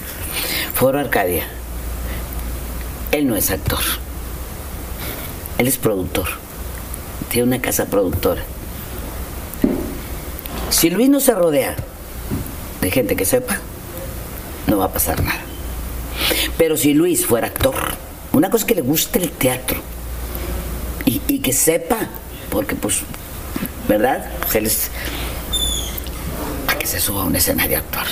Foro 0.74 1.00
Arcadia. 1.00 1.46
Él 3.12 3.28
no 3.28 3.36
es 3.36 3.52
actor. 3.52 3.80
Él 5.58 5.68
es 5.68 5.78
productor. 5.78 6.28
Tiene 7.30 7.48
una 7.48 7.62
casa 7.62 7.86
productora. 7.86 8.42
Si 10.70 10.90
Luis 10.90 11.10
no 11.10 11.20
se 11.20 11.34
rodea 11.34 11.76
de 12.82 12.92
gente 12.92 13.16
que 13.16 13.26
sepa, 13.26 13.60
no 14.68 14.78
va 14.80 14.86
a 14.86 14.92
pasar 14.94 15.24
nada. 15.24 15.40
Pero 16.58 16.78
si 16.78 16.94
Luis 16.94 17.26
fuera 17.26 17.48
actor, 17.48 17.76
una 18.32 18.50
cosa 18.50 18.64
es 18.64 18.68
que 18.68 18.76
le 18.76 18.82
guste 18.82 19.20
el 19.20 19.32
teatro 19.32 19.80
y, 21.06 21.20
que 21.40 21.54
sepa, 21.54 21.98
porque 22.50 22.76
pues, 22.76 23.02
¿verdad? 23.88 24.26
Pues 24.42 24.56
él 24.56 24.66
es, 24.66 24.90
a 26.68 26.76
que 26.78 26.88
se 26.88 27.00
suba 27.00 27.22
a 27.22 27.26
un 27.26 27.36
escenario 27.36 27.78
a 27.78 27.80
actuar. 27.82 28.08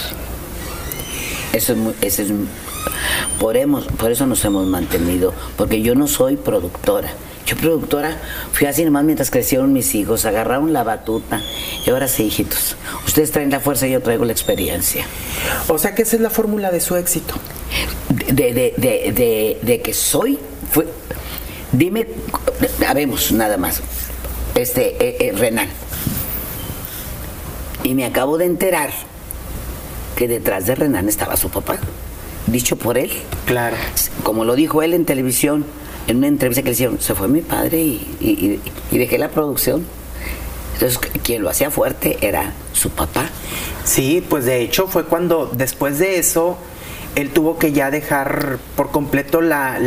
Eso 1.53 1.73
es, 1.73 1.80
eso 2.02 2.22
es 2.22 2.30
por, 3.40 3.57
hemos, 3.57 3.86
por 3.86 4.11
eso 4.11 4.26
nos 4.26 4.44
hemos 4.45 4.68
mantenido, 4.68 5.34
porque 5.57 5.82
yo 5.82 5.95
no 5.95 6.07
soy 6.07 6.38
productora. 6.38 7.10
Yo 7.45 7.57
productora 7.57 8.18
fui 8.53 8.68
así 8.68 8.86
nomás 8.86 9.03
mientras 9.03 9.32
crecieron 9.32 9.73
mis 9.73 9.95
hijos, 9.95 10.26
agarraron 10.26 10.73
la 10.73 10.84
batuta 10.84 11.41
y 11.86 11.90
ahora 11.90 12.07
sí, 12.07 12.23
hijitos, 12.26 12.76
ustedes 13.06 13.32
traen 13.32 13.49
la 13.49 13.60
fuerza 13.60 13.88
y 13.88 13.91
yo 13.91 14.02
traigo 14.02 14.26
la 14.26 14.32
experiencia. 14.32 15.06
O 15.68 15.78
sea 15.78 15.95
que 15.95 16.03
esa 16.03 16.15
es 16.15 16.22
la 16.22 16.30
fórmula 16.30 16.72
de 16.72 16.80
su 16.80 16.95
éxito. 16.95 17.34
De, 18.32 18.53
de, 18.53 18.73
de, 18.78 19.60
de 19.61 19.82
que 19.82 19.94
soy, 19.94 20.38
fue, 20.72 20.88
dime, 21.72 22.07
habemos 22.88 23.32
nada 23.32 23.57
más, 23.57 23.82
este, 24.56 24.95
eh, 24.99 25.18
eh, 25.19 25.32
Renan. 25.36 25.68
Y 27.84 27.95
me 27.95 28.06
acabo 28.06 28.38
de 28.38 28.45
enterar 28.45 28.91
que 30.22 30.27
detrás 30.27 30.68
de 30.68 30.76
Renan 30.76 31.10
estaba 31.10 31.35
su 31.35 31.49
papá, 31.49 31.77
dicho 32.45 32.76
por 32.76 32.99
él. 32.99 33.11
Claro. 33.48 33.76
Como 34.22 34.45
lo 34.45 34.53
dijo 34.53 34.84
él 34.84 34.93
en 34.93 35.03
televisión, 35.03 35.65
en 36.06 36.18
una 36.18 36.27
entrevista 36.27 36.61
que 36.61 36.69
le 36.69 36.73
hicieron, 36.73 37.02
se 37.02 37.15
fue 37.15 37.27
mi 37.27 37.41
padre 37.41 37.80
y, 37.81 38.15
y- 38.19 38.60
y 38.91 38.98
dejé 38.99 39.18
la 39.18 39.30
producción. 39.30 39.84
Entonces, 40.76 40.99
quien 41.23 41.41
lo 41.41 41.49
hacía 41.49 41.72
fuerte 41.72 42.19
era 42.22 42.53
su 42.72 42.91
papá. 42.91 43.30
Sí, 43.84 44.23
pues 44.30 44.45
de 44.45 44.61
hecho 44.61 44.85
fue 44.88 45.06
cuando 45.06 45.48
después 45.52 45.98
de 45.98 46.19
eso 46.19 46.56
él 47.15 47.31
tuvo 47.31 47.57
que 47.57 47.72
ya 47.72 47.89
dejar 47.89 48.60
por 48.76 48.91
completo 48.91 49.41
la 49.41 49.80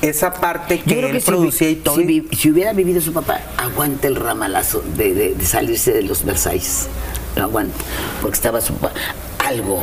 esa 0.00 0.32
parte 0.32 0.80
que, 0.80 1.10
él 1.10 1.20
si 1.20 1.26
producía 1.26 1.68
y 1.68 1.76
todo. 1.76 1.96
Si, 1.96 2.50
hubiera 2.50 2.72
vivido 2.72 3.02
su 3.02 3.12
papá, 3.12 3.38
aguanta 3.58 4.06
el 4.08 4.16
ramalazo 4.16 4.82
de, 4.96 5.12
de- 5.12 5.34
de 5.34 5.44
salirse 5.44 5.92
de 5.92 6.00
los 6.04 6.24
Versailles. 6.24 6.88
Lo 7.36 7.42
aguanta. 7.44 7.76
Porque 8.22 8.34
estaba 8.36 8.62
su 8.62 8.72
papá. 8.76 8.94
Algo. 9.44 9.82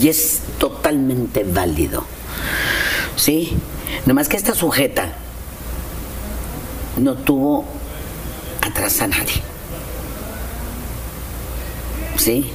Y 0.00 0.08
es 0.08 0.40
totalmente 0.58 1.44
válido. 1.44 2.04
¿Sí? 3.16 3.56
Nomás 4.06 4.28
que 4.28 4.36
esta 4.36 4.54
sujeta 4.54 5.12
no 6.96 7.14
tuvo 7.14 7.64
atrás 8.60 9.00
a 9.00 9.08
nadie. 9.08 9.42
¿Sí? 12.16 12.50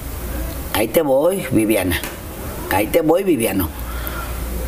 Ahí 0.73 0.87
te 0.87 1.01
voy, 1.01 1.45
Viviana. 1.51 1.99
Ahí 2.71 2.87
te 2.87 3.01
voy, 3.01 3.23
Viviano. 3.23 3.69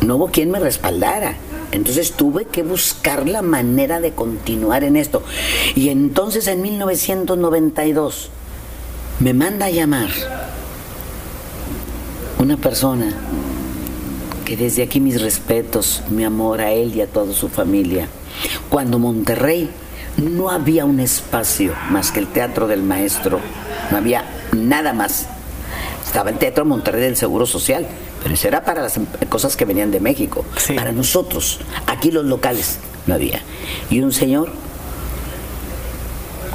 No 0.02 0.16
hubo 0.16 0.28
quien 0.28 0.50
me 0.50 0.58
respaldara. 0.58 1.36
Entonces 1.72 2.12
tuve 2.12 2.46
que 2.46 2.62
buscar 2.62 3.28
la 3.28 3.42
manera 3.42 4.00
de 4.00 4.12
continuar 4.12 4.84
en 4.84 4.96
esto. 4.96 5.22
Y 5.76 5.88
entonces 5.88 6.46
en 6.48 6.62
1992 6.62 8.30
me 9.20 9.34
manda 9.34 9.66
a 9.66 9.70
llamar 9.70 10.10
una 12.40 12.56
persona 12.56 13.12
que 14.46 14.56
desde 14.56 14.82
aquí 14.82 14.98
mis 14.98 15.20
respetos, 15.20 16.02
mi 16.08 16.24
amor 16.24 16.62
a 16.62 16.72
él 16.72 16.96
y 16.96 17.02
a 17.02 17.06
toda 17.06 17.34
su 17.34 17.48
familia. 17.50 18.08
Cuando 18.70 18.98
Monterrey 18.98 19.70
no 20.16 20.50
había 20.50 20.86
un 20.86 21.00
espacio 21.00 21.74
más 21.90 22.10
que 22.10 22.20
el 22.20 22.26
Teatro 22.28 22.66
del 22.66 22.82
Maestro, 22.82 23.40
no 23.90 23.96
había 23.98 24.24
nada 24.56 24.94
más. 24.94 25.26
Estaba 26.04 26.30
el 26.30 26.38
Teatro 26.38 26.64
Monterrey 26.64 27.02
del 27.02 27.16
Seguro 27.16 27.44
Social, 27.44 27.86
pero 28.22 28.34
eso 28.34 28.48
era 28.48 28.64
para 28.64 28.82
las 28.82 28.96
em- 28.96 29.06
cosas 29.28 29.54
que 29.54 29.66
venían 29.66 29.90
de 29.90 30.00
México. 30.00 30.44
Sí. 30.56 30.72
Para 30.72 30.92
nosotros, 30.92 31.60
aquí 31.86 32.10
los 32.10 32.24
locales, 32.24 32.78
no 33.06 33.14
había. 33.14 33.42
Y 33.90 34.00
un 34.00 34.12
señor 34.12 34.50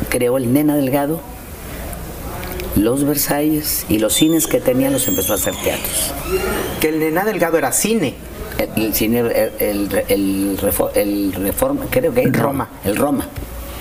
creó 0.09 0.37
el 0.37 0.51
Nena 0.51 0.75
Delgado, 0.75 1.21
los 2.75 3.03
Versalles 3.03 3.85
y 3.89 3.99
los 3.99 4.13
cines 4.13 4.47
que 4.47 4.59
tenía 4.59 4.89
los 4.89 5.07
empezó 5.07 5.33
a 5.33 5.35
hacer 5.35 5.55
teatros. 5.55 6.11
Que 6.79 6.89
el 6.89 6.99
Nena 6.99 7.23
Delgado 7.25 7.57
era 7.57 7.71
cine. 7.71 8.15
El, 8.57 8.83
el 8.83 8.93
cine, 8.93 9.19
el, 9.19 9.51
el, 9.59 10.03
el, 10.07 10.57
refor- 10.59 10.91
el 10.95 11.33
Reforma, 11.33 11.85
creo 11.89 12.13
que 12.13 12.25
no, 12.25 12.41
Roma. 12.41 12.69
el 12.85 12.95
Roma. 12.95 13.27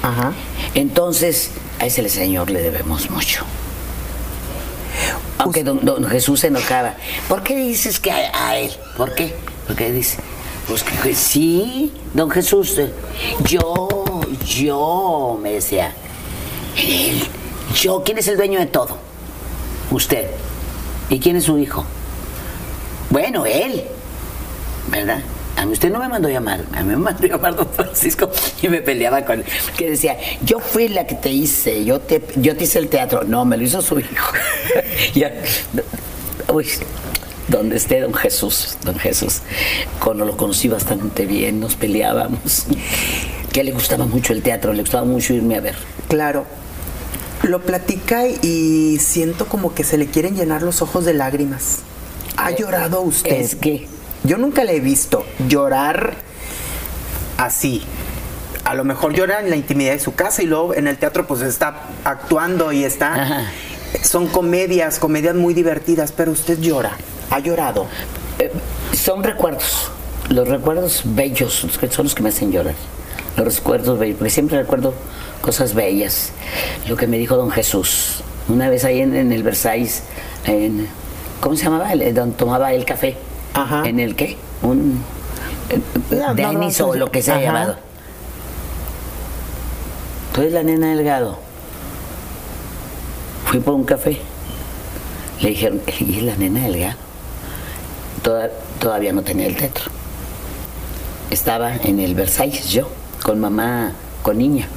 Ajá. 0.02 0.32
Entonces, 0.74 1.50
a 1.78 1.86
ese 1.86 2.08
señor 2.08 2.50
le 2.50 2.60
debemos 2.60 3.08
mucho. 3.10 3.44
Aunque 5.38 5.64
don, 5.64 5.84
don 5.84 6.04
Jesús 6.04 6.40
se 6.40 6.48
enojaba. 6.48 6.94
¿Por 7.28 7.42
qué 7.42 7.56
dices 7.56 8.00
que 8.00 8.10
a, 8.10 8.48
a 8.48 8.56
él? 8.58 8.70
¿Por 8.96 9.14
qué? 9.14 9.34
Porque 9.66 9.90
dice, 9.92 10.18
pues 10.68 10.82
que, 10.82 10.96
que 10.98 11.14
sí, 11.14 11.92
don 12.12 12.30
Jesús, 12.30 12.76
eh, 12.78 12.90
yo, 13.44 13.88
yo, 14.46 15.38
me 15.42 15.52
decía, 15.52 15.92
él, 16.76 17.22
yo, 17.74 18.02
¿quién 18.05 18.18
es 18.18 18.28
el 18.28 18.36
dueño 18.36 18.59
de 18.59 18.66
todo? 18.66 18.98
Usted. 19.90 20.26
¿Y 21.10 21.20
quién 21.20 21.36
es 21.36 21.44
su 21.44 21.59
hijo? 21.59 21.84
Bueno, 23.10 23.44
él. 23.46 23.84
¿verdad? 24.90 25.22
A 25.56 25.66
mí 25.66 25.72
usted 25.72 25.90
no 25.90 26.01
me 26.01 26.09
mandó 26.09 26.28
llamar, 26.28 26.64
a 26.72 26.82
mí 26.82 26.90
me 26.90 26.96
mandó 26.96 27.26
llamar 27.26 27.55
don 27.55 27.68
Francisco 27.68 28.28
y 28.60 28.68
me 28.68 28.82
peleaba 28.82 29.24
con 29.24 29.40
él. 29.40 29.44
Que 29.76 29.90
decía, 29.90 30.16
yo 30.44 30.59
fui 30.59 30.88
la 30.88 31.06
que 31.06 31.14
te 31.14 31.30
hice, 31.30 31.84
yo 31.84 32.01
te, 32.01 32.22
yo 32.36 32.56
te 32.56 32.64
hice 32.64 32.80
el 32.80 32.88
teatro. 32.88 33.22
No, 33.24 33.44
me 33.44 33.56
lo 33.56 33.62
hizo 33.62 33.80
su 33.80 34.01
hijo. 34.01 34.32
ya. 35.14 35.32
Uy, 36.52 36.66
donde 37.46 37.76
esté 37.76 38.01
don 38.01 38.14
Jesús, 38.14 38.76
don 38.84 38.98
Jesús. 38.98 39.42
Cuando 40.02 40.24
lo 40.24 40.36
conocí 40.36 40.68
bastante 40.68 41.24
bien, 41.24 41.60
nos 41.60 41.76
peleábamos. 41.76 42.66
Que 43.52 43.62
le 43.62 43.70
gustaba 43.70 44.06
mucho 44.06 44.32
el 44.32 44.42
teatro, 44.42 44.72
le 44.72 44.80
gustaba 44.80 45.05
mucho 45.05 45.34
irme 45.34 45.56
a 45.56 45.60
ver. 45.60 45.76
Claro. 46.09 46.44
Lo 47.44 47.60
platica 47.60 48.26
y 48.26 48.98
siento 49.00 49.46
como 49.46 49.74
que 49.74 49.84
se 49.84 49.98
le 49.98 50.06
quieren 50.06 50.34
llenar 50.34 50.62
los 50.62 50.80
ojos 50.80 51.04
de 51.04 51.12
lágrimas. 51.12 51.80
¿Ha 52.36 52.50
llorado 52.50 53.02
usted? 53.02 53.32
Es 53.32 53.54
que 53.54 53.86
Yo 54.24 54.38
nunca 54.38 54.64
le 54.64 54.76
he 54.76 54.80
visto 54.80 55.26
llorar 55.46 56.14
así. 57.36 57.82
A 58.64 58.74
lo 58.74 58.84
mejor 58.84 59.12
llora 59.12 59.40
en 59.40 59.50
la 59.50 59.56
intimidad 59.56 59.92
de 59.92 60.00
su 60.00 60.14
casa 60.14 60.42
y 60.42 60.46
luego 60.46 60.74
en 60.74 60.88
el 60.88 60.96
teatro 60.96 61.26
pues 61.26 61.42
está 61.42 61.82
actuando 62.04 62.72
y 62.72 62.84
está... 62.84 63.22
Ajá. 63.22 63.52
Son 64.02 64.26
comedias, 64.26 64.98
comedias 64.98 65.36
muy 65.36 65.54
divertidas, 65.54 66.12
pero 66.12 66.32
usted 66.32 66.58
llora. 66.58 66.92
¿Ha 67.30 67.38
llorado? 67.38 67.86
Eh, 68.38 68.50
son 68.92 69.22
recuerdos, 69.22 69.90
los 70.30 70.48
recuerdos 70.48 71.02
bellos 71.04 71.66
son 71.90 72.04
los 72.04 72.14
que 72.14 72.22
me 72.22 72.30
hacen 72.30 72.50
llorar. 72.50 72.74
Los 73.36 73.56
recuerdos 73.56 73.98
bellos, 73.98 74.16
porque 74.19 74.31
siempre 74.31 74.59
recuerdo 74.59 74.94
cosas 75.40 75.74
bellas. 75.74 76.31
Lo 76.89 76.97
que 76.97 77.06
me 77.06 77.19
dijo 77.19 77.36
don 77.36 77.51
Jesús, 77.51 78.23
una 78.48 78.69
vez 78.69 78.85
ahí 78.85 79.01
en, 79.01 79.15
en 79.16 79.32
el 79.32 79.43
Versailles, 79.43 80.02
en, 80.47 80.89
¿cómo 81.40 81.56
se 81.56 81.65
llamaba? 81.65 81.93
El- 81.93 82.15
donde 82.15 82.36
tomaba 82.36 82.73
el 82.73 82.85
café. 82.85 83.16
Ajá. 83.55 83.82
¿En 83.86 83.98
el 84.01 84.15
qué? 84.16 84.36
Un 84.62 85.02
eh, 85.70 85.81
No, 86.11 86.35
Denis 86.35 86.78
no, 86.81 86.86
o 86.89 86.94
lo 86.97 87.11
que 87.11 87.23
sea 87.23 87.35
ajá. 87.36 87.43
llamado. 87.44 87.77
Tú 90.32 90.40
eres 90.40 90.52
la 90.52 90.62
nena 90.62 90.89
Delgado. 90.94 91.39
Fui 93.47 93.61
por 93.61 93.74
un 93.74 93.85
café. 93.85 94.19
Le 95.40 95.51
dijeron, 95.51 95.81
¿y 96.01 96.19
es 96.19 96.23
la 96.23 96.36
nena 96.36 96.61
Delgado? 96.62 96.97
Toda- 98.23 98.51
todavía 98.81 99.12
no 99.12 99.23
tenía 99.23 99.47
el 99.47 99.56
teatro. 99.56 99.85
Estaba 101.31 101.74
en 101.77 102.01
el 102.01 102.15
Versalles 102.15 102.69
yo, 102.70 102.89
con 103.24 103.40
mamá, 103.40 103.92
con 104.22 104.36
niña. 104.36 104.68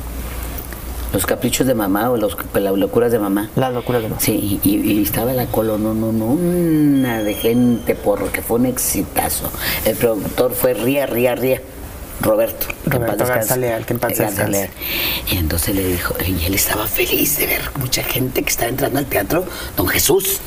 Los 1.11 1.25
caprichos 1.25 1.67
de 1.67 1.75
mamá 1.75 2.09
o 2.09 2.15
los, 2.15 2.37
las 2.53 2.77
locuras 2.77 3.11
de 3.11 3.19
mamá. 3.19 3.49
La 3.57 3.69
locura 3.69 3.99
de 3.99 4.07
mamá. 4.07 4.21
Sí, 4.21 4.59
y, 4.63 4.77
y 4.77 5.03
estaba 5.03 5.33
la 5.33 5.47
colonona 5.47 7.23
de 7.23 7.33
gente 7.33 7.93
porque 7.93 8.41
fue 8.41 8.59
un 8.59 8.67
exitazo. 8.67 9.51
El 9.83 9.97
productor 9.97 10.53
fue 10.53 10.73
Ría, 10.73 11.05
Ría, 11.05 11.35
Ría. 11.35 11.61
Roberto. 12.21 12.67
Roberto 12.85 13.25
Garza. 13.25 13.57
Leal, 13.57 13.85
que 13.85 13.93
en 13.93 13.99
paz. 13.99 14.17
Leal. 14.17 14.69
Y 15.29 15.37
entonces 15.37 15.75
le 15.75 15.85
dijo, 15.85 16.15
y 16.25 16.45
él 16.45 16.53
estaba 16.53 16.87
feliz 16.87 17.37
de 17.37 17.47
ver 17.47 17.61
mucha 17.79 18.01
gente 18.01 18.43
que 18.43 18.49
estaba 18.49 18.69
entrando 18.69 18.97
al 18.99 19.05
teatro, 19.07 19.45
don 19.75 19.87
Jesús. 19.87 20.39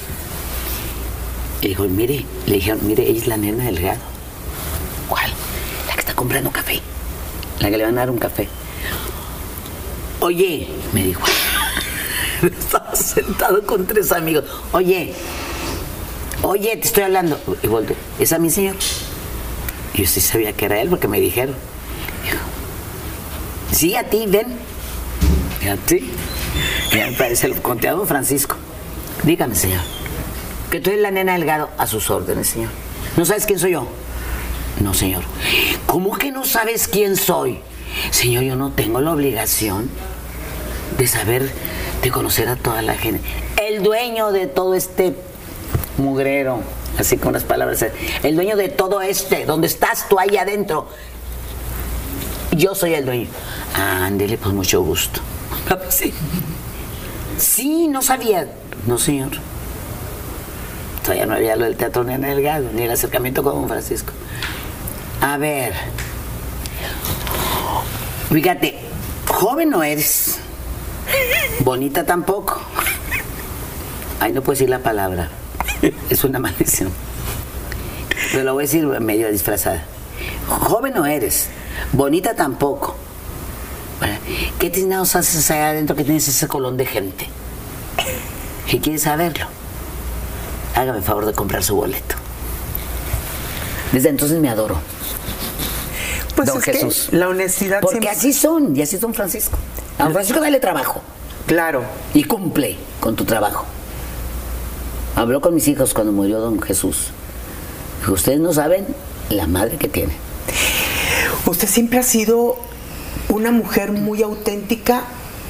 Y 1.61 1.69
dijo, 1.69 1.85
mire, 1.85 2.25
le 2.47 2.55
dijeron, 2.55 2.81
mire, 2.83 3.07
ella 3.07 3.21
es 3.21 3.27
la 3.27 3.37
nena 3.37 3.65
Delgado. 3.65 4.01
¿Cuál? 5.07 5.31
La 5.87 5.95
que 5.95 6.01
está 6.01 6.15
comprando 6.15 6.51
café. 6.51 6.81
La 7.61 7.71
que 7.71 7.77
le 7.77 7.85
van 7.85 7.97
a 7.99 8.01
dar 8.01 8.11
un 8.11 8.19
café. 8.19 8.49
Oye, 10.21 10.69
me 10.93 11.05
dijo. 11.05 11.23
Estaba 12.43 12.95
sentado 12.95 13.65
con 13.65 13.87
tres 13.87 14.13
amigos. 14.13 14.45
Oye, 14.73 15.15
oye, 16.43 16.77
te 16.77 16.87
estoy 16.87 17.05
hablando. 17.05 17.39
Y 17.63 17.67
volteé. 17.67 17.97
¿Es 18.19 18.33
a 18.33 18.39
mi 18.39 18.51
señor? 18.51 18.77
Yo 19.95 20.07
sí 20.07 20.21
sabía 20.21 20.53
que 20.55 20.65
era 20.65 20.81
él 20.81 20.89
porque 20.89 21.09
me 21.09 21.21
dijeron. 21.21 21.55
Sí, 23.73 23.95
a 23.95 24.05
ti, 24.05 24.25
ven. 24.27 24.47
Y 25.63 25.69
a 25.69 25.77
ti. 25.77 26.11
Y 26.93 27.61
conté 27.61 27.89
a 27.89 27.93
don 27.93 28.07
Francisco. 28.07 28.57
Dígame, 29.23 29.55
señor. 29.55 29.81
Que 30.71 30.81
tú 30.81 30.91
eres 30.91 31.03
la 31.03 31.11
nena 31.11 31.35
delgado 31.35 31.71
a 31.79 31.87
sus 31.87 32.11
órdenes, 32.11 32.49
señor. 32.49 32.71
¿No 33.17 33.25
sabes 33.25 33.47
quién 33.47 33.59
soy 33.59 33.73
yo? 33.73 33.87
No, 34.79 34.95
señor. 34.95 35.25
¿Cómo 35.87 36.17
que 36.17 36.31
no 36.31 36.45
sabes 36.45 36.89
quién 36.89 37.17
soy? 37.17 37.61
Señor, 38.11 38.45
yo 38.45 38.57
no 38.57 38.71
tengo 38.71 39.01
la 39.01 39.13
obligación 39.13 39.91
de 40.97 41.07
saber, 41.07 41.51
de 42.03 42.11
conocer 42.11 42.49
a 42.49 42.57
toda 42.57 42.83
la 42.83 42.95
gente. 42.95 43.27
El 43.61 43.83
dueño 43.83 44.33
de 44.33 44.47
todo 44.47 44.75
este 44.75 45.15
mugrero, 45.99 46.61
así 46.99 47.17
con 47.17 47.33
las 47.33 47.45
palabras, 47.45 47.85
el 48.23 48.37
dueño 48.37 48.57
de 48.57 48.69
todo 48.69 49.03
este, 49.03 49.45
donde 49.45 49.67
estás 49.67 50.09
tú 50.09 50.19
ahí 50.19 50.37
adentro, 50.37 50.89
yo 52.53 52.75
soy 52.75 52.95
el 52.95 53.05
dueño. 53.05 53.29
Ándele, 53.75 54.39
pues 54.39 54.55
mucho 54.55 54.83
gusto. 54.83 55.21
Sí. 55.89 56.13
Sí, 57.39 57.89
no 57.89 58.03
sabía. 58.03 58.49
No, 58.87 58.99
señor. 58.99 59.31
Todavía 61.03 61.27
no 61.27 61.35
había 61.35 61.57
lo 61.57 61.65
del 61.65 61.77
teatro 61.77 62.05
ni 62.05 62.15
en 62.15 62.25
el 62.25 62.37
Delgado, 62.37 62.71
ni 62.75 62.83
el 62.83 62.91
acercamiento 62.91 63.43
con 63.43 63.69
Francisco. 63.69 64.13
A 65.21 65.37
ver. 65.37 65.75
Fíjate, 68.31 68.79
joven 69.27 69.71
no 69.71 69.83
eres. 69.83 70.39
Bonita 71.61 72.07
tampoco. 72.07 72.61
Ay, 74.21 74.33
no 74.33 74.43
puedo 74.43 74.55
decir 74.55 74.71
la 74.71 74.79
palabra. 74.81 75.29
Es 76.09 76.25
una 76.25 76.39
maldición. 76.39 76.93
Pero 78.33 78.45
lo 78.45 78.55
voy 78.55 78.65
a 78.65 78.67
decir 78.67 78.87
medio 78.87 79.31
disfrazada. 79.31 79.85
Joven 80.47 80.95
no 80.95 81.07
eres. 81.07 81.49
Bonita 81.93 82.35
tampoco. 82.35 82.97
¿Qué 84.59 84.71
tinados 84.71 85.17
haces 85.17 85.51
allá 85.51 85.71
adentro 85.71 85.97
que 85.97 86.05
tienes 86.05 86.29
ese 86.29 86.49
colón 86.49 86.77
de 86.77 86.87
gente? 86.87 87.29
Si 88.69 88.79
quieres 88.79 89.03
saberlo, 89.03 89.47
hágame 90.77 90.99
el 90.99 91.05
favor 91.05 91.27
de 91.27 91.33
comprar 91.33 91.63
su 91.63 91.77
boleto. 91.77 92.15
Desde 93.93 94.09
entonces 94.09 94.39
me 94.41 94.49
adoro. 94.49 94.81
Pues 96.37 96.49
Don 96.49 96.59
es 96.59 96.65
que 96.65 96.73
Jesús. 96.73 97.09
la 97.13 97.29
honestidad 97.29 97.81
Porque 97.81 97.99
siempre- 98.01 98.11
así 98.19 98.33
son, 98.33 98.77
y 98.77 98.83
así 98.83 98.99
son 98.99 99.15
Francisco. 99.15 99.59
A 99.99 100.05
don 100.05 100.13
Francisco 100.13 100.41
dale 100.41 100.61
trabajo 100.61 101.01
Claro. 101.47 101.83
y 102.15 102.25
cumple 102.25 102.77
con 103.01 103.17
tu 103.17 103.25
trabajo. 103.25 103.65
Habló 105.17 105.41
con 105.41 105.55
mis 105.55 105.67
hijos 105.69 105.93
cuando 105.93 106.13
murió 106.13 106.41
don 106.41 106.61
Jesús. 106.63 107.09
Dijo, 108.01 108.13
ustedes 108.13 108.41
no 108.41 108.53
saben 108.53 108.87
la 109.29 109.47
madre 109.47 109.77
que 109.77 109.89
tiene. 109.89 110.15
Usted 111.47 111.69
siempre 111.69 111.99
ha 111.99 112.03
sido 112.03 112.57
una 113.29 113.51
mujer 113.51 113.93
muy 113.93 114.23
auténtica 114.23 115.03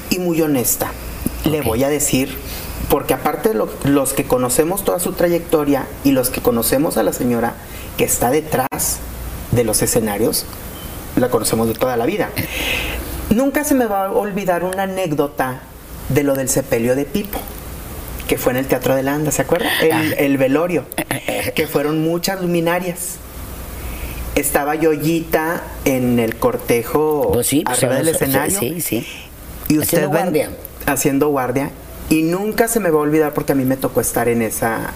y 0.09 0.19
muy 0.19 0.41
honesta. 0.41 0.91
Le 1.45 1.61
voy 1.61 1.83
a 1.83 1.89
decir, 1.89 2.35
porque 2.89 3.13
aparte 3.13 3.49
de 3.49 3.55
lo- 3.55 3.69
los 3.85 4.13
que 4.13 4.25
conocemos 4.25 4.83
toda 4.83 4.99
su 4.99 5.13
trayectoria 5.13 5.87
y 6.03 6.11
los 6.11 6.29
que 6.29 6.41
conocemos 6.41 6.97
a 6.97 7.03
la 7.03 7.13
señora 7.13 7.53
que 7.97 8.03
está 8.03 8.29
detrás 8.31 8.97
de 9.51 9.63
los 9.63 9.81
escenarios, 9.81 10.45
la 11.15 11.29
conocemos 11.29 11.67
de 11.67 11.73
toda 11.73 11.97
la 11.97 12.05
vida. 12.05 12.29
Nunca 13.29 13.63
se 13.63 13.75
me 13.75 13.85
va 13.85 14.07
a 14.07 14.11
olvidar 14.11 14.63
una 14.63 14.83
anécdota 14.83 15.61
de 16.09 16.23
lo 16.23 16.35
del 16.35 16.49
sepelio 16.49 16.95
de 16.95 17.05
Pipo, 17.05 17.39
que 18.27 18.37
fue 18.37 18.51
en 18.53 18.57
el 18.59 18.65
Teatro 18.67 18.95
de 18.95 19.03
la 19.03 19.13
Anda, 19.15 19.31
¿se 19.31 19.41
acuerda? 19.41 19.69
El, 19.81 19.91
Ah. 19.91 20.03
el 20.17 20.37
velorio, 20.37 20.85
que 21.55 21.67
fueron 21.67 22.01
muchas 22.01 22.41
luminarias. 22.41 23.15
Estaba 24.35 24.75
Yoyita 24.75 25.61
en 25.85 26.19
el 26.19 26.37
cortejo 26.37 27.31
Pues 27.33 27.47
sí, 27.47 27.63
pues, 27.65 27.77
arriba 27.79 27.95
del 27.97 28.07
escenario. 28.09 28.59
sí, 28.59 28.79
sí. 28.81 29.05
Y 29.67 29.77
usted 29.77 29.97
Haciendo 29.99 30.09
ven- 30.09 30.21
guardia. 30.23 30.49
haciendo 30.85 31.27
guardia. 31.29 31.71
Y 32.09 32.23
nunca 32.23 32.67
se 32.67 32.79
me 32.79 32.89
va 32.89 32.99
a 32.99 33.01
olvidar 33.03 33.33
porque 33.33 33.51
a 33.53 33.55
mí 33.55 33.65
me 33.65 33.77
tocó 33.77 34.01
estar 34.01 34.27
en 34.29 34.41
esa 34.41 34.91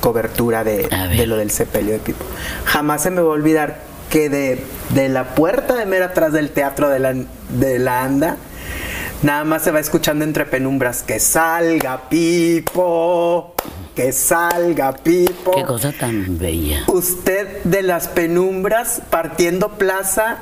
cobertura 0.00 0.64
de, 0.64 0.88
de 1.16 1.26
lo 1.26 1.36
del 1.36 1.50
sepelio 1.50 1.92
de 1.92 1.98
Pipo. 1.98 2.24
Jamás 2.64 3.02
se 3.02 3.10
me 3.10 3.20
va 3.20 3.28
a 3.28 3.32
olvidar 3.32 3.78
que 4.10 4.28
de, 4.28 4.62
de 4.90 5.08
la 5.08 5.34
puerta 5.34 5.74
de 5.74 5.86
mera 5.86 6.06
atrás 6.06 6.32
del 6.32 6.50
teatro 6.50 6.88
de 6.90 6.98
la, 6.98 7.14
de 7.14 7.78
la 7.78 8.02
anda, 8.02 8.36
nada 9.22 9.44
más 9.44 9.62
se 9.62 9.70
va 9.70 9.80
escuchando 9.80 10.24
entre 10.24 10.44
penumbras 10.44 11.02
que 11.02 11.20
salga 11.20 12.08
Pipo, 12.08 13.54
que 13.94 14.12
salga 14.12 14.92
Pipo. 14.92 15.52
Qué 15.52 15.64
cosa 15.64 15.92
tan 15.92 16.38
bella. 16.38 16.82
Usted 16.88 17.62
de 17.64 17.82
las 17.82 18.08
penumbras 18.08 19.00
partiendo 19.10 19.70
plaza, 19.78 20.38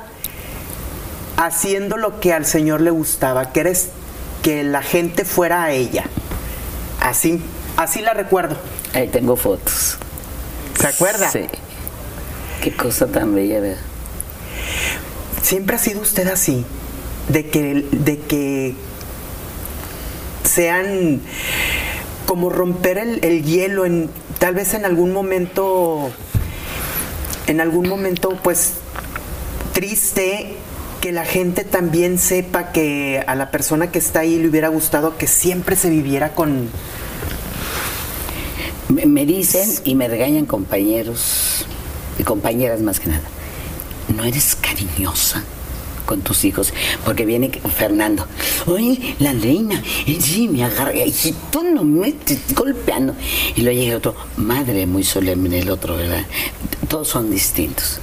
haciendo 1.37 1.95
lo 1.95 2.19
que 2.19 2.33
al 2.33 2.45
Señor 2.45 2.81
le 2.81 2.91
gustaba, 2.91 3.51
que 3.53 3.59
eres 3.61 3.89
que 4.41 4.63
la 4.63 4.81
gente 4.81 5.25
fuera 5.25 5.63
a 5.63 5.71
ella. 5.71 6.05
Así, 7.01 7.41
así 7.77 8.01
la 8.01 8.13
recuerdo. 8.13 8.57
Ahí 8.93 9.07
tengo 9.07 9.35
fotos. 9.35 9.97
¿Se 10.79 10.87
acuerda? 10.87 11.29
Sí. 11.29 11.45
Qué 12.61 12.71
cosa 12.71 13.07
tan 13.07 13.33
bella, 13.33 13.61
¿verdad? 13.61 13.77
Siempre 15.41 15.77
ha 15.77 15.79
sido 15.79 16.01
usted 16.01 16.27
así, 16.27 16.65
de 17.29 17.47
que, 17.47 17.85
de 17.91 18.19
que 18.19 18.75
sean 20.43 21.21
como 22.25 22.49
romper 22.49 22.97
el, 22.97 23.23
el 23.23 23.43
hielo 23.43 23.85
en 23.85 24.09
tal 24.39 24.55
vez 24.55 24.73
en 24.73 24.85
algún 24.85 25.13
momento, 25.13 26.11
en 27.47 27.61
algún 27.61 27.87
momento 27.87 28.37
pues 28.43 28.73
triste 29.73 30.55
que 31.01 31.11
la 31.13 31.23
gente 31.25 31.63
también 31.63 32.17
sepa 32.19 32.71
que 32.71 33.23
a 33.25 33.35
la 33.35 33.51
persona 33.51 33.89
que 33.89 33.99
está 33.99 34.19
ahí 34.19 34.37
le 34.37 34.49
hubiera 34.49 34.67
gustado 34.67 35.17
que 35.17 35.27
siempre 35.27 35.75
se 35.75 35.89
viviera 35.89 36.35
con 36.35 36.69
Me, 38.89 39.05
me 39.05 39.25
dicen 39.25 39.69
y 39.85 39.95
me 39.95 40.07
regañan 40.07 40.45
compañeros 40.45 41.65
y 42.19 42.23
compañeras 42.23 42.81
más 42.81 42.99
que 42.99 43.09
nada. 43.09 43.23
No 44.15 44.23
eres 44.23 44.55
cariñosa 44.55 45.43
con 46.05 46.21
tus 46.21 46.43
hijos, 46.43 46.73
porque 47.05 47.25
viene 47.25 47.49
Fernando. 47.75 48.25
Oye, 48.65 49.15
la 49.19 49.31
reina, 49.31 49.81
sí 50.19 50.47
me 50.47 50.63
agarra, 50.63 50.91
tú 51.51 51.63
no 51.63 51.83
me 51.83 52.09
estés 52.09 52.53
golpeando. 52.55 53.13
Y 53.55 53.61
luego 53.61 53.79
llega 53.79 53.97
otro, 53.97 54.15
madre 54.37 54.85
muy 54.85 55.03
solemne 55.03 55.59
el 55.59 55.69
otro, 55.69 55.95
¿verdad? 55.95 56.25
Todos 56.87 57.07
son 57.07 57.29
distintos 57.29 57.99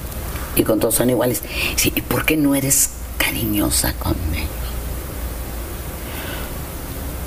y 0.55 0.63
con 0.63 0.79
todos 0.79 0.95
son 0.95 1.09
iguales. 1.09 1.41
Sí, 1.75 1.91
¿y 1.95 2.01
por 2.01 2.25
qué 2.25 2.37
no 2.37 2.55
eres 2.55 2.89
cariñosa 3.17 3.93
con 3.93 4.13
él? 4.13 4.47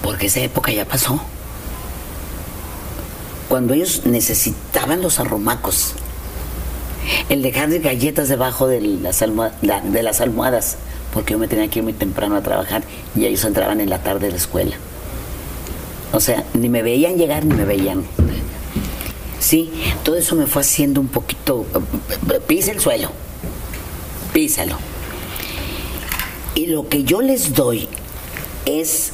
Porque 0.03 0.27
esa 0.27 0.41
época 0.41 0.73
ya 0.73 0.87
pasó 0.87 1.21
cuando 3.51 3.75
ellos 3.75 4.03
necesitaban 4.07 5.03
los 5.03 5.19
arrumacos, 5.19 5.95
el 7.29 7.43
dejar 7.43 7.69
de 7.69 7.79
galletas 7.79 8.29
debajo 8.29 8.67
de 8.67 8.81
las, 8.81 9.21
de 9.21 10.03
las 10.03 10.21
almohadas, 10.21 10.77
porque 11.13 11.33
yo 11.33 11.39
me 11.39 11.49
tenía 11.49 11.69
que 11.69 11.81
ir 11.81 11.83
muy 11.83 11.93
temprano 11.93 12.37
a 12.37 12.43
trabajar 12.43 12.83
y 13.17 13.25
ellos 13.27 13.45
entraban 13.45 13.81
en 13.81 13.91
la 13.91 14.03
tarde 14.03 14.27
de 14.27 14.33
la 14.33 14.39
escuela. 14.39 14.77
O 16.13 16.21
sea, 16.21 16.45
ni 16.55 16.69
me 16.69 16.83
veían 16.83 17.17
llegar 17.17 17.45
ni 17.45 17.55
me 17.55 17.65
veían. 17.65 18.05
Sí, 19.39 19.73
todo 20.05 20.17
eso 20.17 20.35
me 20.37 20.47
fue 20.47 20.63
haciendo 20.63 21.01
un 21.01 21.09
poquito. 21.09 21.67
Pisa 22.47 22.73
el 22.73 22.81
suelo, 22.81 23.11
písalo. 24.33 24.77
Y 26.55 26.67
lo 26.67 26.89
que 26.89 27.05
yo 27.05 27.23
les 27.23 27.55
doy 27.55 27.89
es, 28.67 29.13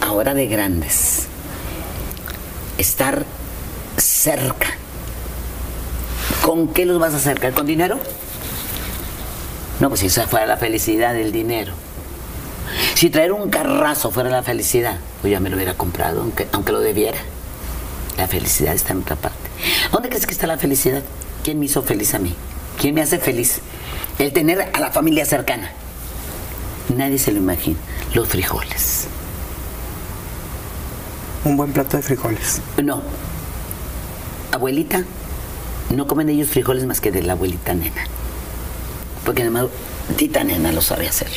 ahora 0.00 0.34
de 0.34 0.46
grandes, 0.46 1.26
estar 2.76 3.24
cerca. 3.96 4.76
¿Con 6.48 6.68
qué 6.68 6.86
los 6.86 6.98
vas 6.98 7.12
a 7.12 7.18
acercar? 7.18 7.52
¿Con 7.52 7.66
dinero? 7.66 7.98
No, 9.80 9.90
pues 9.90 10.00
si 10.00 10.06
esa 10.06 10.26
fuera 10.26 10.46
la 10.46 10.56
felicidad 10.56 11.12
del 11.12 11.30
dinero. 11.30 11.74
Si 12.94 13.10
traer 13.10 13.32
un 13.32 13.50
carrazo 13.50 14.10
fuera 14.10 14.30
la 14.30 14.42
felicidad, 14.42 14.96
pues 15.20 15.30
ya 15.30 15.40
me 15.40 15.50
lo 15.50 15.56
hubiera 15.56 15.74
comprado, 15.74 16.22
aunque, 16.22 16.48
aunque 16.52 16.72
lo 16.72 16.80
debiera. 16.80 17.18
La 18.16 18.28
felicidad 18.28 18.74
está 18.74 18.94
en 18.94 19.00
otra 19.00 19.16
parte. 19.16 19.36
¿Dónde 19.92 20.08
crees 20.08 20.24
que 20.24 20.32
está 20.32 20.46
la 20.46 20.56
felicidad? 20.56 21.02
¿Quién 21.44 21.58
me 21.58 21.66
hizo 21.66 21.82
feliz 21.82 22.14
a 22.14 22.18
mí? 22.18 22.34
¿Quién 22.80 22.94
me 22.94 23.02
hace 23.02 23.18
feliz? 23.18 23.60
El 24.18 24.32
tener 24.32 24.70
a 24.72 24.80
la 24.80 24.90
familia 24.90 25.26
cercana. 25.26 25.70
Nadie 26.96 27.18
se 27.18 27.30
lo 27.30 27.40
imagina. 27.40 27.76
Los 28.14 28.26
frijoles. 28.26 29.06
un 31.44 31.58
buen 31.58 31.74
plato 31.74 31.98
de 31.98 32.02
frijoles. 32.02 32.62
No. 32.82 33.02
Abuelita, 34.50 35.04
no 35.90 36.06
comen 36.06 36.28
ellos 36.28 36.48
frijoles 36.48 36.84
más 36.84 37.00
que 37.00 37.10
de 37.10 37.22
la 37.22 37.32
abuelita 37.32 37.74
nena. 37.74 38.04
Porque 39.24 39.42
además, 39.42 39.66
tita 40.16 40.44
nena 40.44 40.72
lo 40.72 40.80
sabe 40.80 41.08
hacer. 41.08 41.28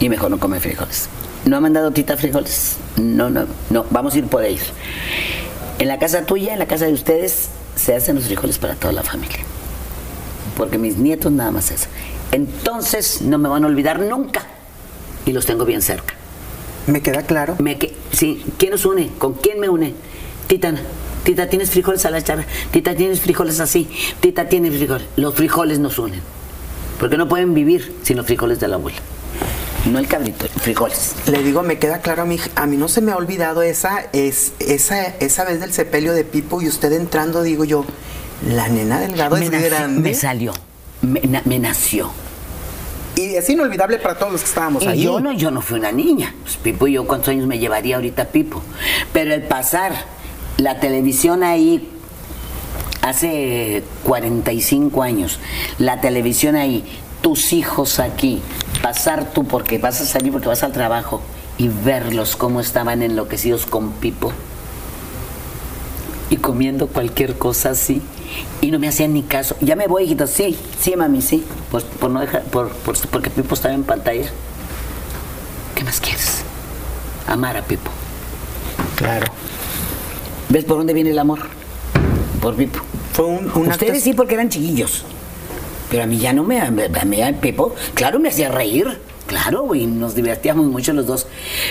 Y 0.00 0.08
mejor 0.08 0.30
no 0.30 0.38
come 0.38 0.60
frijoles. 0.60 1.08
¿No 1.44 1.56
ha 1.56 1.60
mandado 1.60 1.90
tita 1.92 2.16
frijoles? 2.16 2.76
No, 2.96 3.30
no, 3.30 3.46
no. 3.70 3.86
Vamos 3.90 4.14
a 4.14 4.18
ir 4.18 4.26
por 4.26 4.44
ellos. 4.44 4.72
En 5.78 5.88
la 5.88 5.98
casa 5.98 6.26
tuya, 6.26 6.52
en 6.52 6.58
la 6.58 6.66
casa 6.66 6.86
de 6.86 6.92
ustedes, 6.92 7.48
se 7.76 7.94
hacen 7.94 8.16
los 8.16 8.24
frijoles 8.24 8.58
para 8.58 8.74
toda 8.74 8.92
la 8.92 9.02
familia. 9.02 9.38
Porque 10.56 10.78
mis 10.78 10.96
nietos 10.96 11.30
nada 11.32 11.50
más 11.50 11.70
eso. 11.70 11.86
Entonces 12.32 13.22
no 13.22 13.38
me 13.38 13.48
van 13.48 13.64
a 13.64 13.66
olvidar 13.68 14.00
nunca. 14.00 14.42
Y 15.24 15.32
los 15.32 15.46
tengo 15.46 15.64
bien 15.64 15.82
cerca. 15.82 16.14
¿Me 16.86 17.02
queda 17.02 17.22
claro? 17.22 17.56
Me 17.58 17.78
que, 17.78 17.94
sí, 18.12 18.44
¿quién 18.58 18.72
nos 18.72 18.86
une? 18.86 19.10
¿Con 19.18 19.34
quién 19.34 19.60
me 19.60 19.68
une? 19.68 19.94
Tita, 20.46 20.72
Tita, 21.26 21.48
¿tienes 21.48 21.70
frijoles 21.70 22.06
a 22.06 22.10
la 22.10 22.22
charra? 22.22 22.44
Tita, 22.70 22.94
¿tienes 22.94 23.20
frijoles 23.20 23.60
así? 23.60 23.88
Tita, 24.20 24.48
¿tienes 24.48 24.74
frijoles? 24.76 25.06
Los 25.16 25.34
frijoles 25.34 25.78
nos 25.78 25.98
unen. 25.98 26.22
Porque 26.98 27.18
no 27.18 27.28
pueden 27.28 27.52
vivir 27.52 27.94
sin 28.02 28.16
los 28.16 28.24
frijoles 28.26 28.60
de 28.60 28.68
la 28.68 28.76
abuela. 28.76 28.98
No 29.90 29.98
el 29.98 30.08
cabrito, 30.08 30.46
frijoles. 30.60 31.14
Le 31.30 31.42
digo, 31.42 31.62
me 31.62 31.78
queda 31.78 32.00
claro 32.00 32.22
a 32.22 32.24
mí, 32.24 32.38
a 32.54 32.66
mí 32.66 32.76
no 32.76 32.88
se 32.88 33.00
me 33.00 33.12
ha 33.12 33.16
olvidado 33.16 33.62
esa, 33.62 34.06
es, 34.12 34.52
esa, 34.60 35.04
esa 35.04 35.44
vez 35.44 35.60
del 35.60 35.72
sepelio 35.72 36.12
de 36.14 36.24
Pipo 36.24 36.62
y 36.62 36.68
usted 36.68 36.92
entrando, 36.92 37.42
digo 37.42 37.64
yo, 37.64 37.84
la 38.48 38.68
nena 38.68 38.98
Delgado 39.00 39.36
es 39.36 39.50
nací- 39.50 39.64
grande. 39.64 40.00
me 40.00 40.14
salió, 40.14 40.52
me, 41.02 41.20
na- 41.20 41.42
me 41.44 41.58
nació. 41.58 42.10
y 43.14 43.34
es 43.36 43.48
inolvidable 43.48 43.98
para 43.98 44.16
todos 44.18 44.32
los 44.32 44.40
que 44.42 44.48
estábamos 44.48 44.82
Y 44.82 44.88
ahí. 44.88 45.02
yo 45.02 45.20
no, 45.20 45.32
yo 45.32 45.50
no 45.50 45.60
fui 45.60 45.78
una 45.78 45.92
niña. 45.92 46.34
Pues 46.42 46.56
Pipo 46.56 46.86
y 46.88 46.92
yo, 46.94 47.06
¿cuántos 47.06 47.28
años 47.28 47.46
me 47.46 47.58
llevaría 47.58 47.96
ahorita 47.96 48.26
Pipo? 48.26 48.62
Pero 49.12 49.34
el 49.34 49.42
pasar 49.42 49.92
la 50.58 50.80
televisión 50.80 51.42
ahí 51.42 51.88
hace 53.02 53.84
45 54.04 55.02
años, 55.02 55.38
la 55.78 56.00
televisión 56.00 56.56
ahí, 56.56 56.84
tus 57.22 57.52
hijos 57.52 57.98
aquí, 58.00 58.40
pasar 58.82 59.32
tú 59.32 59.44
porque 59.44 59.78
vas 59.78 60.00
a 60.00 60.06
salir 60.06 60.32
porque 60.32 60.48
vas 60.48 60.62
al 60.62 60.72
trabajo 60.72 61.20
y 61.58 61.68
verlos 61.68 62.36
cómo 62.36 62.60
estaban 62.60 63.02
enloquecidos 63.02 63.66
con 63.66 63.92
Pipo 63.92 64.32
y 66.30 66.36
comiendo 66.38 66.88
cualquier 66.88 67.38
cosa 67.38 67.70
así 67.70 68.02
y 68.60 68.70
no 68.70 68.78
me 68.78 68.88
hacían 68.88 69.12
ni 69.14 69.22
caso. 69.22 69.56
Ya 69.60 69.76
me 69.76 69.86
voy, 69.86 70.04
hijito. 70.04 70.26
Sí, 70.26 70.58
sí, 70.80 70.96
mami, 70.96 71.22
sí. 71.22 71.44
Pues 71.70 71.84
por 71.84 72.10
no 72.10 72.20
dejar, 72.20 72.42
por, 72.44 72.70
por- 72.70 72.98
porque 73.08 73.30
Pipo 73.30 73.54
estaba 73.54 73.74
en 73.74 73.84
pantalla. 73.84 74.28
¿Qué 75.74 75.84
más 75.84 76.00
quieres? 76.00 76.42
Amar 77.28 77.56
a 77.56 77.62
Pipo. 77.62 77.90
Claro. 78.96 79.26
¿Ves 80.48 80.64
por 80.64 80.78
dónde 80.78 80.92
viene 80.92 81.10
el 81.10 81.18
amor? 81.18 81.40
Por 82.40 82.54
Pipo. 82.54 82.80
Fue 83.12 83.24
un, 83.24 83.44
un 83.54 83.66
acto- 83.68 83.70
Ustedes 83.86 84.02
sí 84.02 84.12
porque 84.12 84.34
eran 84.34 84.48
chiquillos. 84.48 85.04
Pero 85.90 86.02
a 86.02 86.06
mí 86.06 86.18
ya 86.18 86.32
no 86.32 86.44
me... 86.44 86.60
A 86.60 86.70
mí 86.70 87.22
a 87.22 87.40
Pipo, 87.40 87.74
claro, 87.94 88.18
me 88.18 88.28
hacía 88.28 88.48
reír. 88.50 89.00
Claro, 89.26 89.74
y 89.74 89.86
nos 89.86 90.14
divertíamos 90.14 90.66
mucho 90.66 90.92
los 90.92 91.06
dos. 91.06 91.26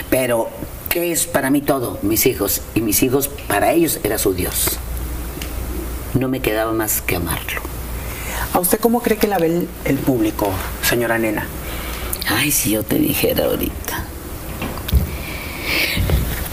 Pero, 0.10 0.50
¿qué 0.90 1.12
es 1.12 1.26
para 1.26 1.50
mí 1.50 1.62
todo? 1.62 2.00
Mis 2.02 2.26
hijos. 2.26 2.62
Y 2.74 2.82
mis 2.82 3.02
hijos, 3.04 3.30
para 3.48 3.72
ellos, 3.72 4.00
era 4.04 4.18
su 4.18 4.34
Dios. 4.34 4.78
No 6.14 6.28
me 6.28 6.42
quedaba 6.42 6.74
más 6.74 7.02
que 7.02 7.16
amarlo. 7.16 7.62
¿A 8.54 8.60
usted 8.60 8.80
cómo 8.80 9.02
cree 9.02 9.18
que 9.18 9.28
la 9.28 9.38
ve 9.38 9.48
el, 9.48 9.68
el 9.86 9.98
público, 9.98 10.50
señora 10.82 11.18
nena? 11.18 11.46
Ay, 12.28 12.52
si 12.52 12.72
yo 12.72 12.84
te 12.84 12.96
dijera 12.98 13.46
ahorita. 13.46 14.04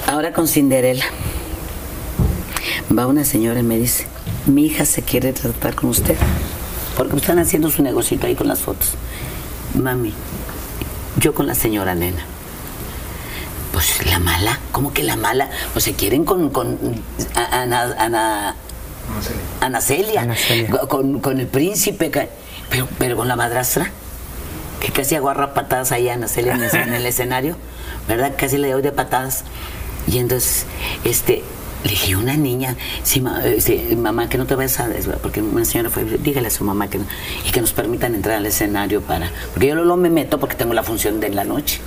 Ahora 0.07 0.33
con 0.33 0.47
Cinderela. 0.49 1.05
Va 2.97 3.07
una 3.07 3.25
señora 3.25 3.61
y 3.61 3.63
me 3.63 3.79
dice, 3.79 4.07
mi 4.47 4.67
hija 4.67 4.85
se 4.85 5.03
quiere 5.03 5.33
tratar 5.33 5.75
con 5.75 5.91
usted. 5.91 6.17
Porque 6.97 7.17
están 7.17 7.39
haciendo 7.39 7.71
su 7.71 7.83
negocito 7.83 8.27
ahí 8.27 8.35
con 8.35 8.49
las 8.49 8.61
fotos. 8.61 8.95
Mami, 9.75 10.13
yo 11.17 11.33
con 11.35 11.47
la 11.47 11.55
señora 11.55 11.95
nena. 11.95 12.23
Pues 13.73 14.05
la 14.05 14.19
mala, 14.19 14.61
¿cómo 14.73 14.93
que 14.93 15.03
la 15.03 15.17
mala? 15.17 15.49
Pues 15.73 15.87
se 15.87 15.95
quieren 15.95 16.25
con, 16.27 16.53
Ana, 17.35 17.95
Ana, 17.99 18.57
Ana 19.63 19.81
Celia, 19.81 20.23
Ana 20.23 20.37
Celia. 20.37 20.71
Con, 20.89 21.21
con 21.21 21.41
el 21.41 21.47
príncipe, 21.47 22.11
pero, 22.69 22.89
pero 22.99 23.17
con 23.17 23.29
la 23.29 23.37
madrastra 23.37 23.91
que 24.81 24.91
casi 24.93 25.15
agarra 25.15 25.55
patadas 25.55 25.93
ahí 25.93 26.09
a 26.09 26.15
Ana 26.15 26.29
Celia 26.29 26.55
en 26.55 26.63
el, 26.65 26.75
en 26.75 26.95
el 26.95 27.07
escenario, 27.07 27.57
¿verdad? 28.09 28.35
Casi 28.37 28.59
le 28.59 28.71
doy 28.71 28.83
de 28.83 28.93
patadas. 28.93 29.45
Y 30.09 30.19
entonces, 30.19 30.67
este, 31.05 31.43
le 31.85 31.91
dije, 31.91 32.17
una 32.17 32.37
niña, 32.37 32.77
sí, 33.03 33.21
ma- 33.21 33.45
este, 33.45 33.95
mamá, 33.97 34.29
que 34.29 34.39
no 34.39 34.47
te 34.47 34.55
vayas 34.55 34.79
a 34.81 34.89
desvelar", 34.89 35.21
porque 35.21 35.43
una 35.43 35.65
señora 35.65 35.91
fue, 35.91 36.05
dígale 36.05 36.49
a 36.49 36.51
su 36.51 36.65
mamá 36.65 36.89
que 36.89 36.99
no- 36.99 37.07
y 37.47 37.51
que 37.51 37.61
nos 37.61 37.73
permitan 37.73 38.15
entrar 38.15 38.37
al 38.37 38.47
escenario 38.47 39.01
para, 39.03 39.31
porque 39.53 39.69
yo 39.69 39.75
no 39.75 39.97
me 39.97 40.11
meto 40.11 40.39
porque 40.39 40.55
tengo 40.57 40.75
la 40.75 40.83
función 40.83 41.21
de 41.21 41.31
la 41.31 41.45
noche. 41.45 41.81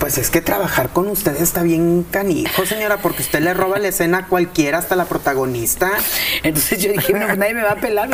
Pues 0.00 0.18
es 0.18 0.30
que 0.30 0.40
trabajar 0.40 0.88
con 0.88 1.06
usted 1.08 1.36
está 1.40 1.62
bien 1.62 2.04
canijo, 2.10 2.66
señora, 2.66 2.96
porque 2.96 3.22
usted 3.22 3.40
le 3.40 3.54
roba 3.54 3.78
la 3.78 3.88
escena 3.88 4.18
a 4.18 4.26
cualquiera, 4.26 4.78
hasta 4.78 4.96
la 4.96 5.04
protagonista. 5.04 5.90
Entonces 6.42 6.82
yo 6.82 6.90
dije, 6.90 7.12
no, 7.12 7.26
pues 7.26 7.38
nadie 7.38 7.54
me 7.54 7.62
va 7.62 7.72
a 7.72 7.76
pelar, 7.76 8.08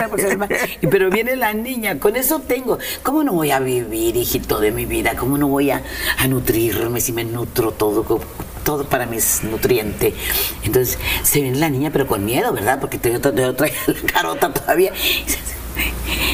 y- 0.83 0.87
pero 0.89 1.09
viene 1.09 1.35
la 1.37 1.55
niña, 1.55 1.99
con 1.99 2.17
eso 2.17 2.41
tengo. 2.41 2.79
¿Cómo 3.03 3.25
no 3.25 3.33
voy 3.33 3.53
a 3.53 3.61
vivir, 3.61 4.17
hijito, 4.17 4.59
de 4.61 4.71
mi 4.73 4.85
vida? 4.85 5.15
¿Cómo 5.17 5.39
no 5.39 5.49
voy 5.49 5.71
a, 5.71 5.83
a 6.19 6.27
nutrirme 6.27 7.01
si 7.01 7.13
me 7.13 7.25
nutro 7.25 7.71
todo? 7.73 8.21
Todo 8.67 8.85
para 8.85 9.07
mí 9.07 9.17
es 9.17 9.45
nutriente. 9.45 10.13
Entonces 10.65 10.99
se 11.23 11.41
viene 11.41 11.57
la 11.57 11.71
niña, 11.71 11.91
pero 11.93 12.09
con 12.09 12.25
miedo, 12.25 12.53
¿verdad? 12.53 12.81
Porque 12.81 12.99
te, 12.99 13.17
te, 13.21 13.31
te 13.31 13.53
traigo 13.53 13.77
la 13.87 14.13
carota 14.13 14.53
todavía. 14.53 14.93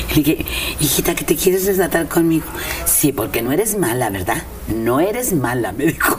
Le 0.08 0.14
dije, 0.22 0.46
hijita, 0.80 1.14
¿que 1.14 1.24
te 1.24 1.36
quieres 1.36 1.66
desatar 1.66 2.08
conmigo? 2.08 2.46
Sí, 2.86 3.12
porque 3.12 3.42
no 3.42 3.52
eres 3.52 3.76
mala, 3.76 4.08
¿verdad? 4.08 4.42
No 4.68 4.98
eres 5.00 5.34
mala, 5.34 5.72
me 5.72 5.84
dijo. 5.84 6.18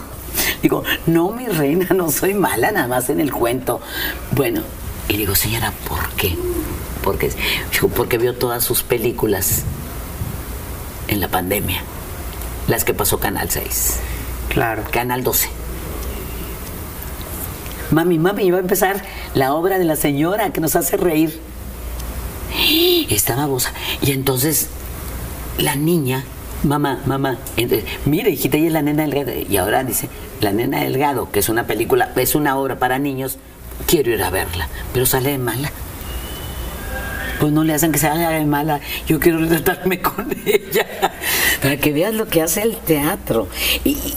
Digo, 0.61 0.83
no, 1.07 1.31
mi 1.31 1.47
reina, 1.47 1.87
no 1.95 2.11
soy 2.11 2.35
mala, 2.35 2.71
nada 2.71 2.87
más 2.87 3.09
en 3.09 3.19
el 3.19 3.31
cuento. 3.31 3.81
Bueno, 4.31 4.61
y 5.07 5.17
digo, 5.17 5.33
señora, 5.33 5.73
¿por 5.89 6.07
qué? 6.11 6.37
Porque, 7.03 7.31
porque 7.95 8.19
vio 8.19 8.35
todas 8.35 8.63
sus 8.63 8.83
películas 8.83 9.63
en 11.07 11.19
la 11.21 11.27
pandemia. 11.27 11.81
Las 12.67 12.83
que 12.85 12.93
pasó 12.93 13.19
Canal 13.19 13.49
6, 13.49 13.95
Claro. 14.49 14.83
Canal 14.91 15.23
12. 15.23 15.62
Mami, 17.93 18.17
mami, 18.17 18.45
iba 18.45 18.57
a 18.57 18.61
empezar 18.61 19.03
la 19.35 19.53
obra 19.53 19.77
de 19.77 19.85
la 19.85 19.95
señora 19.95 20.51
que 20.51 20.61
nos 20.61 20.75
hace 20.75 20.97
reír. 20.97 21.39
Estaba 23.09 23.43
babosa. 23.43 23.71
Y 24.01 24.13
entonces 24.13 24.67
la 25.59 25.75
niña, 25.75 26.23
mamá, 26.63 27.01
mamá, 27.05 27.37
entonces, 27.55 27.87
mire, 28.05 28.31
hijita, 28.31 28.57
ella 28.57 28.67
es 28.67 28.73
la 28.73 28.81
nena 28.81 29.03
delgado. 29.03 29.31
Y 29.47 29.57
ahora 29.57 29.83
dice, 29.83 30.09
la 30.41 30.51
nena 30.51 30.81
delgado, 30.81 31.29
que 31.31 31.39
es 31.39 31.49
una 31.49 31.67
película, 31.67 32.11
es 32.15 32.33
una 32.33 32.57
obra 32.57 32.79
para 32.79 32.97
niños, 32.97 33.37
quiero 33.85 34.09
ir 34.09 34.23
a 34.23 34.31
verla, 34.31 34.69
pero 34.91 35.05
sale 35.05 35.29
de 35.29 35.37
mala. 35.37 35.71
Pues 37.39 37.53
no 37.53 37.63
le 37.63 37.75
hacen 37.75 37.91
que 37.91 37.99
se 37.99 38.09
de 38.09 38.45
mala, 38.45 38.79
yo 39.05 39.19
quiero 39.19 39.37
retratarme 39.37 40.01
con 40.01 40.35
ella. 40.47 40.87
Para 41.61 41.77
que 41.77 41.93
veas 41.93 42.15
lo 42.15 42.27
que 42.27 42.41
hace 42.41 42.63
el 42.63 42.75
teatro. 42.77 43.49
Y 43.83 44.15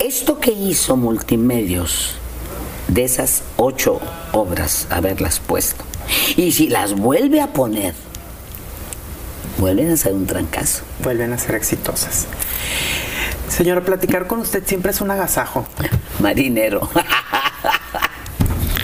esto 0.00 0.40
que 0.40 0.50
hizo 0.50 0.96
Multimedios, 0.96 2.16
de 2.92 3.04
esas 3.04 3.42
ocho 3.56 4.00
obras, 4.32 4.86
haberlas 4.90 5.40
puesto, 5.40 5.84
y 6.36 6.52
si 6.52 6.68
las 6.68 6.94
vuelve 6.94 7.40
a 7.40 7.52
poner, 7.52 7.94
vuelven 9.58 9.90
a 9.90 9.96
ser 9.96 10.12
un 10.12 10.26
trancazo. 10.26 10.82
Vuelven 11.02 11.32
a 11.32 11.38
ser 11.38 11.54
exitosas. 11.54 12.26
Señora, 13.48 13.82
platicar 13.82 14.26
con 14.26 14.40
usted 14.40 14.62
siempre 14.66 14.92
es 14.92 15.00
un 15.00 15.10
agasajo. 15.10 15.66
Marinero. 16.20 16.88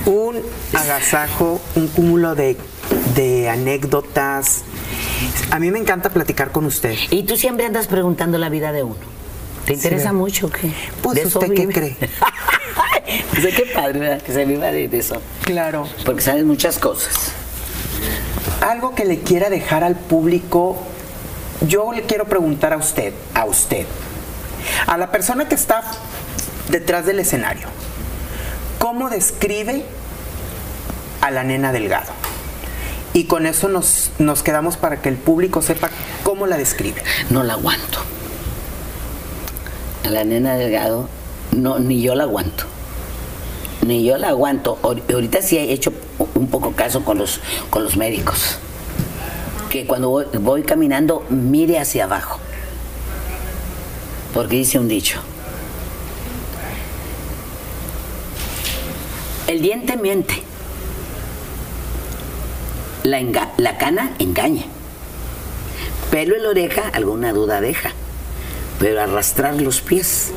Un 0.06 0.40
agasajo, 0.72 1.60
un 1.74 1.88
cúmulo 1.88 2.34
de, 2.34 2.56
de 3.14 3.50
anécdotas. 3.50 4.62
A 5.50 5.58
mí 5.58 5.70
me 5.70 5.78
encanta 5.78 6.08
platicar 6.08 6.50
con 6.50 6.64
usted. 6.64 6.96
y 7.10 7.24
tú 7.24 7.36
siempre 7.36 7.66
andas 7.66 7.88
preguntando 7.88 8.38
la 8.38 8.48
vida 8.48 8.72
de 8.72 8.84
uno. 8.84 9.17
¿Te 9.68 9.74
interesa 9.74 10.14
mucho 10.14 10.46
o 10.46 10.50
qué? 10.50 10.72
Pues, 11.02 11.16
¿De 11.16 11.22
eso 11.24 11.38
¿usted 11.38 11.52
qué 11.52 11.68
cree? 11.68 11.94
pues 13.32 13.54
qué 13.54 13.66
padre, 13.74 13.98
¿verdad? 13.98 14.22
Que 14.22 14.32
se 14.32 14.46
viva 14.46 14.68
de 14.68 14.88
de 14.88 14.98
eso. 14.98 15.20
Claro. 15.42 15.86
Porque 16.06 16.22
sabes 16.22 16.44
muchas 16.44 16.78
cosas. 16.78 17.32
Algo 18.62 18.94
que 18.94 19.04
le 19.04 19.20
quiera 19.20 19.50
dejar 19.50 19.84
al 19.84 19.94
público, 19.94 20.78
yo 21.66 21.92
le 21.92 22.04
quiero 22.04 22.24
preguntar 22.24 22.72
a 22.72 22.78
usted, 22.78 23.12
a 23.34 23.44
usted, 23.44 23.84
a 24.86 24.96
la 24.96 25.10
persona 25.10 25.48
que 25.48 25.54
está 25.54 25.82
detrás 26.70 27.04
del 27.04 27.18
escenario, 27.18 27.68
¿cómo 28.78 29.10
describe 29.10 29.84
a 31.20 31.30
la 31.30 31.44
nena 31.44 31.72
delgado? 31.72 32.10
Y 33.12 33.24
con 33.24 33.44
eso 33.44 33.68
nos, 33.68 34.12
nos 34.18 34.42
quedamos 34.42 34.78
para 34.78 35.02
que 35.02 35.10
el 35.10 35.16
público 35.16 35.60
sepa 35.60 35.90
cómo 36.22 36.46
la 36.46 36.56
describe. 36.56 37.02
No 37.28 37.42
la 37.42 37.52
aguanto. 37.52 37.98
A 40.04 40.10
la 40.10 40.24
nena 40.24 40.54
delgado, 40.56 41.08
no, 41.52 41.78
ni 41.78 42.00
yo 42.00 42.14
la 42.14 42.24
aguanto. 42.24 42.64
Ni 43.86 44.04
yo 44.04 44.16
la 44.18 44.28
aguanto. 44.28 44.78
Ahor- 44.82 45.02
Ahorita 45.12 45.42
sí 45.42 45.58
he 45.58 45.72
hecho 45.72 45.92
un 46.34 46.48
poco 46.48 46.72
caso 46.72 47.04
con 47.04 47.18
los, 47.18 47.40
con 47.70 47.84
los 47.84 47.96
médicos. 47.96 48.58
Que 49.70 49.86
cuando 49.86 50.08
voy, 50.08 50.24
voy 50.40 50.62
caminando, 50.62 51.24
mire 51.28 51.78
hacia 51.78 52.04
abajo. 52.04 52.38
Porque 54.34 54.56
dice 54.56 54.78
un 54.78 54.88
dicho. 54.88 55.20
El 59.46 59.60
diente 59.62 59.96
miente. 59.96 60.42
La, 63.02 63.20
enga- 63.20 63.50
la 63.56 63.78
cana 63.78 64.12
engaña. 64.18 64.64
Pelo 66.10 66.36
en 66.36 66.42
la 66.42 66.48
oreja, 66.50 66.82
alguna 66.92 67.32
duda 67.32 67.60
deja. 67.60 67.92
Pero 68.78 69.02
arrastrar 69.02 69.60
los 69.60 69.80
pies, 69.80 70.28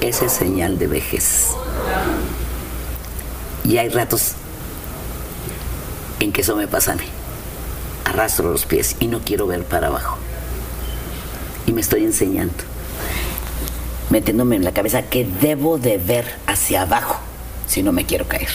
esa 0.00 0.26
es 0.26 0.32
señal 0.32 0.78
de 0.78 0.86
vejez. 0.86 1.48
Y 3.64 3.78
hay 3.78 3.88
ratos 3.88 4.32
en 6.20 6.32
que 6.32 6.42
eso 6.42 6.54
me 6.56 6.68
pasa 6.68 6.92
a 6.92 6.96
mí. 6.96 7.04
Arrastro 8.04 8.50
los 8.52 8.64
pies 8.64 8.96
y 9.00 9.06
no 9.06 9.20
quiero 9.20 9.46
ver 9.46 9.64
para 9.64 9.88
abajo. 9.88 10.18
Y 11.66 11.72
me 11.72 11.80
estoy 11.80 12.04
enseñando, 12.04 12.64
metiéndome 14.08 14.56
en 14.56 14.64
la 14.64 14.72
cabeza 14.72 15.02
que 15.02 15.24
debo 15.24 15.78
de 15.78 15.98
ver 15.98 16.36
hacia 16.46 16.82
abajo 16.82 17.20
si 17.66 17.82
no 17.82 17.92
me 17.92 18.06
quiero 18.06 18.26
caer. 18.26 18.50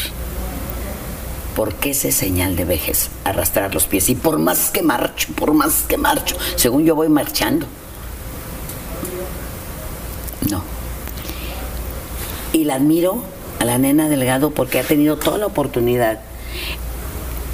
Porque 1.56 1.92
ese 1.92 2.10
es 2.10 2.16
señal 2.16 2.58
de 2.58 2.66
vejez, 2.66 3.10
arrastrar 3.24 3.74
los 3.74 3.86
pies. 3.86 4.10
Y 4.10 4.16
por 4.16 4.40
más 4.40 4.72
que 4.72 4.82
marcho, 4.82 5.30
por 5.36 5.54
más 5.54 5.84
que 5.88 5.98
marcho, 5.98 6.36
según 6.58 6.84
yo 6.84 6.96
voy 6.96 7.08
marchando. 7.08 7.66
No. 10.50 10.62
Y 12.56 12.64
la 12.64 12.76
admiro 12.76 13.22
a 13.60 13.66
la 13.66 13.78
nena 13.78 14.08
Delgado 14.08 14.52
porque 14.52 14.80
ha 14.80 14.84
tenido 14.84 15.18
toda 15.18 15.38
la 15.38 15.46
oportunidad, 15.46 16.22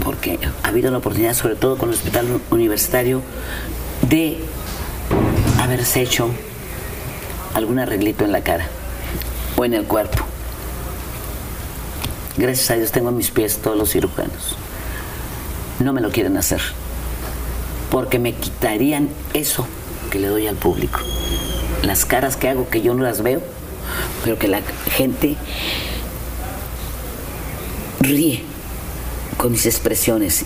porque 0.04 0.38
ha 0.62 0.68
habido 0.68 0.92
la 0.92 1.00
oportunidad, 1.00 1.34
sobre 1.34 1.56
todo 1.56 1.76
con 1.76 1.90
el 1.90 1.96
hospital 1.96 2.40
universitario, 2.52 3.24
de 4.08 4.38
haberse 5.60 6.04
hecho 6.04 6.30
algún 7.56 7.80
arreglito 7.80 8.26
en 8.26 8.32
la 8.32 8.42
cara. 8.44 8.68
o 9.58 9.66
en 9.66 9.74
el 9.74 9.86
cuerpo. 9.86 10.24
Gracias 12.38 12.70
a 12.70 12.76
Dios 12.76 12.92
tengo 12.92 13.10
a 13.10 13.12
mis 13.12 13.32
pies 13.32 13.58
todos 13.58 13.76
los 13.76 13.90
cirujanos. 13.90 14.56
No 15.80 15.94
me 15.94 16.02
lo 16.02 16.12
quieren 16.12 16.38
hacer. 16.38 16.62
Porque 17.90 18.20
me 18.20 18.34
quitarían 18.34 19.10
eso 19.34 19.66
que 20.12 20.20
le 20.20 20.28
doy 20.28 20.46
al 20.46 20.58
público. 20.58 21.00
Las 21.82 22.06
caras 22.06 22.38
que 22.38 22.50
hago 22.50 22.70
que 22.70 22.84
yo 22.84 22.94
no 22.94 23.02
las 23.02 23.24
veo, 23.24 23.42
pero 24.24 24.38
que 24.38 24.48
la 24.48 24.62
gente 24.92 25.36
ríe 28.00 28.44
con 29.38 29.52
mis 29.52 29.66
expresiones. 29.66 30.46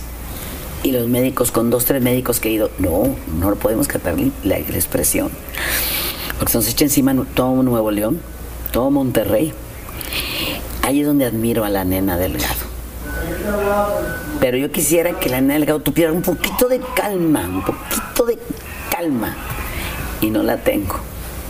Y 0.82 0.92
los 0.92 1.08
médicos, 1.08 1.50
con 1.50 1.70
dos, 1.70 1.84
tres 1.84 2.02
médicos 2.02 2.38
que 2.38 2.48
he 2.48 2.52
ido, 2.52 2.70
no, 2.78 3.16
no 3.40 3.54
podemos 3.56 3.88
catar 3.88 4.14
la, 4.18 4.30
la 4.44 4.56
expresión. 4.58 5.30
Porque 6.38 6.52
se 6.52 6.58
nos 6.58 6.68
echa 6.68 6.84
encima 6.84 7.14
todo 7.34 7.62
Nuevo 7.62 7.90
León, 7.90 8.20
todo 8.72 8.90
Monterrey. 8.90 9.52
Ahí 10.82 11.00
es 11.00 11.06
donde 11.06 11.24
admiro 11.24 11.64
a 11.64 11.70
la 11.70 11.84
nena 11.84 12.16
Delgado. 12.16 12.66
Pero 14.38 14.56
yo 14.58 14.70
quisiera 14.70 15.18
que 15.18 15.28
la 15.28 15.40
nena 15.40 15.54
Delgado 15.54 15.80
tuviera 15.80 16.12
un 16.12 16.22
poquito 16.22 16.68
de 16.68 16.80
calma, 16.94 17.40
un 17.40 17.62
poquito 17.64 18.26
de 18.26 18.38
calma. 18.90 19.34
Y 20.20 20.30
no 20.30 20.42
la 20.42 20.58
tengo. 20.58 21.00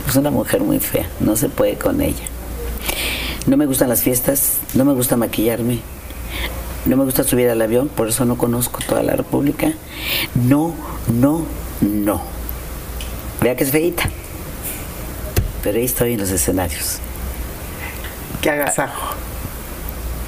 Es 0.07 0.15
una 0.15 0.31
mujer 0.31 0.61
muy 0.61 0.79
fea, 0.79 1.09
no 1.19 1.35
se 1.35 1.49
puede 1.49 1.75
con 1.75 2.01
ella. 2.01 2.23
No 3.45 3.57
me 3.57 3.65
gustan 3.65 3.89
las 3.89 4.01
fiestas, 4.01 4.53
no 4.73 4.85
me 4.85 4.93
gusta 4.93 5.17
maquillarme, 5.17 5.79
no 6.85 6.95
me 6.95 7.03
gusta 7.03 7.23
subir 7.23 7.49
al 7.49 7.61
avión, 7.61 7.89
por 7.89 8.07
eso 8.07 8.23
no 8.23 8.37
conozco 8.37 8.79
toda 8.87 9.03
la 9.03 9.17
República. 9.17 9.73
No, 10.35 10.73
no, 11.13 11.45
no. 11.81 12.21
Vea 13.41 13.55
que 13.57 13.65
es 13.65 13.71
feita. 13.71 14.09
Pero 15.61 15.77
ahí 15.77 15.85
estoy 15.85 16.13
en 16.13 16.21
los 16.21 16.29
escenarios. 16.31 16.99
Que 18.41 18.49
agasajo. 18.49 19.15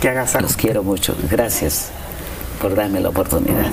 Que 0.02 0.10
agasajo. 0.10 0.44
Los 0.44 0.58
quiero 0.58 0.84
mucho. 0.84 1.16
Gracias 1.32 1.92
por 2.62 2.76
darme 2.76 3.00
la 3.00 3.10
oportunidad. 3.10 3.72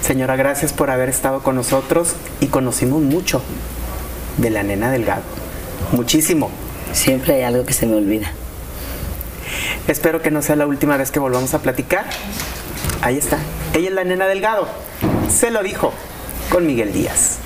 Señora, 0.00 0.36
gracias 0.36 0.72
por 0.72 0.90
haber 0.90 1.10
estado 1.10 1.42
con 1.42 1.54
nosotros 1.54 2.14
y 2.40 2.46
conocimos 2.46 3.02
mucho 3.02 3.42
de 4.38 4.50
la 4.50 4.62
nena 4.62 4.90
Delgado. 4.90 5.22
Muchísimo. 5.92 6.50
Siempre 6.92 7.34
hay 7.34 7.42
algo 7.42 7.64
que 7.66 7.74
se 7.74 7.86
me 7.86 7.96
olvida. 7.96 8.32
Espero 9.86 10.22
que 10.22 10.30
no 10.30 10.42
sea 10.42 10.56
la 10.56 10.66
última 10.66 10.96
vez 10.96 11.10
que 11.10 11.18
volvamos 11.18 11.54
a 11.54 11.60
platicar. 11.60 12.06
Ahí 13.02 13.16
está. 13.16 13.38
Ella 13.74 13.88
es 13.88 13.94
la 13.94 14.04
nena 14.04 14.26
Delgado. 14.26 14.68
Se 15.30 15.50
lo 15.50 15.62
dijo 15.62 15.92
con 16.50 16.66
Miguel 16.66 16.92
Díaz. 16.92 17.38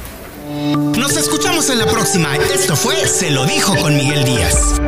Nos 0.97 1.17
escuchamos 1.17 1.71
en 1.71 1.79
la 1.79 1.87
próxima. 1.87 2.37
Esto 2.37 2.77
fue 2.77 2.97
Se 3.07 3.31
lo 3.31 3.45
dijo 3.47 3.77
con 3.77 3.97
Miguel 3.97 4.25
Díaz. 4.25 4.81